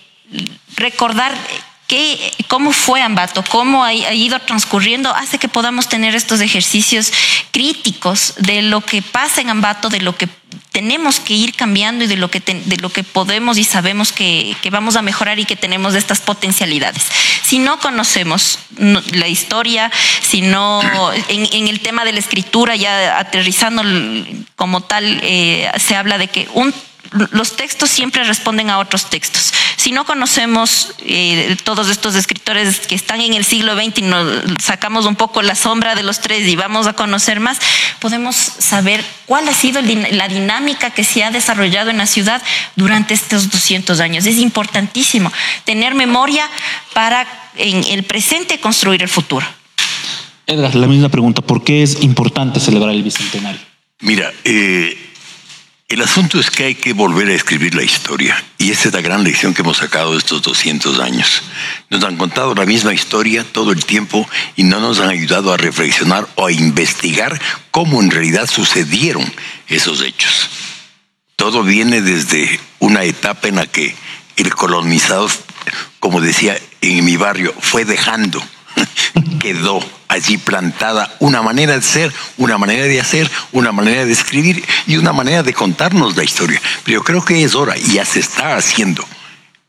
recordar 0.77 1.33
qué, 1.91 2.33
cómo 2.47 2.71
fue 2.71 3.03
Ambato, 3.03 3.43
cómo 3.51 3.83
ha, 3.83 3.93
ido 3.93 4.39
transcurriendo, 4.39 5.13
hace 5.13 5.39
que 5.39 5.49
podamos 5.49 5.89
tener 5.89 6.15
estos 6.15 6.41
ejercicios 6.41 7.13
críticos 7.51 8.35
de 8.39 8.63
lo 8.63 8.81
que 8.81 9.03
pasa 9.03 9.41
en 9.41 9.51
Ambato, 9.51 9.89
de 9.89 10.01
lo 10.01 10.17
que 10.17 10.29
tenemos 10.71 11.19
que 11.19 11.35
ir 11.35 11.53
cambiando 11.55 12.05
y 12.05 12.07
de 12.07 12.17
lo 12.17 12.31
que, 12.31 12.39
de 12.39 12.77
lo 12.77 12.91
que 12.91 13.03
podemos 13.03 13.59
y 13.59 13.65
sabemos 13.65 14.13
que, 14.13 14.57
vamos 14.71 14.95
a 14.95 15.03
mejorar 15.03 15.41
y 15.41 15.47
que 15.47 15.57
tenemos 15.57 15.97
estas 15.97 16.21
potencialidades. 16.21 17.03
Si 17.43 17.59
no 17.59 17.81
conocemos 17.81 18.61
la 18.79 19.27
historia, 19.27 19.91
si 20.23 20.43
no, 20.43 20.81
en, 21.27 21.67
el 21.67 21.81
tema 21.81 22.05
de 22.05 22.13
la 22.13 22.21
escritura, 22.21 22.77
ya 22.77 23.19
aterrizando 23.19 23.83
como 24.55 24.83
tal, 24.83 25.19
eh, 25.25 25.69
se 25.79 25.97
habla 25.97 26.19
de 26.19 26.29
que 26.29 26.49
un 26.55 26.73
los 27.13 27.57
textos 27.57 27.91
siempre 27.91 28.25
responden 28.25 28.71
a 28.71 28.79
otros 28.79 29.11
textos. 29.11 29.53
Si 29.77 29.93
no 29.93 30.05
conocemos 30.05 30.95
eh, 30.99 31.57
todos 31.65 31.89
estos 31.89 32.15
escritores 32.15 32.81
que 32.81 32.95
están 32.95 33.21
en 33.21 33.35
el 33.35 33.45
siglo 33.45 33.75
XX 33.75 33.99
y 33.99 34.03
nos 34.03 34.43
sacamos 34.63 35.07
un 35.07 35.17
poco 35.17 35.43
la 35.43 35.55
sombra 35.55 35.95
de 35.95 36.03
los 36.03 36.21
tres 36.21 36.47
y 36.47 36.57
vamos 36.57 36.87
a 36.87 36.93
conocer 36.93 37.41
más, 37.41 37.59
podemos 37.99 38.37
saber 38.37 39.05
cuál 39.27 39.49
ha 39.49 39.55
sido 39.55 39.81
la 39.83 40.29
dinámica 40.29 40.91
que 40.91 41.05
se 41.05 41.25
ha 41.25 41.31
desarrollado 41.31 41.91
en 41.91 41.99
la 41.99 42.07
ciudad 42.07 42.43
durante 42.77 43.15
estos 43.15 43.51
200 43.51 44.01
años. 44.01 44.27
Es 44.27 44.39
importantísimo 44.39 45.33
tener 45.65 45.95
memoria 45.95 46.49
para 46.93 47.27
en 47.57 47.85
el 47.85 48.05
presente 48.05 48.61
construir 48.61 49.03
el 49.03 49.09
futuro. 49.09 49.47
Edgar, 50.47 50.75
la 50.75 50.87
misma 50.87 51.09
pregunta, 51.09 51.43
¿por 51.43 51.65
qué 51.65 51.83
es 51.83 52.03
importante 52.03 52.61
celebrar 52.61 52.95
el 52.95 53.03
Bicentenario? 53.03 53.61
Mira, 54.01 54.33
eh, 54.45 55.10
el 55.91 56.03
asunto 56.03 56.39
es 56.39 56.53
que 56.53 56.67
hay 56.67 56.75
que 56.77 56.93
volver 56.93 57.29
a 57.29 57.35
escribir 57.35 57.75
la 57.75 57.83
historia. 57.83 58.41
Y 58.59 58.71
esa 58.71 58.89
es 58.89 58.95
la 58.95 59.01
gran 59.01 59.25
lección 59.25 59.53
que 59.53 59.63
hemos 59.63 59.79
sacado 59.79 60.13
de 60.13 60.19
estos 60.19 60.41
200 60.41 61.01
años. 61.01 61.43
Nos 61.91 62.05
han 62.05 62.17
contado 62.17 62.55
la 62.55 62.65
misma 62.65 62.95
historia 62.95 63.45
todo 63.45 63.73
el 63.73 63.85
tiempo 63.85 64.29
y 64.55 64.63
no 64.63 64.79
nos 64.79 65.01
han 65.01 65.09
ayudado 65.09 65.53
a 65.53 65.57
reflexionar 65.57 66.29
o 66.37 66.47
a 66.47 66.53
investigar 66.53 67.41
cómo 67.73 68.01
en 68.01 68.13
realidad 68.13 68.49
sucedieron 68.49 69.25
esos 69.67 70.01
hechos. 70.03 70.49
Todo 71.35 71.65
viene 71.65 72.03
desde 72.03 72.61
una 72.79 73.03
etapa 73.03 73.49
en 73.49 73.57
la 73.57 73.67
que 73.67 73.97
el 74.37 74.55
colonizador, 74.55 75.29
como 75.99 76.21
decía 76.21 76.57
en 76.83 77.05
mi 77.05 77.17
barrio, 77.17 77.53
fue 77.59 77.85
dejando 77.85 78.41
quedó 79.41 79.81
allí 80.09 80.37
plantada 80.39 81.15
una 81.21 81.43
manera 81.43 81.75
de 81.75 81.83
ser, 81.83 82.13
una 82.37 82.59
manera 82.59 82.85
de 82.85 83.01
hacer, 83.01 83.31
una 83.53 83.73
manera 83.73 84.05
de 84.05 84.13
escribir 84.13 84.65
y 84.87 84.97
una 84.97 85.13
manera 85.13 85.43
de 85.43 85.55
contarnos 85.55 86.17
la 86.17 86.25
historia. 86.25 86.61
Pero 86.85 86.99
yo 86.99 87.05
creo 87.05 87.25
que 87.25 87.43
es 87.43 87.55
hora, 87.55 87.77
y 87.79 87.95
ya 87.95 88.05
se 88.05 88.21
está 88.21 88.57
haciendo, 88.57 89.05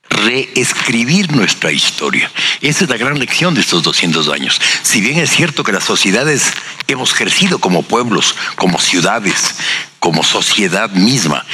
reescribir 0.10 1.32
nuestra 1.32 1.72
historia. 1.72 2.30
Esa 2.62 2.84
es 2.84 2.90
la 2.90 2.98
gran 2.98 3.18
lección 3.20 3.54
de 3.54 3.62
estos 3.62 3.84
200 3.84 4.30
años. 4.30 4.60
Si 4.84 5.02
bien 5.02 5.20
es 5.20 5.30
cierto 5.30 5.64
que 5.64 5.72
las 5.72 5.84
sociedades 5.84 6.52
hemos 6.88 7.14
crecido 7.14 7.60
como 7.60 7.84
pueblos, 7.84 8.36
como 8.56 8.80
ciudades, 8.80 9.56
como 10.00 10.24
sociedad 10.24 10.90
misma, 10.92 11.46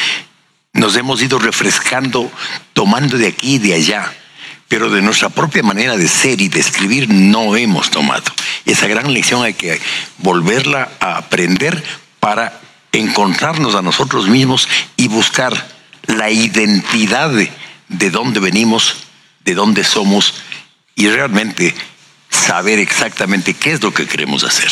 nos 0.73 0.95
hemos 0.95 1.21
ido 1.21 1.39
refrescando, 1.39 2.31
tomando 2.73 3.17
de 3.17 3.27
aquí 3.27 3.55
y 3.55 3.59
de 3.59 3.73
allá 3.73 4.13
pero 4.67 4.89
de 4.89 5.01
nuestra 5.01 5.29
propia 5.29 5.63
manera 5.63 5.95
de 5.95 6.07
ser 6.07 6.41
y 6.41 6.49
de 6.49 6.59
escribir 6.59 7.09
no 7.09 7.55
hemos 7.55 7.89
tomado. 7.89 8.31
Esa 8.65 8.87
gran 8.87 9.13
lección 9.13 9.43
hay 9.43 9.53
que 9.53 9.79
volverla 10.17 10.89
a 10.99 11.17
aprender 11.17 11.83
para 12.19 12.59
encontrarnos 12.91 13.75
a 13.75 13.81
nosotros 13.81 14.27
mismos 14.27 14.67
y 14.97 15.07
buscar 15.07 15.53
la 16.07 16.29
identidad 16.29 17.29
de, 17.29 17.51
de 17.89 18.09
dónde 18.09 18.39
venimos, 18.39 18.97
de 19.43 19.55
dónde 19.55 19.83
somos 19.83 20.33
y 20.95 21.07
realmente 21.07 21.73
saber 22.29 22.79
exactamente 22.79 23.53
qué 23.53 23.73
es 23.73 23.83
lo 23.83 23.93
que 23.93 24.07
queremos 24.07 24.43
hacer. 24.43 24.69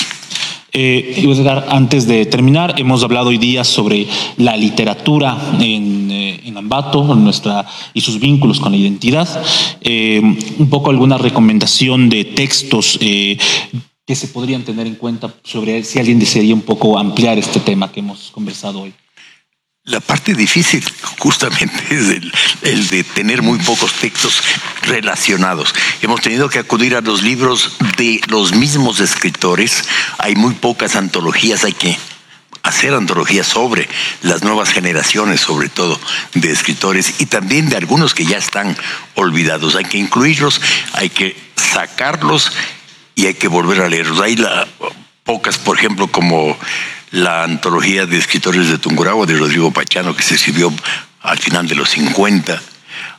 Eh, 0.77 1.23
antes 1.69 2.06
de 2.06 2.26
terminar, 2.26 2.76
hemos 2.77 3.02
hablado 3.02 3.30
hoy 3.30 3.38
día 3.38 3.64
sobre 3.64 4.07
la 4.35 4.57
literatura 4.57 5.38
en, 5.61 6.11
eh, 6.11 6.41
Ambato 6.56 7.03
nuestra, 7.15 7.65
y 7.93 8.02
sus 8.02 8.19
vínculos 8.19 8.60
con 8.60 8.72
la 8.72 8.77
identidad. 8.77 9.27
Eh, 9.81 10.19
un 10.57 10.69
poco 10.69 10.89
alguna 10.89 11.18
recomendación 11.18 12.10
de 12.10 12.26
textos 12.26 12.97
eh, 13.02 13.38
que 14.06 14.15
se 14.15 14.30
podrían 14.30 14.64
tener 14.64 14.88
en 14.88 14.95
cuenta 14.95 15.31
sobre 15.43 15.84
si 15.84 15.99
alguien 15.99 16.18
desearía 16.18 16.56
un 16.56 16.61
poco 16.61 16.97
ampliar 16.97 17.38
este 17.38 17.60
tema 17.60 17.91
que 17.91 17.99
hemos 17.99 18.31
conversado 18.31 18.81
hoy. 18.81 18.93
La 19.88 19.99
parte 19.99 20.34
difícil 20.34 20.84
justamente 21.20 21.76
es 21.91 22.32
el, 22.64 22.88
de 22.88 23.03
tener 23.03 23.44
muy 23.44 23.60
pocos 23.60 23.94
textos 23.94 24.41
relacionados. 24.82 25.76
Hemos 26.02 26.22
tenido 26.22 26.49
que 26.49 26.57
acudir 26.57 26.95
a 26.95 27.02
los 27.02 27.22
libros 27.22 27.78
de 27.95 28.20
los 28.28 28.53
mismos 28.53 28.99
escritores. 28.99 29.84
Hay 30.18 30.36
muy 30.36 30.56
pocas 30.56 30.95
antologías, 30.95 31.64
hay 31.64 31.74
que 31.74 31.99
hacer 32.64 32.95
antologías 32.95 33.45
sobre 33.45 33.88
las 34.24 34.41
nuevas 34.41 34.70
generaciones, 34.70 35.41
sobre 35.41 35.70
todo 35.70 35.99
de 36.34 36.52
escritores 36.52 37.22
y 37.22 37.28
también 37.28 37.70
de 37.70 37.78
algunos 37.78 38.16
que 38.16 38.26
ya 38.26 38.40
están 38.40 38.76
olvidados. 39.14 39.76
Hay 39.76 39.86
que 39.86 39.99
incluirlos, 39.99 40.62
hay 40.94 41.12
que 41.12 41.38
sacarlos 41.56 42.52
y 43.14 43.28
hay 43.28 43.36
que 43.36 43.48
volver 43.48 43.82
a 43.82 43.88
leerlos. 43.88 44.20
Hay 44.20 44.36
la, 44.36 44.68
pocas, 45.26 45.60
por 45.60 45.78
ejemplo, 45.78 46.07
como 46.07 46.57
la 47.15 47.43
antología 47.43 48.05
de 48.05 48.17
escritores 48.17 48.67
de 48.67 48.77
Tungurahua 48.77 49.25
de 49.25 49.37
Rodrigo 49.37 49.71
Pachano, 49.71 50.13
que 50.13 50.21
se 50.21 50.35
escribió 50.35 50.73
al 51.21 51.37
final 51.37 51.65
de 51.65 51.75
los 51.75 51.89
50. 51.91 52.61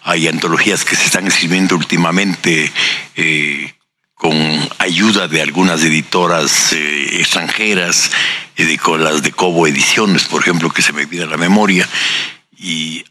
Hay 0.03 0.29
antologías 0.29 0.85
que 0.85 0.95
se 0.95 1.07
están 1.07 1.27
escribiendo 1.27 1.77
últimamente 1.77 2.71
eh, 3.17 3.73
con 4.13 4.37
ayuda 4.79 5.29
de 5.29 5.41
algunas 5.41 5.83
editoras 5.83 6.75
eh, 6.75 7.21
extranjeras, 7.21 8.11
eh, 8.57 8.77
con 8.77 9.03
las 9.03 9.23
de 9.23 9.33
Cobo 9.33 9.67
Ediciones, 9.67 10.25
por 10.25 10.43
ejemplo, 10.43 10.69
que 10.69 10.83
se 10.83 10.93
me 10.93 11.07
pide 11.07 11.27
la 11.27 11.39
memoria. 11.39 11.89
Y, 12.59 13.03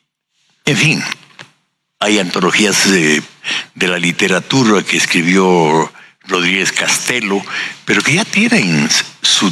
en 0.66 0.78
fin, 0.78 1.04
hay 2.00 2.20
antologías 2.20 2.92
de 2.92 3.24
la 3.88 3.98
literatura 3.98 4.84
que 4.84 4.98
escribió 4.98 5.92
Rodríguez 6.28 6.72
Castelo, 6.72 7.44
pero 7.86 8.02
que 8.02 8.16
ya 8.16 8.26
tienen 8.26 8.90
su, 9.22 9.52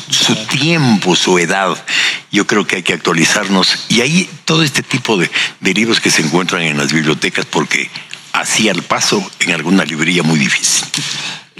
tiempo, 0.49 1.15
su 1.15 1.37
edad. 1.39 1.83
Yo 2.31 2.47
creo 2.47 2.65
que 2.65 2.77
hay 2.77 2.83
que 2.83 2.93
actualizarnos. 2.93 3.85
Y 3.89 4.01
hay 4.01 4.29
todo 4.45 4.63
este 4.63 4.83
tipo 4.83 5.17
de, 5.17 5.29
de 5.59 5.73
libros 5.73 5.99
que 5.99 6.11
se 6.11 6.21
encuentran 6.21 6.63
en 6.63 6.77
las 6.77 6.91
bibliotecas 6.91 7.45
porque 7.45 7.89
así 8.33 8.69
al 8.69 8.83
paso 8.83 9.23
en 9.39 9.51
alguna 9.51 9.85
librería 9.85 10.23
muy 10.23 10.39
difícil. 10.39 10.87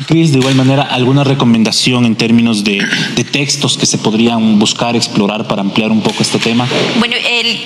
Cris, 0.08 0.32
de 0.32 0.40
igual 0.40 0.56
manera, 0.56 0.82
¿alguna 0.82 1.24
recomendación 1.24 2.06
en 2.06 2.16
términos 2.16 2.64
de, 2.64 2.84
textos 3.32 3.78
que 3.78 3.86
se 3.86 4.00
podrían 4.00 4.58
buscar, 4.58 4.96
explorar 4.96 5.48
para 5.48 5.62
ampliar 5.62 5.92
un 5.92 6.02
poco 6.02 6.24
este 6.24 6.40
tema? 6.40 6.68
Bueno, 6.98 7.16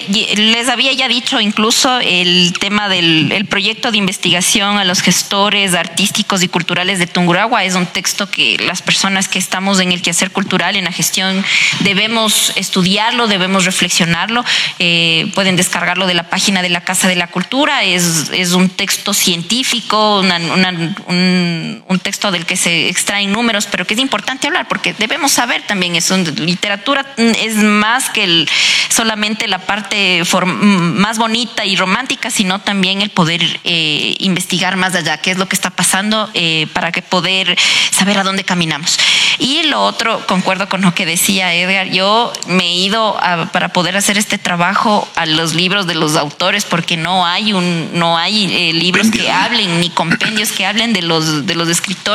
les 0.09 0.67
había 0.67 0.91
ya 0.91 1.07
dicho 1.07 1.39
incluso 1.39 1.99
el 1.99 2.53
tema 2.59 2.89
del 2.89 3.45
proyecto 3.49 3.91
de 3.91 3.97
investigación 3.97 4.77
a 4.77 4.83
los 4.83 5.01
gestores 5.01 5.73
artísticos 5.73 6.43
y 6.43 6.49
culturales 6.49 6.99
de 6.99 7.07
Tungurahua. 7.07 7.63
Es 7.63 7.75
un 7.75 7.85
texto 7.85 8.29
que 8.29 8.57
las 8.59 8.81
personas 8.81 9.29
que 9.29 9.39
estamos 9.39 9.79
en 9.79 9.93
el 9.93 10.01
quehacer 10.01 10.31
cultural, 10.31 10.75
en 10.75 10.83
la 10.83 10.91
gestión, 10.91 11.43
debemos 11.79 12.51
estudiarlo, 12.57 13.27
debemos 13.27 13.63
reflexionarlo. 13.63 14.43
Eh, 14.79 15.31
pueden 15.33 15.55
descargarlo 15.55 16.07
de 16.07 16.13
la 16.13 16.29
página 16.29 16.61
de 16.61 16.69
la 16.69 16.81
Casa 16.81 17.07
de 17.07 17.15
la 17.15 17.27
Cultura. 17.27 17.85
Es, 17.85 18.31
es 18.33 18.51
un 18.51 18.69
texto 18.69 19.13
científico, 19.13 20.19
un, 20.19 21.83
un 21.87 21.99
texto 21.99 22.16
del 22.19 22.45
que 22.45 22.57
se 22.57 22.89
extraen 22.89 23.31
números, 23.31 23.67
pero 23.69 23.85
que 23.85 23.93
es 23.93 23.99
importante 23.99 24.47
hablar 24.47 24.67
porque 24.67 24.93
debemos 24.93 25.31
saber 25.31 25.61
también 25.61 25.95
eso. 25.95 26.17
Literatura 26.17 27.05
es 27.17 27.55
más 27.55 28.09
que 28.09 28.45
solamente 28.89 29.47
la 29.47 29.59
parte 29.59 30.23
más 30.45 31.17
bonita 31.17 31.65
y 31.65 31.75
romántica, 31.75 32.31
sino 32.31 32.59
también 32.59 33.01
el 33.01 33.11
poder 33.11 33.59
eh, 33.63 34.15
investigar 34.19 34.75
más 34.75 34.95
allá 34.95 35.17
qué 35.17 35.31
es 35.31 35.37
lo 35.37 35.47
que 35.47 35.55
está 35.55 35.69
pasando 35.69 36.29
eh, 36.33 36.67
para 36.73 36.91
que 36.91 37.01
poder 37.01 37.55
saber 37.91 38.17
a 38.17 38.23
dónde 38.23 38.43
caminamos. 38.43 38.97
Y 39.39 39.63
lo 39.63 39.83
otro, 39.83 40.25
concuerdo 40.25 40.67
con 40.67 40.81
lo 40.81 40.95
que 40.95 41.05
decía 41.05 41.53
Edgar, 41.53 41.89
yo 41.89 42.33
me 42.47 42.63
he 42.63 42.73
ido 42.73 43.19
para 43.51 43.69
poder 43.69 43.95
hacer 43.95 44.17
este 44.17 44.37
trabajo 44.37 45.07
a 45.15 45.25
los 45.27 45.53
libros 45.53 45.85
de 45.85 45.93
los 45.93 46.15
autores 46.15 46.65
porque 46.65 46.97
no 46.97 47.25
hay 47.25 47.53
un 47.53 47.89
no 47.93 48.17
hay 48.17 48.45
eh, 48.45 48.73
libros 48.73 49.11
que 49.11 49.29
hablen 49.29 49.79
ni 49.79 49.89
compendios 49.89 50.51
que 50.51 50.65
hablen 50.65 50.93
de 50.93 51.01
los 51.01 51.45
de 51.45 51.55
los 51.55 51.69
escritores. 51.69 52.06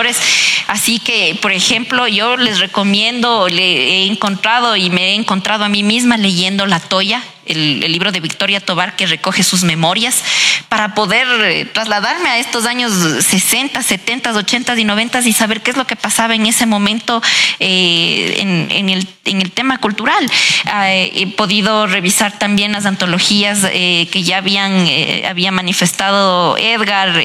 Así 0.69 0.98
que, 0.98 1.36
por 1.40 1.52
ejemplo, 1.52 2.09
yo 2.09 2.36
les 2.36 2.59
recomiendo, 2.60 3.48
le 3.48 3.62
he 3.62 4.06
encontrado 4.06 4.77
y 4.77 4.90
me 4.90 5.10
he 5.10 5.14
encontrado 5.14 5.64
a 5.64 5.69
mí 5.69 5.82
misma 5.82 6.16
leyendo 6.16 6.66
La 6.66 6.81
Toya 6.81 7.23
el, 7.47 7.81
libro 7.93 8.12
de 8.12 8.20
Victoria 8.20 8.60
Tobar 8.60 8.97
que 8.97 9.06
recoge 9.06 9.43
sus 9.43 9.64
memorias, 9.64 10.23
para 10.69 10.94
poder 10.94 11.27
eh, 11.44 11.64
trasladarme 11.66 12.28
a 12.28 12.39
estos 12.39 12.64
años 12.64 12.93
60, 12.93 13.82
70, 13.82 14.32
80 14.32 14.78
y 14.78 14.85
90 14.85 15.20
y 15.20 15.32
saber 15.32 15.60
qué 15.60 15.70
es 15.70 15.77
lo 15.77 15.86
que 15.86 15.97
pasaba 15.97 16.35
en 16.35 16.47
ese 16.47 16.64
momento 16.66 17.23
eh, 17.59 18.36
en, 18.39 18.89
el, 18.89 19.06
en, 19.24 19.43
el, 19.43 19.51
tema 19.51 19.78
cultural. 19.78 20.31
Ah, 20.66 20.90
he 20.93 21.27
podido 21.36 21.86
revisar 21.86 22.39
también 22.39 22.73
las 22.73 22.86
antologías 22.86 23.66
eh, 23.73 24.09
que 24.10 24.23
ya 24.23 24.39
habían 24.39 24.86
había 25.28 25.52
manifestado 25.52 26.56
Edgar, 26.56 27.23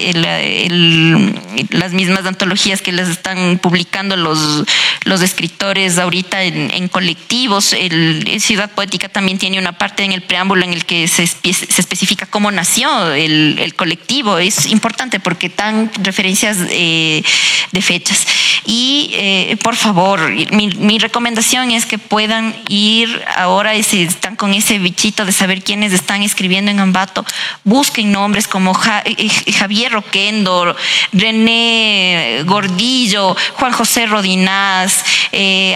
las 1.70 1.94
mismas 1.94 2.26
antologías 2.26 2.82
que 2.82 2.92
les 2.92 3.08
están 3.08 3.60
publicando 3.60 4.16
los, 4.16 4.66
los 5.04 5.22
escritores 5.22 5.98
ahorita 5.98 6.44
en, 6.44 6.88
colectivos. 6.90 7.74
El, 7.74 8.26
Ciudad 8.40 8.70
Poética 8.72 9.10
también 9.10 9.38
tiene 9.38 9.60
una 9.60 9.78
parte 9.78 10.04
en 10.08 10.14
el 10.14 10.22
preámbulo 10.22 10.64
en 10.64 10.74
el 10.74 10.86
que 10.86 11.08
se, 11.08 11.24
especifica 11.24 12.26
cómo 12.26 12.52
nació 12.52 13.14
el, 13.14 13.74
colectivo. 13.76 14.38
Es 14.38 14.66
importante 14.66 15.20
porque 15.20 15.50
dan 15.50 15.92
referencias 16.02 16.58
eh, 16.70 17.22
de 17.72 17.82
fechas. 17.82 18.26
Y 18.66 19.12
eh, 19.14 19.58
por 19.62 19.76
favor, 19.76 20.32
mi, 20.52 20.70
mi, 20.70 20.98
recomendación 20.98 21.72
es 21.72 21.86
que 21.86 21.98
puedan 21.98 22.56
ir 22.70 23.24
ahora, 23.36 23.82
si 23.84 24.02
están 24.02 24.36
con 24.36 24.54
ese 24.54 24.80
bichito 24.80 25.26
de 25.26 25.32
saber 25.32 25.62
quiénes 25.62 25.94
están 25.94 26.24
escribiendo 26.24 26.72
en 26.72 26.80
Ambato, 26.80 27.26
busquen 27.64 28.12
nombres 28.12 28.48
como 28.48 28.78
eh, 29.06 29.30
Javier 29.54 29.92
Roquendo, 29.92 30.76
René 31.14 32.44
Gordillo, 32.46 33.36
Juan 33.54 33.74
José 33.74 34.06
Rodinás, 34.06 35.04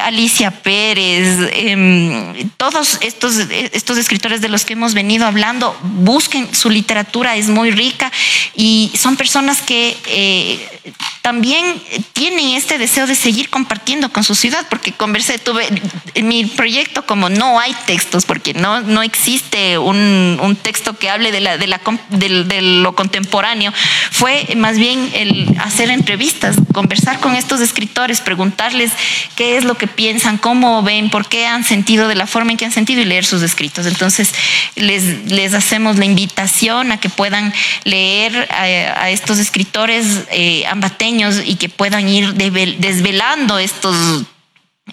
Alicia 0.03 0.51
Pérez, 0.51 1.49
em, 1.53 2.49
todos 2.57 2.97
estos, 3.01 3.35
estos 3.37 3.97
escritores 3.97 4.20
de 4.21 4.49
los 4.49 4.65
que 4.65 4.73
hemos 4.73 4.93
venido 4.93 5.25
hablando, 5.25 5.75
busquen 5.81 6.53
su 6.53 6.69
literatura, 6.69 7.35
es 7.35 7.47
muy 7.49 7.71
rica 7.71 8.11
y 8.55 8.91
son 8.95 9.17
personas 9.17 9.61
que 9.61 9.97
eh, 10.05 10.81
también 11.21 11.81
tienen 12.13 12.49
este 12.49 12.77
deseo 12.77 13.05
de 13.05 13.15
seguir 13.15 13.49
compartiendo 13.49 14.11
con 14.11 14.23
su 14.23 14.35
ciudad, 14.35 14.65
porque 14.69 14.91
conversé, 14.91 15.37
tuve 15.37 15.67
en 16.15 16.27
mi 16.27 16.45
proyecto 16.45 17.05
como 17.05 17.29
no 17.29 17.59
hay 17.59 17.75
textos, 17.85 18.25
porque 18.25 18.53
no, 18.53 18.81
no 18.81 19.03
existe 19.03 19.77
un, 19.77 20.39
un 20.41 20.55
texto 20.55 20.97
que 20.97 21.09
hable 21.09 21.31
de, 21.31 21.41
la, 21.41 21.57
de, 21.57 21.67
la, 21.67 21.81
de, 22.09 22.61
lo 22.61 22.95
contemporáneo, 22.95 23.71
fue 24.11 24.47
más 24.55 24.77
bien 24.77 25.11
el 25.13 25.55
hacer 25.59 25.89
entrevistas, 25.89 26.55
conversar 26.73 27.19
con 27.19 27.35
estos 27.35 27.61
escritores, 27.61 28.21
preguntarles 28.21 28.91
qué 29.35 29.57
es 29.57 29.63
lo 29.63 29.75
que 29.75 29.87
piensan, 29.87 30.37
cómo 30.37 30.81
ven, 30.83 31.09
por 31.09 31.27
qué 31.27 31.45
han 31.45 31.63
sentido 31.63 32.07
de 32.07 32.15
la 32.15 32.27
forma 32.27 32.51
en 32.51 32.57
que 32.57 32.65
han 32.65 32.71
sentido 32.71 33.01
y 33.01 33.05
leer 33.05 33.25
sus 33.25 33.43
escritos. 33.43 33.85
Entonces, 33.85 34.10
entonces, 34.11 34.37
les, 34.75 35.31
les 35.31 35.53
hacemos 35.53 35.97
la 35.97 36.03
invitación 36.03 36.91
a 36.91 36.99
que 36.99 37.09
puedan 37.09 37.53
leer 37.85 38.47
a, 38.51 39.09
estos 39.09 39.39
escritores 39.39 40.25
eh, 40.31 40.65
ambateños 40.67 41.41
y 41.45 41.55
que 41.55 41.69
puedan 41.69 42.09
ir 42.09 42.33
desvelando 42.33 43.57
estos 43.57 43.95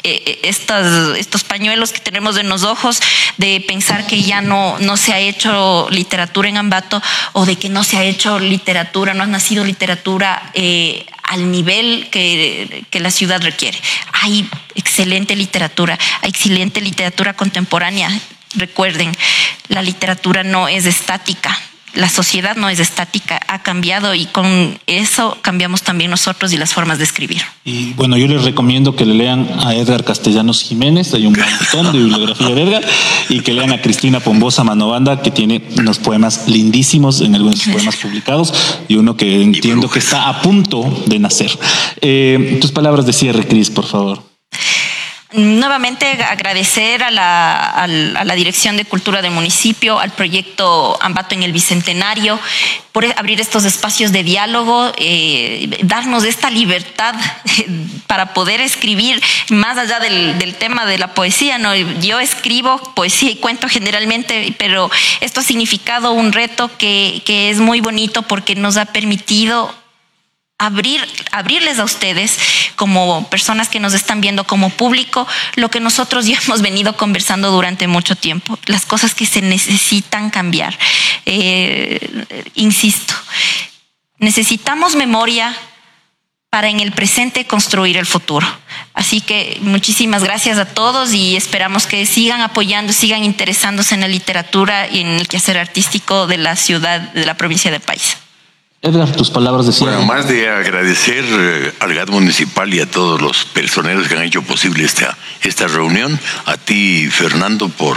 eh, 0.05 0.23
eh, 0.45 1.15
estos 1.19 1.43
pañuelos 1.43 1.91
que 1.91 1.99
tenemos 1.99 2.37
en 2.37 2.49
los 2.49 2.63
ojos 2.63 3.01
de 3.39 3.61
pensar 3.67 4.07
que 4.07 4.23
ya 4.23 4.41
no, 4.41 4.79
no 4.79 4.97
se 4.97 5.13
ha 5.13 5.19
hecho 5.19 5.89
literatura 5.91 6.49
en 6.49 6.59
Ambato 6.59 7.03
o 7.33 7.45
de 7.45 7.57
que 7.57 7.69
no 7.69 7.83
se 7.83 7.97
ha 7.97 8.05
hecho 8.05 8.39
literatura, 8.39 9.15
no 9.15 9.25
ha 9.25 9.27
nacido 9.27 9.65
literatura 9.65 10.53
al 11.25 11.51
nivel 11.51 12.07
que, 12.13 12.85
que, 12.91 13.01
la 13.01 13.11
ciudad 13.11 13.43
requiere. 13.43 13.79
Hay 14.13 14.49
excelente 14.77 15.35
literatura, 15.35 15.99
hay 16.23 16.31
excelente 16.31 16.81
literatura 16.81 17.35
contemporánea 17.35 18.11
Recuerden, 18.55 19.13
la 19.69 19.83
literatura 19.83 20.43
no 20.43 20.69
es 20.69 20.87
estática, 20.87 21.57
la 21.95 22.09
sociedad 22.09 22.55
no 22.57 22.69
es 22.69 22.81
estática, 22.81 23.41
ha 23.49 23.63
cambiado 23.63 24.15
y 24.15 24.27
con 24.27 24.79
eso 24.87 25.39
cambiamos 25.43 25.83
también 25.83 26.11
nosotros 26.11 26.53
y 26.53 26.57
las 26.57 26.73
formas 26.73 26.99
de 26.99 27.05
escribir. 27.05 27.43
Y 27.65 27.93
bueno, 27.95 28.17
yo 28.17 28.29
les 28.29 28.45
recomiendo 28.45 28.95
que 28.95 29.05
le 29.05 29.15
lean 29.15 29.49
a 29.65 29.75
Edgar 29.75 30.05
Castellanos 30.05 30.63
Jiménez, 30.63 31.13
hay 31.15 31.27
un 31.27 31.37
montón 31.73 31.93
de 31.93 31.99
bibliografía 31.99 32.49
de 32.55 32.63
Edgar, 32.63 32.85
y 33.29 33.41
que 33.41 33.53
lean 33.53 33.73
a 33.73 33.81
Cristina 33.81 34.21
Pombosa 34.21 34.65
Manovanda, 34.65 35.23
que 35.23 35.31
tiene 35.31 35.63
unos 35.77 35.99
poemas 35.99 36.47
lindísimos 36.47 37.21
en 37.21 37.35
algunos 37.35 37.59
de 37.59 37.65
sus 37.65 37.73
poemas 37.73 37.97
publicados, 37.97 38.55
y 38.87 38.97
uno 38.97 39.17
que 39.17 39.43
entiendo 39.43 39.91
que 39.91 39.99
está 39.99 40.29
a 40.29 40.41
punto 40.43 41.05
de 41.07 41.19
nacer. 41.19 41.51
Eh, 42.01 42.59
tus 42.61 42.71
palabras 42.71 43.07
de 43.07 43.13
cierre, 43.13 43.47
Cris, 43.47 43.71
por 43.71 43.87
favor. 43.87 44.23
Nuevamente 45.33 46.07
agradecer 46.07 47.03
a 47.03 47.11
la, 47.11 48.35
Dirección 48.35 48.79
de 48.79 48.87
Cultura 48.87 49.21
del 49.21 49.33
municipio, 49.33 49.99
al 49.99 50.11
proyecto 50.13 50.97
Ambato 51.03 51.35
en 51.35 51.43
el 51.43 51.53
Bicentenario, 51.53 52.41
por 52.93 53.05
abrir 53.05 53.39
estos 53.39 53.67
espacios 53.67 54.11
de 54.11 54.23
diálogo, 54.23 54.91
eh, 54.97 55.81
darnos 55.83 56.25
esta 56.25 56.49
libertad 56.49 57.15
para 58.07 58.33
poder 58.33 58.63
escribir 58.63 59.21
más 59.51 59.77
allá 59.77 60.01
del, 60.01 60.55
tema 60.59 60.87
de 60.87 60.97
la 60.97 61.13
poesía. 61.13 61.59
¿no? 61.59 61.77
Yo 61.77 62.21
escribo 62.21 62.79
poesía 62.95 63.31
y 63.31 63.37
cuento 63.37 63.69
generalmente, 63.69 64.55
pero 64.57 64.91
esto 65.21 65.41
ha 65.41 65.45
significado 65.45 66.13
un 66.13 66.33
reto 66.33 66.71
que, 66.79 67.21
que 67.27 67.51
es 67.51 67.59
muy 67.59 67.83
bonito 67.83 68.23
porque 68.23 68.55
nos 68.55 68.79
ha 68.79 68.87
permitido 68.87 69.75
abrir, 70.59 71.01
abrirles 71.31 71.79
a 71.79 71.85
ustedes 71.85 72.37
como 72.75 73.29
personas 73.31 73.69
que 73.69 73.81
nos 73.81 73.95
están 73.95 74.21
viendo 74.21 74.45
como 74.45 74.71
público 74.71 75.27
lo 75.55 75.71
que 75.71 75.81
nosotros 75.81 76.27
ya 76.27 76.39
hemos 76.45 76.63
venido 76.63 76.97
conversando 76.97 77.51
durante 77.51 77.87
mucho 77.87 78.17
tiempo, 78.17 78.59
las 78.67 78.85
cosas 78.85 79.15
que 79.15 79.27
se 79.27 79.41
necesitan 79.41 80.31
cambiar. 80.31 80.77
Eh, 81.25 82.45
insisto, 82.55 83.15
necesitamos 84.19 84.97
memoria 84.97 85.57
para 86.51 86.69
en 86.69 86.81
el 86.81 86.93
presente 86.93 87.47
construir 87.47 87.99
el 87.99 88.07
futuro. 88.07 88.47
Así 88.95 89.21
que 89.21 89.59
muchísimas 89.61 90.25
gracias 90.25 90.59
a 90.59 90.65
todos 90.65 91.13
y 91.13 91.37
esperamos 91.37 91.87
que 91.87 92.07
sigan 92.07 92.41
apoyando, 92.41 92.93
sigan 92.93 93.23
interesándose 93.23 93.95
en 93.95 94.01
la 94.01 94.09
literatura 94.09 94.89
y 94.89 95.01
en 95.01 95.09
el 95.09 95.29
quehacer 95.29 95.59
artístico 95.59 96.27
de 96.27 96.39
la 96.39 96.57
ciudad, 96.57 97.01
de 97.01 97.27
la 97.27 97.35
provincia 97.35 97.71
de 97.71 97.81
País. 97.81 98.17
Edgar, 98.81 99.11
tus 99.11 99.31
palabras 99.31 99.67
de 99.67 99.73
cierre. 99.73 99.97
Bueno, 99.97 100.07
más 100.07 100.29
de 100.29 100.49
agradecer 100.49 101.25
eh, 101.29 101.73
al 101.81 101.95
GAT 101.95 102.11
municipal 102.11 102.73
y 102.73 102.79
a 102.79 102.89
todos 102.89 103.21
los 103.21 103.45
personeros 103.47 104.07
que 104.07 104.15
han 104.15 104.23
hecho 104.23 104.43
posible 104.43 104.85
esta, 104.85 105.19
esta 105.43 105.67
reunión, 105.67 106.19
a 106.47 106.57
ti, 106.57 107.09
Fernando, 107.11 107.69
por 107.69 107.97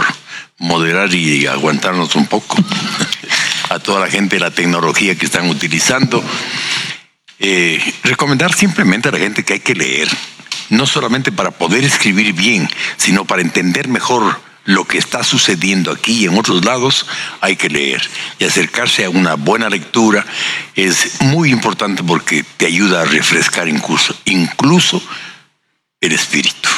moderar 0.58 1.14
y 1.14 1.46
aguantarnos 1.46 2.16
un 2.16 2.26
poco, 2.26 2.56
a 3.70 3.78
toda 3.78 4.00
la 4.00 4.10
gente 4.10 4.40
la 4.40 4.50
tecnología 4.50 5.14
que 5.14 5.26
están 5.26 5.48
utilizando. 5.48 6.22
Eh, 7.38 7.80
recomendar 8.02 8.52
simplemente 8.52 9.08
a 9.08 9.12
la 9.12 9.18
gente 9.18 9.44
que 9.44 9.54
hay 9.54 9.60
que 9.60 9.76
leer, 9.76 10.08
no 10.70 10.86
solamente 10.86 11.30
para 11.30 11.52
poder 11.52 11.84
escribir 11.84 12.32
bien, 12.32 12.68
sino 12.96 13.24
para 13.24 13.42
entender 13.42 13.86
mejor 13.86 14.36
lo 14.64 14.84
que 14.84 14.98
está 14.98 15.24
sucediendo 15.24 15.90
aquí 15.90 16.20
y 16.20 16.24
en 16.26 16.38
otros 16.38 16.64
lados, 16.64 17.06
hay 17.40 17.56
que 17.56 17.68
leer. 17.68 18.02
Y 18.38 18.44
acercarse 18.44 19.04
a 19.04 19.10
una 19.10 19.34
buena 19.34 19.68
lectura 19.68 20.24
es 20.74 21.20
muy 21.20 21.50
importante 21.50 22.02
porque 22.02 22.44
te 22.56 22.66
ayuda 22.66 23.02
a 23.02 23.04
refrescar 23.04 23.68
incluso, 23.68 24.14
incluso 24.24 25.02
el 26.00 26.12
espíritu. 26.12 26.68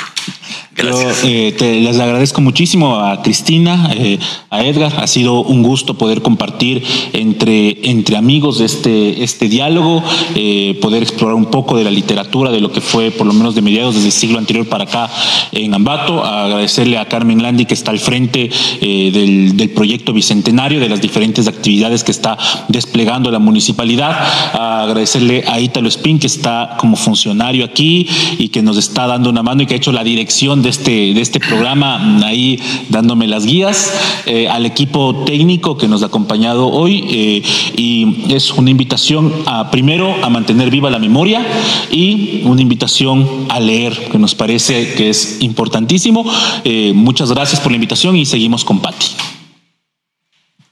Yo 0.76 1.10
eh, 1.22 1.54
te, 1.56 1.80
les 1.80 1.98
agradezco 2.00 2.40
muchísimo 2.40 2.98
a 2.98 3.22
Cristina, 3.22 3.90
eh, 3.96 4.18
a 4.50 4.64
Edgar. 4.64 4.92
Ha 4.98 5.06
sido 5.06 5.42
un 5.42 5.62
gusto 5.62 5.94
poder 5.94 6.20
compartir 6.20 6.82
entre, 7.12 7.88
entre 7.88 8.16
amigos 8.16 8.60
este, 8.60 9.22
este 9.22 9.48
diálogo, 9.48 10.02
eh, 10.34 10.76
poder 10.82 11.02
explorar 11.02 11.36
un 11.36 11.46
poco 11.46 11.76
de 11.76 11.84
la 11.84 11.90
literatura, 11.90 12.50
de 12.50 12.60
lo 12.60 12.72
que 12.72 12.80
fue 12.80 13.10
por 13.12 13.26
lo 13.26 13.32
menos 13.32 13.54
de 13.54 13.62
mediados 13.62 13.94
desde 13.94 14.08
el 14.08 14.12
siglo 14.12 14.38
anterior 14.38 14.66
para 14.66 14.84
acá 14.84 15.08
en 15.52 15.72
Ambato. 15.74 16.24
agradecerle 16.24 16.98
a 16.98 17.06
Carmen 17.06 17.42
Landi 17.42 17.66
que 17.66 17.74
está 17.74 17.92
al 17.92 18.00
frente 18.00 18.50
del, 18.80 19.56
del, 19.56 19.70
proyecto 19.70 20.12
bicentenario, 20.12 20.80
de 20.80 20.88
las 20.88 21.00
diferentes 21.00 21.46
actividades 21.46 22.02
que 22.02 22.10
está 22.10 22.36
desplegando 22.68 23.30
la 23.30 23.38
municipalidad. 23.38 24.26
agradecerle 24.52 25.44
a 25.46 25.60
Ítalo 25.60 25.88
Espín 25.88 26.18
que 26.18 26.26
está 26.26 26.76
como 26.78 26.96
funcionario 26.96 27.64
aquí 27.64 28.08
y 28.38 28.48
que 28.48 28.62
nos 28.62 28.76
está 28.76 29.06
dando 29.06 29.30
una 29.30 29.42
mano 29.42 29.62
y 29.62 29.66
que 29.66 29.74
ha 29.74 29.76
hecho 29.76 29.92
la 29.92 30.04
dirección 30.04 30.43
de 30.44 30.68
este, 30.68 31.14
de 31.14 31.20
este 31.22 31.40
programa, 31.40 32.20
ahí 32.22 32.60
dándome 32.90 33.26
las 33.26 33.46
guías, 33.46 33.94
eh, 34.26 34.46
al 34.46 34.66
equipo 34.66 35.24
técnico 35.24 35.78
que 35.78 35.88
nos 35.88 36.02
ha 36.02 36.06
acompañado 36.06 36.68
hoy 36.68 37.02
eh, 37.10 37.42
y 37.78 38.30
es 38.30 38.52
una 38.52 38.70
invitación 38.70 39.32
a 39.46 39.70
primero 39.70 40.14
a 40.22 40.28
mantener 40.28 40.70
viva 40.70 40.90
la 40.90 40.98
memoria 40.98 41.44
y 41.90 42.42
una 42.44 42.60
invitación 42.60 43.46
a 43.48 43.58
leer, 43.58 44.10
que 44.12 44.18
nos 44.18 44.34
parece 44.34 44.92
que 44.92 45.08
es 45.08 45.38
importantísimo. 45.40 46.30
Eh, 46.64 46.92
muchas 46.94 47.32
gracias 47.32 47.60
por 47.62 47.72
la 47.72 47.76
invitación 47.76 48.14
y 48.14 48.26
seguimos 48.26 48.66
con 48.66 48.80
Patti. 48.80 49.33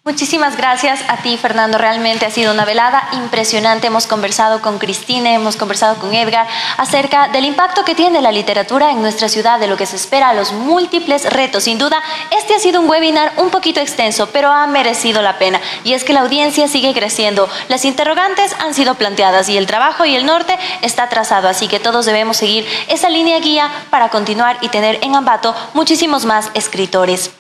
Muchísimas 0.05 0.57
gracias 0.57 0.99
a 1.07 1.19
ti, 1.19 1.37
Fernando. 1.37 1.79
Realmente 1.79 2.27
ha 2.27 2.31
sido 2.33 2.53
una 2.53 2.65
velada 2.65 3.09
impresionante. 3.13 3.87
Hemos 3.87 4.09
conversado 4.09 4.61
con 4.61 4.81
Cristina, 4.81 5.33
hemos 5.33 5.55
conversado 5.55 5.95
con 6.01 6.13
Edgar 6.13 6.49
acerca 6.77 7.29
del 7.29 7.45
impacto 7.45 7.85
que 7.85 7.95
tiene 7.95 8.21
la 8.21 8.33
literatura 8.33 8.91
en 8.91 9.01
nuestra 9.01 9.29
ciudad, 9.29 9.61
de 9.61 9.69
lo 9.69 9.77
que 9.77 9.87
se 9.87 9.95
espera, 9.95 10.35
los 10.35 10.53
múltiples 10.53 11.33
retos. 11.33 11.63
Sin 11.63 11.79
duda, 11.79 12.03
este 12.33 12.57
ha 12.57 12.59
sido 12.59 12.81
un 12.81 12.91
webinar 12.91 13.33
un 13.37 13.51
poquito 13.51 13.79
extenso, 13.79 14.29
pero 14.33 14.51
ha 14.51 14.67
merecido 14.67 15.23
la 15.23 15.39
pena. 15.39 15.61
Y 15.85 15.93
es 15.93 16.03
que 16.03 16.15
la 16.15 16.23
audiencia 16.23 16.67
sigue 16.67 16.93
creciendo. 16.95 17.49
Las 17.69 17.85
interrogantes 17.85 18.57
han 18.59 18.75
sido 18.75 18.97
planteadas 18.97 19.49
y 19.51 19.57
el 19.57 19.69
trabajo 19.69 20.05
y 20.05 20.17
el 20.17 20.27
norte 20.27 20.59
está 20.81 21.09
trazado. 21.11 21.47
Así 21.47 21.69
que 21.69 21.79
todos 21.79 22.07
debemos 22.07 22.39
seguir 22.39 22.67
esa 22.89 23.09
línea 23.09 23.39
guía 23.39 23.71
para 23.91 24.09
continuar 24.09 24.59
y 24.63 24.69
tener 24.69 24.99
en 25.03 25.15
Ambato 25.15 25.55
muchísimos 25.75 26.25
más 26.25 26.51
escritores. 26.55 27.31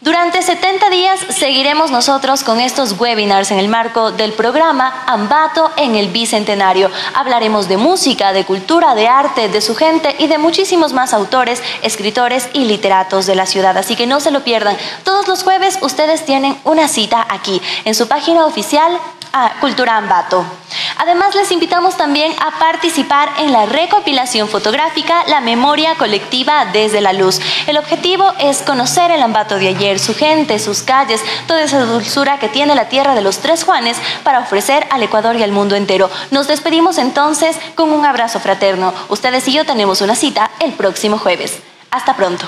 Durante 0.00 0.42
70 0.42 0.90
días 0.90 1.18
seguiremos 1.30 1.90
nosotros 1.90 2.03
con 2.44 2.60
estos 2.60 3.00
webinars 3.00 3.50
en 3.50 3.58
el 3.58 3.68
marco 3.68 4.12
del 4.12 4.34
programa 4.34 5.04
Ambato 5.06 5.70
en 5.78 5.94
el 5.94 6.08
Bicentenario. 6.08 6.90
Hablaremos 7.14 7.66
de 7.66 7.78
música, 7.78 8.34
de 8.34 8.44
cultura, 8.44 8.94
de 8.94 9.08
arte, 9.08 9.48
de 9.48 9.62
su 9.62 9.74
gente 9.74 10.14
y 10.18 10.26
de 10.26 10.36
muchísimos 10.36 10.92
más 10.92 11.14
autores, 11.14 11.62
escritores 11.80 12.50
y 12.52 12.66
literatos 12.66 13.24
de 13.24 13.34
la 13.34 13.46
ciudad. 13.46 13.78
Así 13.78 13.96
que 13.96 14.06
no 14.06 14.20
se 14.20 14.32
lo 14.32 14.44
pierdan. 14.44 14.76
Todos 15.02 15.26
los 15.28 15.44
jueves 15.44 15.78
ustedes 15.80 16.26
tienen 16.26 16.58
una 16.64 16.88
cita 16.88 17.26
aquí 17.30 17.62
en 17.86 17.94
su 17.94 18.06
página 18.06 18.44
oficial 18.44 18.98
Cultura 19.60 19.96
Ambato. 19.96 20.44
Además, 20.98 21.34
les 21.34 21.50
invitamos 21.50 21.96
también 21.96 22.32
a 22.40 22.58
participar 22.58 23.28
en 23.38 23.52
la 23.52 23.66
recopilación 23.66 24.48
fotográfica 24.48 25.24
La 25.26 25.40
Memoria 25.40 25.96
Colectiva 25.96 26.66
desde 26.72 27.00
la 27.00 27.12
Luz. 27.12 27.40
El 27.66 27.76
objetivo 27.76 28.32
es 28.38 28.62
conocer 28.62 29.10
el 29.10 29.22
Ambato 29.22 29.56
de 29.56 29.68
ayer, 29.68 29.98
su 29.98 30.14
gente, 30.14 30.58
sus 30.58 30.82
calles, 30.82 31.20
toda 31.46 31.62
esa 31.62 31.80
dulzura 31.80 32.38
que 32.38 32.48
tiene 32.48 32.74
la 32.74 32.88
tierra 32.88 33.14
de 33.14 33.22
los 33.22 33.38
Tres 33.38 33.64
Juanes 33.64 33.96
para 34.22 34.40
ofrecer 34.40 34.86
al 34.90 35.02
Ecuador 35.02 35.36
y 35.36 35.42
al 35.42 35.52
mundo 35.52 35.74
entero. 35.74 36.10
Nos 36.30 36.46
despedimos 36.46 36.98
entonces 36.98 37.56
con 37.74 37.92
un 37.92 38.04
abrazo 38.04 38.38
fraterno. 38.40 38.94
Ustedes 39.08 39.48
y 39.48 39.52
yo 39.52 39.64
tenemos 39.64 40.00
una 40.00 40.14
cita 40.14 40.50
el 40.60 40.72
próximo 40.72 41.18
jueves. 41.18 41.58
Hasta 41.90 42.14
pronto. 42.14 42.46